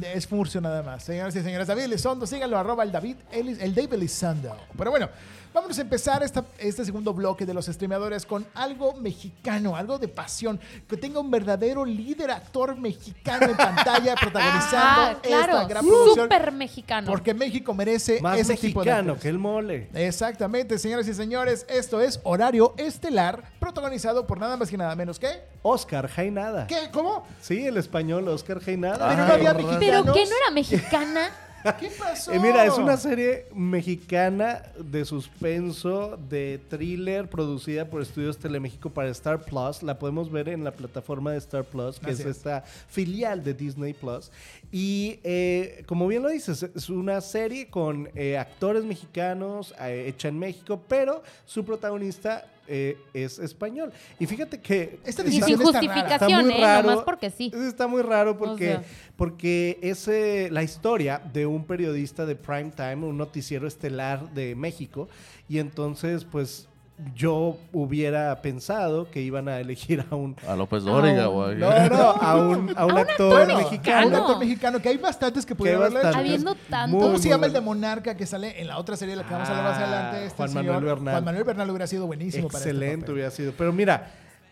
es 0.14 0.26
Furcio 0.26 0.60
nada 0.60 0.82
más. 0.82 1.02
Señoras 1.04 1.34
y 1.36 1.42
señores, 1.42 1.66
David 1.68 1.84
Elizondo, 1.84 2.26
síganlo, 2.26 2.58
arroba 2.58 2.82
el 2.84 2.92
David, 2.92 3.16
Elis- 3.32 3.58
el 3.60 3.74
Dave 3.74 3.96
Elizondo. 3.96 4.54
Pero 4.76 4.90
bueno, 4.90 5.08
vamos 5.52 5.78
a 5.78 5.82
empezar 5.82 6.22
esta- 6.22 6.44
este 6.58 6.84
segundo 6.84 7.12
bloque 7.14 7.44
de 7.46 7.54
los 7.54 7.66
streameadores 7.66 8.24
con 8.26 8.46
algo 8.54 8.94
mexicano, 8.94 9.76
algo 9.76 9.98
de 9.98 10.08
pasión, 10.08 10.60
que 10.88 10.96
tenga 10.96 11.20
un 11.20 11.30
verdadero 11.30 11.84
líder 11.84 12.30
actor 12.30 12.76
mexicano 12.76 13.46
en 13.46 13.56
pantalla 13.56 14.14
protagonizando 14.20 15.00
Ah, 15.00 15.12
esta 15.22 15.28
claro, 15.28 15.68
gran 15.68 15.86
producción. 15.86 16.26
súper 16.26 16.52
mexicano. 16.52 17.06
Porque 17.06 17.34
México 17.34 17.74
merece 17.74 18.20
Más 18.20 18.38
ese 18.38 18.56
tipo 18.56 18.82
de 18.84 18.90
mexicano 18.90 19.18
que 19.18 19.28
el 19.28 19.38
mole. 19.38 19.88
Exactamente, 19.94 20.78
señoras 20.78 21.06
y 21.08 21.14
señores, 21.14 21.66
esto 21.68 22.00
es 22.00 22.20
Horario 22.24 22.74
Estelar, 22.76 23.42
protagonizado 23.58 24.26
por 24.26 24.38
nada 24.38 24.56
más 24.56 24.72
y 24.72 24.76
nada 24.76 24.94
menos 24.94 25.18
que... 25.18 25.28
Oscar 25.62 26.08
Jainada. 26.08 26.66
¿Qué? 26.66 26.88
¿Cómo? 26.92 27.26
Sí, 27.40 27.66
el 27.66 27.76
español 27.76 28.26
Oscar 28.28 28.60
Jainada. 28.60 29.08
Pero 29.08 29.26
no 29.26 29.32
había 29.32 29.52
mexicanos. 29.54 29.78
¿Pero 29.80 30.12
qué 30.14 30.24
no 30.24 30.36
era 30.36 30.50
mexicana? 30.52 31.30
¿Qué 31.78 31.90
pasó? 31.98 32.32
Eh, 32.38 32.38
mira, 32.38 32.64
es 32.64 32.76
una 32.76 32.96
serie 32.96 33.46
mexicana 33.54 34.62
de 34.78 35.04
suspenso, 35.04 36.18
de 36.28 36.60
thriller, 36.68 37.28
producida 37.28 37.88
por 37.88 38.02
Estudios 38.02 38.38
Teleméxico 38.38 38.90
para 38.90 39.08
Star 39.10 39.40
Plus. 39.44 39.82
La 39.82 39.98
podemos 39.98 40.30
ver 40.30 40.48
en 40.48 40.64
la 40.64 40.72
plataforma 40.72 41.32
de 41.32 41.38
Star 41.38 41.64
Plus, 41.64 41.98
que 41.98 42.10
Así 42.10 42.22
es, 42.22 42.28
es. 42.28 42.36
esta 42.38 42.62
filial 42.88 43.42
de 43.42 43.54
Disney 43.54 43.94
Plus. 43.94 44.30
Y 44.70 45.18
eh, 45.24 45.84
como 45.86 46.06
bien 46.06 46.22
lo 46.22 46.28
dices, 46.28 46.62
es 46.62 46.90
una 46.90 47.20
serie 47.20 47.68
con 47.68 48.10
eh, 48.14 48.36
actores 48.36 48.84
mexicanos, 48.84 49.74
eh, 49.80 50.04
hecha 50.08 50.28
en 50.28 50.38
México, 50.38 50.82
pero 50.86 51.22
su 51.46 51.64
protagonista 51.64 52.44
eh, 52.68 52.96
es 53.14 53.38
español. 53.38 53.92
Y 54.18 54.26
fíjate 54.26 54.60
que... 54.60 55.00
Esta 55.04 55.22
Y 55.22 55.26
decisión 55.26 55.58
sin 55.58 55.66
está 55.66 55.80
rara. 55.80 55.88
justificación, 55.88 56.44
muy 56.46 56.54
¿eh? 56.54 56.60
raro. 56.60 56.88
Nomás 56.90 57.04
porque 57.04 57.30
sí. 57.30 57.50
Está 57.54 57.86
muy 57.86 58.02
raro 58.02 58.36
porque, 58.36 58.76
O 58.76 58.78
sea. 58.80 58.82
porque 59.16 59.78
es 59.82 60.06
eh, 60.08 60.48
la 60.52 60.62
historia 60.62 61.20
de 61.32 61.46
un 61.46 61.64
periodista 61.64 62.26
de 62.26 62.36
prime 62.36 62.70
time, 62.76 62.96
un 63.06 63.16
noticiero 63.16 63.66
estelar 63.66 64.32
de 64.34 64.54
México. 64.54 65.08
Y 65.48 65.58
entonces, 65.58 66.24
pues, 66.24 66.68
yo 67.14 67.56
hubiera 67.72 68.42
pensado 68.42 69.10
que 69.10 69.20
iban 69.22 69.48
a 69.48 69.60
elegir 69.60 70.04
a 70.10 70.14
un... 70.16 70.34
A 70.48 70.56
López 70.56 70.82
Dóriga, 70.82 71.26
güey. 71.26 71.56
No, 71.56 71.88
no, 71.88 71.96
a 72.10 72.34
un, 72.36 72.72
a 72.76 72.86
un 72.86 72.98
actor 72.98 73.40
actor 73.40 73.50
A 73.50 73.54
un 73.54 73.62
mexicano. 73.62 74.16
actor 74.16 74.38
mexicano, 74.38 74.82
que 74.82 74.88
hay 74.88 74.96
bastantes 74.96 75.46
que 75.46 75.54
pudieron 75.54 75.82
haberlo 75.82 76.00
hecho. 76.08 76.18
Habiendo 76.18 76.54
tanto. 76.68 76.88
Muy, 76.96 77.00
¿Cómo 77.00 77.12
muy 77.14 77.22
se 77.22 77.28
llama 77.28 77.46
el 77.46 77.52
de 77.52 77.60
Monarca 77.60 78.16
que 78.16 78.26
sale 78.26 78.60
en 78.60 78.66
la 78.66 78.78
otra 78.78 78.96
serie 78.96 79.14
de 79.14 79.22
la 79.22 79.28
que 79.28 79.32
vamos 79.32 79.48
a 79.48 79.52
hablar 79.52 79.64
más 79.72 79.78
Ah, 79.80 79.84
adelante? 79.84 80.24
Este 80.26 80.36
Juan 80.36 80.48
señor, 80.48 80.64
Manuel 80.66 80.84
Bernal. 80.84 81.14
Juan 81.14 81.24
Manuel 81.24 81.44
Bernal 81.44 81.70
hubiera 81.70 81.86
sido 81.86 82.06
buenísimo 82.06 82.48
para 82.48 82.58
este 82.58 82.70
Excelente 82.70 83.12
hubiera 83.12 83.30
sido. 83.30 83.52
Pero 83.56 83.72
mira, 83.72 84.10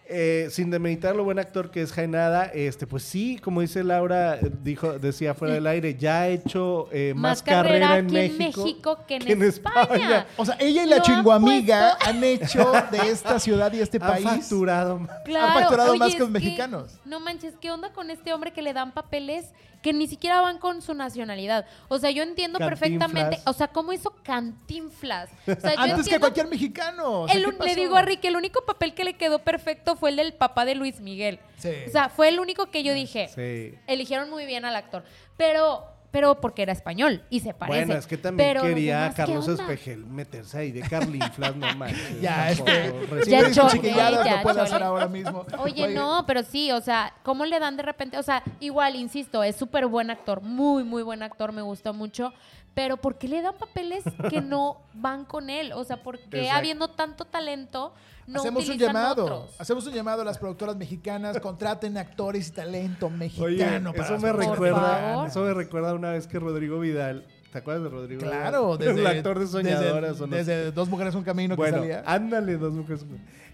eh, 0.09 0.49
sin 0.51 0.71
demeritar 0.71 1.17
lo 1.17 1.25
buen 1.25 1.39
actor 1.39 1.71
que 1.71 1.83
es 1.83 1.93
Jaenada, 1.93 2.45
este, 2.47 2.87
pues 2.87 3.03
sí, 3.03 3.39
como 3.43 3.61
dice 3.61 3.83
Laura, 3.83 4.37
eh, 4.37 4.51
dijo, 4.63 4.99
decía 4.99 5.35
fuera 5.35 5.55
del 5.55 5.67
aire, 5.67 5.97
ya 5.97 6.21
ha 6.21 6.29
hecho 6.29 6.89
eh, 6.93 7.13
más, 7.17 7.43
carrera, 7.43 7.99
en 7.99 8.07
aquí 8.07 8.31
México, 8.37 8.99
que 9.07 9.17
en, 9.17 9.43
España. 9.43 10.27
O 10.37 10.45
sea, 10.45 10.57
ella 10.61 10.85
y 10.85 10.87
la 10.87 10.97
han 10.97 11.03
chinguamiga 11.03 11.99
han 12.01 12.23
hecho 12.23 12.73
de 12.91 13.11
esta 13.11 13.41
ciudad 13.41 13.73
y 13.73 13.81
este 13.81 13.99
Ha 13.99 14.07
país. 14.07 14.25
facturado 14.25 14.99
más. 14.99 15.11
Claro, 15.25 15.61
facturado 15.61 15.91
oye, 15.91 15.99
más 15.99 16.13
que 16.15 16.21
los 16.21 16.31
mexicanos. 16.31 17.01
no 17.05 17.21
manches, 17.21 17.55
¿qué 17.61 17.71
onda 17.71 17.93
con 17.93 18.11
este 18.11 18.33
hombre 18.33 18.53
que 18.53 18.63
le 18.63 18.73
dan 18.73 18.93
papeles 18.93 19.47
que 19.87 19.93
ni 19.93 20.09
siquiera 20.09 20.41
van 20.41 20.59
con 20.59 20.83
su 20.83 20.95
nacionalidad? 20.95 21.65
O 21.89 21.99
sea, 21.99 22.11
yo 22.11 22.25
entiendo 22.25 22.59
Cantinflas. 22.59 22.81
perfectamente. 22.99 23.39
O 23.47 23.53
sea, 23.53 23.69
¿cómo 23.69 23.93
hizo 23.93 24.11
Cantinflas? 24.25 25.31
O 25.47 25.61
sea, 25.61 25.75
yo 25.75 25.81
Antes 25.81 26.09
que 26.09 26.19
cualquier 26.19 26.49
mexicano. 26.49 27.23
O 27.23 27.29
sea, 27.29 27.37
el 27.37 27.45
¿qué 27.45 27.51
un- 27.51 27.65
le 27.65 27.75
digo 27.77 27.97
a 27.97 28.03
Rick, 28.03 28.25
el 28.25 28.37
único 28.37 28.65
papel 28.65 28.95
que 28.95 29.05
le 29.05 29.15
quedó 29.15 29.39
perfecto 29.41 29.95
fue 29.97 30.11
el 30.11 30.17
del 30.17 30.35
papá 30.35 30.65
de 30.65 30.75
Luis 30.75 31.01
Miguel. 31.01 31.39
Sí. 31.59 31.71
O 31.87 31.91
sea, 31.91 32.09
fue 32.09 32.29
el 32.29 32.41
único 32.41 32.67
que 32.71 32.83
yo 32.83 32.93
dije, 32.95 33.29
Sí. 33.35 33.79
eligieron 33.87 34.29
muy 34.29 34.45
bien 34.45 34.65
al 34.65 34.75
actor. 34.77 35.05
Pero, 35.37 35.85
pero 36.17 36.41
porque 36.41 36.63
era 36.63 36.73
español 36.73 37.23
y 37.29 37.41
se 37.41 37.53
parece. 37.53 37.85
Bueno, 37.85 38.01
es 38.01 38.07
que 38.07 38.17
también 38.17 38.49
Pero 38.49 38.63
quería 38.63 39.01
demás, 39.01 39.15
¿qué 39.15 39.23
Carlos? 39.23 39.49
Espejel 39.49 40.07
meterse 40.07 40.57
ahí 40.57 40.73
de 40.73 40.81
Carlinflas, 40.81 41.55
no 41.57 41.77
manches. 41.77 42.23
Ya, 42.23 42.53
este. 42.53 42.95
Ya 43.27 43.51
chiquilladas, 43.51 44.25
ya 44.25 44.37
lo 44.37 44.43
puede 44.43 44.57
chole. 44.57 44.61
hacer 44.63 44.83
ahora 44.83 45.09
mismo. 45.09 45.45
Oye, 45.59 45.89
no, 45.89 46.25
pero 46.27 46.43
sí, 46.43 46.73
o 46.73 46.81
sea, 46.81 47.13
¿cómo 47.23 47.45
le 47.45 47.61
dan 47.61 47.77
de 47.77 47.83
repente? 47.83 48.17
O 48.17 48.23
sea, 48.23 48.43
igual, 48.61 48.97
insisto, 48.97 49.43
es 49.43 49.57
súper 49.57 49.89
buen 49.89 50.11
actor, 50.11 50.41
muy, 50.41 50.85
muy 50.85 51.03
buen 51.03 51.23
actor, 51.23 51.53
me 51.53 51.61
gusta 51.61 51.93
mucho. 51.93 52.33
Pero 52.77 52.99
¿por 52.99 53.17
qué 53.17 53.27
le 53.27 53.41
dan 53.41 53.55
papeles 53.55 54.05
que 54.29 54.43
no 54.43 54.83
van 54.93 55.25
con 55.25 55.49
él? 55.49 55.73
O 55.73 55.83
sea, 55.83 56.03
¿por 56.03 56.19
qué 56.19 56.41
Exacto. 56.41 56.59
habiendo 56.59 56.89
tanto 56.89 57.25
talento 57.25 57.95
no 58.27 58.41
Hacemos 58.41 58.69
un 58.69 58.77
llamado. 58.77 59.25
otros? 59.25 59.57
Hacemos 59.59 59.87
un 59.87 59.95
llamado 59.95 60.21
a 60.21 60.25
las 60.27 60.37
productoras 60.37 60.77
mexicanas. 60.77 61.41
Contraten 61.41 61.97
actores 61.97 62.49
y 62.49 62.51
talento 62.51 63.07
Oye, 63.07 63.17
mexicano. 63.17 63.95
para 63.95 64.05
eso 64.05 64.19
me 64.19 64.31
recuerda, 64.31 65.27
eso 65.27 65.41
me 65.43 65.55
recuerda 65.55 65.95
una 65.95 66.11
vez 66.11 66.27
que 66.27 66.39
Rodrigo 66.39 66.79
Vidal, 66.79 67.25
¿te 67.51 67.57
acuerdas 67.57 67.85
de 67.85 67.89
Rodrigo 67.89 68.21
Claro, 68.21 68.77
Vidal? 68.79 68.95
desde, 68.95 69.01
el 69.11 69.17
actor 69.17 69.39
de 69.39 69.47
Soñadoras. 69.47 70.11
Desde, 70.19 70.25
o 70.25 70.27
no 70.27 70.37
desde 70.37 70.73
Dos 70.73 70.91
Mujeres 70.91 71.15
Un 71.15 71.25
Camino 71.25 71.57
Bueno, 71.57 71.77
que 71.81 71.93
salía. 71.95 72.03
ándale, 72.05 72.59
dos 72.59 72.75
mujeres. 72.75 73.07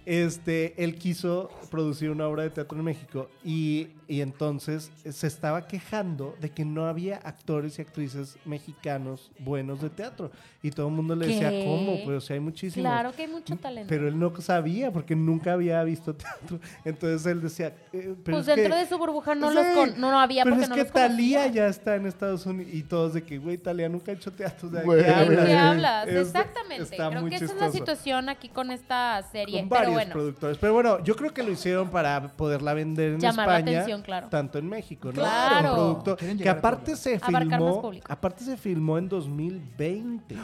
Este, 0.05 0.83
él 0.83 0.97
quiso 0.97 1.49
producir 1.70 2.11
una 2.11 2.27
obra 2.27 2.43
de 2.43 2.51
teatro 2.51 2.77
en 2.77 2.85
México 2.85 3.29
y, 3.45 3.89
y 4.13 4.21
entonces 4.21 4.91
se 5.09 5.27
estaba 5.27 5.67
quejando 5.67 6.37
de 6.39 6.51
que 6.51 6.67
no 6.67 6.85
había 6.87 7.17
actores 7.17 7.79
y 7.79 7.83
actrices 7.83 8.37
mexicanos 8.45 9.31
buenos 9.39 9.81
de 9.81 9.89
teatro. 9.89 10.31
Y 10.63 10.71
todo 10.71 10.89
el 10.89 10.93
mundo 10.93 11.17
le 11.17 11.27
decía. 11.29 11.51
¿cómo? 11.65 11.97
Pues 12.05 12.19
o 12.19 12.21
sea, 12.21 12.35
hay 12.35 12.41
muchísimos. 12.41 12.91
Claro 12.91 13.13
que 13.13 13.23
hay 13.23 13.29
mucho 13.29 13.57
talento. 13.57 13.89
Pero 13.89 14.07
él 14.09 14.19
no 14.19 14.33
sabía 14.41 14.93
porque 14.93 15.17
nunca 15.17 15.55
había 15.55 15.83
visto 15.83 16.15
teatro. 16.15 16.61
Entonces 16.85 17.25
él 17.27 17.41
decía, 17.41 17.69
eh, 17.93 18.15
pero 18.23 18.37
pues 18.37 18.49
es 18.49 18.55
dentro 18.57 18.75
que- 18.75 18.81
de 18.83 18.87
su 18.87 18.99
burbuja 18.99 19.35
no 19.35 19.49
Sí, 19.49 19.55
los 19.55 19.67
con- 19.69 19.99
no, 20.01 20.11
no 20.11 20.21
había 20.21 20.45
pero 20.45 20.57
porque 20.57 20.65
es 20.65 20.69
no 20.69 20.75
que 20.77 20.83
los. 20.83 20.93
Talía 20.93 21.47
ya 21.47 21.67
está 21.69 21.97
en 21.97 22.05
Estados 22.07 22.45
Unidos 22.45 22.71
y 22.75 22.83
todos 22.83 23.15
de 23.15 23.23
que, 23.25 23.39
güey, 23.39 23.57
Talía 23.57 23.89
nunca 23.89 24.13
ha 24.13 24.15
hecho 24.15 24.31
teatro. 24.31 24.69
¿de 24.69 24.83
qué 24.83 24.91
¿De 24.95 25.11
hablas? 25.15 25.47
qué 25.47 25.55
hablas? 25.57 26.09
Es- 26.09 26.27
Exactamente. 26.29 26.83
está 26.85 27.09
Creo 27.09 27.21
muy 27.23 27.31
que 27.31 27.37
esa 27.37 27.47
es 27.47 27.57
la 27.57 27.71
situación 27.73 28.29
aquí 28.29 28.51
con 28.51 28.71
esta 28.71 29.23
serie. 29.33 29.61
Con 29.61 29.69
Pero 29.71 29.79
varios 29.81 29.95
bueno, 29.95 30.13
productores. 30.13 30.59
Pero 30.59 30.75
bueno, 30.75 31.03
yo 31.03 31.17
creo 31.17 31.33
que 31.33 31.43
lo 31.43 31.51
hicieron 31.51 31.89
para 31.91 32.29
poderla 32.37 32.75
vender 32.75 33.15
en 33.15 33.21
Llamar 33.21 33.47
la 33.49 33.59
España. 33.59 33.81
Claro. 34.03 34.29
Tanto 34.29 34.59
en 34.59 34.69
México, 34.69 35.09
¿no? 35.09 35.15
Claro. 35.15 35.71
Un 35.71 35.75
producto 35.75 36.17
que 36.17 36.49
aparte 36.49 36.97
se 36.97 37.17
Abarcar 37.17 37.45
más 37.45 37.59
filmó. 37.59 37.83
público. 37.83 38.07
Aparte 38.09 38.45
se 38.45 38.57
filmó 38.57 38.99
en 38.99 39.09
2020. 39.09 40.37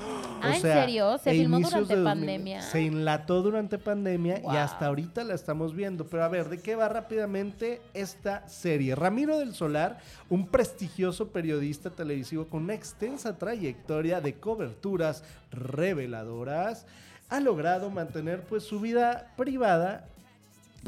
Ah, 0.43 0.55
¿en 0.55 0.61
serio? 0.61 1.19
¿Se 1.19 1.31
e 1.31 1.35
filmó 1.35 1.61
durante 1.61 1.97
de 1.97 2.05
pandemia? 2.05 2.63
Se 2.63 2.87
enlató 2.87 3.43
durante 3.43 3.79
pandemia 3.79 4.41
y 4.41 4.57
hasta 4.57 4.87
ahorita 4.87 5.25
la 5.25 5.35
estamos 5.35 5.75
viendo. 5.75 6.07
Pero 6.07 6.25
a 6.25 6.29
ver, 6.29 6.49
¿de 6.49 6.61
qué 6.61 6.75
va 6.75 6.89
rápidamente 6.89 7.81
esta 7.95 8.49
serie? 8.49 8.95
Ramiro 8.95 9.39
del 9.39 9.55
Solar, 9.55 9.99
un 10.31 10.47
prestigioso 10.47 11.29
periodista 11.29 11.91
televisivo 11.91 12.47
con 12.47 12.65
una 12.65 12.75
extensa 12.75 13.37
trayectoria 13.37 14.21
de 14.21 14.35
coberturas 14.35 15.25
reveladoras, 15.51 16.87
ha 17.29 17.41
logrado 17.41 17.91
mantener 17.91 18.43
pues 18.43 18.63
su 18.65 18.81
vida 18.81 19.33
privada 19.37 20.07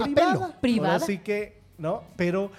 privada. 0.05 0.33
pelo. 0.33 0.55
Privada. 0.61 0.97
Así 0.97 1.18
que, 1.18 1.59
¿no? 1.81 2.05
Pero 2.16 2.53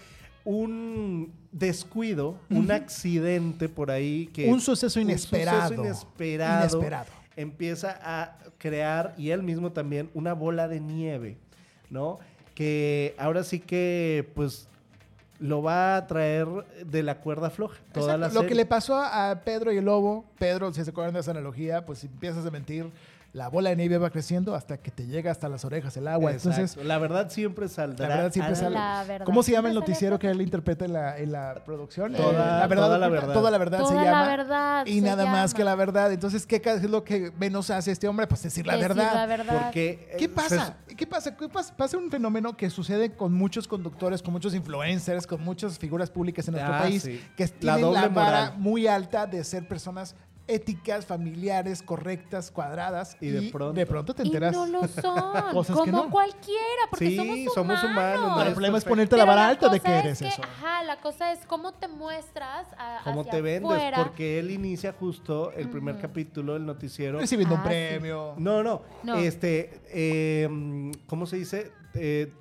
un 0.43 1.31
descuido, 1.51 2.35
un 2.49 2.71
accidente 2.71 3.69
por 3.69 3.91
ahí 3.91 4.27
que... 4.33 4.49
Un 4.49 4.59
suceso 4.59 4.99
inesperado. 4.99 5.69
suceso 5.69 5.81
inesperado. 5.81 6.77
Inesperado. 6.77 7.11
Empieza 7.35 7.99
a 8.03 8.37
crear, 8.57 9.13
y 9.17 9.29
él 9.29 9.43
mismo 9.43 9.71
también, 9.71 10.09
una 10.13 10.33
bola 10.33 10.67
de 10.67 10.79
nieve, 10.79 11.37
¿no? 11.89 12.19
Que 12.55 13.15
ahora 13.17 13.43
sí 13.43 13.59
que, 13.59 14.29
pues, 14.35 14.67
lo 15.39 15.63
va 15.63 15.97
a 15.97 16.07
traer 16.07 16.47
de 16.85 17.03
la 17.03 17.19
cuerda 17.19 17.49
floja. 17.49 17.79
Toda 17.93 18.15
Exacto. 18.15 18.35
la 18.35 18.41
Lo 18.41 18.47
que 18.47 18.55
le 18.55 18.65
pasó 18.65 18.97
a 18.97 19.41
Pedro 19.43 19.71
y 19.71 19.77
el 19.77 19.85
lobo, 19.85 20.25
Pedro, 20.37 20.71
si 20.73 20.83
se 20.83 20.91
acuerdan 20.91 21.13
de 21.13 21.21
esa 21.21 21.31
analogía, 21.31 21.85
pues 21.85 21.99
si 21.99 22.07
empiezas 22.07 22.45
a 22.45 22.51
mentir, 22.51 22.91
la 23.33 23.47
bola 23.47 23.69
de 23.69 23.77
nieve 23.77 23.97
va 23.97 24.09
creciendo 24.09 24.55
hasta 24.55 24.77
que 24.77 24.91
te 24.91 25.07
llega 25.07 25.31
hasta 25.31 25.47
las 25.47 25.63
orejas 25.63 25.95
el 25.95 26.07
agua. 26.09 26.31
Exacto. 26.33 26.49
Entonces, 26.59 26.85
la 26.85 26.97
verdad 26.97 27.29
siempre 27.29 27.69
saldrá. 27.69 28.09
La 28.09 28.15
verdad 28.17 28.33
siempre 28.33 28.55
sale. 28.57 28.71
La 28.75 29.05
verdad 29.07 29.25
¿cómo 29.25 29.41
se 29.41 29.53
llama 29.53 29.69
el 29.69 29.75
noticiero 29.75 30.19
que 30.19 30.27
él 30.29 30.41
interpreta 30.41 30.83
en 30.83 30.91
la, 30.93 31.17
en 31.17 31.31
la 31.31 31.61
producción? 31.65 32.11
Toda- 32.13 32.29
Eh, 32.29 32.59
la 32.59 32.67
verdad, 32.67 32.85
toda 32.87 32.97
la 32.97 33.07
verdad. 33.07 33.33
Toda 33.33 33.51
la 33.51 33.57
verdad 33.57 33.77
se 33.79 33.83
Toda 33.85 33.95
la 33.95 34.03
llama. 34.03 34.27
verdad 34.27 34.85
Y 34.85 34.99
se 34.99 35.05
nada 35.05 35.25
más 35.27 35.53
que 35.53 35.63
la 35.63 35.75
verdad. 35.75 36.11
Entonces, 36.11 36.45
¿qué 36.45 36.61
es 36.63 36.83
lo 36.89 37.05
que 37.05 37.31
menos 37.39 37.69
hace 37.69 37.91
este 37.91 38.07
hombre? 38.09 38.27
Pues 38.27 38.43
decir 38.43 38.67
la 38.67 38.73
Decir 38.75 38.89
verdad. 38.89 39.13
la 39.13 39.25
verdad. 39.25 39.61
Porque... 39.63 40.09
eh, 40.11 40.15
¿Qué 40.17 40.25
se- 40.25 40.29
pasa? 40.29 40.77
¿Qué 40.97 41.07
pasa? 41.07 41.37
¿Qué 41.37 41.47
pasa? 41.47 41.77
Pasa 41.77 41.97
un 41.97 42.11
fenómeno 42.11 42.57
que 42.57 42.69
sucede 42.69 43.13
con 43.15 43.31
muchos 43.33 43.65
conductores, 43.65 44.21
con 44.21 44.33
muchos 44.33 44.53
influencers, 44.53 45.25
con 45.25 45.41
muchas 45.41 45.79
figuras 45.79 46.09
públicas 46.09 46.45
en 46.49 46.53
nuestro 46.55 46.73
Ah, 46.75 46.79
país, 46.79 47.03
sí. 47.03 47.21
que 47.37 47.45
La 47.61 47.75
tienen 47.75 47.93
la, 47.93 48.01
doble 48.01 48.07
vara 48.13 48.39
moral. 48.47 48.53
muy 48.57 48.87
alta 48.87 49.25
de 49.25 49.41
ser 49.45 49.65
personas 49.69 50.15
éticas, 50.51 51.05
familiares, 51.05 51.81
correctas, 51.81 52.51
cuadradas. 52.51 53.15
Y 53.21 53.27
de 53.29 53.49
pronto- 53.51 54.13
te 54.13 54.23
Y 54.23 54.27
enteras. 54.27 54.53
no 54.53 54.65
lo 54.65 54.87
son. 54.87 55.51
Cosas 55.53 55.75
que 55.75 55.91
como 55.91 56.03
no. 56.05 56.09
cualquiera, 56.09 56.81
porque 56.89 57.07
Sí, 57.09 57.15
somos 57.15 57.33
humanos. 57.35 57.53
somos 57.53 57.83
humanos, 57.83 58.29
no 58.29 58.35
Pero 58.37 58.47
el 58.47 58.53
problema 58.53 58.77
es 58.77 58.85
ponerte 58.85 59.17
la 59.17 59.25
vara 59.25 59.47
alta 59.47 59.69
de 59.69 59.79
que 59.79 59.97
es 59.99 60.05
eres 60.05 60.19
que, 60.19 60.27
eso. 60.27 60.41
Ajá, 60.43 60.83
la 60.83 60.99
cosa 60.99 61.31
es 61.31 61.39
cómo 61.47 61.73
te 61.73 61.87
muestras 61.87 62.67
a, 62.77 62.99
cómo 63.03 63.21
hacia 63.21 63.31
te 63.31 63.41
vendes, 63.41 63.71
afuera. 63.71 63.97
porque 64.03 64.39
él 64.39 64.51
inicia 64.51 64.93
justo 64.93 65.51
el 65.53 65.69
primer 65.69 65.97
capítulo 65.99 66.53
del 66.53 66.65
noticiero. 66.65 67.19
Recibiendo 67.19 67.55
un 67.55 67.61
Ah, 67.61 67.63
sí. 67.63 67.69
premio. 67.69 68.33
No, 68.37 68.61
no, 68.63 68.81
No. 69.03 69.15
este, 69.15 69.81
eh, 69.89 70.91
¿cómo 71.07 71.25
se 71.25 71.37
dice? 71.37 71.71
Eh, 71.93 72.33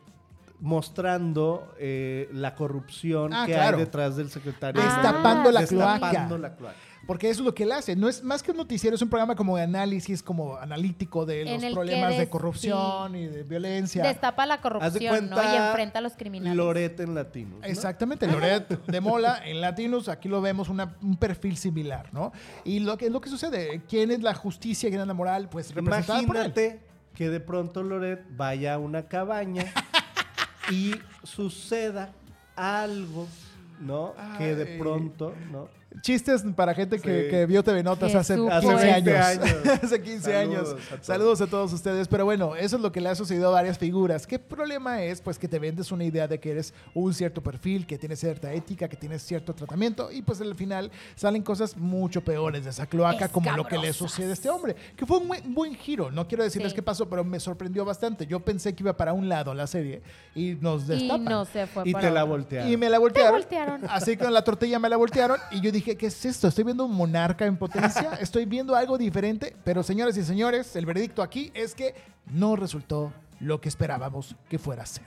mostrando 0.61 1.75
eh, 1.79 2.29
la 2.33 2.55
corrupción 2.55 3.33
Ah, 3.33 3.45
que 3.47 3.53
claro. 3.55 3.77
hay 3.79 3.85
detrás 3.85 4.17
del 4.17 4.31
secretario. 4.31 4.81
Destapando 4.83 5.51
la 5.51 5.61
Destapando 5.61 6.37
cloaca. 6.37 6.39
la 6.39 6.57
cloaca. 6.57 6.77
Porque 7.11 7.29
eso 7.29 7.41
es 7.41 7.45
lo 7.47 7.53
que 7.57 7.65
él 7.65 7.73
hace. 7.73 7.97
No 7.97 8.09
es 8.09 8.23
más 8.23 8.41
que 8.41 8.53
un 8.53 8.57
noticiero, 8.57 8.95
es 8.95 9.03
un 9.03 9.09
programa 9.09 9.35
como 9.35 9.57
de 9.57 9.65
análisis, 9.65 10.23
como 10.23 10.57
analítico 10.57 11.27
de 11.27 11.43
En 11.43 11.61
los 11.61 11.73
problemas 11.73 12.17
de 12.17 12.29
corrupción 12.29 13.17
y 13.17 13.27
de 13.27 13.43
violencia. 13.43 14.05
Destapa 14.05 14.47
la 14.47 14.61
corrupción, 14.61 15.29
¿no? 15.29 15.43
Y 15.43 15.57
enfrenta 15.57 15.99
a 15.99 16.03
los 16.03 16.13
criminales. 16.13 16.57
Loret 16.57 17.01
en 17.01 17.17
latino. 17.17 17.57
¿no? 17.59 17.65
Exactamente, 17.67 18.29
Loret 18.29 18.69
de 18.87 19.01
Mola 19.01 19.43
en 19.45 19.61
Latinos, 19.61 20.09
aquí 20.09 20.29
lo 20.29 20.41
vemos 20.41 20.69
una- 20.69 20.95
un 21.03 21.17
perfil 21.17 21.57
similar, 21.57 22.07
¿no? 22.13 22.31
Y 22.63 22.79
lo 22.79 22.97
que 22.97 23.07
es 23.07 23.11
lo 23.11 23.21
que 23.21 23.29
sucede, 23.29 23.83
¿quién 23.89 24.13
es 24.13 24.23
la 24.23 24.33
justicia, 24.35 24.89
quién 24.89 25.01
es 25.01 25.07
la 25.09 25.15
moral? 25.15 25.49
Pues 25.51 25.75
representada 25.75 26.23
por 26.25 26.37
él. 26.37 26.43
Imagínate 26.45 26.81
que 27.17 27.29
de 27.29 27.41
pronto 27.41 27.83
Loret 27.83 28.23
vaya 28.37 28.75
a 28.75 28.79
una 28.79 29.09
cabaña 29.09 29.65
y 30.71 30.95
suceda 31.25 32.13
algo, 32.55 33.27
¿no? 33.81 34.15
Que 34.39 34.55
de 34.55 34.79
pronto, 34.79 35.35
¿no? 35.51 35.80
Chistes 36.03 36.45
para 36.55 36.73
gente 36.73 37.01
que, 37.01 37.25
Sí. 37.25 37.31
que 37.31 37.47
vio 37.47 37.65
TV 37.65 37.83
Notas 37.83 38.15
hace 38.15 38.35
Jesús. 38.35 38.49
15 38.61 38.75
Hace 38.75 38.91
años. 38.93 39.05
20 39.05 39.19
años. 39.19 39.83
hace 39.83 40.03
15 40.03 40.37
años. 40.37 40.69
Saludos 40.69 40.81
a 40.81 40.87
todos. 40.97 41.07
Saludos 41.07 41.41
a 41.41 41.47
todos 41.49 41.73
ustedes. 41.73 42.09
Pero 42.09 42.25
bueno, 42.25 42.55
eso 42.55 42.77
es 42.77 42.83
lo 42.83 42.93
que 42.93 43.01
le 43.01 43.09
ha 43.09 43.15
sucedido 43.17 43.49
a 43.49 43.51
varias 43.51 43.77
figuras. 43.77 44.25
¿Qué 44.27 44.39
problema 44.39 45.03
es? 45.03 45.21
Pues 45.21 45.37
que 45.39 45.49
te 45.49 45.59
vendes 45.59 45.91
una 45.91 46.05
idea 46.05 46.29
de 46.29 46.39
que 46.39 46.53
eres 46.53 46.73
un 46.95 47.13
cierto 47.13 47.43
perfil, 47.43 47.87
que 47.89 47.99
tienes 47.99 48.21
cierta 48.21 48.53
ética, 48.53 48.89
que 48.89 48.97
tienes 48.97 49.23
cierto 49.23 49.53
tratamiento 49.53 50.13
y 50.13 50.23
pues 50.23 50.41
al 50.41 50.55
final 50.55 50.91
salen 51.17 51.43
cosas 51.43 51.77
mucho 51.77 52.23
peores 52.23 52.63
de 52.65 52.71
esa 52.71 52.87
cloaca 52.87 53.29
como 53.29 53.51
lo 53.57 53.67
que 53.67 53.77
le 53.77 53.93
sucede 53.93 54.31
a 54.31 54.35
este 54.35 54.49
hombre. 54.49 54.77
Que 54.97 55.05
fue 55.07 55.19
un 55.19 55.27
buen, 55.27 55.55
buen 55.55 55.75
giro. 55.75 56.11
No 56.13 56.29
quiero 56.29 56.45
decirles 56.45 56.71
Sí. 56.71 56.77
qué 56.77 56.83
pasó, 56.83 57.09
pero 57.11 57.25
me 57.25 57.41
sorprendió 57.41 57.85
bastante. 57.85 58.27
Yo 58.29 58.39
pensé 58.41 58.75
que 58.77 58.85
iba 58.85 58.97
para 58.97 59.13
un 59.13 59.29
lado 59.29 59.53
la 59.55 59.67
serie 59.67 60.03
y 60.37 60.57
nos 60.61 60.85
Y 60.85 60.87
destapan. 60.87 61.25
no 61.25 61.45
se 61.45 61.67
fue 61.67 61.83
Y 61.85 61.93
para 61.93 62.07
te 62.09 62.15
la 62.15 62.23
otro. 62.25 62.37
voltearon. 62.37 62.71
Y 62.71 62.77
me 62.77 62.89
la 62.89 62.99
voltearon. 63.01 63.33
voltearon. 63.41 63.81
Así 63.91 64.17
que 64.17 64.25
con 64.25 64.33
la 64.33 64.45
tortilla 64.45 64.79
me 64.79 64.89
la 64.89 64.97
voltearon. 64.97 65.39
Y 65.51 65.61
yo 65.61 65.73
dije, 65.73 65.80
¿qué 65.83 66.07
es 66.07 66.25
esto? 66.25 66.49
Estoy 66.49 66.65
viendo 66.65 66.85
un 66.85 66.95
monarca 66.95 67.47
en 67.47 67.57
potencia. 67.57 68.15
Estoy 68.21 68.45
viendo 68.47 68.75
algo 68.75 68.99
diferente. 68.99 69.57
Pero 69.65 69.83
señoras 69.83 70.17
y 70.17 70.25
señores, 70.25 70.75
el 70.77 70.87
veredicto 70.87 71.23
aquí 71.23 71.51
es 71.55 71.75
que 71.75 71.95
no 72.27 72.57
resultó 72.57 73.13
lo 73.41 73.61
que 73.61 73.69
esperábamos 73.69 74.37
que 74.49 74.59
fuera 74.59 74.83
a 74.83 74.87
ser. 74.87 75.05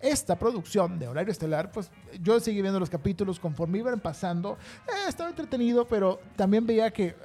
esta 0.00 0.38
producción 0.38 0.98
de 0.98 1.08
Horario 1.08 1.32
Estelar, 1.32 1.72
pues 1.72 1.90
yo 2.22 2.38
seguí 2.38 2.62
viendo 2.62 2.78
los 2.78 2.88
capítulos 2.88 3.40
conforme 3.40 3.78
iban 3.78 4.00
pasando. 4.00 4.56
Eh, 4.86 5.08
estaba 5.08 5.28
entretenido, 5.28 5.86
pero 5.86 6.20
también 6.36 6.66
veía 6.66 6.90
que 6.92 7.06
eh, 7.06 7.16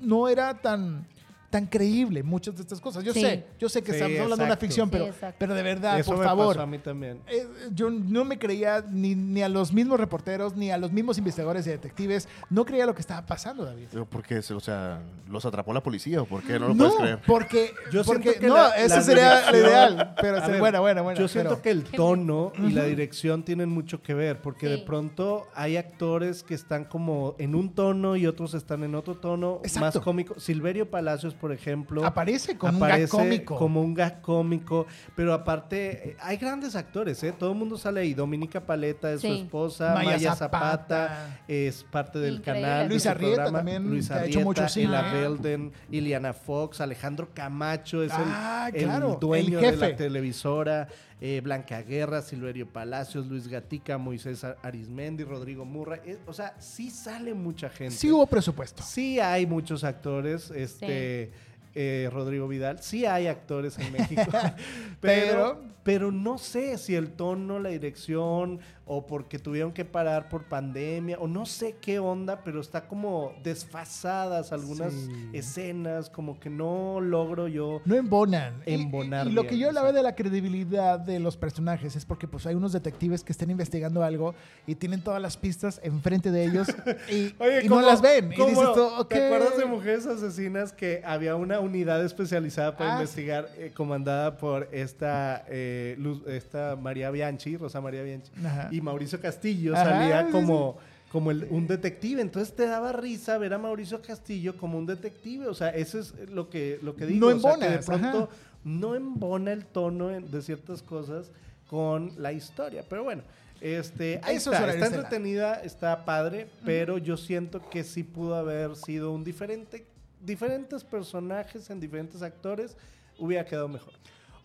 no 0.00 0.28
era 0.28 0.54
tan 0.54 1.06
tan 1.50 1.66
creíble 1.66 2.22
muchas 2.22 2.54
de 2.56 2.62
estas 2.62 2.80
cosas. 2.80 3.02
Yo 3.04 3.12
Sí. 3.12 3.20
sé, 3.20 3.44
yo 3.58 3.68
sé 3.68 3.82
que 3.82 3.92
Sí, 3.92 3.96
estamos 3.98 4.20
hablando 4.20 4.44
de 4.44 4.50
una 4.50 4.56
ficción, 4.56 4.88
pero, 4.88 5.08
pero 5.36 5.54
de 5.54 5.62
verdad, 5.62 5.98
Eso 5.98 6.12
por 6.12 6.20
me 6.20 6.24
favor. 6.24 6.54
pasó 6.54 6.62
a 6.62 6.66
mí 6.66 6.78
también. 6.78 7.20
Eh, 7.26 7.44
yo 7.72 7.90
no 7.90 8.24
me 8.24 8.38
creía 8.38 8.84
ni, 8.88 9.14
ni 9.16 9.42
a 9.42 9.48
los 9.48 9.72
mismos 9.72 9.98
reporteros, 9.98 10.54
ni 10.56 10.70
a 10.70 10.78
los 10.78 10.92
mismos 10.92 11.18
investigadores 11.18 11.66
y 11.66 11.70
detectives. 11.70 12.28
No 12.50 12.64
creía 12.64 12.86
lo 12.86 12.94
que 12.94 13.00
estaba 13.00 13.26
pasando, 13.26 13.64
David. 13.64 13.88
Pero 13.90 14.06
¿Por 14.06 14.22
qué? 14.22 14.38
O 14.38 14.60
sea, 14.60 15.00
¿los 15.28 15.44
atrapó 15.44 15.72
la 15.74 15.82
policía 15.82 16.22
o 16.22 16.24
por 16.24 16.42
qué? 16.42 16.58
No 16.58 16.68
lo 16.68 16.76
puedes 16.76 16.94
creer. 16.94 17.18
porque, 17.26 17.72
Yo 17.92 18.04
porque 18.04 18.22
siento 18.22 18.40
que 18.40 18.46
no, 18.46 18.54
la- 18.54 18.86
la 18.88 19.02
sería 19.02 19.40
lo 19.50 19.56
dirección- 19.56 19.66
ideal. 19.70 20.14
Pero 20.20 20.40
ver, 20.46 20.58
bueno, 20.60 20.80
bueno, 20.80 21.02
bueno. 21.02 21.18
Yo 21.20 21.26
siento 21.28 21.50
pero- 21.50 21.62
que 21.62 21.70
el 21.70 21.84
tono 21.84 22.52
y 22.58 22.70
la 22.70 22.84
dirección 22.84 23.42
tienen 23.44 23.68
mucho 23.68 24.02
que 24.02 24.14
ver, 24.14 24.40
porque 24.40 24.68
de 24.68 24.78
pronto 24.78 25.48
hay 25.54 25.76
actores 25.76 26.42
que 26.44 26.54
están 26.54 26.84
como 26.84 27.34
en 27.38 27.54
un 27.56 27.74
tono 27.74 28.14
y 28.16 28.26
otros 28.26 28.54
están 28.54 28.84
en 28.84 28.94
otro 28.94 29.16
tono 29.16 29.60
Exacto. 29.64 29.98
más 29.98 30.04
cómico. 30.04 30.38
Silverio 30.38 30.88
Palacios, 30.90 31.34
por 31.40 31.52
ejemplo, 31.52 32.04
aparece 32.04 32.58
con 32.58 32.74
un 32.74 32.80
gag 32.80 32.90
aparece 32.90 33.10
cómico. 33.10 33.56
como 33.56 33.80
un 33.82 33.94
gag 33.94 34.20
cómico, 34.20 34.86
pero 35.16 35.32
aparte 35.32 36.10
eh, 36.10 36.16
hay 36.20 36.36
grandes 36.36 36.76
actores, 36.76 37.22
¿eh? 37.24 37.32
Todo 37.32 37.52
el 37.52 37.56
mundo 37.58 37.78
sale 37.78 38.00
ahí. 38.00 38.12
Dominica 38.14 38.60
Paleta 38.60 39.12
es 39.12 39.22
su 39.22 39.26
esposa, 39.28 39.94
Maya 39.94 40.10
Maya, 40.12 40.34
Zapata. 40.36 41.08
Zapata, 41.08 41.40
es 41.48 41.82
parte 41.84 42.18
del 42.18 42.36
Increíble. 42.36 42.62
canal. 42.68 42.82
de 42.84 42.88
Luis 42.90 43.06
Arrieta 43.06 43.34
programa. 43.36 43.58
también, 43.58 43.88
Luis 43.88 44.08
que 44.08 44.14
ha 44.14 44.16
hecho 44.18 44.24
Arrieta, 44.40 44.44
mucho 44.44 44.68
cine. 44.68 44.86
Ella 44.98 45.12
Belden, 45.12 45.72
Iliana 45.90 46.32
Fox, 46.32 46.80
Alejandro 46.80 47.28
Camacho 47.34 48.02
es 48.02 48.12
el- 48.12 48.18
Ah, 48.26 48.70
el, 48.72 48.84
claro, 48.84 49.16
dueño 49.20 49.58
el 49.58 49.64
de 49.64 49.70
jefe. 49.72 49.90
la 49.90 49.96
televisora, 49.96 50.88
eh, 51.20 51.40
Blanca 51.42 51.82
Guerra, 51.82 52.22
Silverio 52.22 52.66
Palacios, 52.66 53.26
Luis 53.26 53.46
Gatica, 53.48 53.98
Moisés 53.98 54.42
Ar- 54.44 54.56
Arismendi, 54.62 55.24
Rodrigo 55.24 55.64
Murra. 55.64 55.96
eh, 56.04 56.18
o 56.26 56.32
sea, 56.32 56.54
sí 56.60 56.90
sale 56.90 57.34
mucha 57.34 57.68
gente. 57.68 57.94
Sí 57.94 58.10
hubo 58.10 58.26
presupuesto. 58.26 58.82
Sí 58.82 59.20
hay 59.20 59.46
muchos 59.46 59.84
actores, 59.84 60.50
este 60.50 61.30
eh, 61.74 62.08
Rodrigo 62.12 62.48
Vidal, 62.48 62.82
sí 62.82 63.06
hay 63.06 63.26
actores 63.28 63.78
en 63.78 63.92
México, 63.98 64.22
pero, 64.32 65.00
Pero- 65.00 65.60
pero 65.82 66.12
no 66.12 66.36
sé 66.38 66.76
si 66.78 66.94
el 66.94 67.10
tono, 67.12 67.58
la 67.58 67.68
dirección 67.70 68.60
o 68.92 69.06
porque 69.06 69.38
tuvieron 69.38 69.70
que 69.72 69.84
parar 69.84 70.28
por 70.28 70.46
pandemia 70.48 71.16
o 71.20 71.28
no 71.28 71.46
sé 71.46 71.76
qué 71.80 72.00
onda, 72.00 72.42
pero 72.42 72.60
está 72.60 72.88
como 72.88 73.32
desfasadas 73.44 74.52
algunas 74.52 74.92
Sí. 74.92 75.28
escenas, 75.32 76.10
como 76.10 76.40
que 76.40 76.50
no 76.50 77.00
logro 77.00 77.46
yo 77.46 77.80
No 77.84 77.94
embonan. 77.94 78.60
Embonar 78.66 79.26
Y, 79.28 79.30
y 79.30 79.32
lo 79.32 79.42
bien, 79.42 79.50
que 79.54 79.58
yo 79.60 79.68
hablaba 79.68 79.90
exacto. 79.90 79.96
de 80.06 80.10
la 80.10 80.16
credibilidad 80.16 80.98
de 80.98 81.20
los 81.20 81.36
personajes 81.36 81.94
es 81.94 82.04
porque 82.04 82.26
pues 82.26 82.46
hay 82.46 82.56
unos 82.56 82.72
detectives 82.72 83.22
que 83.22 83.30
están 83.30 83.48
investigando 83.50 84.02
algo 84.02 84.34
y 84.66 84.74
tienen 84.74 85.02
todas 85.02 85.22
las 85.22 85.36
pistas 85.36 85.80
enfrente 85.84 86.32
de 86.32 86.44
ellos 86.46 86.66
y, 87.08 87.26
y 87.26 87.34
no 87.68 87.76
¿cómo- 87.76 87.82
las 87.82 88.02
ven. 88.02 88.32
Y 88.32 88.36
dices 88.36 88.72
tú, 88.74 88.82
ok. 88.98 89.08
¿Te 89.08 89.26
acuerdas 89.26 89.56
de 89.56 89.66
Mujeres 89.66 90.06
Asesinas 90.06 90.72
que 90.72 91.00
había 91.04 91.36
una 91.36 91.60
unidad 91.60 92.04
especializada 92.04 92.76
para 92.76 92.90
Ah, 92.90 92.94
investigar, 92.96 93.48
eh, 93.56 93.70
comandada 93.72 94.36
por 94.36 94.68
esta, 94.72 95.44
eh, 95.48 95.94
Luz- 95.98 96.26
esta 96.26 96.74
María 96.74 97.10
Bianchi, 97.12 97.56
Rosa 97.56 97.80
María 97.80 98.02
Bianchi, 98.02 98.32
Ajá. 98.44 98.68
y 98.72 98.79
Mauricio 98.82 99.20
Castillo 99.20 99.74
Ajá, 99.74 99.84
salía 99.84 100.30
como, 100.30 100.78
como 101.12 101.30
el- 101.30 101.46
un 101.50 101.66
detective. 101.66 102.20
Entonces 102.20 102.54
te 102.54 102.66
daba 102.66 102.92
risa 102.92 103.38
ver 103.38 103.54
a 103.54 103.58
Mauricio 103.58 104.00
Castillo 104.02 104.56
como 104.56 104.78
un 104.78 104.86
detective. 104.86 105.46
O 105.48 105.54
sea, 105.54 105.70
eso 105.70 105.98
es 105.98 106.14
lo 106.30 106.48
que, 106.50 106.78
lo 106.82 106.96
que 106.96 107.06
digo. 107.06 107.30
No 107.30 107.36
o 107.36 107.40
sea, 107.40 107.56
que 107.58 107.68
de 107.68 107.78
pronto 107.78 108.18
ajá. 108.24 108.28
no 108.64 108.94
embona 108.94 109.52
el 109.52 109.64
tono 109.66 110.08
de 110.08 110.42
ciertas 110.42 110.82
cosas 110.82 111.30
con 111.66 112.12
la 112.18 112.32
historia. 112.32 112.84
Pero 112.88 113.04
bueno. 113.04 113.22
Este, 113.60 114.18
ahí 114.22 114.36
Eso 114.36 114.52
está, 114.54 114.72
está 114.72 114.86
entretenida, 114.86 115.60
está 115.62 116.06
padre, 116.06 116.48
pero 116.64 116.96
yo 116.96 117.18
siento 117.18 117.60
que 117.68 117.84
sí 117.84 118.02
pudo 118.02 118.34
haber 118.36 118.74
sido 118.74 119.12
un 119.12 119.22
diferente, 119.22 119.84
diferentes 120.24 120.82
personajes 120.82 121.68
en 121.68 121.78
diferentes 121.78 122.22
actores, 122.22 122.74
hubiera 123.18 123.44
quedado 123.44 123.68
mejor. 123.68 123.92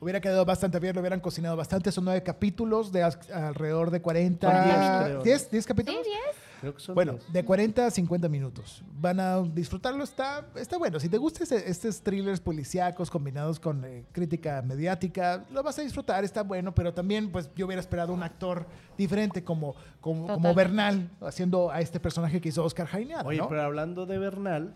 Hubiera 0.06 0.22
quedado 0.22 0.46
bastante 0.46 0.80
bien, 0.80 0.94
lo 0.94 1.02
hubieran 1.02 1.20
cocinado 1.20 1.58
bastante. 1.58 1.92
Son 1.92 2.06
nueve 2.06 2.22
capítulos 2.22 2.92
de 2.92 3.02
as- 3.02 3.28
alrededor 3.32 3.90
de 3.90 4.04
40. 4.04 4.52
Son 4.52 4.64
diez, 4.64 5.04
creo. 5.08 5.24
¿Diez? 5.24 5.50
¿Diez 5.50 5.64
Sí, 5.64 5.68
capítulos? 5.68 6.04
10. 6.04 6.18
Creo 6.62 6.76
que 6.76 6.80
son 6.80 6.94
Bueno, 6.94 7.14
diez. 7.14 7.34
de 7.34 7.44
40 7.44 7.88
a 7.88 7.90
50 7.90 8.30
minutos. 8.30 8.84
Van 9.02 9.20
a 9.20 9.42
disfrutarlo, 9.42 10.04
está, 10.04 10.46
está 10.58 10.78
bueno. 10.78 11.00
Si 11.00 11.10
te 11.10 11.18
gustan 11.18 11.42
este- 11.42 11.68
estos 11.72 12.04
thrillers 12.04 12.40
policíacos 12.40 13.10
combinados 13.10 13.60
con 13.60 13.84
eh, 13.84 14.06
crítica 14.12 14.62
mediática, 14.62 15.44
lo 15.52 15.64
vas 15.64 15.80
a 15.80 15.82
disfrutar, 15.82 16.24
está 16.24 16.44
bueno, 16.44 16.76
pero 16.76 16.94
también 16.94 17.32
pues 17.32 17.50
yo 17.56 17.66
hubiera 17.66 17.80
esperado 17.82 18.14
un 18.14 18.22
actor 18.22 18.68
diferente 18.96 19.44
como, 19.44 19.74
como, 20.02 20.28
como 20.28 20.38
Total. 20.38 20.56
Bernal, 20.56 21.10
haciendo 21.22 21.72
a 21.72 21.82
este 21.82 22.00
personaje 22.00 22.40
que 22.40 22.50
hizo 22.50 22.64
Oscar 22.64 22.86
Jaineado, 22.86 23.28
Oye, 23.28 23.40
¿no? 23.40 23.50
pero 23.50 23.64
hablando 23.64 24.06
de 24.06 24.20
Bernal, 24.20 24.72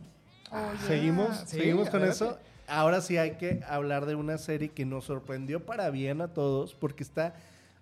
Oye. 0.51 0.88
seguimos, 0.88 1.38
Sí, 1.45 1.57
seguimos 1.59 1.88
con 1.91 2.01
adelante. 2.01 2.25
eso. 2.25 2.39
Ahora 2.70 3.01
sí 3.01 3.17
hay 3.17 3.32
que 3.32 3.61
hablar 3.67 4.05
de 4.05 4.15
una 4.15 4.38
serie 4.38 4.70
que 4.70 4.86
nos 4.86 5.05
sorprendió 5.05 5.65
para 5.65 5.89
bien 5.89 6.22
a 6.22 6.30
todos 6.30 6.76
porque 6.76 7.03
está 7.03 7.34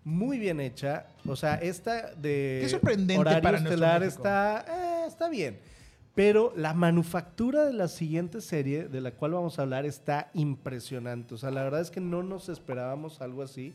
muy 0.03 0.39
bien 0.39 0.59
hecha. 0.61 1.07
O 1.25 1.35
sea, 1.35 1.55
esta 1.55 2.13
de 2.15 2.59
Qué 2.61 2.69
sorprendente 2.69 3.19
horario 3.19 3.41
para 3.41 3.59
nuestro 3.59 3.73
estelar 3.73 4.03
está, 4.03 4.65
eh, 4.67 5.07
está 5.07 5.29
bien. 5.29 5.59
Pero 6.15 6.51
la 6.55 6.73
manufactura 6.73 7.65
de 7.65 7.73
la 7.73 7.87
siguiente 7.87 8.41
serie 8.41 8.87
de 8.87 9.01
la 9.01 9.11
cual 9.11 9.33
vamos 9.33 9.59
a 9.59 9.63
hablar 9.63 9.85
está 9.85 10.31
impresionante. 10.33 11.35
O 11.35 11.37
sea, 11.37 11.51
la 11.51 11.61
verdad 11.63 11.81
es 11.81 11.91
que 11.91 11.99
no 11.99 12.23
nos 12.23 12.49
esperábamos 12.49 13.21
algo 13.21 13.43
así. 13.43 13.73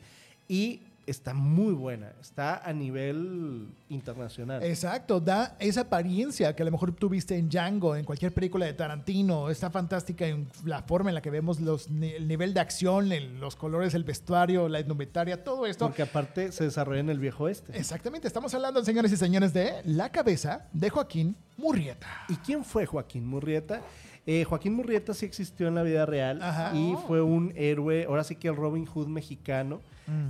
Y 0.48 0.80
está 1.06 1.34
muy 1.34 1.72
buena. 1.74 2.12
Está 2.20 2.58
a 2.58 2.72
nivel 2.72 3.68
internacional. 3.88 4.62
Exacto, 4.62 5.20
da 5.20 5.56
esa 5.58 5.82
apariencia 5.82 6.54
que 6.54 6.62
a 6.62 6.66
lo 6.66 6.70
mejor 6.72 6.92
tú 6.92 7.08
viste 7.08 7.36
en 7.36 7.48
Django, 7.48 7.96
en 7.96 8.04
cualquier 8.04 8.32
película 8.32 8.66
de 8.66 8.72
Tarantino. 8.72 9.50
Está 9.50 9.70
fantástica 9.70 10.26
en 10.26 10.48
la 10.64 10.82
forma 10.82 11.10
en 11.10 11.14
la 11.14 11.22
que 11.22 11.30
vemos 11.30 11.60
los, 11.60 11.88
el 11.88 12.26
nivel 12.28 12.54
de 12.54 12.60
acción, 12.60 13.12
el- 13.12 13.38
los 13.40 13.56
colores, 13.56 13.94
el 13.94 14.04
vestuario, 14.04 14.68
la 14.68 14.80
indumentaria, 14.80 15.42
todo 15.44 15.66
esto. 15.66 15.86
Porque 15.86 16.02
aparte 16.02 16.52
se 16.52 16.64
desarrolla 16.64 17.00
en 17.00 17.10
el 17.10 17.18
viejo 17.18 17.44
oeste. 17.44 17.76
Exactamente, 17.78 18.26
estamos 18.28 18.54
hablando, 18.54 18.84
señores 18.84 19.12
y 19.12 19.16
señores, 19.16 19.52
de 19.52 19.72
La 19.84 20.10
cabeza 20.10 20.66
de 20.72 20.90
Joaquín 20.90 21.36
Murrieta. 21.56 22.06
¿Y 22.28 22.36
quién 22.36 22.64
fue 22.64 22.86
Joaquín 22.86 23.26
Murrieta? 23.26 23.80
Eh, 24.26 24.44
Joaquín 24.44 24.74
Murrieta 24.74 25.14
sí 25.14 25.26
existió 25.26 25.66
en 25.68 25.74
la 25.74 25.82
vida 25.82 26.06
real 26.06 26.40
Ajá. 26.42 26.72
y 26.76 26.94
fue 27.08 27.20
un 27.22 27.52
héroe, 27.56 28.04
ahora 28.04 28.22
sí 28.22 28.36
que 28.36 28.48
el 28.48 28.56
Robin 28.56 28.86
Hood 28.86 29.08
mexicano, 29.08 29.80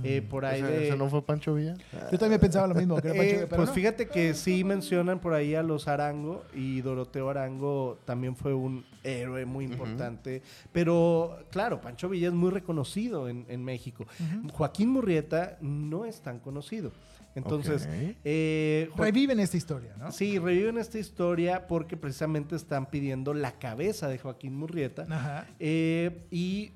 eh, 0.03 0.21
por 0.27 0.45
ahí 0.45 0.61
¿Ese, 0.61 0.71
de... 0.71 0.87
ese 0.87 0.97
no 0.97 1.09
fue 1.09 1.21
Pancho 1.23 1.53
Villa? 1.55 1.75
Yo 2.11 2.17
también 2.17 2.39
pensaba 2.39 2.65
lo 2.67 2.73
mismo, 2.75 2.95
que 3.01 3.07
era 3.09 3.17
Pancho 3.17 3.23
Eh, 3.29 3.33
Villa, 3.35 3.45
pero 3.49 3.57
pues 3.57 3.69
no. 3.69 3.75
fíjate 3.75 4.07
que 4.07 4.33
sí 4.33 4.63
mencionan 4.63 5.19
por 5.19 5.33
ahí 5.33 5.55
a 5.55 5.61
los 5.63 5.87
Arango 5.87 6.43
y 6.55 6.81
Doroteo 6.81 7.29
Arango 7.29 7.97
también 8.05 8.35
fue 8.35 8.53
un 8.53 8.83
héroe 9.03 9.45
muy 9.45 9.65
importante. 9.65 10.41
Pero 10.71 11.37
claro, 11.51 11.81
Pancho 11.81 12.07
Villa 12.09 12.27
es 12.29 12.33
muy 12.33 12.49
reconocido 12.51 13.27
en, 13.29 13.45
en 13.49 13.63
México. 13.63 14.05
Joaquín 14.53 14.89
Murrieta 14.89 15.57
no 15.61 16.05
es 16.05 16.21
tan 16.21 16.39
conocido. 16.39 16.91
Entonces, 17.35 17.87
eh, 18.23 18.89
Reviven 18.95 19.39
esta 19.39 19.57
historia, 19.57 19.95
¿no? 19.97 20.11
Sí, 20.11 20.37
reviven 20.37 20.77
esta 20.77 20.99
historia 20.99 21.67
porque 21.67 21.97
precisamente 21.97 22.55
están 22.55 22.87
pidiendo 22.87 23.33
la 23.33 23.53
cabeza 23.53 24.07
de 24.07 24.19
Joaquín 24.19 24.55
Murrieta. 24.55 25.05
Ajá. 25.09 25.47
eh, 25.59 26.25
y, 26.29 26.69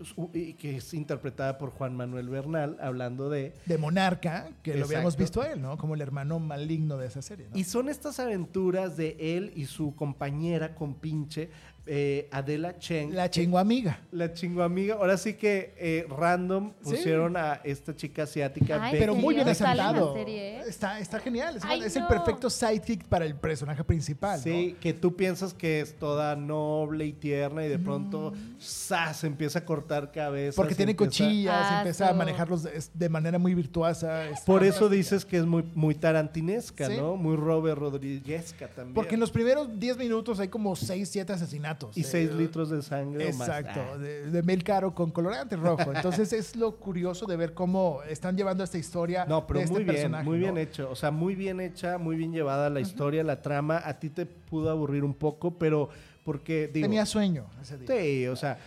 que 0.53 0.77
es 0.77 0.93
interpretada 0.93 1.57
por 1.57 1.69
Juan 1.69 1.95
Manuel 1.95 2.29
Bernal, 2.29 2.77
hablando 2.81 3.29
de... 3.29 3.53
De 3.65 3.77
Monarca, 3.77 4.49
que 4.63 4.75
lo 4.75 4.85
habíamos 4.85 5.15
visto 5.15 5.41
a 5.41 5.51
él, 5.51 5.61
¿no? 5.61 5.77
Como 5.77 5.95
el 5.95 6.01
hermano 6.01 6.39
maligno 6.39 6.97
de 6.97 7.07
esa 7.07 7.21
serie, 7.21 7.47
¿no? 7.49 7.57
Y 7.57 7.63
son 7.63 7.89
estas 7.89 8.19
aventuras 8.19 8.97
de 8.97 9.15
él 9.19 9.51
y 9.55 9.65
su 9.65 9.95
compañera 9.95 10.75
compinche, 10.75 11.49
eh, 11.87 12.27
Adela 12.31 12.77
Cheng. 12.77 13.13
La 13.13 13.29
chingo 13.29 13.57
amiga. 13.57 13.99
La 14.11 14.33
chingo 14.33 14.61
amiga. 14.63 14.95
Ahora 14.95 15.17
sí 15.17 15.33
que 15.35 15.73
eh, 15.77 16.05
random 16.09 16.73
Sí. 16.83 16.91
pusieron 16.91 17.37
a 17.37 17.61
esta 17.63 17.95
chica 17.95 18.23
asiática. 18.23 18.75
Ay, 18.81 18.91
Becky. 18.93 18.99
Pero 19.01 19.15
muy 19.15 19.35
bien 19.35 19.47
acertado. 19.47 20.13
serie? 20.13 20.59
Está, 20.61 20.99
está 20.99 21.19
genial. 21.19 21.57
Es, 21.57 21.63
Ay, 21.65 21.81
es 21.81 21.95
el 21.95 22.05
perfecto 22.07 22.49
sidekick 22.49 23.05
para 23.05 23.25
el 23.25 23.35
personaje 23.35 23.83
principal. 23.83 24.37
¿no? 24.37 24.43
Sí, 24.43 24.75
que 24.81 24.93
tú 24.93 25.15
piensas 25.15 25.53
que 25.53 25.81
es 25.81 25.97
toda 25.97 26.35
noble 26.35 27.05
y 27.05 27.13
tierna 27.13 27.65
y 27.65 27.69
de 27.69 27.79
pronto 27.79 28.33
¡zas! 28.61 29.23
empieza 29.23 29.59
a 29.59 29.65
cortar 29.65 30.11
cabezas. 30.11 30.55
Porque 30.55 30.75
tiene 30.75 30.91
empieza- 30.91 31.09
cochillas, 31.09 31.55
Ah, 31.69 31.77
empieza 31.79 32.09
a 32.09 32.13
manejarlos 32.13 32.63
de, 32.63 32.81
de 32.93 33.09
manera 33.09 33.37
muy 33.39 33.53
virtuosa. 33.55 34.27
es 34.29 34.41
Por 34.41 34.63
eso 34.63 34.89
dices 34.89 35.25
que 35.25 35.37
es 35.37 35.45
muy, 35.45 35.63
muy 35.75 35.95
tarantinesca, 35.95 36.87
Sí. 36.87 36.97
¿no? 36.97 37.15
Muy 37.15 37.35
Robert 37.35 37.77
Rodríguezca 37.79 38.67
también. 38.67 38.93
Porque 38.93 39.13
en 39.15 39.19
los 39.21 39.31
primeros 39.31 39.79
10 39.79 39.97
minutos 39.97 40.39
hay 40.39 40.47
como 40.47 40.75
6, 40.75 41.07
7 41.09 41.33
asesinatos. 41.33 41.76
Y 41.95 42.01
Eh, 42.01 42.03
6 42.03 42.33
litros 42.33 42.69
de 42.69 42.81
sangre 42.81 43.29
o 43.29 43.33
más. 43.35 43.47
Exacto, 43.47 43.79
Ah. 43.93 43.97
de, 43.97 44.29
de 44.31 44.43
mel 44.43 44.63
caro 44.63 44.93
con 44.95 45.11
colorante 45.11 45.55
rojo. 45.55 45.91
Entonces 45.93 46.33
es 46.33 46.55
lo 46.55 46.75
curioso 46.77 47.25
de 47.25 47.35
ver 47.37 47.53
cómo 47.53 48.01
están 48.09 48.35
llevando 48.37 48.63
esta 48.63 48.77
historia 48.77 49.25
No, 49.25 49.45
pero 49.47 49.59
de 49.59 49.65
este 49.65 49.73
muy 49.75 49.83
bien, 49.83 49.95
personaje. 49.95 50.23
muy 50.25 50.37
bien 50.39 50.53
¿no? 50.55 50.59
hecho. 50.59 50.89
O 50.91 50.95
sea, 50.95 51.11
muy 51.11 51.35
bien 51.35 51.59
hecha, 51.59 51.97
muy 51.97 52.15
bien 52.15 52.31
llevada 52.31 52.69
la 52.69 52.79
historia, 52.79 53.23
la 53.23 53.41
trama. 53.41 53.81
A 53.85 53.99
ti 53.99 54.09
te 54.09 54.25
pudo 54.25 54.69
aburrir 54.69 55.03
un 55.03 55.13
poco, 55.13 55.51
pero 55.57 55.89
porque 56.23 56.67
digo... 56.67 56.85
Tenía 56.85 57.05
sueño 57.05 57.45
ese 57.61 57.77
día. 57.77 57.87
Sí, 57.87 58.27
o 58.27 58.35
sea, 58.35 58.57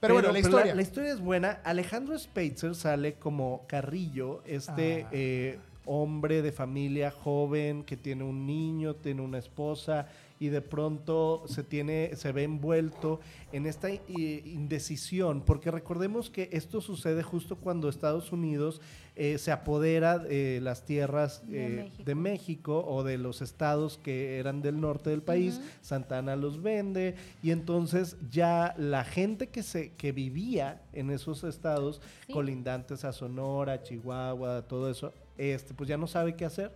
Pero, 0.00 0.14
bueno, 0.14 0.30
la 0.30 0.38
historia. 0.38 0.74
La, 0.76 0.82
historia 0.82 1.12
es 1.12 1.20
buena. 1.20 1.60
Alejandro 1.64 2.16
Speitzer 2.16 2.74
sale 2.76 3.14
como 3.14 3.64
Carrillo, 3.66 4.42
este 4.46 5.02
Ah. 5.04 5.08
eh, 5.12 5.58
hombre 5.86 6.42
de 6.42 6.52
familia 6.52 7.10
joven 7.10 7.82
que 7.82 7.96
tiene 7.96 8.22
un 8.22 8.46
niño, 8.46 8.94
tiene 8.94 9.22
una 9.22 9.38
esposa 9.38 10.06
y 10.40 10.48
de 10.48 10.60
pronto 10.60 11.42
se 11.46 11.64
tiene, 11.64 12.10
se 12.14 12.32
ve 12.32 12.44
envuelto 12.44 13.20
en 13.52 13.66
esta 13.66 13.90
i- 13.90 14.42
indecisión, 14.44 15.42
porque 15.44 15.70
recordemos 15.70 16.30
que 16.30 16.48
esto 16.52 16.80
sucede 16.80 17.22
justo 17.22 17.56
cuando 17.56 17.88
Estados 17.88 18.30
Unidos 18.32 18.80
eh, 19.16 19.38
se 19.38 19.50
apodera 19.50 20.18
de 20.20 20.60
las 20.62 20.84
tierras 20.84 21.42
De 21.48 21.66
eh, 21.66 21.68
México. 21.82 22.02
de 22.04 22.14
México 22.14 22.84
o 22.86 23.02
de 23.02 23.18
los 23.18 23.42
estados 23.42 23.98
que 23.98 24.38
eran 24.38 24.62
del 24.62 24.80
norte 24.80 25.10
del 25.10 25.22
país. 25.22 25.60
Santana 25.80 26.36
los 26.36 26.62
vende 26.62 27.16
y 27.42 27.50
entonces 27.50 28.16
ya 28.30 28.74
la 28.78 29.02
gente 29.04 29.48
que 29.48 29.64
se 29.64 29.90
que 29.94 30.12
vivía 30.12 30.82
en 30.92 31.10
esos 31.10 31.42
estados 31.42 32.00
Sí. 32.28 32.32
colindantes 32.32 33.04
a 33.04 33.12
Sonora, 33.12 33.82
Chihuahua, 33.82 34.62
todo 34.68 34.88
eso, 34.88 35.12
este 35.36 35.74
pues 35.74 35.88
ya 35.88 35.96
no 35.96 36.06
sabe 36.06 36.36
qué 36.36 36.44
hacer, 36.44 36.70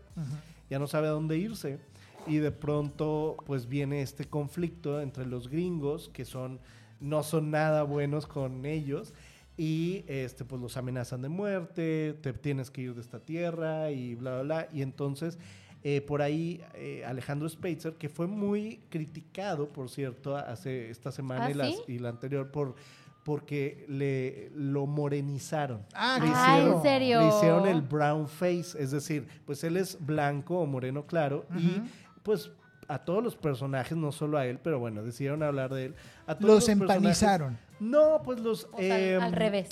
ya 0.69 0.79
no 0.81 0.87
sabe 0.89 1.07
a 1.07 1.11
dónde 1.11 1.37
irse 1.39 1.79
y 2.27 2.37
de 2.39 2.51
pronto 2.53 3.37
pues 3.47 3.69
viene 3.69 4.03
este 4.03 4.25
conflicto 4.27 5.01
entre 5.01 5.27
los 5.27 5.49
gringos 5.49 6.09
que 6.13 6.25
son 6.25 6.61
no 7.01 7.23
son 7.23 7.51
nada 7.51 7.83
buenos 7.83 8.27
con 8.27 8.65
ellos 8.65 9.13
y 9.57 10.05
este 10.07 10.45
pues 10.45 10.61
los 10.63 10.77
amenazan 10.77 11.21
de 11.23 11.29
muerte, 11.29 12.17
te 12.23 12.33
tienes 12.33 12.71
que 12.71 12.83
ir 12.83 12.95
de 12.95 13.01
esta 13.01 13.19
tierra 13.21 13.91
y 13.91 14.15
bla 14.15 14.35
bla 14.35 14.43
bla 14.43 14.69
y 14.73 14.83
entonces 14.83 15.39
eh, 15.85 16.01
por 16.01 16.23
ahí 16.23 16.63
eh, 16.75 17.03
Alejandro 17.05 17.49
Speitzer, 17.49 17.95
que 17.95 18.09
fue 18.09 18.29
muy 18.29 18.79
criticado, 18.89 19.67
por 19.69 19.91
cierto, 19.91 20.37
hace 20.37 20.91
esta 20.91 21.11
semana 21.11 21.47
¿Ah, 21.47 21.51
y, 21.51 21.55
las- 21.55 21.75
sí? 21.75 21.83
y 21.89 21.99
la 21.99 22.11
anterior 22.11 22.53
por 22.53 22.77
porque 23.25 23.85
le 23.89 24.51
lo 24.55 24.87
morenizaron. 24.87 25.83
Ah, 25.95 26.19
Le 26.21 26.27
¿qué 26.27 26.33
Ah, 26.35 26.55
hicieron? 26.57 26.77
¿en 26.77 26.83
serio? 26.83 27.21
Le 27.21 27.29
hicieron 27.29 27.67
el 27.67 27.81
brown 27.83 28.27
face, 28.29 28.77
es 28.83 28.91
decir, 28.91 29.27
pues 29.45 29.63
él 29.65 29.77
es 29.77 29.97
blanco 30.05 30.59
o 30.59 30.67
moreno 30.67 31.07
claro 31.07 31.47
y 31.57 31.79
Ujú. 31.79 31.87
Pues 32.23 32.51
a 32.89 32.99
todos 32.99 33.23
los 33.23 33.37
personajes, 33.37 33.97
no 33.97 34.13
solo 34.13 34.39
a 34.39 34.47
él, 34.47 34.59
pero 34.63 34.79
bueno, 34.79 35.03
decidieron 35.03 35.43
hablar 35.43 35.73
de 35.73 35.87
él. 35.87 35.95
A 36.27 36.35
todos 36.37 36.55
Los 36.55 36.65
personajes- 36.65 36.97
empanizaron. 36.99 37.59
No, 37.81 38.21
pues 38.25 38.41
los... 38.41 38.69
O 38.73 38.79
sea, 38.79 38.99
em, 39.01 39.21
al 39.23 39.33
revés. 39.33 39.69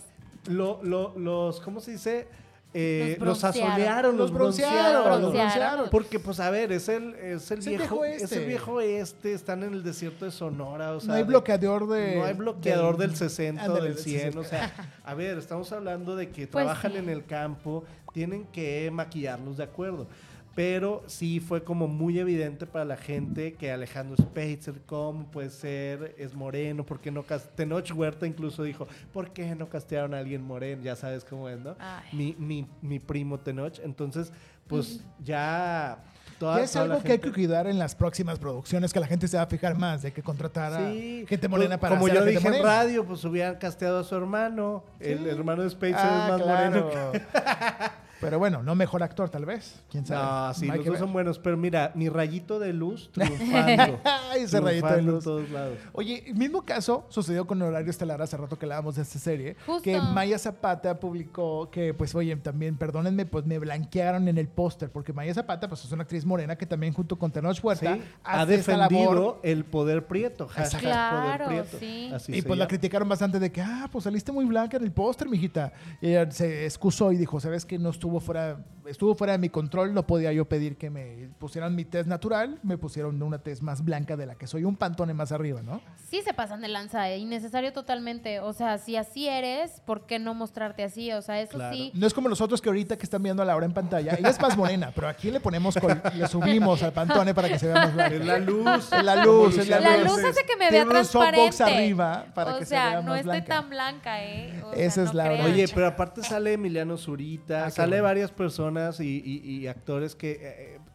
lo- 0.47 0.81
lo- 0.83 1.13
los, 1.19 1.61
¿cómo 1.61 1.81
se 1.81 1.93
dice? 1.93 2.29
Eh, 2.73 3.17
Los 3.19 3.29
los, 3.29 3.45
asolearon, 3.45 4.17
los 4.17 4.31
Los 4.31 4.33
broncearon, 4.33 5.03
broncearon. 5.05 5.23
los 5.23 5.33
broncearon. 5.33 5.91
Porque, 5.91 6.21
pues, 6.21 6.39
a 6.39 6.51
ver, 6.51 6.71
es 6.71 6.89
el, 6.89 7.15
es 7.17 7.51
el 7.51 7.59
Es 7.59 7.67
el 7.67 7.77
viejo, 7.79 7.95
viejo 8.01 8.05
es 8.05 8.23
este. 8.23 8.37
el 8.43 8.47
viejo 8.47 8.81
este, 8.81 9.33
están 9.35 9.65
en 9.65 9.73
el 9.75 9.83
desierto 9.83 10.25
de 10.25 10.31
Sonora, 10.31 10.93
o 10.93 11.01
sea, 11.01 11.09
no 11.09 11.15
hay 11.15 11.25
bloqueador 11.25 11.89
de. 11.89 12.15
no 12.17 12.25
hay 12.27 12.35
bloqueador 12.35 12.97
del, 12.97 13.17
60 13.17 13.61
o 13.61 13.67
ándale, 13.67 13.89
del 13.89 13.99
100, 13.99 14.21
60. 14.35 14.41
o 14.41 14.45
sea, 14.45 14.73
a 15.05 15.15
ver, 15.15 15.37
estamos 15.39 15.73
hablando 15.73 16.15
de 16.15 16.29
que 16.29 16.47
Pues 16.47 16.63
trabajan 16.65 16.93
sí. 16.93 16.99
en 16.99 17.09
el 17.09 17.25
campo, 17.25 17.83
tienen 18.15 18.45
que 18.47 18.89
maquillarlos 18.93 19.57
de 19.57 19.65
acuerdo. 19.65 20.07
Pero 20.55 21.03
sí 21.07 21.39
fue 21.41 21.63
como 21.63 21.87
muy 21.87 22.19
evidente 22.19 22.67
para 22.67 22.85
la 22.85 22.97
gente 22.97 23.55
que 23.55 23.71
Alejandro 23.71 24.17
Speitzer, 24.17 24.81
¿cómo 24.85 25.31
puede 25.31 25.51
ser? 25.51 26.15
Es 26.19 26.35
moreno, 26.35 26.85
¿por 26.85 27.01
qué 27.01 27.11
no 27.11 27.25
Tenoch 27.55 27.91
Huerta 27.95 28.27
incluso 28.27 28.63
dijo, 28.65 28.89
¿por 29.13 29.31
qué 29.33 29.55
no 29.55 29.69
castearon 29.69 30.13
a 30.15 30.19
alguien 30.19 30.43
moreno? 30.43 30.83
Ya 30.83 30.97
sabes 30.97 31.25
cómo 31.25 31.49
es, 31.49 31.61
¿no? 31.61 31.77
Mi, 32.13 32.35
mi, 32.39 32.67
mi 32.83 32.99
primo 32.99 33.39
Tenoch. 33.39 33.79
Entonces, 33.83 34.33
pues 34.67 35.01
ya... 35.23 36.03
Toda, 36.39 36.57
Ya 36.57 36.65
es 36.65 36.73
toda 36.73 36.87
la 36.87 36.95
algo 36.95 37.05
que 37.05 37.13
hay 37.13 37.19
que 37.19 37.33
cuidar 37.33 37.67
en 37.67 37.79
las 37.79 37.95
próximas 37.95 38.39
producciones, 38.39 38.95
que 38.95 39.01
la 39.01 39.07
gente 39.07 39.29
se 39.29 39.37
va 39.37 39.43
a 39.43 39.47
fijar 39.47 39.77
más 39.77 40.01
de 40.01 40.11
que 40.11 40.23
contratar 40.23 40.73
a 40.73 40.91
Sí, 40.91 41.27
gente 41.29 41.49
pues, 41.49 41.51
morena 41.51 41.79
para 41.79 41.97
Como 41.97 42.07
hacer 42.07 42.17
a 42.17 42.21
yo 42.21 42.27
gente 42.27 42.41
dije 42.49 42.57
en 42.57 42.65
radio, 42.65 43.05
pues 43.05 43.23
hubieran 43.25 43.57
casteado 43.57 43.99
a 43.99 44.05
su 44.05 44.15
hermano. 44.17 44.83
El 44.99 45.27
hermano 45.27 45.63
de 45.63 45.69
Speitzer 45.71 46.01
Ah, 46.03 46.23
es 46.25 46.33
más 46.33 46.43
claro. 46.43 46.85
moreno. 46.87 47.13
Pero 48.21 48.39
bueno, 48.39 48.63
no 48.63 48.75
mejor 48.75 49.03
actor, 49.03 49.29
tal 49.31 49.45
vez. 49.47 49.83
¿Quién 49.91 50.05
sabe? 50.07 50.23
No, 50.23 50.55
sí, 50.55 50.65
Hay 50.71 50.77
los 50.77 50.79
que 50.85 50.91
dos 50.91 50.93
ver. 50.93 51.01
son 51.01 51.13
buenos. 51.13 51.39
Pero 51.39 51.57
mira, 51.57 51.93
mi 51.95 52.09
rayito 52.09 52.59
de 52.59 52.73
luz 52.73 53.11
triunfando. 53.15 53.99
Ay, 54.31 54.43
ese 54.43 54.61
rayito 54.61 54.87
de 54.89 55.03
luz. 55.03 55.15
en 55.19 55.25
todos 55.25 55.51
lados. 55.51 55.79
Oye, 55.93 56.25
mismo 56.35 56.63
caso 56.65 57.07
sucedió 57.09 57.47
con 57.47 57.61
Horario 57.63 57.91
Estelar 57.91 58.21
hace 58.23 58.37
rato 58.37 58.59
que 58.59 58.67
hablábamos 58.67 58.97
de 58.97 59.03
esta 59.03 59.19
serie. 59.19 59.57
Justo. 59.67 59.83
Que 59.83 59.99
Maya 60.01 60.39
Zapata 60.39 60.99
publicó 61.01 61.71
que, 61.71 61.95
pues, 61.95 62.15
oye, 62.15 62.35
también, 62.37 62.77
perdónenme, 62.77 63.27
pues 63.27 63.47
me 63.47 63.59
blanquearon 63.59 64.29
en 64.29 64.39
el 64.39 64.49
póster. 64.49 64.91
Porque 64.91 65.13
Maya 65.13 65.33
Zapata, 65.35 65.69
pues, 65.69 65.85
es 65.85 65.93
una 65.93 66.03
actriz 66.03 66.25
morena 66.27 66.57
que 66.57 66.67
también, 66.67 66.93
junto 66.93 67.19
con 67.19 67.31
Tenoch 67.31 67.59
Huerta, 67.63 67.95
Sí, 67.95 68.03
ha 68.25 68.43
hace 68.43 68.55
esta 68.57 68.77
labor. 68.77 68.91
defendido 68.91 69.41
el 69.43 69.65
poder 69.65 70.07
prieto. 70.07 70.49
Hashtag 70.49 70.81
Claro, 70.81 71.45
poder 71.47 71.47
prieto. 71.65 71.79
sí. 71.79 72.11
Así 72.13 72.37
y 72.37 72.43
pues 72.43 72.59
la 72.59 72.67
criticaron 72.69 73.09
bastante 73.09 73.39
de 73.39 73.51
que, 73.53 73.63
ah, 73.63 73.89
pues 73.91 74.05
saliste 74.05 74.33
muy 74.33 74.45
blanca 74.45 74.77
en 74.77 74.85
el 74.85 74.93
póster, 74.93 75.29
mijita. 75.29 75.73
Y 76.01 76.09
ella 76.09 76.31
se 76.31 76.65
excusó 76.67 77.13
y 77.13 77.17
dijo, 77.17 77.39
¿sabes 77.41 77.65
que 77.65 77.79
No 77.79 77.91
estuvo 77.91 78.10
fuera, 78.19 78.57
estuvo 78.87 79.15
fuera 79.15 79.35
de 79.35 79.39
mi 79.39 79.49
control, 79.51 79.95
no 79.95 80.05
podía 80.07 80.33
yo 80.33 80.49
pedir 80.49 80.77
que 80.77 80.91
me 80.91 81.29
pusieran 81.39 81.77
mi 81.77 81.85
test 81.85 82.09
natural, 82.09 82.59
me 82.65 82.77
pusieron 82.79 83.23
una 83.23 83.39
test 83.39 83.63
más 83.63 83.85
blanca 83.85 84.17
de 84.17 84.27
la 84.27 84.35
que 84.35 84.49
soy, 84.49 84.65
un 84.65 84.75
pantone 84.75 85.15
más 85.15 85.31
arriba, 85.31 85.63
¿no? 85.63 85.81
Sí 86.09 86.23
se 86.25 86.35
pasan 86.35 86.63
de 86.63 86.69
lanza, 86.69 87.09
eh, 87.11 87.19
innecesario 87.19 87.73
totalmente. 87.73 88.41
O 88.41 88.53
sea, 88.53 88.79
si 88.79 88.97
así 88.97 89.29
eres, 89.29 89.81
¿por 89.85 90.07
qué 90.07 90.19
no 90.19 90.35
mostrarte 90.35 90.83
así? 90.83 91.13
O 91.13 91.23
sea, 91.23 91.41
eso 91.41 91.53
Claro. 91.59 91.77
sí. 91.77 91.93
No 91.95 92.07
es 92.07 92.15
como 92.15 92.29
los 92.29 92.41
otros 92.41 92.61
que 92.61 92.69
ahorita 92.71 92.97
que 92.97 93.05
están 93.05 93.23
viendo 93.23 93.43
a 93.43 93.47
Laura 93.47 93.67
en 93.67 93.73
pantalla. 93.75 94.15
Ella 94.19 94.31
es 94.31 94.41
más 94.41 94.57
morena, 94.57 94.91
pero 94.95 95.07
aquí 95.07 95.31
le 95.31 95.39
ponemos, 95.41 95.77
col- 95.77 96.03
le 96.17 96.27
subimos 96.27 96.83
al 96.83 96.93
pantone 96.93 97.35
para 97.35 97.49
que 97.49 97.59
se 97.59 97.67
vea 97.67 97.75
más 97.77 97.95
blanca. 97.95 98.17
Es 98.17 98.25
la 98.27 98.39
luz. 98.39 98.93
Es 98.93 99.05
la 99.05 99.17
luz, 99.25 99.59
es 99.59 99.69
la 99.69 99.81
La 99.81 99.97
luz. 99.99 100.07
luz 100.17 100.25
hace 100.25 100.45
que 100.47 100.57
me 100.57 100.69
Tiene 100.71 100.85
vea 100.87 100.99
un 101.01 101.05
softbox 101.05 101.33
transparente. 101.57 101.63
arriba 101.83 102.27
para 102.35 102.55
o 102.55 102.59
que 102.59 102.65
se 102.65 102.71
sea, 102.71 102.87
vea 102.91 103.01
no 103.03 103.11
más 103.11 103.19
esté 103.21 103.29
blanca. 103.31 103.47
tan 103.47 103.71
blanca, 103.71 104.25
¿eh? 104.25 104.63
O 104.65 104.73
Esa 104.73 104.91
sea, 104.95 105.05
es 105.05 105.11
no 105.11 105.17
la 105.19 105.29
verdad. 105.29 105.45
Oye, 105.47 105.67
pero 105.75 105.87
aparte 105.87 106.23
sale 106.23 106.53
Emiliano 106.55 106.97
Zurita, 106.97 107.67
Ah, 107.67 107.71
sale 107.71 108.00
varias 108.01 108.31
personas 108.33 109.01
y, 109.01 109.23
y- 109.25 109.41
y 109.59 109.67
actores 109.67 110.15
que, 110.15 110.39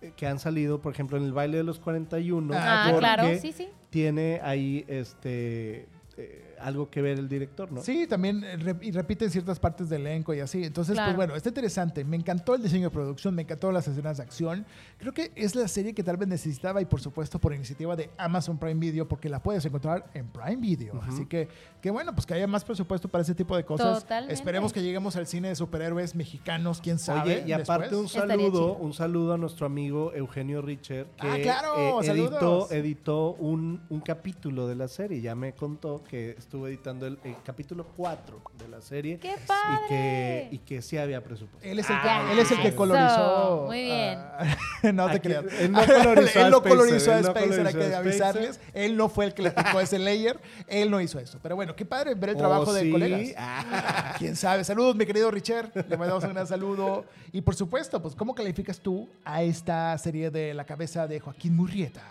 eh, 0.01 0.11
que 0.15 0.27
han 0.27 0.39
salido, 0.39 0.81
por 0.81 0.93
ejemplo, 0.93 1.17
en 1.17 1.23
el 1.23 1.33
baile 1.33 1.57
de 1.57 1.63
los 1.63 1.79
41. 1.79 2.53
Ah, 2.55 2.93
claro, 2.99 3.23
sí, 3.39 3.51
sí. 3.51 3.69
Tiene 3.89 4.39
ahí 4.43 4.83
este 4.87 5.87
algo 6.65 6.89
que 6.89 7.01
ver 7.01 7.19
el 7.19 7.29
director, 7.29 7.71
¿no? 7.71 7.81
Sí, 7.81 8.07
también 8.07 8.43
eh, 8.43 8.57
re- 8.57 8.75
y 8.81 8.91
repiten 8.91 9.29
ciertas 9.29 9.59
partes 9.59 9.87
del 9.89 10.01
elenco 10.07 10.33
y 10.33 10.39
así. 10.39 10.63
Entonces, 10.63 10.93
Claro. 10.95 11.09
pues 11.09 11.15
bueno, 11.17 11.35
está 11.35 11.49
interesante. 11.49 12.03
Me 12.03 12.17
encantó 12.17 12.55
el 12.55 12.61
diseño 12.63 12.85
de 12.85 12.89
producción, 12.89 13.35
me 13.35 13.43
encantó 13.43 13.71
las 13.71 13.87
escenas 13.87 14.17
de 14.17 14.23
acción. 14.23 14.65
Creo 14.97 15.13
que 15.13 15.31
es 15.35 15.55
la 15.55 15.67
serie 15.67 15.93
que 15.93 16.03
tal 16.03 16.17
vez 16.17 16.27
necesitaba 16.27 16.81
y 16.81 16.85
por 16.85 16.99
supuesto 17.01 17.39
por 17.39 17.53
iniciativa 17.53 17.95
de 17.95 18.09
Amazon 18.17 18.57
Prime 18.57 18.79
Video 18.79 19.07
porque 19.07 19.29
la 19.29 19.41
puedes 19.41 19.63
encontrar 19.65 20.05
en 20.13 20.27
Prime 20.27 20.57
Video. 20.57 21.01
Así 21.07 21.25
que, 21.25 21.47
que 21.81 21.91
bueno, 21.91 22.13
pues 22.15 22.25
que 22.25 22.33
haya 22.33 22.47
más 22.47 22.63
presupuesto 22.63 23.07
para 23.07 23.21
ese 23.21 23.35
tipo 23.35 23.55
de 23.55 23.63
cosas. 23.63 24.01
Totalmente. 24.03 24.33
Esperemos 24.33 24.73
que 24.73 24.81
lleguemos 24.81 25.15
al 25.15 25.27
cine 25.27 25.49
de 25.49 25.55
superhéroes 25.55 26.15
mexicanos, 26.15 26.81
quién 26.81 26.97
sabe. 26.99 27.35
Oye, 27.37 27.43
y 27.47 27.51
aparte 27.51 27.95
un 27.95 28.03
después. 28.03 28.23
Estaría 28.23 28.45
saludo, 28.47 28.73
un 28.77 28.93
saludo 28.93 29.33
a 29.33 29.37
nuestro 29.37 29.65
amigo 29.65 30.13
Eugenio 30.13 30.61
Richer, 30.61 31.05
que 31.21 31.27
Ah, 31.27 31.37
claro, 31.41 32.01
eh, 32.01 32.07
editó, 32.07 32.71
editó 32.71 33.33
un, 33.35 33.81
un 33.89 33.99
capítulo 34.01 34.67
de 34.67 34.75
la 34.75 34.87
serie. 34.87 35.21
Ya 35.21 35.35
me 35.35 35.53
contó 35.53 36.03
que 36.03 36.31
estuvo 36.31 36.54
editando 36.67 37.05
el, 37.07 37.19
el 37.23 37.35
capítulo 37.43 37.85
4 37.97 38.41
de 38.57 38.67
la 38.67 38.81
serie. 38.81 39.19
¡Qué 39.19 39.31
Y 39.31 39.47
padre! 39.47 39.79
que, 39.89 40.47
y 40.51 40.57
que 40.59 40.81
sí 40.81 40.97
había 40.97 41.23
presupuesto. 41.23 41.67
Él 41.67 41.79
es 41.79 41.89
el, 41.89 41.95
Ah, 41.97 42.23
que, 42.27 42.33
él 42.33 42.39
es 42.39 42.51
el 42.51 42.61
que 42.61 42.67
eso. 42.69 42.77
colorizó. 42.77 43.63
Muy 43.67 43.81
bien. 43.83 44.17
ah, 44.19 44.55
no 44.93 45.05
te 45.07 45.11
Aquí- 45.17 45.19
creas. 45.27 45.45
él 45.59 45.71
no 45.71 45.85
colorizó 45.85 46.39
a 46.39 46.45
él 46.45 46.51
no 46.51 46.57
Spacer, 46.59 46.77
colorizó 46.77 47.11
a 47.13 47.23
Spacer, 47.23 47.67
hay 47.67 47.73
que 47.73 47.95
avisarles. 47.95 48.59
Él 48.73 48.95
no 48.95 49.09
fue 49.09 49.25
el 49.25 49.33
que 49.33 49.41
le 49.41 49.49
aplicó 49.49 49.79
ese 49.81 49.99
layer. 49.99 50.39
Él 50.67 50.89
no 50.89 51.01
hizo 51.01 51.19
eso. 51.19 51.39
Pero 51.43 51.55
bueno, 51.55 51.75
qué 51.75 51.85
padre 51.85 52.13
ver 52.15 52.29
el 52.31 52.35
¿Oh, 52.35 52.39
trabajo 52.39 52.73
de 52.73 52.81
sí? 52.83 52.91
colegas. 52.91 53.21
Ah. 53.37 54.15
Quién 54.19 54.35
sabe. 54.35 54.63
Saludos, 54.63 54.95
mi 54.95 55.05
querido 55.05 55.29
Richard. 55.31 55.71
Le 55.89 55.97
mandamos 55.97 56.23
un 56.23 56.33
gran 56.33 56.47
saludo. 56.47 57.05
Y 57.31 57.41
por 57.41 57.55
supuesto, 57.55 58.01
pues, 58.01 58.15
¿cómo 58.15 58.33
calificas 58.33 58.79
tú 58.79 59.09
a 59.25 59.43
esta 59.43 59.97
serie 59.97 60.29
de 60.31 60.53
la 60.53 60.63
cabeza 60.65 61.07
de 61.07 61.19
Joaquín 61.19 61.55
Murrieta? 61.55 62.01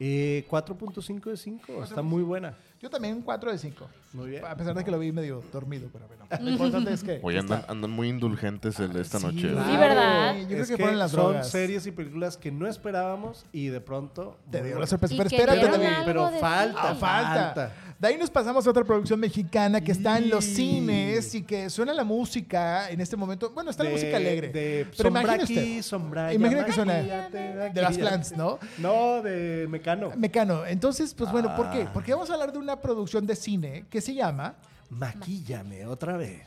Eh, 0.00 0.44
4.5 0.50 1.30
de 1.30 1.36
5, 1.36 1.84
está 1.84 2.02
muy 2.02 2.22
buena. 2.22 2.54
Yo 2.80 2.90
también 2.90 3.14
un 3.16 3.22
4 3.22 3.52
de 3.52 3.58
5. 3.58 3.86
Muy 4.12 4.30
bien. 4.30 4.44
A 4.44 4.56
pesar 4.56 4.74
de 4.74 4.84
que 4.84 4.90
lo 4.90 4.98
vi 4.98 5.10
medio 5.12 5.42
dormido, 5.52 5.88
pero 5.92 6.06
bueno. 6.08 6.24
Lo 6.40 6.50
importante 6.50 6.92
es 6.92 7.02
que. 7.04 7.20
Oye, 7.22 7.36
que 7.36 7.40
andan, 7.40 7.64
andan 7.68 7.90
muy 7.90 8.08
indulgentes 8.08 8.78
el- 8.80 8.94
esta 8.96 9.18
Sí, 9.20 9.26
noche. 9.26 9.50
claro. 9.52 9.78
¿verdad? 9.78 10.36
Yo 10.40 10.46
creo 10.48 10.62
Es 10.62 10.68
que, 10.68 10.76
fueron 10.76 10.98
las 10.98 11.10
son 11.12 11.20
drogas. 11.32 11.48
series 11.50 11.86
y 11.86 11.92
películas 11.92 12.36
que 12.36 12.50
no 12.52 12.66
esperábamos 12.66 13.46
y 13.52 13.68
de 13.68 13.80
pronto 13.80 14.36
Te 14.50 14.62
dio 14.62 14.78
la 14.78 14.86
sorpresa. 14.86 15.14
Pero 15.16 15.30
que 15.30 15.36
espérate, 15.36 15.66
David. 15.68 15.86
pero 16.04 16.28
falta, 16.40 16.80
sí. 16.82 16.88
Ah, 16.90 16.94
falta. 16.96 17.72
De 18.04 18.08
ahí 18.10 18.18
nos 18.18 18.28
pasamos 18.28 18.66
a 18.66 18.68
otra 18.68 18.84
producción 18.84 19.18
mexicana 19.18 19.80
que 19.80 19.90
está 19.90 20.18
en 20.18 20.28
los 20.28 20.44
cines 20.44 21.34
y 21.34 21.42
que 21.42 21.70
suena 21.70 21.94
la 21.94 22.04
música 22.04 22.90
en 22.90 23.00
este 23.00 23.16
momento. 23.16 23.48
Bueno, 23.48 23.70
está 23.70 23.82
la 23.82 23.88
música 23.88 24.18
alegre. 24.18 24.48
De 24.48 24.86
pero 24.94 25.08
aquí, 25.16 25.42
usted, 25.42 25.80
Sombra 25.82 26.26
allá, 26.26 26.34
Imagina 26.34 26.66
que 26.66 26.72
suena 26.74 26.92
de 27.00 27.80
las 27.80 27.96
plants, 27.96 28.36
¿no? 28.36 28.58
No, 28.76 29.22
de 29.22 29.66
Mecano. 29.70 30.10
Mecano. 30.18 30.66
Entonces, 30.66 31.14
pues 31.14 31.32
bueno, 31.32 31.56
¿por 31.56 31.68
Ah. 31.68 31.70
qué? 31.72 31.88
Porque 31.94 32.12
vamos 32.12 32.28
a 32.28 32.34
hablar 32.34 32.52
de 32.52 32.58
una 32.58 32.78
producción 32.78 33.26
de 33.26 33.36
cine 33.36 33.86
que 33.88 34.02
se 34.02 34.12
llama 34.12 34.54
Maquíllame 34.90 35.86
otra 35.86 36.18
vez. 36.18 36.42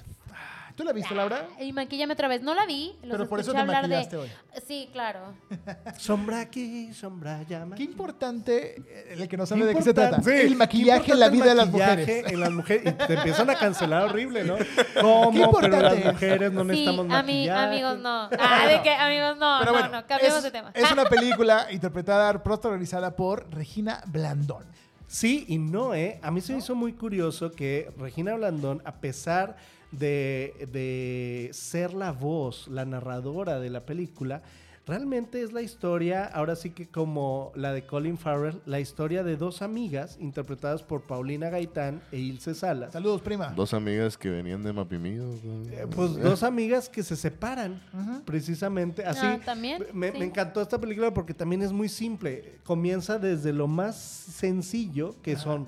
¿Tú 0.77 0.83
la 0.83 0.93
viste, 0.93 1.15
Laura? 1.15 1.47
Y 1.59 1.73
maquillame 1.73 2.13
otra 2.13 2.27
vez. 2.27 2.43
No 2.43 2.53
la 2.53 2.67
vi. 2.67 2.95
Los 3.01 3.17
Pero 3.17 3.27
por 3.27 3.39
eso 3.39 3.51
te 3.51 3.57
hablar 3.57 3.81
maquillaste 3.81 4.15
de... 4.15 4.21
hoy. 4.21 4.29
Sí, 4.67 4.87
claro. 4.93 5.33
Sombra 5.97 6.39
aquí, 6.39 6.93
sombra 6.93 7.41
llama. 7.49 7.75
Qué 7.75 7.81
importante 7.81 8.75
eh, 8.87 9.15
el 9.17 9.27
que 9.27 9.37
nos 9.37 9.49
Qué 9.49 9.55
hable 9.55 9.65
de 9.65 9.73
qué 9.73 9.81
se 9.81 9.91
trata. 9.95 10.21
sí, 10.21 10.29
el 10.29 10.55
maquillaje 10.55 11.05
qué 11.05 11.11
en 11.13 11.19
la 11.19 11.29
vida 11.29 11.45
de 11.45 11.55
las 11.55 11.65
maquillaje 11.65 12.01
mujeres. 12.01 12.31
En 12.31 12.39
las 12.39 12.51
mujeres. 12.51 12.93
Y 12.93 13.07
te 13.07 13.13
empiezan 13.15 13.49
a 13.49 13.55
cancelar 13.55 14.03
horrible, 14.03 14.43
¿no? 14.43 14.55
¿Cómo? 15.01 15.31
Pero 15.31 15.45
importante 15.45 15.81
las 15.81 15.97
es. 15.97 16.05
mujeres 16.05 16.51
no 16.51 16.61
sí, 16.61 16.67
necesitamos 16.67 17.05
a 17.05 17.23
mí, 17.23 17.33
maquillaje. 17.33 17.65
amigos, 17.65 17.97
no. 17.97 18.29
Ah, 18.39 18.67
de 18.67 18.81
que, 18.83 18.93
amigos, 18.93 19.37
no, 19.39 19.55
Pero 19.59 19.71
no, 19.71 19.79
bueno, 19.79 20.01
no. 20.01 20.05
Cambiemos 20.07 20.37
es, 20.37 20.43
de 20.43 20.51
tema. 20.51 20.71
es 20.75 20.91
una 20.91 21.05
película 21.09 21.67
interpretada, 21.71 22.43
protagonizada 22.43 23.15
por 23.15 23.49
Regina 23.49 24.03
Blandón. 24.05 24.65
Sí 25.07 25.45
y 25.47 25.57
no, 25.57 25.95
¿eh? 25.95 26.19
A 26.21 26.29
mí 26.29 26.39
se 26.39 26.53
me 26.53 26.59
hizo 26.59 26.75
muy 26.75 26.93
curioso 26.93 27.51
que 27.51 27.91
Regina 27.97 28.35
Blandón, 28.35 28.83
a 28.85 28.97
pesar 28.97 29.55
de, 29.91 30.67
de 30.71 31.49
ser 31.53 31.93
la 31.93 32.11
voz, 32.11 32.67
la 32.67 32.85
narradora 32.85 33.59
de 33.59 33.69
la 33.69 33.85
película, 33.85 34.41
realmente 34.85 35.41
es 35.41 35.51
la 35.51 35.61
historia, 35.61 36.23
ahora 36.25 36.55
sí 36.55 36.69
que 36.69 36.87
como 36.87 37.51
la 37.55 37.73
de 37.73 37.85
Colin 37.85 38.17
Farrell, 38.17 38.61
la 38.65 38.79
historia 38.79 39.21
de 39.21 39.35
dos 39.35 39.61
amigas 39.61 40.17
interpretadas 40.21 40.81
por 40.81 41.01
Paulina 41.01 41.49
Gaitán 41.49 42.01
e 42.11 42.19
Ilse 42.19 42.55
Salas. 42.55 42.93
Saludos, 42.93 43.21
prima. 43.21 43.47
Dos 43.49 43.73
amigas 43.73 44.17
que 44.17 44.29
venían 44.29 44.63
de 44.63 44.71
Mapimío. 44.71 45.29
Eh, 45.71 45.87
Pues 45.93 46.15
dos 46.21 46.41
amigas 46.43 46.87
que 46.87 47.03
se 47.03 47.17
separan, 47.17 47.81
precisamente. 48.25 49.03
Así, 49.05 49.25
Ah, 49.25 49.39
también, 49.43 49.83
Me, 49.93 50.11
sí. 50.13 50.19
me 50.19 50.25
encantó 50.25 50.61
esta 50.61 50.79
película 50.79 51.13
porque 51.13 51.33
también 51.33 51.61
es 51.63 51.73
muy 51.73 51.89
simple. 51.89 52.59
Comienza 52.63 53.19
desde 53.19 53.51
lo 53.53 53.67
más 53.67 53.95
sencillo, 53.97 55.15
que 55.21 55.35
son... 55.35 55.67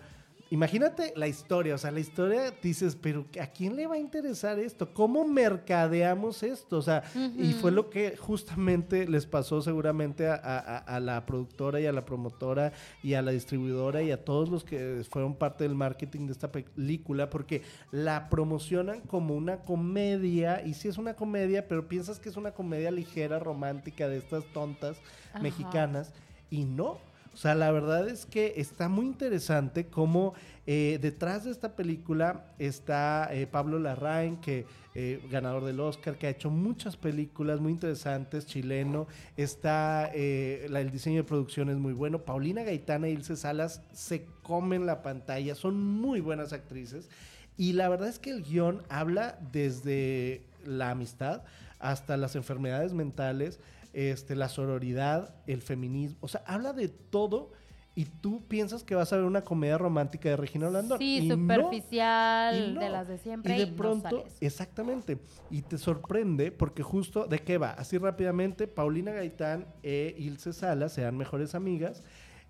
Imagínate 0.51 1.13
la 1.15 1.27
historia, 1.27 1.75
o 1.75 1.77
sea, 1.77 1.91
la 1.91 1.99
historia 1.99 2.51
dices, 2.61 2.95
pero 2.95 3.25
¿a 3.39 3.47
quién 3.47 3.75
le 3.75 3.85
va 3.85 3.95
a 3.95 3.99
interesar 3.99 4.57
esto? 4.57 4.93
¿Cómo 4.95 5.27
mercadeamos 5.27 6.41
esto? 6.41 6.77
O 6.77 6.81
sea, 6.81 7.03
y 7.37 7.53
fue 7.53 7.71
lo 7.71 7.91
que 7.91 8.17
justamente 8.17 9.07
les 9.07 9.27
pasó 9.27 9.61
seguramente 9.61 10.27
a, 10.27 10.33
a- 10.35 10.77
a 10.79 10.99
la 10.99 11.23
productora 11.27 11.79
y 11.79 11.85
a 11.85 11.91
la 11.91 12.03
promotora 12.03 12.73
y 13.03 13.13
a 13.13 13.21
la 13.21 13.29
distribuidora 13.31 14.01
y 14.01 14.09
a 14.09 14.25
todos 14.25 14.49
los 14.49 14.63
que 14.63 15.03
fueron 15.07 15.35
parte 15.35 15.65
del 15.65 15.75
marketing 15.75 16.25
de 16.25 16.31
esta 16.31 16.51
película, 16.51 17.29
porque 17.29 17.61
la 17.91 18.27
promocionan 18.29 19.01
como 19.01 19.35
una 19.35 19.57
comedia, 19.59 20.65
y 20.65 20.73
sí 20.73 20.87
es 20.87 20.97
una 20.97 21.13
comedia, 21.15 21.67
pero 21.67 21.87
piensas 21.87 22.19
que 22.19 22.29
es 22.29 22.37
una 22.37 22.51
comedia 22.53 22.89
ligera, 22.89 23.37
romántica, 23.37 24.07
de 24.07 24.17
estas 24.17 24.45
tontas 24.51 24.97
Ajá. 25.31 25.43
mexicanas, 25.43 26.11
y 26.49 26.65
no. 26.65 26.97
O 27.39 27.41
sea, 27.41 27.55
la 27.55 27.71
verdad 27.71 28.09
es 28.09 28.25
que 28.25 28.55
está 28.57 28.89
muy 28.89 29.05
interesante 29.05 29.85
cómo 29.85 30.33
eh, 30.67 30.99
detrás 31.01 31.45
de 31.45 31.51
esta 31.51 31.73
película 31.73 32.53
está 32.59 33.29
eh, 33.31 33.47
Pablo 33.47 33.79
Larraín, 33.79 34.41
que 34.41 34.65
eh, 34.93 35.25
ganador 35.31 35.63
del 35.63 35.79
Oscar, 35.79 36.17
que 36.17 36.27
ha 36.27 36.31
hecho 36.31 36.49
muchas 36.49 36.97
películas 36.97 37.61
muy 37.61 37.71
interesantes, 37.71 38.45
chileno. 38.45 39.07
Está 39.37 40.07
el 40.07 40.91
diseño 40.91 41.21
de 41.21 41.23
producción 41.23 41.69
es 41.69 41.77
muy 41.77 41.93
bueno. 41.93 42.25
Paulina 42.25 42.63
Gaitana 42.63 43.07
y 43.07 43.13
Ilse 43.13 43.37
Salas 43.37 43.83
se 43.93 44.25
comen 44.43 44.85
la 44.85 45.01
pantalla, 45.01 45.55
son 45.55 45.81
muy 45.81 46.19
buenas 46.19 46.51
actrices. 46.51 47.09
Y 47.55 47.71
la 47.71 47.87
verdad 47.87 48.09
es 48.09 48.19
que 48.19 48.31
el 48.31 48.43
guion 48.43 48.83
habla 48.89 49.39
desde 49.53 50.43
la 50.65 50.91
amistad 50.91 51.43
hasta 51.79 52.17
las 52.17 52.35
enfermedades 52.35 52.91
mentales, 52.91 53.61
este, 53.93 54.35
la 54.35 54.49
sororidad, 54.49 55.35
el 55.47 55.61
feminismo. 55.61 56.17
O 56.21 56.27
sea, 56.27 56.43
habla 56.45 56.73
de 56.73 56.89
todo 56.89 57.51
y 57.95 58.05
tú 58.05 58.47
piensas 58.47 58.83
que 58.83 58.95
vas 58.95 59.11
a 59.11 59.17
ver 59.17 59.25
una 59.25 59.43
comedia 59.43 59.77
romántica 59.77 60.29
de 60.29 60.37
Regina 60.37 60.69
Blandón. 60.69 60.99
Sí, 60.99 61.17
y 61.17 61.27
no, 61.27 61.35
superficial, 61.35 62.55
y 62.57 62.73
no. 62.73 62.79
de 62.81 62.89
las 62.89 63.07
de 63.07 63.17
siempre. 63.17 63.55
Y 63.55 63.59
de 63.59 63.67
pronto, 63.67 64.23
exactamente. 64.39 65.17
Y 65.49 65.63
te 65.63 65.77
sorprende 65.77 66.51
porque 66.51 66.81
justo, 66.81 67.25
¿de 67.25 67.39
qué 67.39 67.57
va? 67.57 67.71
Así 67.71 67.97
rápidamente, 67.97 68.67
Paulina 68.67 69.11
Gaitán 69.11 69.65
e 69.83 70.15
Ilse 70.17 70.53
Salas 70.53 70.97
eran 70.97 71.17
mejores 71.17 71.55
amigas, 71.55 72.03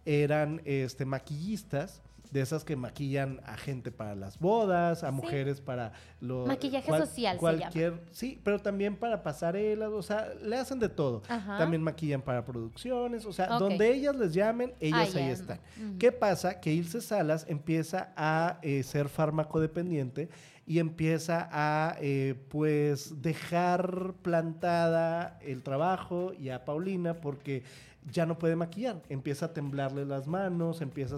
eran 0.06 0.62
este, 0.66 1.06
maquillistas. 1.06 2.04
De 2.32 2.42
esas 2.42 2.64
que 2.64 2.76
maquillan 2.76 3.42
a 3.46 3.58
gente 3.58 3.92
para 3.92 4.16
las 4.16 4.38
bodas, 4.38 5.04
a 5.04 5.12
mujeres 5.12 5.62
para 5.62 5.94
los... 6.22 6.48
Maquillaje 6.48 6.92
social 6.92 7.34
se 7.36 7.40
cualquier, 7.40 8.02
Sí, 8.12 8.40
pero 8.44 8.60
también 8.60 8.96
para 8.96 9.24
pasarelas, 9.24 9.90
o 9.90 10.04
sea, 10.04 10.34
le 10.42 10.56
hacen 10.56 10.80
de 10.80 10.90
todo. 10.90 11.24
Ajá. 11.28 11.58
También 11.58 11.82
maquillan 11.82 12.22
para 12.22 12.46
producciones, 12.46 13.26
o 13.26 13.34
sea, 13.34 13.48
donde 13.58 13.92
ellas 13.92 14.16
les 14.16 14.34
llamen, 14.34 14.74
ellas 14.80 15.16
Ah, 15.16 15.18
ahí 15.18 15.30
están. 15.30 15.60
¿Qué 15.98 16.12
pasa? 16.12 16.60
Que 16.60 16.74
Ilse 16.74 17.02
Salas 17.02 17.46
empieza 17.48 18.14
a 18.16 18.60
eh, 18.62 18.84
ser 18.84 19.10
farmacodependiente 19.10 20.30
y 20.70 20.78
empieza 20.78 21.50
a, 21.52 21.98
eh, 22.00 22.36
pues, 22.50 23.24
dejar 23.24 24.14
plantada 24.22 25.40
el 25.42 25.64
trabajo 25.64 26.32
y 26.40 26.50
a 26.50 26.64
Paulina 26.64 27.16
porque 27.22 27.64
ya 28.12 28.26
no 28.26 28.39
puede 28.39 28.56
maquillar. 28.56 29.02
Empieza 29.10 29.47
a 29.47 29.54
temblarle 29.54 30.06
las 30.06 30.28
manos, 30.28 30.82
empieza 30.82 31.18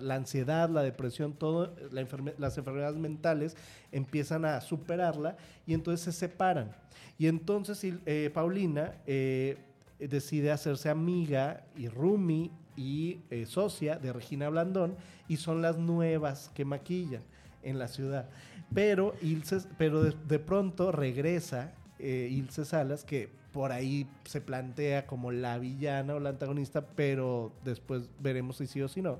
la 0.00 0.14
ansiedad, 0.14 0.68
la 0.68 0.82
depresión, 0.82 1.32
todo, 1.32 1.74
las 1.90 2.58
enfermedades 2.58 2.96
mentales 2.96 3.56
empiezan 3.92 4.44
a 4.44 4.60
superarla 4.60 5.36
y 5.66 5.74
entonces 5.74 6.04
se 6.04 6.12
separan. 6.12 6.72
Y 7.18 7.26
entonces 7.26 7.82
eh, 8.06 8.30
Paulina 8.32 8.94
eh, 9.06 9.58
decide 9.98 10.50
hacerse 10.50 10.88
amiga 10.88 11.64
y 11.76 11.88
roomie 11.88 12.50
y 12.76 13.20
eh, 13.30 13.46
socia 13.46 13.98
de 13.98 14.12
Regina 14.12 14.48
Blandón 14.48 14.96
y 15.28 15.36
son 15.36 15.60
las 15.60 15.76
nuevas 15.76 16.50
que 16.54 16.64
maquillan 16.64 17.22
en 17.62 17.78
la 17.78 17.88
ciudad. 17.88 18.28
Pero, 18.72 19.14
Ilse, 19.20 19.58
pero 19.76 20.02
de, 20.02 20.14
de 20.28 20.38
pronto 20.38 20.92
regresa 20.92 21.72
eh, 21.98 22.28
Ilse 22.30 22.64
Salas, 22.64 23.04
que 23.04 23.28
por 23.52 23.72
ahí 23.72 24.06
se 24.24 24.40
plantea 24.40 25.06
como 25.06 25.32
la 25.32 25.58
villana 25.58 26.14
o 26.14 26.20
la 26.20 26.30
antagonista, 26.30 26.84
pero 26.86 27.52
después 27.64 28.08
veremos 28.20 28.56
si 28.56 28.66
sí 28.66 28.80
o 28.82 28.88
si 28.88 29.02
no. 29.02 29.18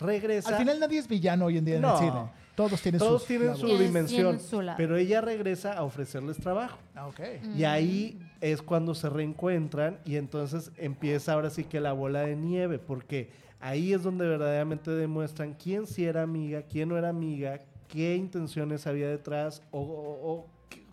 Regresa. 0.00 0.50
Al 0.50 0.56
final 0.58 0.78
nadie 0.78 0.98
es 0.98 1.08
villano 1.08 1.46
hoy 1.46 1.58
en 1.58 1.64
día 1.64 1.76
en 1.76 1.82
No. 1.82 1.92
el 1.94 1.98
cine. 1.98 2.22
Todos 2.54 2.80
tienen 2.82 2.98
todos 2.98 3.20
sus 3.22 3.28
tienen 3.28 3.54
su 3.56 3.66
dimensión, 3.78 4.36
tienen 4.36 4.40
su 4.40 4.62
lado. 4.62 4.76
pero 4.76 4.96
ella 4.96 5.20
regresa 5.20 5.74
a 5.74 5.84
ofrecerles 5.84 6.38
trabajo. 6.38 6.76
Ah, 6.96 7.06
ok. 7.06 7.20
Y 7.56 7.62
ahí 7.64 8.18
es 8.40 8.62
cuando 8.62 8.94
se 8.96 9.08
reencuentran 9.08 9.98
y 10.04 10.16
entonces 10.16 10.72
empieza 10.76 11.34
ahora 11.34 11.50
sí 11.50 11.64
que 11.64 11.80
la 11.80 11.92
bola 11.92 12.22
de 12.22 12.34
nieve, 12.36 12.78
porque 12.80 13.30
ahí 13.60 13.92
es 13.92 14.02
donde 14.02 14.26
verdaderamente 14.26 14.90
demuestran 14.90 15.54
quién 15.54 15.86
sí 15.86 16.04
era 16.04 16.22
amiga, 16.22 16.62
quién 16.62 16.88
no 16.88 16.96
era 16.98 17.08
amiga, 17.10 17.60
qué 17.88 18.16
intenciones 18.16 18.86
había 18.88 19.08
detrás 19.08 19.62
o, 19.70 19.80
o- 19.80 20.32
o 20.32 20.46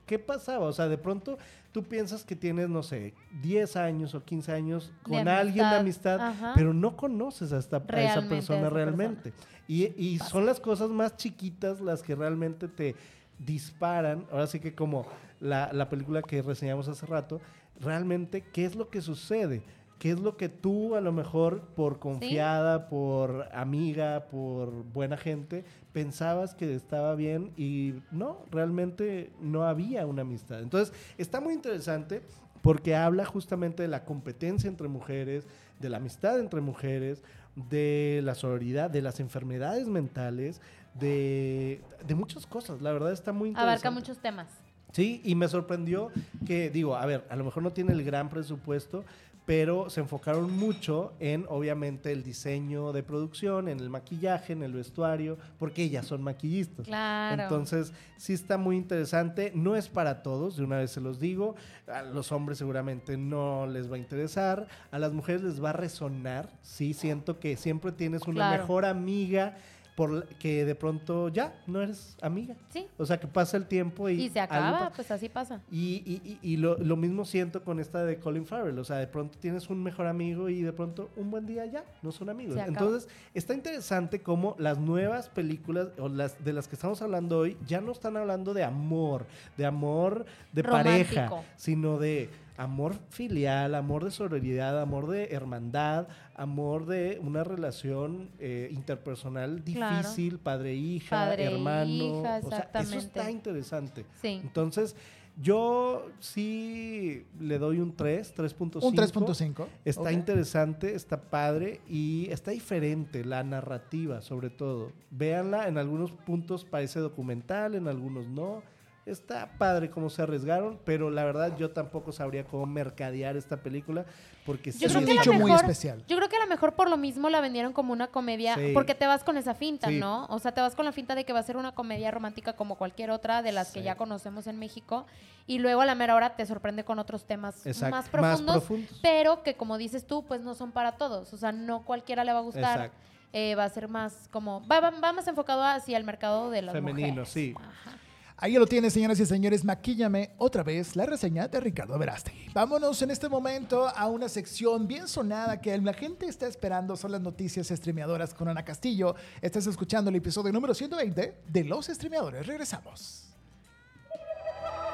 qué, 0.05 0.19
pasaba. 0.19 0.65
O 0.65 0.73
sea, 0.73 0.87
de 0.87 0.97
pronto 0.97 1.37
tú 1.71 1.83
piensas 1.83 2.23
que 2.23 2.35
tienes, 2.35 2.69
no 2.69 2.83
sé, 2.83 3.13
10 3.41 3.75
años 3.75 4.15
o 4.15 4.23
15 4.23 4.51
años 4.51 4.93
De 5.03 5.09
con 5.09 5.27
alguien 5.27 5.69
de 5.69 5.75
amistad. 5.75 6.19
Ajá. 6.19 6.53
pero 6.55 6.73
no 6.73 6.95
conoces 6.95 7.51
a, 7.53 7.57
esta, 7.57 7.77
a 7.77 8.01
esa 8.01 8.27
persona 8.27 8.67
esa 8.67 8.69
realmente. 8.69 9.33
Y, 9.67 9.85
y 10.01 10.19
son 10.19 10.45
las 10.45 10.59
cosas 10.59 10.89
más 10.89 11.17
chiquitas 11.17 11.81
las 11.81 12.03
que 12.03 12.15
realmente 12.15 12.67
te 12.67 12.95
disparan. 13.39 14.25
Ahora 14.31 14.47
sí 14.47 14.59
que 14.59 14.73
como 14.73 15.05
la, 15.39 15.71
la 15.73 15.89
película 15.89 16.21
que 16.21 16.41
reseñamos 16.41 16.87
hace 16.87 17.05
rato, 17.05 17.41
realmente, 17.79 18.41
¿qué 18.41 18.65
es 18.65 18.75
lo 18.75 18.89
que 18.89 19.01
sucede? 19.01 19.63
¿Qué 19.99 20.11
es 20.11 20.19
lo 20.19 20.35
que 20.35 20.49
tú 20.49 20.95
a 20.95 21.01
lo 21.01 21.11
mejor 21.11 21.61
por 21.75 21.99
confiada, 21.99 22.89
por 22.89 23.47
amiga, 23.53 24.27
por 24.27 24.83
buena 24.83 25.17
gente, 25.17 25.63
pensabas 25.93 26.53
que 26.53 26.75
estaba 26.75 27.15
bien 27.15 27.51
y 27.55 27.95
no, 28.11 28.39
realmente 28.51 29.31
no 29.39 29.63
había 29.63 30.05
una 30.05 30.23
amistad? 30.23 30.61
Entonces, 30.61 30.93
está 31.17 31.39
muy 31.39 31.53
interesante 31.53 32.21
porque 32.61 32.95
habla 32.95 33.25
justamente 33.25 33.83
de 33.83 33.89
la 33.89 34.03
competencia 34.05 34.67
entre 34.67 34.87
mujeres, 34.87 35.47
de 35.79 35.89
la 35.89 35.97
amistad 35.97 36.39
entre 36.39 36.61
mujeres, 36.61 37.23
de 37.55 38.21
la 38.23 38.35
sororidad, 38.35 38.89
de 38.89 39.01
las 39.01 39.19
enfermedades 39.19 39.87
mentales, 39.87 40.61
de, 40.93 41.81
de 42.05 42.15
muchas 42.15 42.45
cosas. 42.45 42.81
La 42.81 42.91
verdad 42.91 43.11
está 43.11 43.31
muy 43.31 43.49
interesante. 43.49 43.71
Abarca 43.71 43.91
muchos 43.91 44.17
temas. 44.17 44.47
Sí, 44.95 45.19
y 45.25 45.35
me 45.35 45.49
sorprendió 45.49 46.09
que, 46.47 46.69
digo, 46.69 46.95
a 46.95 47.05
ver, 47.05 47.25
a 47.29 47.35
lo 47.35 47.43
mejor 47.43 47.63
no 47.63 47.73
tiene 47.73 47.91
el 47.91 48.01
gran 48.05 48.29
presupuesto, 48.29 49.03
pero 49.45 49.89
se 49.89 49.99
enfocaron 49.99 50.49
mucho 50.57 51.11
en, 51.19 51.45
obviamente, 51.49 52.13
el 52.13 52.23
diseño 52.23 52.93
de 52.93 53.03
producción, 53.03 53.67
en 53.67 53.81
el 53.81 53.89
maquillaje, 53.89 54.53
en 54.53 54.63
el 54.63 54.71
vestuario, 54.71 55.37
porque 55.59 55.83
ellas 55.83 56.05
son 56.05 56.23
maquillistas. 56.23 56.85
Claro. 56.87 57.43
Entonces, 57.43 57.91
sí 58.15 58.31
está 58.31 58.57
muy 58.57 58.77
interesante. 58.77 59.51
No 59.53 59.75
es 59.75 59.89
para 59.89 60.23
todos, 60.23 60.55
de 60.55 60.63
una 60.63 60.77
vez 60.77 60.91
se 60.91 61.01
los 61.01 61.19
digo. 61.19 61.55
A 61.87 62.01
los 62.01 62.31
hombres 62.31 62.57
seguramente 62.57 63.17
no 63.17 63.67
les 63.67 63.91
va 63.91 63.97
a 63.97 63.99
interesar. 63.99 64.65
A 64.91 64.97
las 64.97 65.11
mujeres 65.11 65.43
les 65.43 65.61
va 65.61 65.71
a 65.71 65.73
resonar. 65.73 66.49
Sí, 66.63 66.93
siento 66.93 67.37
que 67.37 67.57
siempre 67.57 67.91
tienes 67.91 68.21
una 68.23 68.35
Claro. 68.47 68.61
mejor 68.63 68.85
amiga 68.85 69.57
por 69.95 70.25
que 70.35 70.65
de 70.65 70.75
pronto 70.75 71.29
ya 71.29 71.55
no 71.67 71.81
eres 71.81 72.17
amiga. 72.21 72.55
Sí. 72.69 72.85
O 72.97 73.05
sea, 73.05 73.17
que 73.17 73.27
pasa 73.27 73.55
el 73.55 73.65
tiempo 73.65 74.09
y... 74.09 74.23
Y 74.23 74.29
se 74.29 74.41
acaba, 74.41 74.91
pues 74.93 75.09
así 75.09 75.29
pasa. 75.29 75.61
Y, 75.71 76.03
y- 76.05 76.21
y- 76.41 76.53
y 76.53 76.57
lo, 76.57 76.77
lo 76.77 76.97
mismo 76.97 77.23
siento 77.23 77.63
con 77.63 77.79
esta 77.79 78.03
de 78.03 78.19
Colin 78.19 78.45
Farrell. 78.45 78.77
O 78.77 78.83
sea, 78.83 78.97
de 78.97 79.07
pronto 79.07 79.37
tienes 79.39 79.69
un 79.69 79.81
mejor 79.81 80.07
amigo 80.07 80.49
y 80.49 80.61
de 80.63 80.73
pronto 80.73 81.09
un 81.15 81.31
buen 81.31 81.45
día 81.45 81.65
ya 81.65 81.85
no 82.01 82.11
son 82.11 82.29
amigos. 82.29 82.57
Entonces, 82.67 83.07
está 83.33 83.53
interesante 83.53 84.21
cómo 84.21 84.55
las 84.59 84.77
nuevas 84.77 85.29
películas 85.29 85.87
o 85.97 86.09
las 86.09 86.43
de 86.43 86.51
las 86.51 86.67
que 86.67 86.75
estamos 86.75 87.01
hablando 87.01 87.39
hoy 87.39 87.57
ya 87.65 87.79
no 87.79 87.93
están 87.93 88.17
hablando 88.17 88.53
de 88.53 88.63
amor, 88.65 89.25
de 89.55 89.65
amor 89.65 90.25
de 90.51 90.63
pareja, 90.63 91.31
sino 91.55 91.97
de 91.99 92.29
amor 92.57 92.95
filial, 93.09 93.75
amor 93.75 94.05
de 94.05 94.11
sororidad, 94.11 94.81
amor 94.81 95.07
de 95.09 95.25
hermandad, 95.31 96.07
amor 96.35 96.85
de 96.85 97.19
una 97.21 97.43
relación 97.43 98.29
eh, 98.39 98.69
interpersonal 98.71 99.63
Claro. 99.63 99.97
difícil, 99.97 100.39
padre-hija, 100.39 101.15
Padre, 101.15 101.43
hermano. 101.45 101.85
hija, 101.91 102.39
o 102.43 102.49
sea, 102.49 102.69
eso 102.81 102.97
está 102.97 103.29
interesante. 103.31 104.05
Sí. 104.21 104.39
Entonces, 104.43 104.95
yo 105.41 106.07
sí 106.21 107.25
le 107.41 107.57
doy 107.59 107.79
un 107.79 107.93
3, 107.93 108.33
3.5. 108.35 108.83
Un 108.83 108.95
3.5. 108.95 109.67
Está 109.83 110.13
interesante, 110.13 110.95
está 110.95 111.19
padre 111.29 111.81
y 111.89 112.29
está 112.31 112.51
diferente 112.51 113.25
la 113.25 113.43
narrativa, 113.43 114.21
sobre 114.21 114.49
todo. 114.49 114.93
Véanla, 115.11 115.67
en 115.67 115.77
algunos 115.77 116.11
puntos 116.13 116.63
parece 116.63 117.01
documental, 117.01 117.75
en 117.75 117.89
algunos 117.89 118.27
no. 118.27 118.63
Está 119.05 119.51
padre 119.59 119.91
cómo 119.91 120.09
se 120.09 120.23
arriesgaron, 120.23 120.79
pero 120.83 121.11
la 121.11 121.23
verdad 121.23 121.55
yo 121.57 121.69
tampoco 121.69 122.11
sabría 122.11 122.43
cómo 122.43 122.65
mercadear 122.65 123.37
esta 123.37 123.57
película 123.57 124.03
porque 124.47 124.71
Yo 124.71 124.87
Es 124.87 124.95
un 124.95 125.05
nicho 125.05 125.31
muy 125.33 125.51
especial. 125.51 126.03
Yo 126.07 126.17
creo 126.17 126.27
que 126.27 126.37
a 126.37 126.39
lo 126.39 126.47
mejor 126.47 126.73
por 126.73 126.89
lo 126.89 126.97
mismo 126.97 127.29
la 127.29 127.39
vendieron 127.39 127.71
como 127.71 127.93
una 127.93 128.07
comedia, 128.07 128.55
Sí. 128.55 128.71
porque 128.73 128.95
te 128.95 129.05
vas 129.05 129.23
con 129.23 129.37
esa 129.37 129.53
finta, 129.53 129.89
Sí. 129.89 129.99
¿no? 129.99 130.25
O 130.31 130.39
sea, 130.39 130.53
te 130.53 130.61
vas 130.61 130.73
con 130.73 130.85
la 130.85 130.91
finta 130.91 131.13
de 131.13 131.23
que 131.23 131.33
va 131.33 131.39
a 131.39 131.43
ser 131.43 131.55
una 131.57 131.73
comedia 131.73 132.09
romántica 132.09 132.53
como 132.53 132.75
cualquier 132.77 133.11
otra 133.11 133.43
de 133.43 133.51
las 133.51 133.71
que 133.71 133.83
ya 133.83 133.95
conocemos 133.95 134.47
en 134.47 134.57
México, 134.57 135.05
y 135.45 135.59
luego 135.59 135.81
a 135.81 135.85
la 135.85 135.93
mera 135.93 136.15
hora 136.15 136.35
te 136.35 136.43
sorprende 136.47 136.83
con 136.83 136.97
otros 136.97 137.25
temas 137.25 137.63
Exacto, 137.67 137.95
más 137.95 138.05
más 138.05 138.09
profundos, 138.09 138.55
profundos. 138.55 138.99
pero 139.03 139.43
que 139.43 139.53
como 139.53 139.77
dices 139.77 140.07
tú, 140.07 140.25
pues 140.25 140.41
no 140.41 140.55
son 140.55 140.71
para 140.71 140.93
todos, 140.93 141.31
o 141.31 141.37
sea, 141.37 141.51
no 141.51 141.83
cualquiera 141.85 142.23
le 142.23 142.33
va 142.33 142.39
a 142.39 142.43
gustar. 142.43 142.77
Exacto. 142.77 142.97
Eh, 143.33 143.53
va 143.53 143.65
a 143.65 143.69
ser 143.69 143.87
más 143.87 144.29
como, 144.31 144.65
va, 144.67 144.79
va, 144.79 144.89
va 144.91 145.11
más 145.13 145.27
enfocado 145.27 145.61
hacia 145.63 145.97
el 145.97 146.05
mercado 146.05 146.49
de 146.49 146.61
las 146.63 146.73
Femenino, 146.73 147.07
mujeres. 147.09 147.29
sí. 147.29 147.53
Ajá. 147.59 147.97
Ahí 148.37 148.53
lo 148.53 148.67
tienes, 148.67 148.91
señoras 148.91 149.19
y 149.19 149.25
señores. 149.25 149.63
Maquíllame 149.63 150.31
otra 150.37 150.61
vez 150.61 150.97
la 150.97 151.05
reseña 151.05 151.47
de 151.47 151.59
Ricardo 151.61 151.97
Verástegui. 151.97 152.49
Vámonos 152.53 153.01
en 153.01 153.11
este 153.11 153.29
momento 153.29 153.87
a 153.87 154.07
una 154.07 154.27
sección 154.27 154.87
bien 154.87 155.07
sonada 155.07 155.61
que 155.61 155.77
la 155.77 155.93
gente 155.93 156.25
está 156.25 156.45
esperando. 156.45 156.97
Son 156.97 157.13
las 157.13 157.21
noticias 157.21 157.67
streameadoras 157.67 158.33
con 158.33 158.49
Ana 158.49 158.65
Castillo. 158.65 159.15
Estás 159.41 159.67
escuchando 159.67 160.09
el 160.09 160.17
episodio 160.17 160.51
número 160.51 160.73
120 160.73 161.43
de 161.47 161.63
Los 161.63 161.85
Streameadores. 161.87 162.45
Regresamos. 162.45 163.24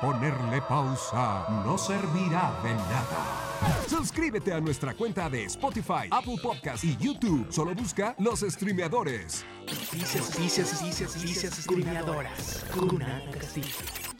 Ponerle 0.01 0.61
pausa 0.63 1.45
no 1.63 1.77
servirá 1.77 2.59
de 2.63 2.73
nada. 2.73 3.85
Suscríbete 3.87 4.51
a 4.51 4.59
nuestra 4.59 4.95
cuenta 4.95 5.29
de 5.29 5.43
Spotify, 5.45 6.09
Apple 6.09 6.37
Podcast 6.41 6.83
y 6.83 6.97
YouTube. 6.97 7.45
Solo 7.51 7.75
busca 7.75 8.15
Los 8.17 8.39
Streameadores. 8.39 9.45
Noticias. 9.67 10.31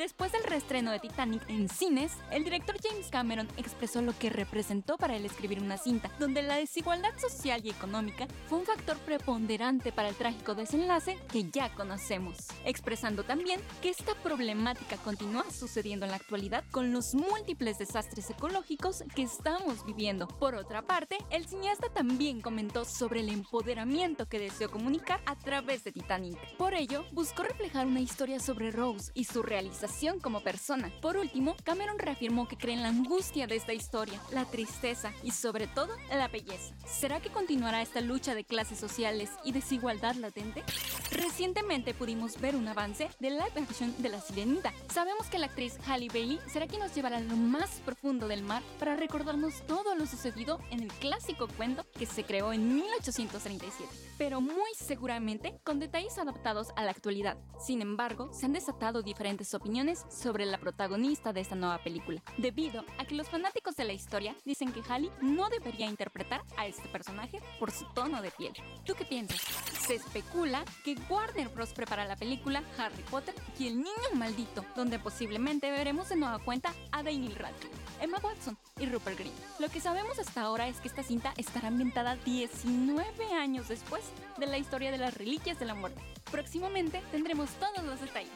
Después 0.01 0.31
del 0.31 0.43
reestreno 0.45 0.89
de 0.89 0.97
Titanic 0.97 1.47
en 1.47 1.69
cines, 1.69 2.13
el 2.31 2.43
director 2.43 2.75
James 2.81 3.09
Cameron 3.11 3.47
expresó 3.57 4.01
lo 4.01 4.17
que 4.17 4.31
representó 4.31 4.97
para 4.97 5.15
él 5.15 5.25
escribir 5.25 5.61
una 5.61 5.77
cinta, 5.77 6.09
donde 6.17 6.41
la 6.41 6.55
desigualdad 6.55 7.15
social 7.19 7.61
y 7.63 7.69
económica 7.69 8.25
fue 8.47 8.57
un 8.57 8.65
factor 8.65 8.97
preponderante 8.97 9.91
para 9.91 10.09
el 10.09 10.15
trágico 10.15 10.55
desenlace 10.55 11.19
que 11.31 11.51
ya 11.51 11.71
conocemos, 11.75 12.47
expresando 12.65 13.23
también 13.23 13.61
que 13.83 13.89
esta 13.89 14.15
problemática 14.15 14.97
continúa 14.97 15.45
sucediendo 15.51 16.05
en 16.05 16.11
la 16.11 16.17
actualidad 16.17 16.63
con 16.71 16.91
los 16.91 17.13
múltiples 17.13 17.77
desastres 17.77 18.27
ecológicos 18.31 19.03
que 19.15 19.21
estamos 19.21 19.85
viviendo. 19.85 20.27
Por 20.27 20.55
otra 20.55 20.81
parte, 20.81 21.19
el 21.29 21.45
cineasta 21.45 21.89
también 21.89 22.41
comentó 22.41 22.85
sobre 22.85 23.19
el 23.19 23.29
empoderamiento 23.29 24.27
que 24.27 24.39
deseó 24.39 24.71
comunicar 24.71 25.21
a 25.27 25.37
través 25.37 25.83
de 25.83 25.91
Titanic. 25.91 26.39
Por 26.57 26.73
ello, 26.73 27.05
buscó 27.11 27.43
reflejar 27.43 27.85
una 27.85 27.99
historia 27.99 28.39
sobre 28.39 28.71
Rose 28.71 29.11
y 29.13 29.25
su 29.25 29.43
realización 29.43 29.90
como 30.21 30.39
persona. 30.41 30.89
Por 31.01 31.17
último, 31.17 31.55
Cameron 31.63 31.99
reafirmó 31.99 32.47
que 32.47 32.57
cree 32.57 32.75
en 32.75 32.81
la 32.81 32.89
angustia 32.89 33.45
de 33.45 33.57
esta 33.57 33.73
historia, 33.73 34.19
la 34.31 34.45
tristeza 34.45 35.11
y 35.21 35.31
sobre 35.31 35.67
todo 35.67 35.93
la 36.09 36.27
belleza. 36.27 36.73
¿Será 36.87 37.19
que 37.19 37.29
continuará 37.29 37.81
esta 37.81 37.99
lucha 37.99 38.33
de 38.33 38.45
clases 38.45 38.79
sociales 38.79 39.29
y 39.43 39.51
desigualdad 39.51 40.15
latente? 40.15 40.63
Recientemente 41.11 41.93
pudimos 41.93 42.39
ver 42.39 42.55
un 42.55 42.67
avance 42.67 43.09
de 43.19 43.31
live 43.31 43.51
action 43.61 43.93
de 44.01 44.09
La 44.09 44.21
Sirenita. 44.21 44.73
Sabemos 44.91 45.27
que 45.27 45.37
la 45.37 45.47
actriz 45.47 45.77
Halle 45.85 46.07
Bailey 46.07 46.39
será 46.47 46.67
quien 46.67 46.81
nos 46.81 46.95
llevará 46.95 47.17
a 47.17 47.21
lo 47.21 47.35
más 47.35 47.81
profundo 47.85 48.27
del 48.27 48.43
mar 48.43 48.63
para 48.79 48.95
recordarnos 48.95 49.61
todo 49.67 49.93
lo 49.95 50.05
sucedido 50.05 50.59
en 50.71 50.79
el 50.83 50.91
clásico 50.93 51.47
cuento 51.57 51.85
que 51.99 52.05
se 52.05 52.23
creó 52.23 52.53
en 52.53 52.73
1837, 52.73 53.89
pero 54.17 54.39
muy 54.39 54.71
seguramente 54.75 55.59
con 55.63 55.79
detalles 55.79 56.17
adaptados 56.17 56.69
a 56.75 56.85
la 56.85 56.91
actualidad. 56.91 57.37
Sin 57.59 57.81
embargo, 57.81 58.31
se 58.33 58.45
han 58.45 58.53
desatado 58.53 59.01
diferentes 59.01 59.53
opiniones 59.53 59.80
sobre 60.09 60.45
la 60.45 60.59
protagonista 60.59 61.33
de 61.33 61.41
esta 61.41 61.55
nueva 61.55 61.79
película, 61.79 62.21
debido 62.37 62.85
a 62.99 63.05
que 63.05 63.15
los 63.15 63.29
fanáticos 63.29 63.75
de 63.75 63.83
la 63.83 63.93
historia 63.93 64.35
dicen 64.45 64.71
que 64.71 64.83
Halle 64.83 65.09
no 65.21 65.49
debería 65.49 65.87
interpretar 65.87 66.43
a 66.55 66.67
este 66.67 66.87
personaje 66.89 67.39
por 67.59 67.71
su 67.71 67.85
tono 67.95 68.21
de 68.21 68.29
piel. 68.29 68.53
¿Tú 68.85 68.93
qué 68.93 69.05
piensas? 69.05 69.41
Se 69.87 69.95
especula 69.95 70.63
que 70.85 70.95
Warner 71.09 71.49
Bros. 71.49 71.73
prepara 71.73 72.05
la 72.05 72.15
película 72.15 72.61
Harry 72.77 73.01
Potter 73.09 73.33
y 73.57 73.69
el 73.69 73.77
niño 73.77 73.89
maldito, 74.13 74.63
donde 74.75 74.99
posiblemente 74.99 75.71
veremos 75.71 76.09
de 76.09 76.17
nueva 76.17 76.37
cuenta 76.37 76.75
a 76.91 77.01
Daniel 77.01 77.35
Radcliffe, 77.35 77.75
Emma 77.99 78.19
Watson 78.21 78.55
y 78.79 78.85
Rupert 78.85 79.17
Green. 79.17 79.33
Lo 79.59 79.67
que 79.69 79.81
sabemos 79.81 80.19
hasta 80.19 80.41
ahora 80.41 80.67
es 80.67 80.79
que 80.79 80.89
esta 80.89 81.01
cinta 81.01 81.33
estará 81.37 81.69
ambientada 81.69 82.17
19 82.17 83.33
años 83.33 83.67
después 83.67 84.03
de 84.37 84.45
la 84.45 84.59
historia 84.59 84.91
de 84.91 84.99
las 84.99 85.15
reliquias 85.15 85.57
de 85.57 85.65
la 85.65 85.73
muerte. 85.73 86.01
Próximamente 86.29 87.01
tendremos 87.11 87.49
todos 87.55 87.83
los 87.83 87.99
detalles. 87.99 88.31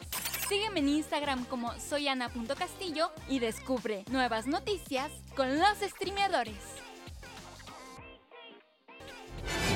Sígueme 0.48 0.78
en 0.78 0.88
Instagram 0.90 1.25
como 1.50 1.72
soyana.castillo 1.80 3.10
y 3.28 3.40
descubre 3.40 4.04
nuevas 4.10 4.46
noticias 4.46 5.10
con 5.34 5.58
los 5.58 5.78
streameadores. 5.80 6.54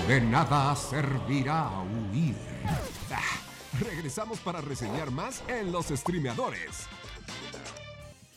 De 0.07 0.21
nada 0.21 0.75
servirá 0.77 1.69
huir. 1.83 2.37
Ah, 3.11 3.21
regresamos 3.81 4.39
para 4.39 4.61
reseñar 4.61 5.11
más 5.11 5.43
en 5.49 5.73
Los 5.73 5.87
Streameadores. 5.87 6.87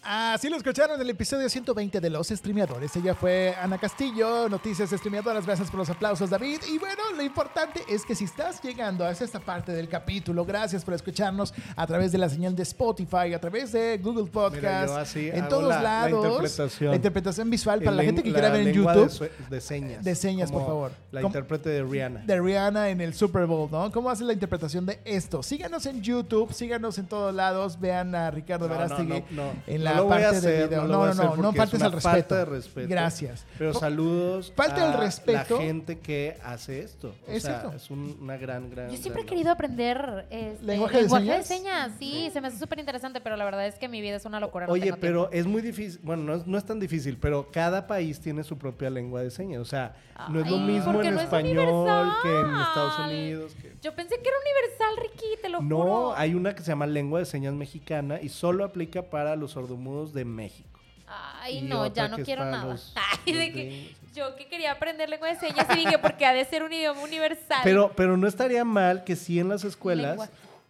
Así 0.06 0.49
lo 0.49 0.58
escucharon 0.58 0.95
en 0.97 1.01
el 1.01 1.10
episodio 1.12 1.47
120 1.47 2.01
de 2.01 2.10
Los 2.10 2.28
Streameadores. 2.28 2.93
Ella 2.97 3.16
fue 3.16 3.56
Ana 3.62 3.78
Castillo, 3.78 4.49
Noticias 4.49 4.89
Streameadoras. 4.89 5.45
Gracias 5.45 5.70
por 5.72 5.80
los 5.80 5.89
aplausos, 5.89 6.30
David. 6.30 6.60
Y 6.68 6.78
bueno, 6.78 7.01
lo 7.16 7.24
importante 7.24 7.82
es 7.88 8.04
que 8.06 8.14
si 8.14 8.26
estás 8.26 8.62
llegando 8.62 9.06
a 9.06 9.12
esta 9.12 9.39
parte 9.39 9.72
del 9.72 9.88
capítulo, 9.88 10.43
gracias 10.43 10.84
por 10.84 10.93
escucharnos 10.93 11.54
a 11.78 11.88
través 11.88 12.12
de 12.12 12.18
la 12.18 12.28
señal 12.28 12.54
de 12.54 12.64
Spotify, 12.64 13.34
a 13.34 13.39
través 13.39 13.72
de 13.72 13.97
Google 14.04 14.26
Podcast, 14.30 15.16
Mira, 15.16 15.38
en 15.38 15.47
todos 15.47 15.70
la- 15.70 15.76
la 15.78 15.82
lados. 15.82 16.26
interpretación. 16.26 16.89
La 16.89 16.95
interpretación 16.97 17.49
visual 17.49 17.82
para 17.82 17.95
la 17.95 18.04
gente 18.04 18.24
que 18.24 18.34
quiera 18.34 18.49
ver 18.49 18.68
en 18.68 18.74
YouTube. 18.74 19.30
De, 19.49 19.62
señas. 19.62 20.04
De 20.04 20.16
señas, 20.16 20.51
por 20.51 20.66
favor. 20.66 20.91
La 21.12 21.22
intérprete 21.22 21.70
de 21.70 21.82
Rihanna. 21.84 22.24
de 22.26 22.41
Rihanna 22.41 22.89
en 22.89 22.99
el 22.99 23.14
Super 23.14 23.45
Bowl, 23.45 23.70
¿no? 23.72 23.89
¿Cómo 23.91 24.10
hace 24.10 24.26
la 24.26 24.34
interpretación 24.34 24.86
de 24.86 24.99
esto? 25.06 25.41
Síganos 25.43 25.86
en 25.86 26.01
YouTube, 26.01 26.51
síganos 26.51 26.97
en 26.97 27.06
todos 27.06 27.34
lados, 27.34 27.80
vean 27.80 28.14
a 28.16 28.30
Ricardo 28.32 28.68
No, 28.68 28.74
Verástegui 28.74 29.24
no, 29.32 29.43
no. 29.45 29.51
en 29.66 29.84
No 29.92 29.92
la 29.95 29.97
lo 30.01 30.03
voy 30.05 30.13
a 30.13 30.15
parte 30.21 30.31
de 30.31 30.37
hacer, 30.55 30.67
video. 30.69 30.81
no 30.81 30.87
No, 30.87 31.13
no, 31.13 31.23
no, 31.35 31.35
no, 31.43 31.53
faltes 31.53 31.81
al 31.81 31.91
respeto. 31.91 32.09
falta 32.11 32.35
de 32.37 32.45
respeto. 32.45 32.87
Gracias. 32.89 33.45
Pero 33.57 33.73
No, 33.73 33.79
saludos 33.79 34.53
Falta 34.55 34.83
a 34.83 34.93
el 34.93 34.99
respeto. 34.99 35.57
la 35.57 35.63
gente 35.63 35.99
que 35.99 36.37
hace 36.43 36.81
esto. 36.81 37.15
O 37.27 37.31
Es 37.31 37.43
sea, 37.43 37.59
cierto. 37.61 37.75
es 37.77 37.89
un- 37.91 38.17
una 38.21 38.37
gran, 38.37 38.69
gran... 38.69 38.89
Yo 38.89 38.97
siempre 38.97 39.23
he 39.23 39.25
querido 39.25 39.51
aprender 39.51 40.25
este, 40.29 40.65
¿Lenguaje 40.65 41.03
de 41.03 41.43
señas? 41.43 41.91
Sí, 41.99 42.29
se 42.31 42.41
me 42.41 42.47
hace 42.47 42.57
súper 42.59 42.79
interesante, 42.79 43.21
pero 43.21 43.35
la 43.37 43.45
verdad 43.45 43.65
es 43.67 43.75
que 43.75 43.87
mi 43.87 44.01
vida 44.01 44.15
es 44.17 44.25
una 44.25 44.39
locura. 44.39 44.67
no 44.67 44.73
Oye, 44.73 44.93
pero 44.99 45.27
tiempo. 45.29 45.29
es 45.31 45.45
muy 45.45 45.61
difícil, 45.61 45.99
bueno, 46.03 46.23
no 46.23 46.35
es, 46.35 46.47
no 46.47 46.57
es 46.57 46.65
tan 46.65 46.79
difícil, 46.79 47.17
pero 47.17 47.49
cada 47.51 47.87
país 47.87 48.19
tiene 48.19 48.43
su 48.43 48.57
propia 48.57 48.89
lengua 48.89 49.21
de 49.21 49.31
señas. 49.31 49.61
O 49.61 49.65
sea, 49.65 49.95
no 50.29 50.39
es 50.39 50.49
lo 50.49 50.57
mismo 50.57 51.01
en 51.01 51.13
no 51.15 51.19
es 51.19 51.23
español 51.25 51.85
que 52.23 52.29
en 52.39 52.45
Estados. 52.55 52.99
Unidos. 53.07 53.53
que- 53.61 53.72
Yo 53.84 53.93
pensé 53.93 54.15
que 54.21 54.29
era 54.29 54.38
universal, 54.39 54.97
Ricky, 55.11 55.25
te 55.41 55.49
lo 55.49 55.61
No, 55.61 55.77
juro. 55.77 56.13
hay 56.15 56.34
una 56.36 56.55
que 56.55 56.61
se 56.63 56.69
llama 56.69 56.88
lengua 56.88 57.19
de 57.19 57.25
señas 57.25 57.53
mexicana 57.53 58.19
y 58.21 58.29
solo 58.29 58.63
aplica 58.63 59.01
para 59.03 59.36
los 59.36 59.51
sordomudos 59.51 60.13
de 60.13 60.23
México. 60.25 60.79
Ay, 61.05 61.57
Y 61.57 61.61
no, 61.63 61.86
ya 61.88 62.07
no 62.07 62.17
quiero 62.19 62.45
nada. 62.45 62.65
los- 62.65 62.93
Ay, 63.25 63.34
los 63.34 63.39
de 63.41 63.51
que 63.51 63.95
yo 64.15 64.36
que 64.38 64.47
quería 64.47 64.71
aprender 64.71 65.09
lengua 65.09 65.27
de 65.27 65.36
señas 65.39 65.67
y 65.73 65.79
dije, 65.79 65.97
porque 65.99 66.25
ha 66.25 66.34
de 66.34 66.45
ser 66.45 66.63
un 66.63 66.71
idioma 66.71 67.01
universal. 67.01 67.59
Pero, 67.63 67.91
pero 67.95 68.15
no 68.15 68.27
estaría 68.27 68.63
mal 68.63 69.03
que 69.03 69.15
sí 69.17 69.38
en 69.39 69.49
las 69.49 69.63
escuelas 69.65 70.11
Lengua. 70.17 70.29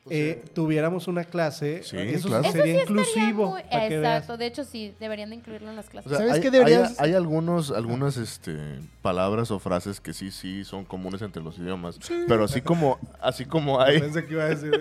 Eh, 0.09 0.43
tuviéramos 0.53 1.07
una 1.07 1.23
clase. 1.23 1.81
Sí, 1.83 1.95
eso 1.97 2.27
claro. 2.27 2.43
Eso 2.43 2.51
sería 2.51 2.73
sí 2.75 2.79
estaría 2.81 2.81
inclusivo. 2.81 3.51
muy- 3.51 3.63
para 3.63 3.87
que 3.87 3.97
veas. 3.99 4.13
Exacto, 4.17 4.37
de 4.37 4.45
hecho 4.47 4.63
sí, 4.65 4.93
deberían 4.99 5.29
de 5.29 5.37
incluirlo 5.37 5.69
en 5.69 5.75
las 5.77 5.89
clases. 5.89 6.07
O 6.11 6.15
sea, 6.15 6.17
¿Sabes 6.19 6.33
hay, 6.35 6.41
qué 6.41 6.51
deberías- 6.51 6.99
hay- 6.99 7.09
hay 7.11 7.15
algunos, 7.15 7.71
algunas 7.71 8.17
este, 8.17 8.57
palabras 9.01 9.49
o 9.51 9.59
frases 9.59 10.01
que 10.01 10.13
sí, 10.13 10.31
sí 10.31 10.63
son 10.65 10.83
comunes 10.85 11.21
entre 11.21 11.41
los 11.41 11.57
idiomas. 11.57 11.99
Pero 12.27 12.43
así 12.43 12.61
como, 12.61 12.99
así 13.21 13.45
como 13.45 13.79
hay. 13.79 13.99
Pensé 14.01 14.25
que 14.25 14.33
iba 14.33 14.43
a 14.43 14.49
decir. 14.49 14.71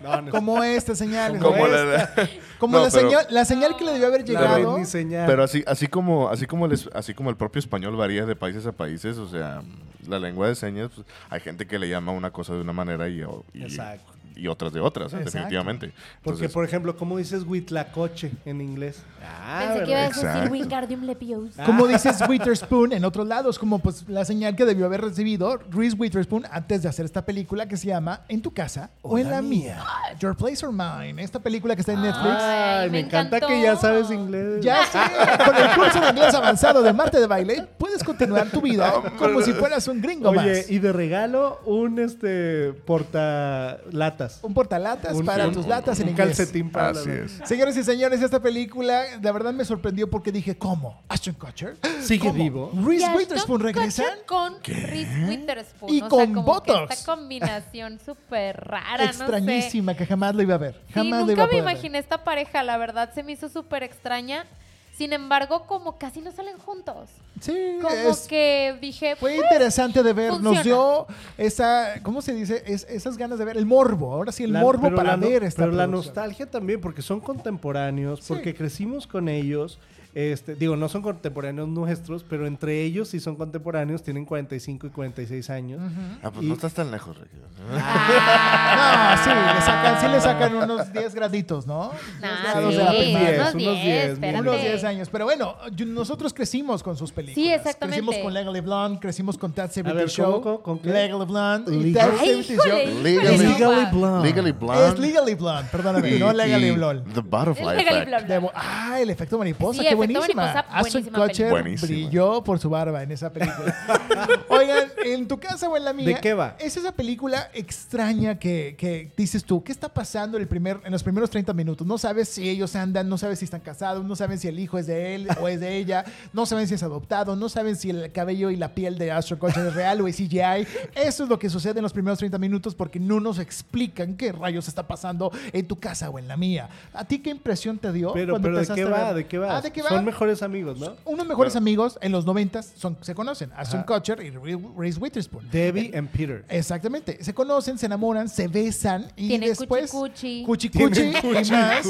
No, 0.00 0.20
no 0.22 0.30
Como 0.30 0.62
esta 0.62 0.94
señal. 0.94 1.38
Como 1.38 1.52
como 1.52 1.66
esta. 1.66 1.84
la- 1.84 2.28
Como 2.58 2.76
No, 2.78 2.84
la, 2.84 2.90
pero- 2.90 3.08
señal, 3.08 3.26
la 3.30 3.44
señal 3.44 3.76
que 3.76 3.84
le 3.84 3.92
debió 3.92 4.06
haber 4.06 4.24
llegado. 4.24 4.72
ven 4.74 4.82
ni 4.82 4.86
señal. 4.86 5.26
Pero 5.26 5.42
así, 5.42 5.64
así 5.66 5.88
como, 5.88 6.28
así 6.28 6.46
como 6.46 6.66
el, 6.66 6.72
es- 6.72 6.88
así 6.94 7.14
como 7.14 7.30
el 7.30 7.36
propio 7.36 7.58
español 7.58 7.96
varía 7.96 8.24
de 8.26 8.36
países 8.36 8.64
a 8.66 8.72
países, 8.72 9.16
o 9.18 9.28
sea, 9.28 9.62
la 10.06 10.18
lengua 10.20 10.46
de 10.48 10.54
señas, 10.54 10.90
pues, 10.94 11.06
hay 11.30 11.40
gente 11.40 11.66
que 11.66 11.78
le 11.80 11.88
llama 11.88 12.12
una 12.12 12.30
cosa 12.30 12.54
de 12.54 12.60
una 12.60 12.72
manera 12.72 13.08
y, 13.08 13.22
y, 13.54 13.62
Exacto. 13.62 14.12
Y 14.36 14.46
otras 14.48 14.72
de 14.72 14.80
otras, 14.80 15.12
¿eh? 15.12 15.18
Definitivamente. 15.24 15.92
Porque, 16.22 16.48
por 16.48 16.64
ejemplo, 16.64 16.96
¿cómo 16.96 17.18
dices 17.18 17.42
Huitlacoche 17.44 18.32
en 18.44 18.60
inglés? 18.60 19.02
Ah, 19.24 19.64
Pensé 19.68 19.84
que 19.84 19.90
iba 19.90 20.00
a 20.00 20.08
decir. 20.08 20.50
Wingardium 20.52 21.02
Leviosa. 21.04 21.64
Como 21.64 21.86
dices 21.86 22.16
Witherspoon 22.28 22.92
en 22.92 23.04
otros 23.04 23.26
lados, 23.26 23.58
como 23.58 23.78
pues 23.78 24.08
la 24.08 24.24
señal 24.24 24.56
que 24.56 24.64
debió 24.64 24.86
haber 24.86 25.00
recibido 25.00 25.58
Reese 25.70 25.96
Witherspoon 25.96 26.44
antes 26.50 26.82
de 26.82 26.88
hacer 26.88 27.04
esta 27.04 27.24
película 27.24 27.66
que 27.66 27.76
se 27.76 27.88
llama 27.88 28.22
En 28.28 28.42
tu 28.42 28.52
casa 28.52 28.90
o, 29.02 29.18
en 29.18 29.30
la 29.30 29.42
mía. 29.42 29.78
Your 30.18 30.36
Place 30.36 30.64
or 30.66 30.72
Mine. 30.72 31.22
Esta 31.22 31.38
película 31.38 31.74
que 31.74 31.80
está 31.82 31.92
en 31.92 32.02
Netflix. 32.02 32.34
Ay, 32.38 32.62
Ay, 32.82 32.86
me, 32.90 32.92
me 32.92 33.06
encanta 33.06 33.36
encantó. 33.36 33.46
que 33.54 33.62
ya 33.62 33.76
sabes 33.76 34.10
inglés. 34.10 34.60
Ya 34.62 34.84
sé, 34.86 34.98
con 35.44 35.56
el 35.56 35.70
curso 35.74 36.00
de 36.00 36.08
inglés 36.10 36.34
avanzado 36.34 36.82
de 36.82 36.92
Marte 36.92 37.20
de 37.20 37.26
Baile, 37.26 37.66
puedes 37.78 38.02
continuar 38.02 38.48
tu 38.48 38.60
vida 38.60 38.92
como 39.18 39.40
si 39.42 39.52
fueras 39.52 39.86
un 39.88 40.00
gringo 40.02 40.30
Oye, 40.30 40.38
más. 40.60 40.70
y 40.70 40.78
de 40.78 40.92
regalo, 40.92 41.60
un 41.64 41.98
este 41.98 42.72
porta 42.84 43.78
latas. 44.22 44.38
Un 44.42 44.54
portalatas 44.54 45.14
Un- 45.16 45.24
para 45.26 45.48
un- 45.48 45.54
tus 45.54 45.66
latas 45.66 45.98
en 46.00 46.04
un 46.04 46.10
inglés. 46.10 46.26
calcetín 46.36 46.70
para 46.70 46.88
Así 46.90 47.08
la- 47.08 47.14
es. 47.24 47.40
Señores 47.44 47.76
y 47.76 47.84
señores, 47.84 48.22
esta 48.22 48.40
película 48.40 49.02
la 49.20 49.32
verdad 49.32 49.52
me 49.52 49.64
sorprendió 49.64 50.08
porque 50.10 50.32
dije, 50.32 50.56
¿cómo? 50.56 51.02
¿Ashton 51.08 51.34
Kutcher? 51.34 51.76
Sigue 52.00 52.28
¿Cómo? 52.28 52.34
vivo. 52.42 52.72
¿Reese 52.84 53.10
Witherspoon 53.14 53.60
regresa? 53.60 54.04
Con 54.26 54.54
Reese 54.64 55.24
Witherspoon. 55.28 55.92
Y 55.94 56.02
o 56.02 56.08
con 56.08 56.18
sea, 56.26 56.34
como 56.34 56.42
Botox. 56.42 56.88
Que 56.88 56.94
esta 56.94 57.12
combinación 57.14 57.98
súper 58.04 58.56
rara, 58.56 59.04
Extrañísima, 59.04 59.94
que 59.96 60.06
jamás 60.06 60.34
lo 60.34 60.42
iba 60.42 60.54
a 60.54 60.58
ver. 60.58 60.74
no 60.74 60.80
sé. 60.80 60.86
Sí, 60.88 60.92
Jamás 60.94 61.10
lo 61.10 61.16
iba 61.18 61.26
nunca 61.26 61.42
a 61.42 61.46
me 61.46 61.50
poder 61.52 61.64
ver. 61.64 61.72
imaginé 61.74 61.98
esta 61.98 62.24
pareja, 62.24 62.62
la 62.62 62.76
verdad 62.76 63.10
se 63.14 63.22
me 63.22 63.32
hizo 63.32 63.48
súper 63.48 63.82
extraña. 63.82 64.44
Sin 64.92 65.12
embargo, 65.14 65.66
como 65.66 65.96
casi 65.98 66.20
no 66.20 66.30
salen 66.32 66.58
juntos. 66.58 67.08
Sí, 67.40 67.78
Como 67.80 67.94
es- 67.94 68.28
que 68.28 68.76
dije, 68.80 69.16
fue 69.16 69.34
pues, 69.36 69.42
interesante 69.42 70.02
de 70.02 70.12
ver. 70.12 70.40
Nos 70.40 70.62
dio 70.62 71.06
esa, 71.38 71.94
¿cómo 72.02 72.20
se 72.22 72.34
dice? 72.34 72.62
Es- 72.66 72.86
esas 72.88 73.16
ganas 73.16 73.38
de 73.38 73.44
ver 73.46 73.56
el 73.56 73.64
morbo. 73.66 74.12
Ahora 74.12 74.32
sí, 74.32 74.44
el 74.44 74.52
La- 74.52 74.60
morbo 74.60 74.94
para 74.94 75.16
la 75.16 75.16
ver 75.16 75.44
esta 75.44 75.62
Pero 75.62 75.72
la 75.72 75.86
nostalgia 75.86 76.48
también, 76.50 76.80
porque 76.80 77.00
son 77.02 77.20
contemporáneos, 77.20 78.20
Sí. 78.20 78.26
porque 78.28 78.54
crecimos 78.54 79.06
con 79.06 79.28
ellos. 79.28 79.78
Este, 80.14 80.54
digo, 80.56 80.76
no 80.76 80.90
son 80.90 81.00
contemporáneos 81.00 81.68
nuestros, 81.68 82.22
pero 82.22 82.46
entre 82.46 82.82
ellos 82.82 83.08
sí 83.08 83.18
son 83.18 83.34
contemporáneos, 83.36 84.02
tienen 84.02 84.26
45 84.26 84.88
y 84.88 84.90
46 84.90 85.48
años. 85.48 85.80
Ah, 86.22 86.30
pues 86.30 86.44
Y- 86.44 86.48
no 86.48 86.54
estás 86.54 86.74
tan 86.74 86.90
lejos, 86.90 87.16
Ricky. 87.18 87.36
No, 87.36 89.16
sí, 89.24 89.30
le 89.30 89.60
sacan, 89.62 90.00
sí 90.00 90.08
le 90.08 90.20
sacan 90.20 90.54
unos 90.56 90.92
10 90.92 91.14
graditos, 91.14 91.66
¿no? 91.66 91.92
Nah, 92.20 92.52
sí, 92.52 92.58
de 92.58 92.62
la 92.62 92.82
unos 92.82 92.94
primaria. 92.96 93.30
diez, 93.30 93.40
unos 93.40 93.54
unos 93.54 93.56
10, 93.62 93.82
diez, 93.84 94.04
espérate. 94.12 94.40
Unos 94.40 94.60
10 94.60 94.84
años. 94.84 95.08
Pero 95.10 95.24
bueno, 95.24 95.56
yo- 95.74 95.86
nosotros 95.86 96.34
crecimos 96.34 96.82
con 96.82 96.96
sus 96.96 97.12
películas. 97.12 97.34
Sí, 97.46 97.52
exactamente. 97.52 98.02
Crecimos 98.04 98.22
con 98.24 98.34
Legally 98.34 98.60
Blonde, 98.60 98.98
crecimos 99.00 99.38
con 99.38 99.52
Tat 99.52 99.70
A 99.70 99.72
70 99.72 99.94
ver, 99.98 100.08
Show. 100.10 100.40
¿cómo, 100.42 100.60
cómo, 100.62 100.80
con? 100.82 100.92
Legally 100.92 101.24
Blonde. 101.24 101.74
y 101.74 101.82
Legal- 101.92 102.10
Tat 102.10 102.18
Ay, 102.20 102.28
70 102.44 102.52
híjole, 102.52 102.70
Show. 102.70 102.78
híjole, 102.90 103.02
Legally- 103.02 103.36
no, 103.38 103.42
Legally. 103.52 103.86
Blonde. 103.92 104.28
Legally 104.28 104.52
Blonde. 104.52 104.88
Es 104.88 104.98
Legally 104.98 105.34
Blonde, 105.34 105.68
perdóname, 105.72 106.10
y- 106.10 106.18
no 106.18 106.32
Legally 106.32 106.70
Blonde. 106.72 107.12
The 107.14 107.20
Butterfly 107.20 107.80
Effect. 107.80 108.26
Blonde. 108.26 108.50
Ah, 108.54 108.98
el 109.00 109.10
efecto 109.10 109.38
mariposa, 109.38 109.82
Sí, 109.82 109.88
qué 109.88 109.94
buenísima. 110.06 110.50
Ashton 110.70 111.04
Kutcher 111.04 111.52
brilló 111.80 112.42
por 112.44 112.58
su 112.58 112.70
barba 112.70 113.02
en 113.02 113.12
esa 113.12 113.32
película. 113.32 113.74
Oigan, 114.48 114.88
en 115.04 115.28
tu 115.28 115.38
casa 115.38 115.68
o 115.68 115.76
en 115.76 115.84
la 115.84 115.92
mía. 115.92 116.06
¿De 116.06 116.20
qué 116.20 116.34
va? 116.34 116.56
Es 116.58 116.76
esa 116.76 116.92
película 116.92 117.50
extraña 117.54 118.38
que, 118.38 118.74
que 118.78 119.12
dices 119.16 119.44
tú, 119.44 119.62
¿qué 119.62 119.72
está 119.72 119.88
pasando 119.88 120.36
en, 120.36 120.42
el 120.42 120.48
primer, 120.48 120.80
en 120.84 120.92
los 120.92 121.02
primeros 121.02 121.30
30 121.30 121.52
minutos? 121.52 121.86
No 121.86 121.98
sabes 121.98 122.28
si 122.28 122.48
ellos 122.48 122.74
andan, 122.76 123.08
no 123.08 123.18
sabes 123.18 123.38
si 123.38 123.44
están 123.44 123.60
casados, 123.60 124.04
no 124.04 124.16
saben 124.16 124.38
si 124.38 124.48
el 124.48 124.58
hijo 124.58 124.78
es 124.78 124.86
de 124.86 125.14
él 125.14 125.28
o 125.40 125.48
es 125.48 125.60
de 125.60 125.76
ella, 125.76 126.04
no 126.32 126.46
saben 126.46 126.68
si 126.68 126.74
es 126.74 126.82
adoptado, 126.82 127.36
no 127.36 127.48
saben 127.48 127.76
si 127.76 127.90
el 127.90 128.12
cabello 128.12 128.50
y 128.50 128.56
la 128.56 128.74
piel 128.74 128.98
de 128.98 129.12
Ashton 129.12 129.38
Kutcher 129.38 129.66
es 129.66 129.74
real 129.74 130.00
o 130.00 130.08
es 130.08 130.16
CGI. 130.16 130.66
Eso 130.94 131.24
es 131.24 131.28
lo 131.28 131.38
que 131.38 131.50
sucede 131.50 131.78
en 131.78 131.82
los 131.82 131.92
primeros 131.92 132.18
30 132.18 132.38
minutos 132.38 132.74
porque 132.74 132.98
no 133.00 133.20
nos 133.20 133.38
explican 133.38 134.16
qué 134.16 134.32
rayos 134.32 134.68
está 134.68 134.86
pasando 134.86 135.30
en 135.52 135.66
tu 135.66 135.78
casa 135.78 136.10
o 136.10 136.18
en 136.18 136.28
la 136.28 136.36
mía. 136.36 136.68
¿A 136.92 137.04
ti 137.04 137.18
qué 137.18 137.30
impresión 137.30 137.78
te 137.78 137.92
dio? 137.92 138.12
Pero, 138.12 138.32
cuando 138.34 138.46
pero 138.46 138.56
¿de 138.56 138.62
empezaste 138.62 138.82
qué 138.82 138.88
a 138.88 138.90
va? 138.90 139.04
ver? 139.08 139.14
¿De 139.14 139.26
qué 139.26 139.38
va? 139.38 139.56
Ah, 139.56 139.60
¿de 139.60 139.70
qué 139.70 139.82
va? 139.82 139.88
Son 139.96 140.04
mejores 140.04 140.42
amigos, 140.42 140.78
¿no? 140.78 140.96
Unos 141.04 141.26
mejores 141.26 141.56
amigos 141.56 141.98
en 142.00 142.12
los 142.12 142.24
90 142.26 142.62
son, 142.62 142.96
se 143.00 143.14
conocen, 143.14 143.50
Ashton. 143.56 143.82
Kutcher 143.84 144.22
y 144.22 144.30
Re- 144.30 144.58
Reese 144.76 144.98
Witherspoon. 144.98 145.48
Debbie 145.50 145.90
and 145.96 146.08
Peter. 146.10 146.44
Exactamente. 146.48 147.22
Se 147.22 147.34
conocen, 147.34 147.78
se 147.78 147.86
enamoran, 147.86 148.28
se 148.28 148.48
besan 148.48 149.06
y 149.16 149.28
Tienen 149.28 149.50
después. 149.50 149.90
cuchi-cuchi. 149.92 150.44
Cuchi 150.44 150.68
cuchi 150.70 151.12
Tienen 151.12 151.46
y 151.46 151.50
más. 151.50 151.86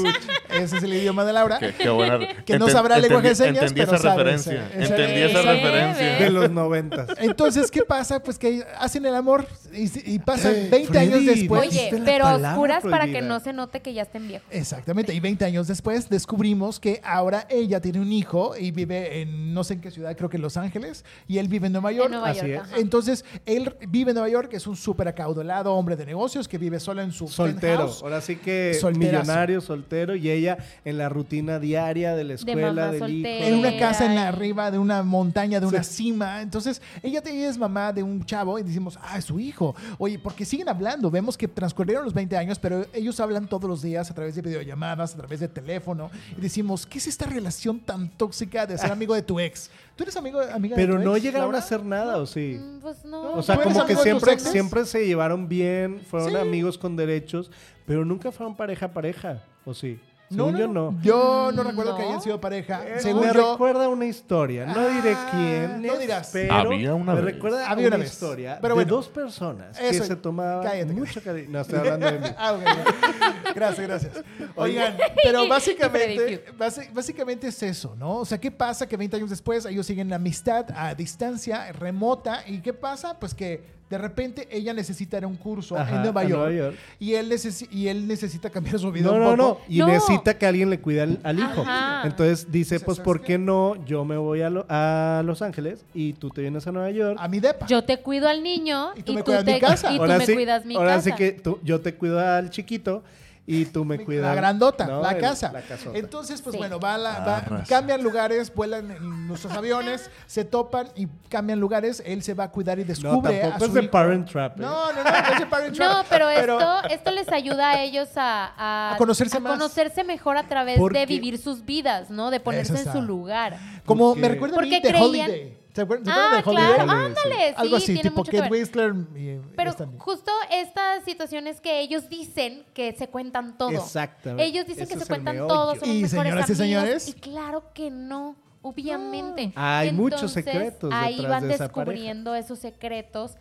Ese 0.49 0.77
es 0.77 0.83
el 0.83 0.93
idioma 0.93 1.25
de 1.25 1.33
Laura. 1.33 1.59
Qué, 1.59 1.73
qué 1.73 1.89
buena. 1.89 2.19
Que 2.45 2.57
no 2.59 2.67
Enten- 2.67 2.71
sabrá 2.71 2.97
lenguaje 2.99 3.29
de 3.29 3.35
señas, 3.35 3.63
Entendí 3.63 3.81
pero 3.81 3.93
esa 3.95 4.03
sabe, 4.03 4.23
referencia. 4.23 4.67
Esa- 4.73 4.95
Entendí 4.95 5.21
esa 5.21 5.41
Sí, 5.41 5.47
referencia. 5.47 6.15
De 6.19 6.29
los 6.29 6.51
noventas. 6.51 7.09
Entonces, 7.19 7.71
¿qué 7.71 7.83
pasa? 7.83 8.21
Pues 8.21 8.37
que 8.37 8.63
hacen 8.79 9.05
el 9.05 9.15
amor 9.15 9.47
y, 9.73 10.13
y 10.13 10.19
pasan 10.19 10.53
20 10.69 10.87
Freddy, 10.87 11.13
años 11.13 11.25
después. 11.25 11.67
Oye, 11.69 11.89
pero 12.05 12.27
oscuras 12.35 12.83
para 12.83 13.07
que 13.07 13.21
no 13.21 13.39
se 13.39 13.53
note 13.53 13.81
que 13.81 13.93
ya 13.93 14.03
estén 14.03 14.27
viejos. 14.27 14.47
Exactamente, 14.51 15.13
y 15.13 15.19
20 15.19 15.45
años 15.45 15.67
después 15.67 16.09
descubrimos 16.09 16.79
que 16.79 17.01
ahora 17.03 17.47
ella 17.49 17.79
tiene 17.81 17.92
un 17.99 18.11
hijo 18.11 18.55
y 18.57 18.71
vive 18.71 19.21
en 19.21 19.53
no 19.53 19.63
sé 19.63 19.75
en 19.75 19.81
qué 19.81 19.91
ciudad, 19.91 20.15
creo 20.17 20.29
que 20.29 20.37
en 20.37 20.43
Los 20.43 20.57
Ángeles, 20.57 21.03
y 21.27 21.37
él 21.37 21.47
vive 21.47 21.67
en 21.67 21.73
Nueva 21.73 21.91
York. 21.91 22.05
En 22.07 22.11
Nueva 22.11 22.29
Así 22.29 22.39
York, 22.47 22.51
es. 22.51 22.59
ajá. 22.61 22.77
Entonces, 22.79 23.25
él 23.45 23.75
vive 23.89 24.11
en 24.11 24.15
Nueva 24.15 24.29
York, 24.29 24.49
es 24.53 24.67
un 24.67 24.75
súper 24.75 25.07
acaudalado 25.07 25.73
hombre 25.73 25.95
de 25.95 26.05
negocios 26.05 26.47
que 26.47 26.57
vive 26.57 26.79
solo 26.79 27.01
en 27.01 27.11
su 27.11 27.27
Soltero. 27.27 27.59
penthouse. 27.79 28.01
Ahora 28.03 28.21
sí 28.21 28.35
que 28.37 28.73
Solterazo. 28.79 29.21
millonario, 29.23 29.61
soltero. 29.61 30.15
Y 30.15 30.29
ella 30.29 30.57
en 30.85 30.97
la 30.97 31.09
rutina 31.09 31.59
diaria 31.59 32.15
de 32.15 32.23
la 32.23 32.33
escuela, 32.35 32.67
mamá 32.73 32.87
del 32.91 32.99
soltera. 32.99 33.35
hijo. 33.37 33.47
En 33.47 33.53
una 33.55 33.77
casa 33.77 34.05
en 34.05 34.15
la, 34.15 34.27
arriba 34.27 34.71
de 34.71 34.77
una 34.79 35.03
montaña, 35.03 35.59
de 35.59 35.65
una 35.65 35.83
Sí. 35.83 36.03
cima. 36.03 36.41
Entonces, 36.41 36.81
ella, 37.01 37.21
te- 37.21 37.31
ella 37.31 37.49
es 37.49 37.57
mamá 37.57 37.93
de 37.93 38.03
un 38.03 38.25
chavo 38.25 38.57
y 38.59 38.63
decimos, 38.63 38.97
ah, 39.01 39.17
es 39.17 39.25
su 39.25 39.39
hijo. 39.39 39.75
Oye, 39.97 40.19
porque 40.19 40.45
siguen 40.45 40.69
hablando. 40.69 41.09
Vemos 41.11 41.37
que 41.37 41.47
transcurrieron 41.47 42.03
los 42.05 42.13
20 42.13 42.35
años, 42.37 42.59
pero 42.59 42.85
ellos 42.93 43.19
hablan 43.19 43.47
todos 43.47 43.69
los 43.69 43.81
días 43.81 44.09
a 44.09 44.13
través 44.13 44.35
de 44.35 44.41
videollamadas, 44.41 45.13
a 45.13 45.17
través 45.17 45.39
de 45.39 45.47
teléfono. 45.47 46.09
Y 46.37 46.41
decimos, 46.41 46.85
¿qué 46.85 46.97
es 46.97 47.07
esta 47.07 47.25
relación 47.25 47.79
tan 47.83 48.09
tóxica 48.09 48.65
de 48.65 48.77
ser 48.77 48.91
amigo 48.91 49.13
de 49.13 49.21
tu 49.21 49.39
ex? 49.39 49.69
¿Tú 49.95 50.03
eres 50.03 50.15
amigo, 50.17 50.39
amiga 50.41 50.75
Pero 50.75 50.93
de 50.95 50.99
tu 51.03 51.05
no 51.09 51.15
ex, 51.15 51.23
llegaron 51.23 51.45
Laura? 51.47 51.57
a 51.59 51.61
hacer 51.61 51.83
nada, 51.85 52.17
¿o 52.17 52.25
sí? 52.25 52.57
Mm, 52.59 52.79
Pues 52.79 53.05
no. 53.05 53.33
O 53.33 53.43
sea, 53.43 53.55
¿Tú 53.55 53.61
eres 53.61 53.73
como 53.73 53.85
que 53.85 53.93
amigo 53.93 54.03
de 54.03 54.11
tus 54.11 54.19
siempre, 54.21 54.33
exes? 54.33 54.51
siempre 54.51 54.85
se 54.85 55.05
llevaron 55.05 55.47
bien, 55.47 56.01
fueron 56.09 56.31
Sí. 56.31 56.35
amigos 56.37 56.77
con 56.77 56.95
derechos, 56.95 57.51
pero 57.85 58.03
nunca 58.05 58.31
fueron 58.31 58.55
pareja 58.55 58.87
a 58.87 58.93
pareja, 58.93 59.43
¿o 59.65 59.73
sí? 59.73 59.99
No, 60.35 60.51
no, 60.51 60.57
yo 60.59 60.67
no. 60.67 60.95
Yo 61.01 61.51
no 61.53 61.63
recuerdo 61.63 61.95
que 61.95 62.03
hayan 62.03 62.21
sido 62.21 62.39
pareja. 62.41 62.83
Eh, 62.85 62.99
Según 62.99 63.27
me 63.27 63.33
yo, 63.33 63.51
recuerda 63.51 63.87
una 63.89 64.05
historia, 64.05 64.65
no 64.65 64.87
diré 64.89 65.13
Ah, 65.15 65.27
quién, 65.31 65.81
no 65.81 65.97
dirás. 65.97 66.29
pero 66.33 66.53
Había 66.53 66.93
una 66.93 67.13
me 67.15 67.21
vez. 67.21 67.33
recuerda 67.35 67.69
Había 67.69 67.87
una, 67.87 67.95
una 67.97 68.03
vez. 68.03 68.13
historia 68.13 68.57
Pero 68.61 68.75
de 68.75 68.83
bueno. 68.83 68.95
dos 68.95 69.09
personas 69.09 69.79
Eso, 69.79 70.01
que 70.01 70.07
se 70.07 70.15
tomaban 70.15 70.63
cállate, 70.63 70.93
mucho 70.93 71.21
cariño. 71.23 71.49
No, 71.49 71.61
estoy 71.61 71.79
hablando 71.79 72.05
de 72.11 72.19
mí. 72.19 72.27
Ah, 72.37 72.53
ok. 72.53 73.53
Gracias, 73.55 73.87
gracias. 73.87 74.13
Oigan, 74.55 74.97
pero 75.23 75.47
básicamente, 75.49 76.45
basi- 76.57 76.91
básicamente 76.93 77.47
es 77.47 77.63
eso, 77.63 77.95
¿no? 77.97 78.17
O 78.17 78.25
sea, 78.25 78.39
¿qué 78.39 78.51
pasa 78.51 78.87
que 78.87 78.97
20 78.97 79.17
años 79.17 79.29
después 79.29 79.65
ellos 79.65 79.85
siguen 79.85 80.09
la 80.09 80.15
amistad 80.17 80.65
a 80.75 80.93
distancia, 80.95 81.71
remota? 81.71 82.43
¿Y 82.47 82.59
qué 82.61 82.73
pasa? 82.73 83.19
Pues 83.19 83.33
que 83.33 83.63
de 83.93 83.99
repente 83.99 84.47
ella 84.51 84.73
necesita 84.73 85.17
ir 85.19 85.23
a 85.23 85.27
un 85.27 85.35
curso 85.35 85.77
Ajá, 85.77 85.95
en 85.97 86.01
Nueva 86.01 86.23
York, 86.23 86.33
Nueva 86.49 86.51
York. 86.51 86.77
Y, 86.99 87.13
él 87.13 87.29
necesi- 87.29 87.67
y 87.71 87.87
él 87.89 88.07
necesita 88.07 88.49
cambiar 88.49 88.79
su 88.79 88.91
vida 88.91 89.05
No, 89.05 89.13
un 89.13 89.19
no, 89.21 89.35
no. 89.37 89.57
Y 89.69 89.77
No. 89.77 89.87
necesita 89.87 90.35
que 90.35 90.47
alguien 90.47 90.71
le 90.71 90.79
cuide 90.79 91.01
al, 91.01 91.19
al 91.23 91.37
hijo. 91.37 91.61
Ajá. 91.61 92.01
Entonces 92.07 92.51
dice, 92.51 92.79
pues, 92.79 92.97
¿sabes 92.97 93.05
¿por 93.05 93.21
qué? 93.21 93.37
no? 93.37 93.75
Yo 93.85 94.03
me 94.03 94.17
voy 94.17 94.41
a, 94.41 94.49
Lo- 94.49 94.65
a 94.67 95.21
Los 95.23 95.43
Ángeles 95.43 95.85
y 95.93 96.13
tú 96.13 96.31
te 96.31 96.41
vienes 96.41 96.65
a 96.65 96.71
Nueva 96.71 96.89
York. 96.89 97.17
A 97.21 97.27
mi 97.27 97.39
depa. 97.39 97.67
Yo 97.67 97.83
te 97.83 97.97
cuido 98.01 98.27
al 98.27 98.41
niño 98.41 98.93
Y 98.95 99.01
y 99.01 99.03
tú 99.03 99.11
tú, 99.11 99.13
me 99.19 99.23
cuidas 99.23 99.45
te, 99.45 99.53
mi 99.53 99.59
casa. 99.59 99.91
y 99.93 99.95
tú 99.97 100.01
ahora 100.01 100.17
me 100.17 100.25
sí, 100.25 100.33
cuidas 100.33 100.65
mi 100.65 100.75
ahora 100.75 100.95
casa. 100.95 101.09
sí 101.11 101.15
que 101.15 101.31
tú- 101.33 101.59
yo 101.63 101.79
te 101.81 101.93
cuido 101.93 102.19
al 102.19 102.49
chiquito 102.49 103.03
y 103.45 103.65
tú 103.65 103.83
me 103.83 103.99
cuidas. 103.99 104.23
la 104.23 104.35
grandota, 104.35 104.85
¿no? 104.85 105.01
la 105.01 105.11
El- 105.11 105.19
casa. 105.21 105.51
La 105.51 105.61
casota. 105.61 105.97
Entonces, 105.97 106.41
pues 106.41 106.53
Sí. 106.53 106.57
bueno, 106.57 106.79
va 106.79 106.97
la- 106.97 107.19
va- 107.19 107.63
cambian 107.67 108.01
lugares, 108.01 108.53
vuelan 108.55 108.89
en 108.91 109.27
nuestros 109.27 109.51
aviones, 109.53 110.09
se 110.27 110.45
topan 110.45 110.87
y 110.95 111.07
cambian 111.29 111.59
lugares. 111.59 112.01
Él 112.05 112.23
se 112.23 112.33
va 112.33 112.45
a 112.45 112.51
cuidar 112.51 112.79
y 112.79 112.83
no, 112.83 112.87
descubre 112.87 113.39
a 113.39 113.41
tampoco 113.41 113.59
su 113.59 113.65
es 113.65 113.73
de 113.73 113.81
hijo. 113.81 113.91
Parent 113.91 114.29
Trap. 114.31 114.59
¿eh? 114.59 114.61
No, 114.61 114.93
no, 114.93 115.03
no, 115.03 115.11
no 115.11 115.17
es 115.33 115.39
de 115.39 115.45
Parent 115.45 115.75
Trap. 115.75 115.91
No, 115.91 116.03
pero, 116.09 116.29
esto, 116.29 116.83
esto 116.89 117.11
les 117.11 117.27
ayuda 117.33 117.71
a 117.71 117.81
ellos 117.83 118.07
a, 118.15 118.53
a, 118.57 118.93
A 118.95 118.97
conocerse 118.97 119.35
a 119.37 119.39
más. 119.41 119.53
conocerse 119.53 120.03
mejor 120.05 120.37
a 120.37 120.47
través 120.47 120.77
Porque- 120.79 120.99
de 120.99 121.05
vivir 121.05 121.37
sus 121.37 121.65
vidas, 121.65 122.09
¿no? 122.09 122.31
De 122.31 122.39
ponerse 122.39 122.79
en 122.81 122.91
su 122.93 123.01
lugar. 123.01 123.57
Como 123.85 124.09
Porque- 124.09 124.21
me 124.21 124.29
recuerda 124.29 124.55
a 124.57 124.61
mí 124.61 124.69
Porque 124.69 124.81
The 124.81 124.87
creían- 124.93 125.29
Holiday. 125.29 125.57
¿Se 125.73 125.81
acuerdan, 125.81 126.05
¿se 126.05 126.11
Ah, 126.11 126.37
acuerdan 126.39 126.43
de 126.43 126.49
Holiday? 126.51 126.85
claro, 126.85 126.91
ándale, 127.05 127.47
sí, 127.49 127.53
Algo 127.57 127.75
así, 127.77 127.85
tiene 127.87 128.01
tipo 128.03 128.15
mucho 128.17 128.31
Kate. 128.31 128.49
Whistler. 128.49 128.93
y- 129.15 129.39
Pero 129.55 129.69
esta 129.71 129.87
justo 129.97 130.31
estas 130.51 131.03
situaciones 131.03 131.59
que 131.61 131.79
ellos 131.81 132.09
dicen 132.09 132.63
que 132.75 132.93
se 132.93 133.07
cuentan 133.07 133.57
todo. 133.57 133.71
Exactamente. 133.71 134.43
Ellos 134.45 134.67
dicen 134.67 134.83
Ese 134.83 134.93
que 134.93 134.99
se 134.99 135.07
cuentan 135.07 135.35
meollo. 135.35 135.47
todo, 135.53 135.71
son 135.75 135.79
los 135.79 135.87
Y 135.97 136.01
mejores 136.03 136.11
señoras 136.11 136.49
y 136.49 136.53
amigos, 136.53 136.57
señores. 136.57 137.07
Y 137.07 137.13
claro 137.13 137.63
que 137.73 137.89
no, 137.89 138.35
obviamente. 138.61 139.51
Hay 139.55 139.91
muchos 139.91 140.21
Entonces, 140.35 140.45
secretos 140.45 140.91
Ahí 140.93 141.15
detrás 141.15 141.31
van 141.31 141.47
de 141.47 141.53
esa 141.55 141.63
descubriendo 141.65 142.35
esos 142.35 142.59
secretos, 142.59 143.31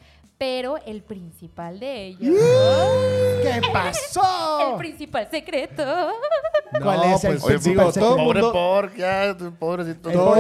pero 0.42 0.76
el 0.86 1.02
principal 1.04 1.78
de 1.78 2.06
ellos. 2.08 2.34
¿Qué 3.44 3.60
pasó? 3.72 4.72
El 4.72 4.76
principal 4.76 5.28
secreto. 5.30 5.84
¿Cuál 6.82 6.96
No, 6.98 7.14
es 7.14 7.22
el 7.22 7.36
pues, 7.38 7.44
principal 7.44 7.92
digo, 7.92 7.92
todo 7.92 7.92
secreto? 7.92 8.16
pobre 8.16 8.40
mundo- 8.40 8.52
pork, 8.52 8.96
ya, 8.96 9.36
pobrecito. 9.60 10.10
Todo, 10.10 10.34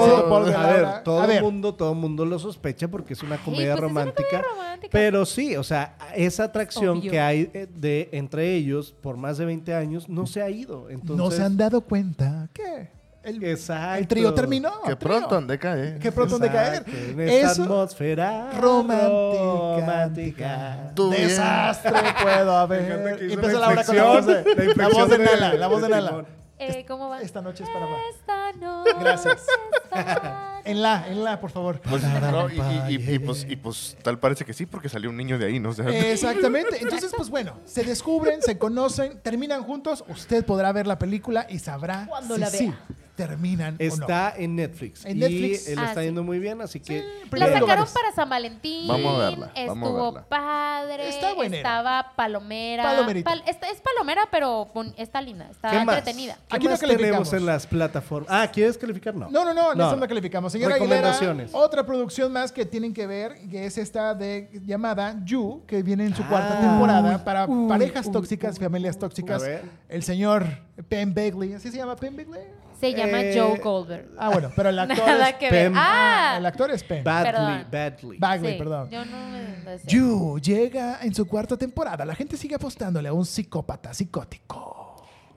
a 0.56 0.66
ver, 0.72 1.04
todo 1.04 1.24
el 1.30 1.40
mundo, 1.40 1.74
todo 1.76 1.92
el 1.92 1.98
mundo 1.98 2.24
lo 2.24 2.36
sospecha 2.40 2.88
porque 2.88 3.12
es 3.12 3.22
una 3.22 3.36
comedia 3.36 3.76
pues 3.76 3.84
es 3.84 3.90
una 3.92 4.00
romántica. 4.00 4.28
comedia 4.28 4.48
romántica. 4.50 4.88
Pero 4.90 5.24
sí, 5.24 5.54
o 5.56 5.62
sea, 5.62 5.96
esa 6.16 6.44
atracción 6.44 6.98
Obvio. 6.98 7.10
que 7.12 7.20
hay 7.20 7.48
eh, 7.54 7.68
de 7.72 8.08
entre 8.10 8.56
ellos 8.56 8.92
por 9.00 9.16
más 9.16 9.38
de 9.38 9.44
20 9.44 9.72
años 9.72 10.08
no 10.08 10.26
se 10.26 10.42
ha 10.42 10.50
ido. 10.50 10.90
Entonces, 10.90 11.16
¿No 11.16 11.30
se 11.30 11.44
han 11.44 11.56
dado 11.56 11.80
cuenta 11.82 12.48
que 12.52 12.90
el, 13.22 13.42
Exacto. 13.44 13.98
el 13.98 14.06
trío 14.08 14.34
terminó? 14.34 14.82
Que 14.82 14.96
pronto 14.96 15.36
han 15.36 15.46
de 15.46 15.58
caer. 15.58 15.98
Que 15.98 16.10
pronto 16.12 16.36
han 16.36 16.40
de 16.42 16.50
caer. 16.50 16.84
En 16.86 17.20
esta 17.20 17.52
Eso 17.52 17.62
atmósfera 17.64 18.50
romántica. 18.60 19.80
romántica. 19.80 20.92
Desastre 20.94 21.92
puedo 22.22 22.56
haber. 22.56 23.22
Y 23.22 23.32
empieza 23.32 23.58
la 23.58 23.66
Laura 23.66 23.84
con 23.84 23.96
la 23.96 24.04
voz 24.04 24.26
de, 24.26 24.44
la 24.54 24.74
la 24.76 24.88
voz 24.88 25.08
de 25.10 25.18
Nala, 25.18 25.54
la 25.54 25.66
voz 25.68 25.82
de 25.82 25.88
Nala. 25.88 26.24
Eh, 26.58 26.84
¿Cómo 26.86 27.08
va? 27.08 27.20
Esta 27.20 27.42
noche 27.42 27.64
es 27.64 27.70
para 27.70 27.86
más. 27.86 27.98
Esta 28.14 28.52
noche 28.52 28.90
Gracias. 29.00 29.46
En 30.64 30.80
la, 30.80 31.08
en 31.08 31.24
la, 31.24 31.40
por 31.40 31.50
favor. 31.50 31.80
Pues, 31.80 32.04
no, 32.04 32.48
y, 32.48 32.54
y- 32.54 32.94
y- 32.96 33.14
y, 33.14 33.18
pues, 33.18 33.44
y 33.48 33.56
pues 33.56 33.96
tal 34.00 34.20
parece 34.20 34.44
que 34.44 34.52
sí, 34.52 34.64
porque 34.64 34.88
salió 34.88 35.10
un 35.10 35.16
niño 35.16 35.36
de 35.36 35.46
ahí, 35.46 35.58
¿no? 35.58 35.70
O 35.70 35.72
sea, 35.72 35.88
Exactamente. 36.12 36.78
Entonces, 36.80 37.12
pues 37.16 37.30
bueno, 37.30 37.54
se 37.64 37.82
descubren, 37.82 38.40
se 38.42 38.58
conocen, 38.58 39.18
terminan 39.22 39.64
juntos. 39.64 40.04
Usted 40.06 40.46
podrá 40.46 40.70
ver 40.70 40.86
la 40.86 41.00
película 41.00 41.48
y 41.50 41.58
sabrá 41.58 42.06
Cuando 42.08 42.36
si 42.36 42.40
la 42.40 42.46
sí 42.46 42.72
terminan 43.14 43.74
o 43.74 43.78
no. 43.78 43.84
Está 43.84 44.34
en 44.36 44.56
Netflix. 44.56 45.04
En 45.04 45.16
y 45.18 45.20
Netflix. 45.20 45.68
él 45.68 45.78
Ah, 45.78 45.86
está 45.88 46.00
sí. 46.00 46.06
yendo 46.06 46.22
muy 46.22 46.38
bien, 46.38 46.60
así 46.60 46.80
que. 46.80 47.00
La 47.02 47.30
Primeros 47.30 47.60
sacaron 47.60 47.86
para 47.92 48.12
San 48.12 48.28
Valentín. 48.28 48.88
Vamos 48.88 49.14
a 49.20 49.28
verla, 49.30 49.46
Estuvo 49.54 49.66
vamos 49.68 49.90
a 49.90 50.04
verla. 50.04 50.28
padre. 50.28 51.08
Está 51.08 51.34
buenera. 51.34 51.56
Estaba 51.58 52.12
palomera. 52.16 52.82
Palomerita. 52.84 53.30
Pal- 53.30 53.42
está- 53.46 53.68
es 53.70 53.80
palomera, 53.80 54.28
pero 54.30 54.70
está 54.96 55.20
linda. 55.20 55.48
Está 55.50 55.70
¿Qué 55.70 55.84
más? 55.84 55.98
entretenida. 55.98 56.38
¿Qué 56.48 56.56
Aquí 56.56 56.64
no 56.64 56.70
más 56.70 56.80
calificamos. 56.80 57.30
tenemos 57.30 57.32
en 57.34 57.46
las 57.46 57.66
plataformas? 57.66 58.28
Ah, 58.32 58.50
¿quieres 58.52 58.76
calificar? 58.78 59.14
No. 59.14 59.28
No, 59.30 59.44
no, 59.44 59.52
no, 59.54 59.74
no, 59.74 59.96
no 59.96 60.08
calificamos. 60.08 60.52
Señora 60.52 60.74
Aguilera, 60.76 60.96
Recomendaciones. 61.12 61.50
otra 61.54 61.84
producción 61.86 62.32
más 62.32 62.50
que 62.52 62.64
tienen 62.66 62.92
que 62.94 63.06
ver, 63.06 63.36
que 63.50 63.66
es 63.66 63.78
esta 63.78 64.14
de 64.14 64.48
llamada 64.64 65.16
You, 65.24 65.62
que 65.66 65.82
viene 65.82 66.06
en 66.06 66.14
su 66.14 66.22
Ah. 66.22 66.28
cuarta 66.28 66.60
temporada 66.60 67.24
para 67.24 67.46
Uy, 67.46 67.68
parejas 67.68 68.06
uy, 68.06 68.12
tóxicas, 68.12 68.58
familias 68.58 68.98
tóxicas. 68.98 69.42
A 69.42 69.46
ver. 69.46 69.64
El 69.88 70.02
señor 70.02 70.44
Penn 70.88 71.14
Bagley, 71.14 71.54
¿así 71.54 71.70
se 71.70 71.76
llama 71.76 71.96
Penn 71.96 72.16
Bagley? 72.16 72.42
Se 72.82 72.92
llama 72.94 73.20
Eh, 73.20 73.34
Joe 73.38 73.58
Goldberg. 73.60 74.08
Ah, 74.18 74.30
bueno, 74.30 74.50
pero 74.56 74.68
el 74.70 74.78
actor 74.80 75.06
Nada 75.06 75.28
es 75.30 75.36
que. 75.36 75.48
Pem- 75.50 75.72
Ah, 75.76 76.34
el 76.38 76.46
actor 76.46 76.70
es 76.72 76.82
Penn. 76.82 77.04
Badly, 77.04 77.30
Perdón. 77.30 77.66
badly. 77.70 78.18
Bagley, 78.18 78.52
sí, 78.54 78.58
perdón. 78.58 78.90
Yo 78.90 79.04
no 79.04 79.28
me. 79.28 79.78
You 79.86 80.38
llega 80.40 80.98
en 81.02 81.14
su 81.14 81.26
cuarta 81.26 81.56
temporada. 81.56 82.04
La 82.04 82.14
gente 82.16 82.36
sigue 82.36 82.56
apostándole 82.56 83.08
a 83.08 83.12
un 83.12 83.24
psicópata 83.24 83.94
psicótico. 83.94 84.80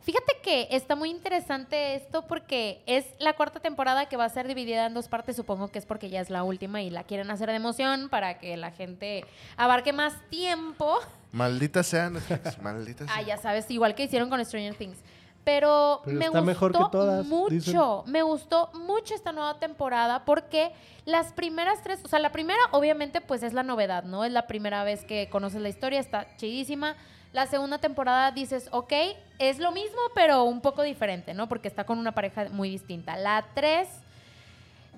Fíjate 0.01 0.33
que 0.43 0.67
está 0.69 0.95
muy 0.95 1.09
interesante 1.09 1.95
esto 1.95 2.27
porque 2.27 2.83
es 2.85 3.05
la 3.19 3.33
cuarta 3.33 3.59
temporada 3.59 4.07
que 4.07 4.17
va 4.17 4.25
a 4.25 4.29
ser 4.29 4.47
dividida 4.47 4.85
en 4.85 4.93
dos 4.93 5.07
partes. 5.07 5.35
Supongo 5.35 5.69
que 5.69 5.79
es 5.79 5.85
porque 5.87 6.09
ya 6.09 6.21
es 6.21 6.29
la 6.29 6.43
última 6.43 6.81
y 6.83 6.89
la 6.91 7.03
quieren 7.03 7.31
hacer 7.31 7.49
de 7.49 7.55
emoción 7.55 8.09
para 8.09 8.37
que 8.39 8.55
la 8.57 8.71
gente 8.71 9.25
abarque 9.57 9.93
más 9.93 10.13
tiempo. 10.29 10.99
maldita 11.31 11.81
sea 11.83 12.09
Netflix, 12.11 12.61
maldita 12.61 13.05
sea. 13.05 13.15
Ah, 13.17 13.21
ya 13.23 13.37
sabes, 13.37 13.69
igual 13.71 13.95
que 13.95 14.03
hicieron 14.03 14.29
con 14.29 14.43
Stranger 14.45 14.75
Things. 14.75 14.99
Pero, 15.45 16.01
Pero 16.03 16.17
me 16.17 16.27
gustó 16.27 16.43
mejor 16.43 16.71
que 16.71 16.83
todas, 16.91 17.25
mucho, 17.25 17.53
dicen. 17.53 17.79
me 18.07 18.23
gustó 18.23 18.71
mucho 18.73 19.13
esta 19.13 19.31
nueva 19.31 19.59
temporada 19.59 20.25
porque 20.25 20.73
las 21.05 21.31
primeras 21.33 21.83
tres, 21.83 22.01
o 22.03 22.07
sea, 22.07 22.17
la 22.17 22.31
primera 22.31 22.59
obviamente 22.71 23.21
pues 23.21 23.43
es 23.43 23.53
la 23.53 23.61
novedad, 23.61 24.03
¿no? 24.03 24.25
Es 24.25 24.31
la 24.31 24.47
primera 24.47 24.83
vez 24.83 25.05
que 25.05 25.29
conoces 25.29 25.61
la 25.61 25.69
historia, 25.69 25.99
está 25.99 26.27
chidísima. 26.37 26.95
La 27.31 27.45
segunda 27.45 27.77
temporada 27.77 28.31
dices, 28.31 28.69
ok, 28.71 28.91
es 29.37 29.59
lo 29.59 29.71
mismo 29.71 29.99
pero 30.15 30.45
un 30.45 30.61
poco 30.61 30.81
diferente, 30.81 31.35
¿no? 31.35 31.47
Porque 31.47 31.67
está 31.67 31.83
con 31.83 31.99
una 31.99 32.13
pareja 32.13 32.47
muy 32.49 32.69
distinta. 32.69 33.15
La 33.15 33.45
tres 33.53 33.87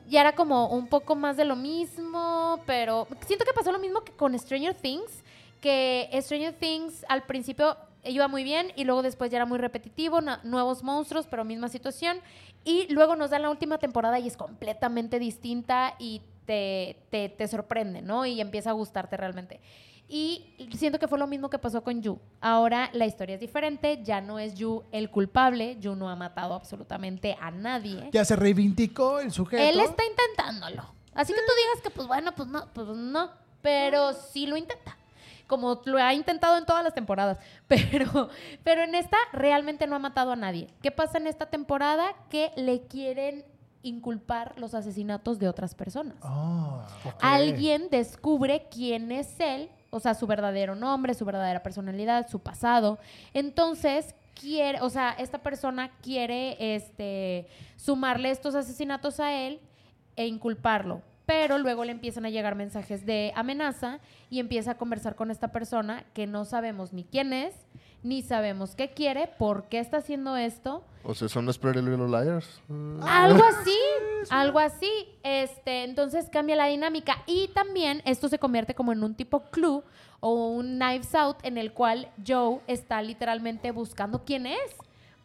ya 0.07 0.21
era 0.21 0.33
como 0.33 0.67
un 0.69 0.87
poco 0.87 1.15
más 1.15 1.35
de 1.35 1.43
lo 1.43 1.57
mismo, 1.57 2.61
pero 2.65 3.05
siento 3.25 3.43
que 3.43 3.51
pasó 3.53 3.73
lo 3.73 3.79
mismo 3.79 4.01
que 4.01 4.13
con 4.13 4.37
Stranger 4.39 4.73
Things, 4.73 5.23
que 5.59 6.09
Stranger 6.21 6.53
Things 6.53 7.05
al 7.09 7.23
principio 7.23 7.75
iba 8.09 8.27
muy 8.27 8.43
bien 8.43 8.71
y 8.75 8.83
luego 8.83 9.01
después 9.01 9.31
ya 9.31 9.37
era 9.37 9.45
muy 9.45 9.57
repetitivo, 9.57 10.21
na- 10.21 10.39
nuevos 10.43 10.83
monstruos, 10.83 11.27
pero 11.27 11.43
misma 11.43 11.69
situación. 11.69 12.17
Y 12.63 12.91
luego 12.93 13.15
nos 13.15 13.29
dan 13.29 13.41
la 13.43 13.49
última 13.49 13.77
temporada 13.77 14.19
y 14.19 14.27
es 14.27 14.37
completamente 14.37 15.19
distinta 15.19 15.95
y 15.99 16.21
te, 16.45 16.97
te, 17.09 17.29
te 17.29 17.47
sorprende, 17.47 18.01
¿no? 18.01 18.25
Y 18.25 18.39
empieza 18.41 18.69
a 18.69 18.73
gustarte 18.73 19.17
realmente. 19.17 19.59
Y 20.09 20.45
siento 20.77 20.99
que 20.99 21.07
fue 21.09 21.19
lo 21.19 21.27
mismo 21.27 21.49
que 21.49 21.59
pasó 21.59 21.83
con 21.83 22.01
Yu. 22.01 22.17
Ahora 22.39 22.89
la 22.93 23.05
historia 23.05 23.35
es 23.35 23.41
diferente, 23.41 24.01
ya 24.03 24.21
no 24.21 24.39
es 24.39 24.55
Yu 24.55 24.83
el 24.93 25.09
culpable, 25.09 25.75
Yu 25.81 25.95
no 25.95 26.09
ha 26.09 26.15
matado 26.15 26.53
absolutamente 26.53 27.35
a 27.41 27.51
nadie. 27.51 28.09
Ya 28.13 28.23
se 28.23 28.37
reivindicó 28.37 29.19
el 29.19 29.33
sujeto. 29.33 29.61
Él 29.61 29.79
está 29.81 30.03
intentándolo. 30.05 30.83
Así 31.13 31.33
que 31.33 31.39
tú 31.39 31.51
digas 31.65 31.81
que, 31.83 31.89
pues 31.89 32.07
bueno, 32.07 32.31
pues 32.35 32.47
no, 32.47 32.67
pues 32.73 32.87
no. 32.87 33.31
Pero 33.61 34.13
sí 34.13 34.45
lo 34.47 34.55
intenta. 34.55 34.95
Como 35.47 35.81
lo 35.85 35.97
ha 35.97 36.13
intentado 36.13 36.57
en 36.57 36.65
todas 36.65 36.83
las 36.83 36.93
temporadas. 36.93 37.39
Pero, 37.67 38.29
pero 38.63 38.83
en 38.83 38.95
esta 38.95 39.17
realmente 39.33 39.87
no 39.87 39.95
ha 39.95 39.99
matado 39.99 40.31
a 40.31 40.35
nadie. 40.35 40.67
¿Qué 40.81 40.91
pasa 40.91 41.17
en 41.17 41.27
esta 41.27 41.47
temporada? 41.47 42.13
Que 42.29 42.51
le 42.55 42.81
quieren 42.87 43.45
inculpar 43.81 44.57
los 44.57 44.73
asesinatos 44.73 45.39
de 45.39 45.47
otras 45.47 45.75
personas. 45.75 46.17
Ah. 46.21 46.87
Alguien 47.21 47.89
descubre 47.89 48.67
quién 48.69 49.11
es 49.11 49.39
él, 49.39 49.69
o 49.89 49.99
sea, 49.99 50.13
su 50.13 50.27
verdadero 50.27 50.75
nombre, 50.75 51.13
su 51.13 51.25
verdadera 51.25 51.63
personalidad, 51.63 52.27
su 52.29 52.39
pasado. 52.39 52.99
Entonces, 53.33 54.15
quiere, 54.39 54.81
o 54.81 54.89
sea, 54.89 55.11
esta 55.11 55.39
persona 55.39 55.91
quiere 56.01 56.75
este, 56.75 57.47
sumarle 57.75 58.31
estos 58.31 58.55
asesinatos 58.55 59.19
a 59.19 59.33
él 59.33 59.59
e 60.15 60.27
inculparlo. 60.27 61.01
Pero 61.27 61.57
luego 61.57 61.83
le 61.83 61.91
empiezan 61.91 62.25
a 62.25 62.29
llegar 62.29 62.55
mensajes 62.55 63.05
de 63.05 63.33
amenaza 63.35 63.99
y 64.29 64.39
empieza 64.39 64.71
a 64.71 64.77
conversar 64.77 65.15
con 65.15 65.29
esta 65.29 65.51
persona 65.51 66.05
que 66.13 66.25
no 66.25 66.45
sabemos 66.45 66.93
ni 66.93 67.03
quién 67.03 67.33
es, 67.33 67.53
ni 68.01 68.21
sabemos 68.21 68.75
qué 68.75 68.91
quiere, 68.91 69.27
por 69.37 69.65
qué 69.65 69.79
está 69.79 69.97
haciendo 69.97 70.37
esto. 70.37 70.85
O 71.03 71.13
sea, 71.13 71.27
son 71.27 71.45
los 71.45 71.57
Pretty 71.57 71.81
Little 71.81 72.07
Liars. 72.07 72.61
Algo 73.01 73.43
así, 73.61 73.77
algo 74.29 74.59
así. 74.59 74.89
Este, 75.21 75.83
entonces 75.83 76.29
cambia 76.29 76.55
la 76.55 76.67
dinámica 76.67 77.17
y 77.27 77.49
también 77.49 78.01
esto 78.05 78.29
se 78.29 78.39
convierte 78.39 78.73
como 78.73 78.93
en 78.93 79.03
un 79.03 79.13
tipo 79.13 79.41
clue 79.51 79.83
o 80.21 80.47
un 80.47 80.79
knives 80.79 81.13
out 81.13 81.37
en 81.43 81.57
el 81.57 81.73
cual 81.73 82.09
Joe 82.25 82.61
está 82.67 83.01
literalmente 83.01 83.71
buscando 83.71 84.23
quién 84.23 84.45
es. 84.45 84.77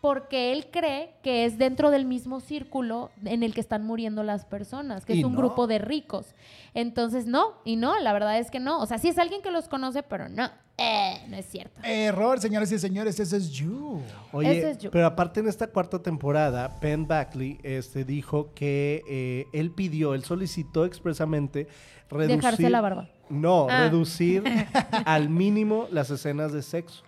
Porque 0.03 0.51
él 0.53 0.67
cree 0.73 1.15
que 1.23 1.45
es 1.45 1.59
dentro 1.59 1.91
del 1.93 2.05
mismo 2.05 2.41
círculo 2.41 3.11
en 3.25 3.45
el 3.45 3.55
que 3.55 3.61
están 3.61 3.85
muriendo 3.87 4.25
las 4.25 4.45
personas, 4.45 5.05
que 5.07 5.13
es 5.13 5.25
un 5.25 5.33
no. 5.33 5.39
grupo 5.39 5.69
de 5.69 5.79
ricos. 5.79 6.35
Entonces, 6.75 7.27
no, 7.27 7.55
y 7.65 7.77
no, 7.77 7.97
la 8.01 8.13
verdad 8.13 8.37
es 8.41 8.51
que 8.51 8.59
no. 8.59 8.81
O 8.81 8.87
sea, 8.87 8.99
sí 8.99 9.09
es 9.09 9.17
alguien 9.19 9.43
que 9.43 9.53
los 9.53 9.69
conoce, 9.69 10.03
pero 10.03 10.29
no, 10.29 10.51
eh, 10.77 11.23
no 11.29 11.37
es 11.37 11.47
cierto. 11.47 11.81
Error, 11.85 12.41
señoras 12.41 12.73
y 12.73 12.81
señores, 12.81 13.21
ese 13.21 13.37
es 13.37 13.53
You. 13.53 14.01
Oye, 14.33 14.59
Ese 14.59 14.71
es 14.73 14.79
yo. 14.79 14.91
pero 14.91 15.07
aparte 15.07 15.39
en 15.39 15.47
esta 15.47 15.69
cuarta 15.69 16.03
temporada, 16.03 16.81
Penn 16.81 17.07
Bagley 17.07 17.61
este, 17.63 18.05
dijo 18.05 18.53
que 18.55 19.05
eh, 19.09 19.47
él 19.53 19.71
pidió, 19.71 20.15
él 20.15 20.25
solicitó 20.25 20.85
expresamente 20.85 21.69
reducir... 22.11 22.37
Dejarse 22.39 22.71
la 22.71 22.81
barba. 22.81 23.09
No, 23.31 23.69
Ah. 23.71 23.85
reducir 23.85 24.43
al 25.07 25.29
mínimo 25.29 25.87
las 25.93 26.11
escenas 26.11 26.53
de 26.53 26.63
sexo. 26.63 27.05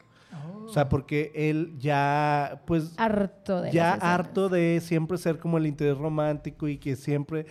O 0.64 0.68
sea, 0.68 0.88
porque 0.88 1.30
él 1.34 1.74
ya, 1.78 2.62
pues, 2.66 2.94
Harto 2.96 3.60
de 3.62 3.70
ya 3.70 3.92
harto 3.92 4.48
de 4.48 4.80
siempre 4.82 5.18
ser 5.18 5.38
como 5.38 5.58
el 5.58 5.66
interés 5.66 5.96
romántico 5.98 6.66
y 6.68 6.78
que 6.78 6.96
siempre 6.96 7.46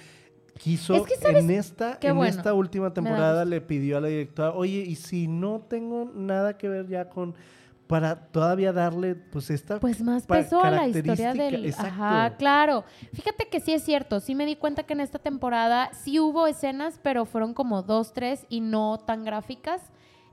quiso 0.58 0.96
Es 0.96 1.04
que, 1.04 1.16
¿sabes? 1.18 1.44
en 1.44 1.52
esta 1.52 2.00
Qué 2.00 2.10
en 2.10 2.18
bueno. 2.18 2.30
esta 2.30 2.54
última 2.54 2.90
da 2.90 2.94
temporada 2.94 3.46
le 3.46 3.62
pidió 3.62 3.98
a 3.98 4.02
la 4.02 4.08
directora, 4.08 4.52
"Oye, 4.52 4.80
y 4.86 4.96
si 4.96 5.28
no 5.28 5.62
tengo 5.62 6.12
nada 6.14 6.58
que 6.58 6.68
ver 6.68 6.88
ya 6.88 7.10
con 7.10 7.36
para 7.88 8.16
todavía 8.32 8.72
darle 8.74 9.14
pues 9.14 9.50
esta 9.50 9.80
Pues 9.80 10.02
más 10.02 10.26
peso 10.26 10.62
a 10.62 10.72
la 10.72 10.88
historia 10.88 11.16
característica". 11.34 11.44
del... 11.44 11.66
Exacto. 11.66 11.88
Ajá, 11.90 12.38
claro. 12.38 12.84
Fíjate 13.14 13.48
que 13.50 13.60
sí 13.60 13.74
es 13.74 13.84
cierto. 13.84 14.20
Sí 14.20 14.36
me 14.36 14.46
di 14.46 14.56
cuenta 14.56 14.84
que 14.84 14.94
en 14.94 15.02
esta 15.02 15.20
temporada 15.20 15.92
sí 15.94 16.20
hubo 16.20 16.48
escenas, 16.48 17.00
pero 17.04 17.26
fueron 17.26 17.54
como 17.54 17.84
dos, 17.84 18.14
tres 18.14 18.46
y 18.50 18.62
no 18.62 18.98
tan 19.06 19.24
gráficas. 19.26 19.82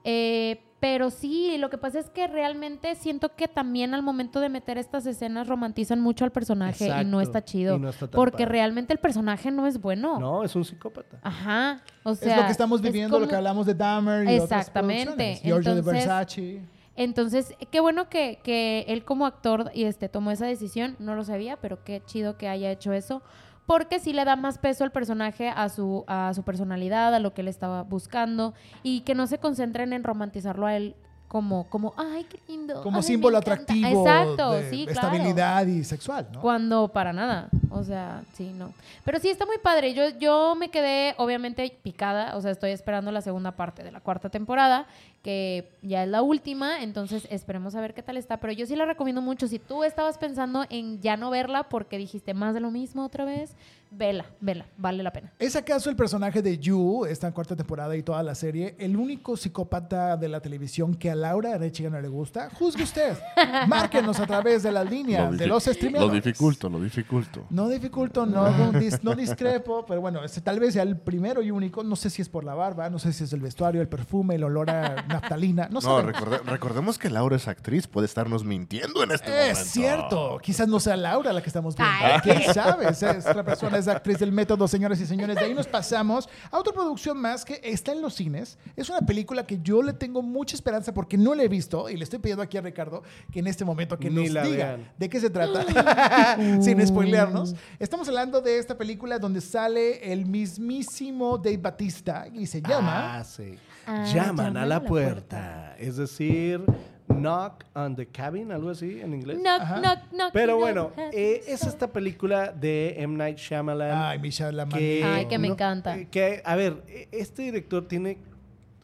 Eh, 0.04 0.62
Pero 0.80 1.10
sí, 1.10 1.58
lo 1.58 1.68
que 1.68 1.76
pasa 1.76 1.98
es 1.98 2.08
que 2.08 2.26
realmente 2.26 2.94
siento 2.94 3.34
que 3.36 3.48
también 3.48 3.92
al 3.92 4.02
momento 4.02 4.40
de 4.40 4.48
meter 4.48 4.78
estas 4.78 5.04
escenas 5.04 5.46
romantizan 5.46 6.00
mucho 6.00 6.24
al 6.24 6.32
personaje 6.32 6.90
y 7.02 7.04
no 7.04 7.20
está 7.20 7.44
chido. 7.44 7.76
y 7.76 7.78
no 7.78 7.90
está 7.90 8.08
tan 8.08 8.16
porque 8.16 8.44
padre. 8.44 8.52
realmente 8.52 8.94
el 8.94 8.98
personaje 8.98 9.50
no 9.50 9.66
es 9.66 9.78
bueno. 9.78 10.18
No, 10.18 10.42
es 10.42 10.56
un 10.56 10.64
psicópata. 10.64 11.18
Ajá. 11.22 11.82
O 12.02 12.14
sea, 12.14 12.32
es 12.32 12.40
lo 12.40 12.46
que 12.46 12.52
estamos 12.52 12.80
es 12.80 12.82
viviendo, 12.82 13.20
lo 13.20 13.28
que 13.28 13.36
hablamos 13.36 13.66
de 13.66 13.74
Dahmer 13.74 14.26
y 14.26 14.36
Exactamente. 14.36 15.36
Giorgio 15.42 15.74
de 15.74 15.82
Versace. 15.82 16.62
Entonces, 16.96 17.54
qué 17.70 17.80
bueno 17.80 18.08
que, 18.08 18.40
que 18.42 18.84
él 18.88 19.04
como 19.04 19.26
actor 19.26 19.70
y 19.74 19.84
este 19.84 20.08
tomó 20.08 20.30
esa 20.30 20.46
decisión, 20.46 20.96
no 20.98 21.14
lo 21.14 21.24
sabía, 21.24 21.56
pero 21.56 21.84
qué 21.84 22.02
chido 22.04 22.36
que 22.36 22.48
haya 22.48 22.70
hecho 22.70 22.92
eso, 22.92 23.22
porque 23.70 24.00
sí 24.00 24.12
le 24.12 24.24
da 24.24 24.34
más 24.34 24.58
peso 24.58 24.82
al 24.82 24.90
personaje, 24.90 25.48
a 25.48 25.68
su, 25.68 26.02
a 26.08 26.34
su 26.34 26.42
personalidad, 26.42 27.14
a 27.14 27.20
lo 27.20 27.32
que 27.32 27.42
él 27.42 27.46
estaba 27.46 27.84
buscando, 27.84 28.52
y 28.82 29.02
que 29.02 29.14
no 29.14 29.28
se 29.28 29.38
concentren 29.38 29.92
en 29.92 30.02
romantizarlo 30.02 30.66
a 30.66 30.74
él 30.74 30.96
como, 31.28 31.68
como 31.70 31.94
ay, 31.96 32.24
qué 32.24 32.40
lindo. 32.48 32.82
Como 32.82 32.96
ay, 32.96 33.02
símbolo 33.04 33.38
encanta". 33.38 33.62
atractivo 33.62 34.00
Exacto, 34.00 34.50
de 34.50 34.70
sí, 34.70 34.86
claro. 34.86 35.14
estabilidad 35.14 35.66
y 35.68 35.84
sexual, 35.84 36.26
¿no? 36.32 36.40
Cuando 36.40 36.88
para 36.88 37.12
nada. 37.12 37.48
O 37.70 37.84
sea, 37.84 38.22
sí, 38.32 38.52
no. 38.58 38.74
Pero 39.04 39.20
sí 39.20 39.28
está 39.28 39.46
muy 39.46 39.58
padre. 39.58 39.94
Yo, 39.94 40.08
yo 40.18 40.56
me 40.56 40.70
quedé, 40.70 41.14
obviamente, 41.18 41.72
picada. 41.84 42.36
O 42.36 42.40
sea, 42.40 42.50
estoy 42.50 42.72
esperando 42.72 43.12
la 43.12 43.20
segunda 43.20 43.52
parte 43.52 43.84
de 43.84 43.92
la 43.92 44.00
cuarta 44.00 44.30
temporada, 44.30 44.88
que 45.22 45.70
ya 45.82 46.02
es 46.04 46.08
la 46.08 46.22
última. 46.22 46.82
Entonces, 46.82 47.26
esperemos 47.30 47.74
a 47.74 47.80
ver 47.80 47.94
qué 47.94 48.02
tal 48.02 48.16
está. 48.16 48.38
Pero 48.38 48.52
yo 48.52 48.66
sí 48.66 48.76
la 48.76 48.86
recomiendo 48.86 49.20
mucho. 49.22 49.48
Si 49.48 49.58
tú 49.58 49.84
estabas 49.84 50.18
pensando 50.18 50.64
en 50.70 51.00
ya 51.00 51.16
no 51.16 51.30
verla 51.30 51.64
porque 51.68 51.98
dijiste 51.98 52.34
más 52.34 52.54
de 52.54 52.60
lo 52.60 52.70
mismo 52.70 53.04
otra 53.04 53.24
vez, 53.24 53.54
vela, 53.90 54.24
vela. 54.40 54.66
Vale 54.78 55.02
la 55.02 55.12
pena. 55.12 55.32
¿Es 55.38 55.56
acaso 55.56 55.90
el 55.90 55.96
personaje 55.96 56.40
de 56.42 56.58
Yu, 56.58 57.04
esta 57.06 57.30
cuarta 57.32 57.56
temporada 57.56 57.96
y 57.96 58.02
toda 58.02 58.22
la 58.22 58.34
serie, 58.34 58.76
el 58.78 58.96
único 58.96 59.36
psicópata 59.36 60.16
de 60.16 60.28
la 60.28 60.40
televisión 60.40 60.94
que 60.94 61.10
a 61.10 61.14
Laura 61.14 61.54
Arechiga 61.54 61.90
no 61.90 62.00
le 62.00 62.08
gusta? 62.08 62.48
Juzgue 62.50 62.84
usted. 62.84 63.16
Márquenos 63.66 64.18
a 64.20 64.26
través 64.26 64.62
de 64.62 64.72
las 64.72 64.88
líneas 64.88 65.30
de 65.36 65.44
difi- 65.44 65.48
los 65.48 65.66
Lo 65.66 65.72
streameadores. 65.74 66.24
dificulto, 66.24 66.68
lo 66.68 66.80
dificulto. 66.80 67.44
No 67.50 67.68
dificulto, 67.68 68.24
no, 68.26 68.48
no, 68.50 68.72
dis- 68.72 69.00
no 69.02 69.14
discrepo, 69.14 69.84
pero 69.86 70.00
bueno, 70.00 70.22
este 70.24 70.40
tal 70.40 70.60
vez 70.60 70.74
sea 70.74 70.82
el 70.84 70.96
primero 70.96 71.42
y 71.42 71.50
único. 71.50 71.82
No 71.82 71.96
sé 71.96 72.10
si 72.10 72.22
es 72.22 72.28
por 72.28 72.44
la 72.44 72.54
barba, 72.54 72.88
no 72.90 72.98
sé 72.98 73.12
si 73.12 73.24
es 73.24 73.32
el 73.32 73.40
vestuario, 73.40 73.80
el 73.82 73.88
perfume, 73.88 74.36
el 74.36 74.44
olor 74.44 74.70
a 74.70 75.04
naftalina. 75.10 75.68
No, 75.70 75.80
No, 75.80 76.02
recorde- 76.02 76.40
recordemos 76.44 76.98
que 76.98 77.10
Laura 77.10 77.36
es 77.36 77.46
actriz, 77.48 77.86
puede 77.86 78.06
estarnos 78.06 78.44
mintiendo 78.44 79.02
en 79.02 79.10
este 79.10 79.28
momento. 79.30 79.60
Es 79.60 79.70
cierto, 79.70 80.38
quizás 80.42 80.66
no 80.68 80.80
sea 80.80 80.96
Laura 80.96 81.32
la 81.32 81.42
que 81.42 81.48
estamos 81.48 81.76
viendo. 81.76 81.94
Ay. 82.00 82.20
¿Quién 82.22 82.54
sabe? 82.54 82.88
Es 82.88 83.02
otra 83.02 83.44
persona, 83.44 83.76
es 83.78 83.88
actriz 83.88 84.18
del 84.18 84.32
método, 84.32 84.66
señores 84.68 85.00
y 85.00 85.06
señores. 85.06 85.36
De 85.36 85.42
ahí 85.44 85.54
nos 85.54 85.66
pasamos 85.66 86.28
a 86.50 86.58
otra 86.58 86.72
producción 86.72 87.18
más 87.20 87.44
que 87.44 87.60
está 87.62 87.92
en 87.92 88.00
los 88.00 88.14
cines. 88.14 88.58
Es 88.76 88.88
una 88.88 89.00
película 89.00 89.44
que 89.46 89.58
yo 89.62 89.82
le 89.82 89.92
tengo 89.92 90.22
mucha 90.22 90.54
esperanza 90.56 90.94
porque 90.94 91.16
no 91.18 91.34
la 91.34 91.42
he 91.42 91.48
visto 91.48 91.88
y 91.90 91.96
le 91.96 92.04
estoy 92.04 92.18
pidiendo 92.18 92.42
aquí 92.42 92.56
a 92.56 92.60
Ricardo 92.62 93.02
que 93.32 93.40
en 93.40 93.46
este 93.46 93.64
momento 93.64 93.98
que 93.98 94.08
Ni 94.10 94.24
nos 94.24 94.30
la 94.32 94.42
diga 94.44 94.66
vean. 94.66 94.92
de 94.98 95.08
qué 95.08 95.20
se 95.20 95.30
trata, 95.30 95.64
sin 96.62 96.86
spoilearnos. 96.86 97.54
Estamos 97.78 98.08
hablando 98.08 98.40
de 98.40 98.58
esta 98.58 98.76
película 98.76 99.18
donde 99.18 99.40
sale 99.40 100.12
el 100.12 100.26
mismísimo 100.26 101.38
Dave 101.38 101.56
Batista 101.58 102.26
y 102.32 102.46
se 102.46 102.60
llama... 102.62 103.18
Ah, 103.18 103.24
sí. 103.24 103.58
Ah, 103.92 104.04
llaman 104.04 104.56
a 104.56 104.64
la 104.66 104.80
puerta. 104.82 105.74
Es 105.78 105.96
decir, 105.96 106.62
knock 107.08 107.64
on 107.74 107.96
the 107.96 108.06
cabin, 108.06 108.52
algo 108.52 108.70
así 108.70 109.00
en 109.00 109.14
inglés. 109.14 109.38
Knock, 109.38 109.60
Ajá. 109.62 109.80
knock, 109.80 109.98
knock. 110.12 110.30
Pero 110.32 110.56
bueno, 110.58 110.92
eh, 111.12 111.42
the 111.44 111.44
es 111.48 111.64
esta 111.64 111.88
película 111.88 112.52
de 112.52 112.94
M. 112.98 113.16
Night 113.16 113.38
Shyamalan. 113.38 113.90
Ay, 113.92 114.18
Michelle 114.18 114.52
Lamar. 114.52 114.78
Ay, 114.78 115.26
que 115.28 115.38
me 115.38 115.48
encanta. 115.48 115.96
eh, 115.98 116.08
que, 116.10 116.40
a 116.44 116.54
ver, 116.56 116.82
eh, 116.88 117.08
este 117.10 117.42
director 117.42 117.86
tiene 117.88 118.18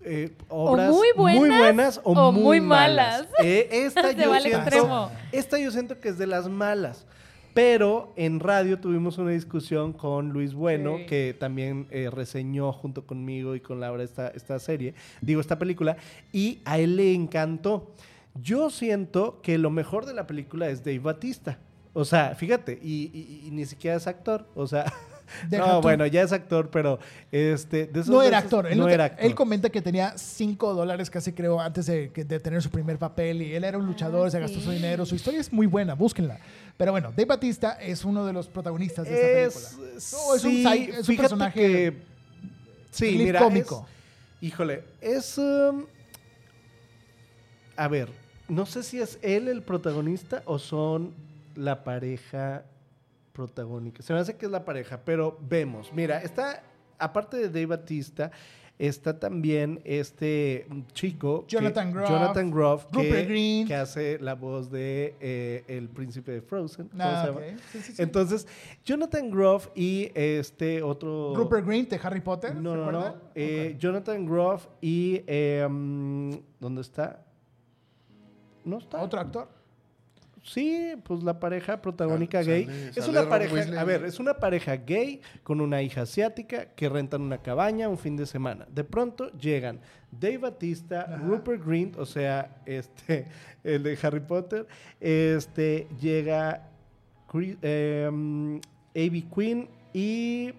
eh, 0.09 0.33
obras 0.49 0.91
muy 0.91 1.09
buenas 1.17 1.59
buenas 1.59 2.01
o, 2.05 2.13
o 2.13 2.33
muy, 2.33 2.43
muy 2.43 2.61
malas. 2.61 3.23
malas. 3.23 3.29
Eh, 3.43 3.69
yo 4.17 4.41
siento, 4.41 5.11
esta 5.33 5.59
yo 5.59 5.71
siento 5.71 6.01
que 6.01 6.09
es 6.09 6.19
de 6.19 6.27
las 6.27 6.49
malas. 6.49 7.07
Pero 7.57 8.13
en 8.17 8.39
radio 8.39 8.79
tuvimos 8.79 9.17
una 9.17 9.31
discusión 9.31 9.95
con 9.95 10.29
Luis 10.29 10.53
Bueno, 10.53 10.99
Sí. 10.99 11.07
que 11.07 11.35
también 11.41 11.87
eh, 11.91 12.11
reseñó 12.13 12.71
junto 12.71 13.07
conmigo 13.07 13.55
y 13.57 13.61
con 13.61 13.81
Laura 13.81 14.03
esta, 14.05 14.29
esta 14.29 14.59
serie, 14.59 14.93
digo, 15.23 15.41
esta 15.41 15.59
película, 15.59 15.97
y 16.35 16.61
a 16.67 16.79
él 16.79 16.97
le 16.97 17.15
encantó. 17.15 17.93
Yo 18.35 18.69
siento 18.69 19.41
que 19.41 19.57
lo 19.57 19.71
mejor 19.71 20.05
de 20.05 20.13
la 20.13 20.27
película 20.27 20.69
es 20.69 20.85
Dave 20.85 20.99
Batista. 20.99 21.59
O 21.95 22.05
sea, 22.05 22.35
fíjate, 22.35 22.79
y, 22.83 23.11
y- 23.15 23.47
y 23.49 23.51
ni 23.53 23.65
siquiera 23.65 23.97
es 23.97 24.07
actor. 24.07 24.47
O 24.55 24.67
sea, 24.67 24.85
Deja 25.49 25.67
no, 25.67 25.77
tú. 25.77 25.83
bueno, 25.83 26.07
ya 26.07 26.23
es 26.23 26.33
actor, 26.33 26.71
pero 26.71 26.99
este, 27.33 27.87
de 27.87 28.01
esos 28.01 28.09
No 28.09 28.23
era 28.23 28.39
veces- 28.39 28.45
actor. 28.45 28.67
Él, 28.67 28.79
no 28.79 28.89
era 28.89 29.05
actor. 29.07 29.25
él 29.25 29.35
comenta 29.35 29.69
que 29.71 29.83
tenía 29.83 30.17
5 30.17 30.75
dólares 30.75 31.11
casi 31.11 31.33
creo 31.33 31.61
antes 31.61 31.87
de, 31.87 32.11
que- 32.13 32.25
de 32.25 32.41
tener 32.41 32.63
su 32.63 32.71
primer 32.71 32.99
papel 32.99 33.43
y 33.43 33.55
él 33.55 33.65
era 33.65 33.79
un 33.79 33.87
luchador, 33.87 34.29
Ah, 34.29 34.31
se 34.31 34.41
gastó 34.41 34.61
su 34.61 34.71
dinero. 34.71 35.05
Su 35.07 35.15
historia 35.15 35.41
es 35.41 35.53
muy 35.53 35.67
buena, 35.67 35.95
búsquenla. 35.95 36.39
Pero 36.77 36.93
bueno, 36.93 37.11
Dave 37.11 37.25
Batista 37.25 37.73
es 37.81 38.05
uno 38.05 38.25
de 38.27 38.33
los 38.33 38.49
protagonistas 38.49 39.07
de 39.07 39.15
esta 39.15 39.59
es, 39.59 39.65
película. 39.77 39.89
No, 39.95 40.35
es 40.35 40.45
un 40.45 40.51
sí, 40.51 40.63
side- 40.63 40.91
es 41.01 41.09
un 41.09 41.17
personaje 41.17 41.61
que- 41.61 41.97
sí, 42.91 43.17
mira, 43.19 43.41
cómico. 43.41 43.87
es- 44.41 44.43
híjole, 44.49 44.85
es 45.01 45.39
um, 45.39 45.85
a 47.77 47.89
ver, 47.89 48.09
no 48.49 48.65
sé 48.67 48.83
si 48.83 49.01
es 49.01 49.19
él 49.23 49.49
el 49.49 49.63
protagonista 49.63 50.43
o 50.47 50.59
son 50.59 51.13
la 51.55 51.85
pareja 51.85 52.65
protagónica. 53.37 54.03
Se 54.03 54.15
me 54.15 54.19
hace 54.19 54.37
que 54.37 54.47
es 54.47 54.53
la 54.53 54.65
pareja, 54.65 55.01
pero 55.05 55.39
vemos. 55.47 55.93
Mira, 55.93 56.23
está 56.23 56.63
aparte 56.99 57.37
de 57.37 57.49
Dave 57.49 57.67
Batista 57.67 58.31
Está 58.79 59.19
también 59.19 59.81
este 59.85 60.67
chico. 60.93 61.47
que- 61.47 61.57
Jonathan 61.57 61.93
Groff, 61.95 62.11
Jonathan 62.11 62.51
Groff, 62.51 62.85
que, 62.93 63.25
Grint. 63.25 63.69
que 63.69 63.75
hace 63.75 64.19
la 64.19 64.35
voz 64.35 64.71
de 64.71 65.15
eh, 65.19 65.65
El 65.67 65.89
Príncipe 65.89 66.33
de 66.33 66.43
Frozen. 66.43 66.89
¿cómo 66.89 67.03
Ah. 67.03 67.27
Sí, 67.73 67.79
sí, 67.81 67.93
sí. 67.95 68.03
Entonces, 68.03 68.47
Jonathan 68.85 69.31
Groff 69.31 69.69
y 69.75 70.11
este 70.15 70.83
otro. 70.83 71.33
Rupert 71.35 71.67
Grint 71.67 71.89
de 71.89 72.01
Harry 72.03 72.21
Potter. 72.21 72.55
No, 72.55 72.73
¿se 72.73 72.77
no, 72.77 72.93
no. 72.93 73.15
Eh. 73.35 73.77
Jonathan 73.79 74.27
Groff 74.27 74.67
y. 74.83 75.23
eh, 75.27 75.67
mm, 75.67 76.33
¿Dónde 76.61 76.83
está? 76.83 77.25
¿No 78.63 78.77
está? 78.77 79.01
Otro 79.01 79.21
actor. 79.21 79.49
Sí, 80.47 80.95
pues 81.03 81.23
la 81.25 81.41
pareja 81.41 81.83
protagónica 81.83 82.41
gay. 82.43 82.69
es 82.95 82.95
sale 83.05 83.19
una 83.19 83.29
pareja, 83.29 83.53
Weasley. 83.55 83.79
a 83.79 83.85
ver, 83.85 84.05
es 84.05 84.21
una 84.21 84.35
pareja 84.35 84.77
gay 84.77 85.21
con 85.43 85.61
una 85.61 85.83
hija 85.83 86.03
asiática 86.03 86.67
que 86.75 86.89
rentan 86.89 87.23
una 87.23 87.39
cabaña 87.39 87.89
un 87.89 87.99
fin 87.99 88.17
de 88.17 88.27
semana. 88.27 88.67
De 88.71 88.85
pronto 88.85 89.31
llegan 89.33 89.81
Dave 90.13 90.39
Batista, 90.39 91.03
Ajá. 91.03 91.17
Rupert 91.17 91.65
Grint, 91.67 91.97
o 91.99 92.07
sea, 92.07 92.63
este, 92.65 93.27
el 93.65 93.83
de 93.83 93.99
Harry 94.03 94.21
Potter, 94.21 94.67
este, 95.01 95.89
llega 96.01 96.69
Chris- 97.29 97.59
em, 97.63 98.57
A.B. 98.95 99.25
Quinn 99.35 99.69
y 99.93 100.53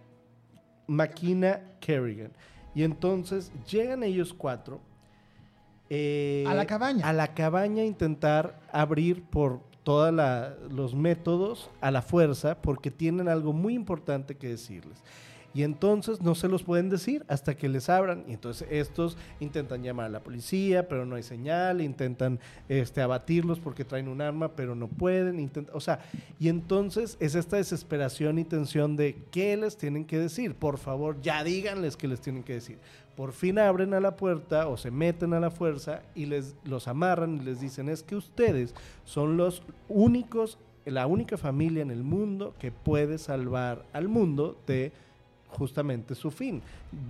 Makina 0.88 1.62
Kerrigan. 1.80 2.32
Y 2.76 2.84
entonces 2.84 3.52
llegan 3.72 4.04
ellos 4.04 4.34
cuatro. 4.34 4.82
eh, 5.90 6.44
A 6.48 6.54
la 6.54 6.66
cabaña. 6.68 7.08
A 7.08 7.14
la 7.14 7.34
cabaña 7.34 7.82
a 7.84 7.86
intentar 7.86 8.60
abrir 8.72 9.24
por 9.24 9.62
todos 9.88 10.14
los 10.70 10.96
métodos 10.96 11.70
a 11.80 11.92
la 11.92 12.02
fuerza 12.02 12.62
porque 12.62 12.92
tienen 12.92 13.30
algo 13.30 13.54
muy 13.54 13.74
importante 13.74 14.36
que 14.36 14.50
decirles. 14.50 15.02
Y 15.54 15.64
entonces 15.64 16.22
no 16.22 16.36
se 16.36 16.50
los 16.50 16.64
pueden 16.64 16.90
decir 16.90 17.24
hasta 17.30 17.56
que 17.56 17.70
les 17.70 17.88
abran. 17.88 18.26
Y 18.28 18.34
entonces 18.34 18.68
estos 18.70 19.18
intentan 19.40 19.84
llamar 19.84 20.08
a 20.08 20.10
la 20.10 20.20
policía, 20.20 20.90
pero 20.90 21.06
no 21.06 21.16
hay 21.16 21.24
señal. 21.24 21.80
Intentan 21.80 22.38
este, 22.68 23.02
abatirlos 23.02 23.62
porque 23.62 23.86
traen 23.86 24.10
un 24.10 24.20
arma, 24.20 24.58
pero 24.58 24.76
no 24.76 24.90
pueden. 24.90 25.50
o 25.72 25.80
sea, 25.80 26.02
y 26.38 26.50
entonces 26.50 27.16
es 27.22 27.36
esta 27.36 27.56
desesperación 27.56 28.40
y 28.40 28.44
tensión 28.44 28.98
de 28.98 29.24
qué 29.32 29.56
les 29.56 29.78
tienen 29.78 30.04
que 30.04 30.20
decir. 30.20 30.54
Por 30.54 30.78
favor, 30.80 31.22
ya 31.22 31.46
díganles 31.46 31.96
qué 31.96 32.10
les 32.10 32.20
tienen 32.20 32.44
que 32.44 32.56
decir. 32.56 32.78
Por 33.18 33.34
fin 33.34 33.58
abren 33.58 33.96
a 33.96 34.00
la 34.00 34.16
puerta 34.16 34.68
o 34.68 34.78
se 34.78 34.92
meten 34.92 35.34
a 35.34 35.40
la 35.40 35.50
fuerza 35.50 36.04
y 36.14 36.28
les 36.28 36.56
los 36.64 36.88
amarran 36.88 37.38
y 37.38 37.40
les 37.40 37.60
dicen 37.60 37.90
es 37.90 38.04
que 38.04 38.16
ustedes 38.16 38.76
son 39.06 39.38
los 39.38 39.64
únicos, 39.90 40.60
la 40.86 41.08
única 41.08 41.36
familia 41.36 41.82
en 41.82 41.90
el 41.90 42.04
mundo 42.04 42.54
que 42.60 42.72
puede 42.72 43.18
salvar 43.18 43.84
al 43.92 44.08
mundo 44.08 44.62
de 44.68 44.92
justamente 45.50 46.16
su 46.16 46.32
fin. 46.32 46.62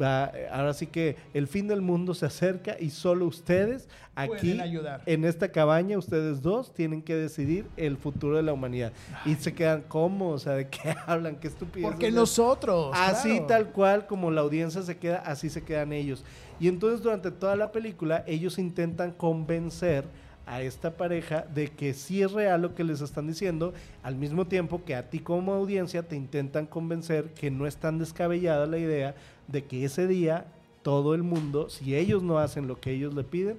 Va, 0.01 0.31
ahora 0.51 0.73
sí 0.73 0.87
que 0.87 1.15
el 1.33 1.47
fin 1.47 1.67
del 1.67 1.81
mundo 1.81 2.13
se 2.13 2.25
acerca 2.25 2.77
y 2.79 2.89
solo 2.89 3.25
ustedes 3.25 3.87
aquí 4.15 4.59
ayudar. 4.59 5.01
en 5.05 5.25
esta 5.25 5.51
cabaña, 5.51 5.97
ustedes 5.97 6.41
dos 6.41 6.73
tienen 6.73 7.01
que 7.01 7.15
decidir 7.15 7.65
el 7.77 7.97
futuro 7.97 8.37
de 8.37 8.43
la 8.43 8.53
humanidad. 8.53 8.93
Y 9.25 9.35
se 9.35 9.53
quedan, 9.53 9.83
¿cómo? 9.87 10.29
O 10.29 10.39
sea, 10.39 10.53
¿de 10.53 10.67
qué 10.67 10.95
hablan? 11.05 11.35
¿Qué 11.35 11.47
estupidez? 11.47 11.89
Porque 11.89 12.11
nosotros. 12.11 12.91
Así 12.95 13.31
claro. 13.31 13.45
tal 13.47 13.71
cual 13.71 14.07
como 14.07 14.31
la 14.31 14.41
audiencia 14.41 14.81
se 14.81 14.97
queda, 14.97 15.17
así 15.17 15.49
se 15.49 15.63
quedan 15.63 15.93
ellos. 15.93 16.23
Y 16.59 16.67
entonces 16.67 17.01
durante 17.01 17.31
toda 17.31 17.55
la 17.55 17.71
película 17.71 18.23
ellos 18.27 18.57
intentan 18.57 19.11
convencer 19.11 20.05
a 20.47 20.61
esta 20.61 20.95
pareja 20.95 21.45
de 21.53 21.67
que 21.67 21.93
sí 21.93 22.21
es 22.21 22.31
real 22.31 22.61
lo 22.61 22.73
que 22.73 22.83
les 22.83 23.01
están 23.01 23.27
diciendo, 23.27 23.73
al 24.01 24.15
mismo 24.15 24.47
tiempo 24.47 24.83
que 24.85 24.95
a 24.95 25.09
ti 25.09 25.19
como 25.19 25.53
audiencia 25.53 26.03
te 26.03 26.15
intentan 26.15 26.65
convencer 26.65 27.33
que 27.33 27.51
no 27.51 27.67
es 27.67 27.75
tan 27.77 27.99
descabellada 27.99 28.65
la 28.65 28.77
idea 28.77 29.13
de 29.47 29.65
que 29.65 29.83
ese 29.83 30.07
día 30.07 30.45
todo 30.81 31.13
el 31.13 31.21
mundo, 31.21 31.69
si 31.69 31.95
ellos 31.95 32.23
no 32.23 32.39
hacen 32.39 32.67
lo 32.67 32.79
que 32.79 32.91
ellos 32.91 33.13
le 33.13 33.25
piden, 33.25 33.57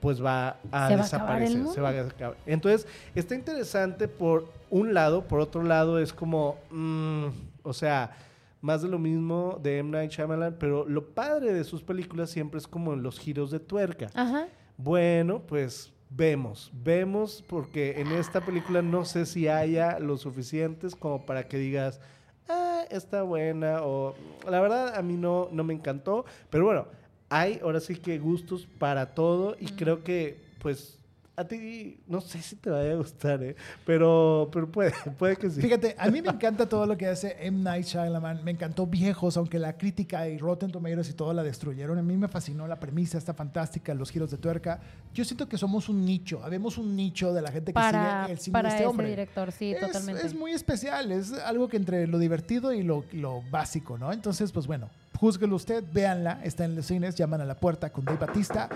pues 0.00 0.22
va 0.22 0.56
a 0.72 0.88
Se 0.88 0.96
va 0.96 1.02
a 1.02 1.06
acabar 1.06 1.42
el 1.42 1.48
desaparecer. 1.52 1.74
se 1.74 1.80
va 1.80 1.88
a 1.90 2.00
acabar. 2.00 2.36
Entonces, 2.44 2.88
está 3.14 3.36
interesante 3.36 4.08
por 4.08 4.52
un 4.68 4.92
lado, 4.92 5.28
por 5.28 5.38
otro 5.38 5.62
lado 5.62 6.00
es 6.00 6.12
como, 6.12 6.56
mm, 6.70 7.26
o 7.62 7.72
sea, 7.72 8.16
más 8.62 8.82
de 8.82 8.88
lo 8.88 8.98
mismo 8.98 9.58
de 9.62 9.78
M. 9.78 9.90
Night 9.90 10.10
Shyamalan, 10.10 10.56
pero 10.58 10.86
lo 10.88 11.06
padre 11.06 11.52
de 11.52 11.62
sus 11.62 11.82
películas 11.82 12.30
siempre 12.30 12.58
es 12.58 12.66
como 12.66 12.92
en 12.94 13.02
los 13.02 13.18
giros 13.18 13.50
de 13.50 13.60
tuerca. 13.60 14.10
Ajá. 14.14 14.48
Bueno, 14.76 15.42
pues 15.46 15.92
vemos, 16.10 16.70
vemos, 16.74 17.42
porque 17.46 18.00
en 18.00 18.08
esta 18.12 18.40
película 18.40 18.82
no 18.82 19.04
sé 19.04 19.26
si 19.26 19.48
haya 19.48 19.98
lo 19.98 20.16
suficientes 20.16 20.94
como 20.94 21.24
para 21.24 21.48
que 21.48 21.56
digas, 21.56 22.00
ah, 22.48 22.84
está 22.90 23.22
buena, 23.22 23.82
o 23.82 24.14
la 24.48 24.60
verdad 24.60 24.96
a 24.96 25.02
mí 25.02 25.16
no, 25.16 25.48
no 25.52 25.64
me 25.64 25.72
encantó, 25.72 26.24
pero 26.50 26.64
bueno, 26.64 26.86
hay 27.28 27.60
ahora 27.62 27.80
sí 27.80 27.94
que 27.96 28.18
gustos 28.18 28.66
para 28.78 29.14
todo 29.14 29.56
y 29.58 29.66
creo 29.66 30.02
que 30.02 30.40
pues 30.60 30.99
a 31.40 31.48
ti 31.48 31.98
no 32.06 32.20
sé 32.20 32.40
si 32.42 32.56
te 32.56 32.70
vaya 32.70 32.92
a 32.92 32.96
gustar, 32.96 33.42
¿eh? 33.42 33.56
pero, 33.86 34.48
pero 34.52 34.70
puede, 34.70 34.92
puede 35.18 35.36
que 35.36 35.50
sí. 35.50 35.60
Fíjate, 35.60 35.96
a 35.98 36.08
mí 36.10 36.20
me 36.20 36.28
encanta 36.28 36.68
todo 36.68 36.86
lo 36.86 36.96
que 36.96 37.06
hace 37.06 37.36
M. 37.40 37.62
Night 37.62 37.86
Shyamalan. 37.86 38.44
Me 38.44 38.50
encantó 38.50 38.86
Viejos, 38.86 39.36
aunque 39.36 39.58
la 39.58 39.76
crítica 39.76 40.28
y 40.28 40.38
Rotten 40.38 40.70
Tomatoes 40.70 41.08
y 41.10 41.14
todo 41.14 41.32
la 41.32 41.42
destruyeron. 41.42 41.98
A 41.98 42.02
mí 42.02 42.16
me 42.16 42.28
fascinó 42.28 42.66
la 42.66 42.78
premisa, 42.78 43.18
está 43.18 43.34
fantástica, 43.34 43.94
los 43.94 44.10
giros 44.10 44.30
de 44.30 44.38
tuerca. 44.38 44.80
Yo 45.14 45.24
siento 45.24 45.48
que 45.48 45.56
somos 45.56 45.88
un 45.88 46.04
nicho, 46.04 46.42
habemos 46.44 46.78
un 46.78 46.94
nicho 46.94 47.32
de 47.32 47.42
la 47.42 47.50
gente 47.50 47.72
que 47.72 47.74
Para, 47.74 48.22
sigue 48.22 48.32
el 48.32 48.38
cine 48.38 48.52
para 48.52 48.68
de 48.68 48.74
este 48.74 48.82
ese 48.82 48.90
hombre. 48.90 49.08
director, 49.08 49.52
sí, 49.52 49.72
es, 49.72 49.80
totalmente. 49.80 50.26
es 50.26 50.34
muy 50.34 50.52
especial, 50.52 51.10
es 51.10 51.32
algo 51.32 51.68
que 51.68 51.76
entre 51.76 52.06
lo 52.06 52.18
divertido 52.18 52.72
y 52.72 52.82
lo, 52.82 53.04
lo 53.12 53.42
básico, 53.50 53.98
¿no? 53.98 54.12
Entonces, 54.12 54.52
pues 54.52 54.66
bueno, 54.66 54.88
júzguelo 55.20 55.56
usted, 55.56 55.84
véanla, 55.92 56.40
está 56.42 56.64
en 56.64 56.74
los 56.74 56.86
cines, 56.86 57.14
llaman 57.14 57.42
a 57.42 57.44
la 57.44 57.54
puerta 57.54 57.90
con 57.90 58.06
Dave 58.06 58.18
Batista. 58.18 58.70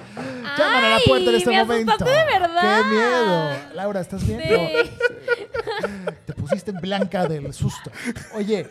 llaman 0.59 0.85
a 0.85 0.89
la 0.91 0.99
puerta 1.07 1.31
en 1.31 1.37
este 1.37 1.51
me 1.51 1.65
momento. 1.65 1.93
asustaste 1.93 2.19
de 2.19 2.39
verdad. 2.39 2.61
¡Qué 2.83 2.95
miedo! 2.95 3.75
Laura, 3.75 4.01
¿estás 4.03 4.27
bien? 4.27 4.43
Sí. 4.43 4.51
No, 6.05 6.13
te 6.27 6.33
pusiste 6.35 6.71
en 6.71 6.77
blanca 6.83 7.27
del 7.27 7.55
susto. 7.55 7.91
Oye, 8.35 8.69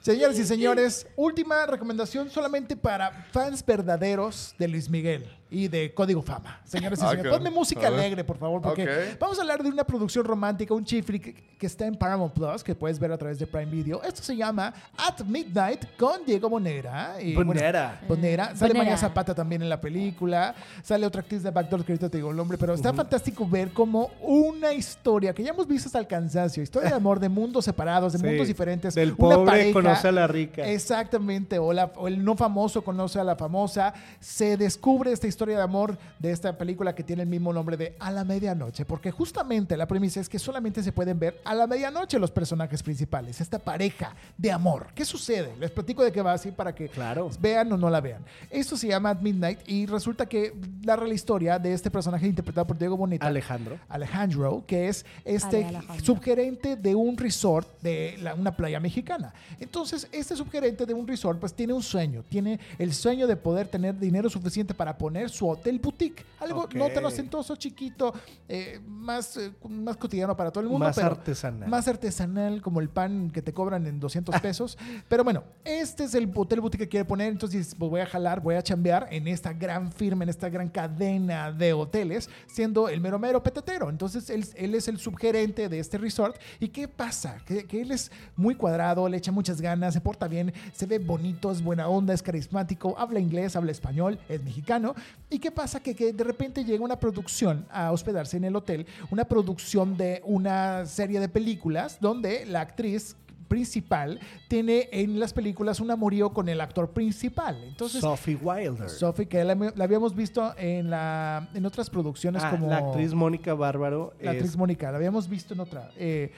señoras 0.00 0.38
y 0.38 0.44
señores, 0.44 1.06
última 1.16 1.66
recomendación 1.66 2.30
solamente 2.30 2.76
para 2.76 3.10
fans 3.32 3.64
verdaderos 3.64 4.54
de 4.58 4.68
Luis 4.68 4.88
Miguel 4.88 5.26
y 5.52 5.66
de 5.66 5.92
Código 5.92 6.22
Fama. 6.22 6.60
Señoras 6.64 7.00
y 7.00 7.04
Ah, 7.04 7.10
señores, 7.10 7.32
ponme 7.32 7.50
música 7.50 7.88
alegre, 7.88 8.22
por 8.22 8.38
favor, 8.38 8.62
porque 8.62 9.16
vamos 9.18 9.36
a 9.36 9.42
hablar 9.42 9.62
de 9.64 9.68
una 9.68 9.82
producción 9.82 10.24
romántica, 10.24 10.72
un 10.74 10.84
chifri 10.84 11.18
que, 11.18 11.66
está 11.66 11.86
en 11.86 11.96
Paramount 11.96 12.32
Plus, 12.32 12.62
que 12.62 12.74
puedes 12.74 12.98
ver 13.00 13.10
a 13.12 13.18
través 13.18 13.38
de 13.40 13.46
Prime 13.48 13.66
Video. 13.66 14.00
Esto 14.04 14.22
se 14.22 14.34
llama 14.36 14.72
At 14.96 15.20
Midnight 15.24 15.96
con 15.98 16.24
Diego 16.24 16.48
Bonera. 16.48 17.16
Y, 17.20 17.34
bueno, 17.34 17.48
Bonera. 17.48 18.00
Bonera. 18.08 18.44
Sale 18.54 18.68
Bonera. 18.72 18.78
María 18.78 18.96
Zapata 18.96 19.34
también 19.34 19.60
en 19.62 19.68
la 19.68 19.80
película. 19.80 20.54
Sale 20.82 21.04
otra 21.04 21.20
actriz 21.20 21.42
de 21.42 21.50
Backdoor, 21.50 21.84
que 21.84 21.92
ahorita 21.92 22.08
te 22.08 22.16
digo 22.18 22.30
el 22.30 22.36
nombre, 22.36 22.56
pero 22.56 22.72
está 22.72 22.92
fantástico 22.94 23.46
ver 23.46 23.72
como 23.72 24.10
una 24.20 24.72
historia 24.72 25.34
que 25.34 25.42
ya 25.42 25.50
hemos 25.50 25.66
visto 25.66 25.88
hasta 25.88 25.98
el 25.98 26.06
cansancio, 26.06 26.62
historia 26.62 26.88
de 26.90 26.94
amor 26.94 27.18
de 27.18 27.28
mundos 27.28 27.64
separados, 27.64 28.12
de 28.12 28.20
Sí, 28.20 28.24
mundos 28.24 28.46
diferentes. 28.46 28.94
Del 28.94 29.14
una 29.18 29.34
pobre 29.36 29.50
pareja- 29.50 29.72
conoce 29.90 30.08
a 30.08 30.12
la 30.12 30.26
rica. 30.26 30.66
Exactamente, 30.66 31.58
o, 31.58 31.72
la- 31.72 31.92
o 31.96 32.08
el 32.08 32.24
no 32.24 32.36
famoso 32.36 32.82
conoce 32.82 33.18
a 33.20 33.24
la 33.24 33.36
famosa. 33.36 33.94
Se 34.20 34.56
descubre 34.56 35.12
esta 35.12 35.26
historia 35.26 35.56
de 35.56 35.62
amor 35.62 35.98
de 36.18 36.30
esta 36.30 36.56
película 36.58 36.94
que 36.94 37.02
tiene 37.04 37.22
el 37.22 37.28
mismo 37.28 37.52
nombre 37.52 37.76
de 37.76 37.96
A 38.00 38.10
la 38.10 38.24
Medianoche, 38.24 38.84
porque 38.84 39.10
justamente 39.10 39.76
la 39.76 39.86
premisa 39.86 40.20
es 40.20 40.28
que 40.28 40.38
solamente 40.38 40.82
se 40.82 40.92
pueden 40.92 41.18
ver 41.18 41.40
a 41.44 41.54
la 41.54 41.66
medianoche 41.66 42.18
los 42.18 42.30
personajes 42.30 42.82
principales, 42.82 43.40
esta 43.40 43.58
pareja 43.58 44.14
de 44.36 44.52
amor. 44.52 44.88
¿Qué 44.94 45.04
sucede? 45.04 45.54
Les 45.58 45.70
platico 45.70 46.02
de 46.04 46.12
qué 46.12 46.22
va 46.22 46.32
así 46.32 46.50
para 46.50 46.74
que 46.74 46.88
Claro. 46.88 47.30
vean 47.40 47.72
o 47.72 47.76
no 47.76 47.88
la 47.90 48.00
vean. 48.00 48.24
Esto 48.50 48.76
se 48.76 48.88
llama 48.88 49.10
At 49.10 49.20
Midnight 49.20 49.60
y 49.68 49.86
resulta 49.86 50.26
que 50.26 50.54
narra 50.84 51.06
la 51.06 51.14
historia 51.14 51.58
de 51.58 51.72
este 51.72 51.90
personaje 51.90 52.26
interpretado 52.26 52.66
por 52.66 52.78
Diego 52.78 52.96
Boneta. 52.96 53.26
Alejandro. 53.26 53.78
Alejandro, 53.88 54.64
que 54.66 54.88
es 54.88 55.04
este 55.24 55.64
Ale 55.64 55.80
subgerente 56.02 56.76
de 56.76 56.94
un 56.94 57.16
resort 57.16 57.68
de 57.82 58.16
la- 58.20 58.34
una 58.34 58.56
playa 58.56 58.80
mexicana. 58.80 59.32
Entonces, 59.58 59.79
este 59.84 60.36
subgerente 60.36 60.86
de 60.86 60.94
un 60.94 61.06
resort 61.06 61.38
pues 61.40 61.54
tiene 61.54 61.72
un 61.72 61.82
sueño, 61.82 62.24
tiene 62.28 62.58
el 62.78 62.92
sueño 62.94 63.26
de 63.26 63.36
poder 63.36 63.68
tener 63.68 63.98
dinero 63.98 64.28
suficiente 64.30 64.74
para 64.74 64.96
poner 64.96 65.30
su 65.30 65.48
hotel 65.48 65.78
boutique, 65.78 66.24
algo 66.38 66.62
Ok. 66.62 66.74
no 66.74 66.88
tan 66.90 67.04
ostentoso, 67.04 67.56
chiquito, 67.56 68.12
eh, 68.48 68.80
más, 68.86 69.36
eh, 69.36 69.52
más 69.68 69.96
cotidiano 69.96 70.36
para 70.36 70.50
todo 70.50 70.62
el 70.64 70.68
mundo, 70.70 70.86
Más 70.86 70.96
pero 70.96 71.08
artesanal. 71.12 71.68
más 71.68 71.88
artesanal 71.88 72.60
como 72.62 72.80
el 72.80 72.88
pan 72.88 73.30
que 73.30 73.42
te 73.42 73.52
cobran 73.52 73.86
en 73.86 73.98
200 74.00 74.34
pesos. 74.40 74.76
Pero 75.08 75.24
bueno, 75.24 75.42
este 75.64 76.04
es 76.04 76.14
el 76.14 76.30
hotel 76.34 76.60
boutique 76.60 76.84
que 76.84 76.88
quiere 76.88 77.04
poner, 77.04 77.28
entonces 77.32 77.74
pues 77.78 77.90
voy 77.90 78.00
a 78.00 78.06
jalar, 78.06 78.40
voy 78.40 78.54
a 78.54 78.62
chambear 78.62 79.08
en 79.10 79.28
esta 79.28 79.52
gran 79.52 79.92
firma, 79.92 80.24
en 80.24 80.30
esta 80.30 80.48
gran 80.48 80.68
cadena 80.68 81.52
de 81.52 81.72
hoteles, 81.72 82.28
siendo 82.46 82.88
el 82.88 83.00
mero 83.00 83.18
mero 83.18 83.42
petatero. 83.42 83.88
Entonces 83.90 84.28
él, 84.30 84.46
él 84.56 84.74
es 84.74 84.88
el 84.88 84.98
subgerente 84.98 85.68
de 85.68 85.78
este 85.78 85.98
resort. 85.98 86.36
¿Y 86.58 86.68
qué 86.68 86.88
pasa? 86.88 87.38
Que, 87.44 87.64
que 87.66 87.80
él 87.82 87.90
es 87.92 88.10
muy 88.36 88.54
cuadrado, 88.54 89.08
le 89.08 89.16
echa 89.16 89.32
muchas 89.32 89.60
ganas, 89.60 89.69
se 89.92 90.00
porta 90.00 90.28
bien, 90.28 90.52
se 90.72 90.86
ve 90.86 90.98
bonito, 90.98 91.50
es 91.50 91.62
buena 91.62 91.88
onda, 91.88 92.14
es 92.14 92.22
carismático, 92.22 92.94
habla 92.98 93.20
inglés, 93.20 93.56
habla 93.56 93.72
español, 93.72 94.18
es 94.28 94.42
mexicano. 94.42 94.94
¿Y 95.28 95.38
qué 95.38 95.50
pasa? 95.50 95.80
Que, 95.80 95.94
que 95.94 96.12
de 96.12 96.24
repente 96.24 96.64
llega 96.64 96.84
una 96.84 96.98
producción 96.98 97.66
a 97.70 97.92
hospedarse 97.92 98.36
en 98.36 98.44
el 98.44 98.56
hotel, 98.56 98.86
una 99.10 99.24
producción 99.24 99.96
de 99.96 100.22
una 100.24 100.86
serie 100.86 101.20
de 101.20 101.28
películas 101.28 101.98
donde 102.00 102.46
la 102.46 102.60
actriz 102.60 103.16
principal 103.48 104.20
tiene 104.46 104.88
en 104.92 105.18
las 105.18 105.32
películas 105.32 105.80
un 105.80 105.90
amorío 105.90 106.32
con 106.32 106.48
el 106.48 106.60
actor 106.60 106.90
principal. 106.90 107.60
Entonces, 107.64 108.00
Sophie 108.00 108.36
Wilder. 108.36 108.88
Sophie, 108.88 109.26
que 109.26 109.42
la, 109.42 109.56
la 109.74 109.84
habíamos 109.84 110.14
visto 110.14 110.54
en, 110.56 110.88
la, 110.88 111.48
en 111.52 111.66
otras 111.66 111.90
producciones 111.90 112.44
Ah, 112.44 112.52
como... 112.52 112.68
La 112.68 112.76
actriz 112.76 113.12
Mónica 113.12 113.52
Bárbaro. 113.54 114.14
La 114.20 114.30
es- 114.30 114.36
actriz 114.36 114.56
Mónica, 114.56 114.92
la 114.92 114.98
habíamos 114.98 115.28
visto 115.28 115.54
en 115.54 115.60
otra, 115.60 115.90
eh, 115.96 116.30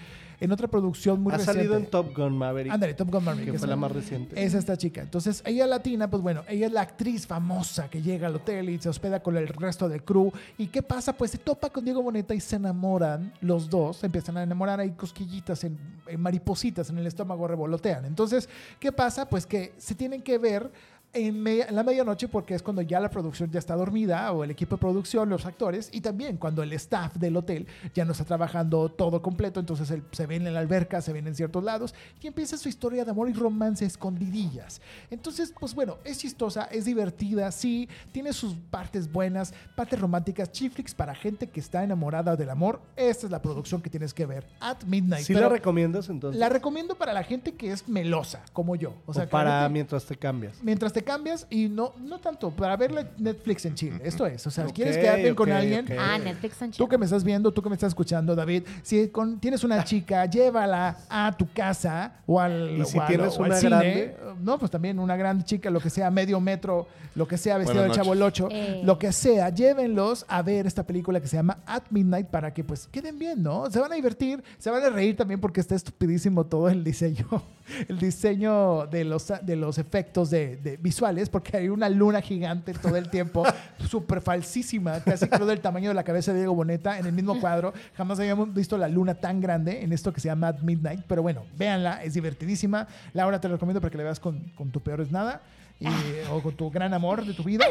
en 0.43 0.51
otra 0.53 0.67
producción 0.69 1.23
muy 1.23 1.33
ha 1.33 1.37
reciente. 1.37 1.61
salido 1.61 1.77
en 1.77 1.87
Top 1.87 2.17
Gun 2.17 2.37
Maverick. 2.37 2.73
Ándale, 2.73 2.95
Top 2.95 3.11
Gun 3.11 3.25
Maverick, 3.25 3.53
Que 3.53 3.59
fue 3.59 3.69
la 3.69 3.77
más 3.77 3.93
reciente. 3.93 4.43
Es 4.45 4.55
esta 4.55 4.77
chica. 4.77 5.01
Entonces, 5.01 5.43
ella 5.47 5.67
latina, 5.67 6.11
pues 6.11 6.23
bueno, 6.23 6.43
ella 6.49 6.67
es 6.67 6.73
la 6.73 6.81
actriz 6.81 7.27
famosa 7.27 7.89
que 7.89 8.03
llega 8.03 8.27
al 8.27 8.37
hotel 8.37 8.69
y 8.71 8.79
se 8.81 8.89
hospeda 8.89 9.23
con 9.23 9.37
el 9.37 9.47
resto 9.47 9.89
del 9.89 10.03
crew. 10.03 10.33
¿Y 10.59 10.67
qué 10.67 10.83
pasa? 10.83 11.13
Pues 11.13 11.31
se 11.31 11.39
topa 11.39 11.71
con 11.71 11.85
Diego 11.85 12.03
Boneta 12.03 12.35
y 12.35 12.41
se 12.41 12.57
enamoran 12.57 13.33
los 13.41 13.71
dos. 13.71 13.99
Se 13.99 14.07
empiezan 14.07 14.37
a 14.37 14.43
enamorar, 14.43 14.81
hay 14.81 14.91
cosquillitas, 14.93 15.63
en, 15.65 15.79
en 16.07 16.21
maripositas 16.21 16.91
en 16.91 16.99
el 16.99 17.07
estómago 17.07 17.47
revolotean. 17.47 18.05
Entonces, 18.05 18.49
¿qué 18.81 18.91
pasa? 18.91 19.29
Pues 19.29 19.47
que 19.47 19.73
se 19.79 19.95
tienen 19.95 20.23
que 20.23 20.39
ver 20.39 20.71
en, 21.15 21.45
la 21.75 21.83
medianoche 21.83 22.29
porque 22.29 22.55
es 22.55 22.63
cuando 22.63 22.81
ya 22.83 22.99
la 22.99 23.11
producción 23.11 23.51
ya 23.51 23.59
está 23.59 23.75
dormida 23.75 24.33
o 24.33 24.45
el 24.45 24.51
equipo 24.51 24.77
de 24.77 24.81
producción, 24.81 25.29
los 25.29 25.45
actores 25.45 25.91
y 25.93 26.01
también 26.01 26.37
cuando 26.39 26.63
el 26.63 26.73
staff 26.73 27.17
del 27.17 27.37
hotel 27.37 27.67
ya 27.95 28.05
no 28.05 28.13
está 28.13 28.25
trabajando 28.25 28.89
todo 28.89 29.21
completo, 29.21 29.61
entonces 29.61 29.91
él- 29.91 30.05
se 30.13 30.27
ven 30.27 30.47
en 30.47 30.55
la 30.55 30.61
alberca, 30.61 31.03
se 31.03 31.13
ven 31.13 31.27
en 31.27 31.35
ciertos 31.35 31.63
lados 31.63 31.95
y 32.21 32.27
empieza 32.29 32.57
su 32.57 32.69
historia 32.69 33.05
de 33.05 33.11
amor 33.11 33.29
y 33.29 33.35
romance 33.35 33.85
escondidillas. 33.85 34.81
Entonces, 35.11 35.53
pues 35.59 35.75
bueno, 35.75 35.99
es 36.05 36.19
chistosa, 36.19 36.65
es 36.65 36.85
divertida, 36.87 37.51
sí, 37.53 37.89
tiene 38.13 38.33
sus 38.33 38.55
partes 38.71 39.11
buenas, 39.11 39.53
partes 39.77 40.01
románticas, 40.01 40.51
chiflix 40.51 40.95
para 40.95 41.15
gente 41.15 41.49
que 41.49 41.61
está 41.61 41.85
enamorada 41.85 42.37
del 42.37 42.49
amor. 42.51 42.81
Esta 42.97 43.27
es 43.27 43.33
la 43.33 43.43
producción 43.43 43.83
que 43.83 43.91
tienes 43.91 44.15
que 44.15 44.25
ver, 44.27 44.47
At 44.61 44.85
Midnight. 44.85 45.27
¿Sí 45.27 45.35
Pero 45.35 45.49
la 45.49 45.55
recomiendas 45.55 46.09
entonces? 46.09 46.39
la 46.41 46.49
recomiendo 46.49 46.95
para 46.95 47.13
la 47.13 47.23
gente 47.23 47.53
que 47.53 47.71
es 47.71 47.89
melosa, 47.89 48.43
como 48.53 48.77
yo. 48.77 48.95
O 49.07 49.13
sea, 49.13 49.29
para 49.29 49.69
mientras 49.69 50.05
te 50.07 50.17
cambias. 50.17 50.63
mientras 50.63 50.93
te 50.93 51.02
cambias 51.05 51.47
y 51.51 51.69
no, 51.69 51.93
no 52.01 52.19
tanto, 52.19 52.51
para 52.51 52.77
ver 52.77 52.93
la 52.93 53.07
Netflix 53.19 53.65
en 53.67 53.75
Chile. 53.75 54.01
Esto 54.05 54.27
es, 54.27 54.47
o 54.47 54.51
sea, 54.51 54.67
Ok, 54.67 54.73
quieres 54.75 54.97
quedar 54.99 55.19
bien 55.21 55.35
con 55.35 55.51
alguien. 55.51 55.87
Ah, 55.99 56.19
Netflix 56.19 56.61
and 56.63 56.73
Tú 56.73 56.85
chill. 56.85 56.89
que 56.89 56.99
me 56.99 57.05
estás 57.05 57.25
viendo, 57.25 57.53
tú 57.53 57.63
que 57.63 57.69
me 57.69 57.75
estás 57.75 57.89
escuchando, 57.89 58.35
David, 58.35 58.65
si 58.83 59.09
con- 59.09 59.39
tienes 59.41 59.65
una 59.65 59.85
chica, 59.85 60.25
llévala 60.31 60.97
a 61.09 61.33
tu 61.37 61.49
casa 61.53 62.15
o 62.27 62.41
al, 62.41 62.79
¿Y 62.81 62.85
si 62.85 62.99
o 62.99 63.07
tienes 63.07 63.37
o 63.39 63.45
al 63.45 63.51
una 63.51 63.57
cine. 63.59 63.71
grande? 63.71 64.17
No, 64.43 64.59
pues 64.59 64.71
también 64.71 64.99
una 64.99 65.17
gran 65.17 65.45
chica, 65.45 65.71
lo 65.71 65.81
que 65.81 65.91
sea, 65.91 66.11
medio 66.11 66.41
metro, 66.41 66.87
lo 67.15 67.29
que 67.29 67.37
sea, 67.37 67.59
vestido 67.59 67.85
el 67.85 68.23
8, 68.23 68.49
Eh. 68.51 68.81
lo 68.85 68.99
que 68.99 69.13
sea, 69.13 69.51
llévenlos 69.51 70.25
a 70.29 70.43
ver 70.43 70.67
esta 70.67 70.83
película 70.85 71.21
que 71.21 71.27
se 71.27 71.37
llama 71.37 71.59
At 71.67 71.83
Midnight 71.91 72.27
para 72.29 72.53
que 72.55 72.65
pues 72.65 72.89
queden 72.89 73.19
bien, 73.19 73.43
¿no? 73.43 73.71
Se 73.71 73.79
van 73.79 73.93
a 73.93 73.95
divertir, 73.95 74.43
se 74.59 74.71
van 74.71 74.83
a 74.83 74.91
reír 74.91 75.17
también 75.17 75.41
porque 75.41 75.61
está 75.61 75.75
estupidísimo 75.75 76.45
todo 76.47 76.69
el 76.69 76.83
diseño, 76.85 77.27
el 77.89 77.99
diseño 77.99 78.87
de 78.87 79.05
los, 79.05 79.33
de 79.43 79.57
los 79.57 79.79
efectos 79.79 80.31
de, 80.31 80.57
de 80.57 80.77
visuales, 80.93 81.31
porque 81.31 81.57
hay 81.57 81.69
una 81.71 81.89
luna 81.89 82.21
gigante 82.21 82.75
todo 82.75 82.97
el 82.97 83.09
tiempo, 83.09 83.45
súper 83.89 84.21
falsísima, 84.21 85.01
casi 85.01 85.27
creo 85.27 85.47
del 85.47 85.61
tamaño 85.61 85.89
de 85.89 85.95
la 85.95 86.05
cabeza 86.05 86.33
de 86.33 86.41
Diego 86.41 86.55
Boneta 86.55 86.99
en 86.99 87.07
el 87.07 87.13
mismo 87.13 87.41
cuadro. 87.41 87.73
Jamás 87.97 88.19
habíamos 88.21 88.53
visto 88.53 88.77
la 88.77 88.89
luna 88.89 89.15
tan 89.15 89.41
grande 89.41 89.83
en 89.83 89.93
esto 89.95 90.13
que 90.13 90.21
se 90.21 90.29
llama 90.29 90.49
At 90.49 90.61
Midnight, 90.61 91.01
pero 91.09 91.23
bueno, 91.23 91.45
véanla, 91.57 92.05
es 92.05 92.13
divertidísima. 92.13 92.87
Laura, 93.15 93.41
te 93.41 93.49
lo 93.49 93.55
recomiendo 93.55 93.81
para 93.81 93.91
que 93.91 93.97
la 93.97 94.05
veas 94.05 94.21
con, 94.21 94.39
con 94.55 94.71
tu 94.71 94.81
peor 94.81 95.01
es 95.01 95.11
nada. 95.11 95.41
Y- 95.89 96.31
o 96.31 96.43
con 96.43 96.55
tu 96.55 96.71
gran 96.71 96.93
amor 96.95 97.25
de 97.25 97.35
tu 97.35 97.43
vida, 97.43 97.65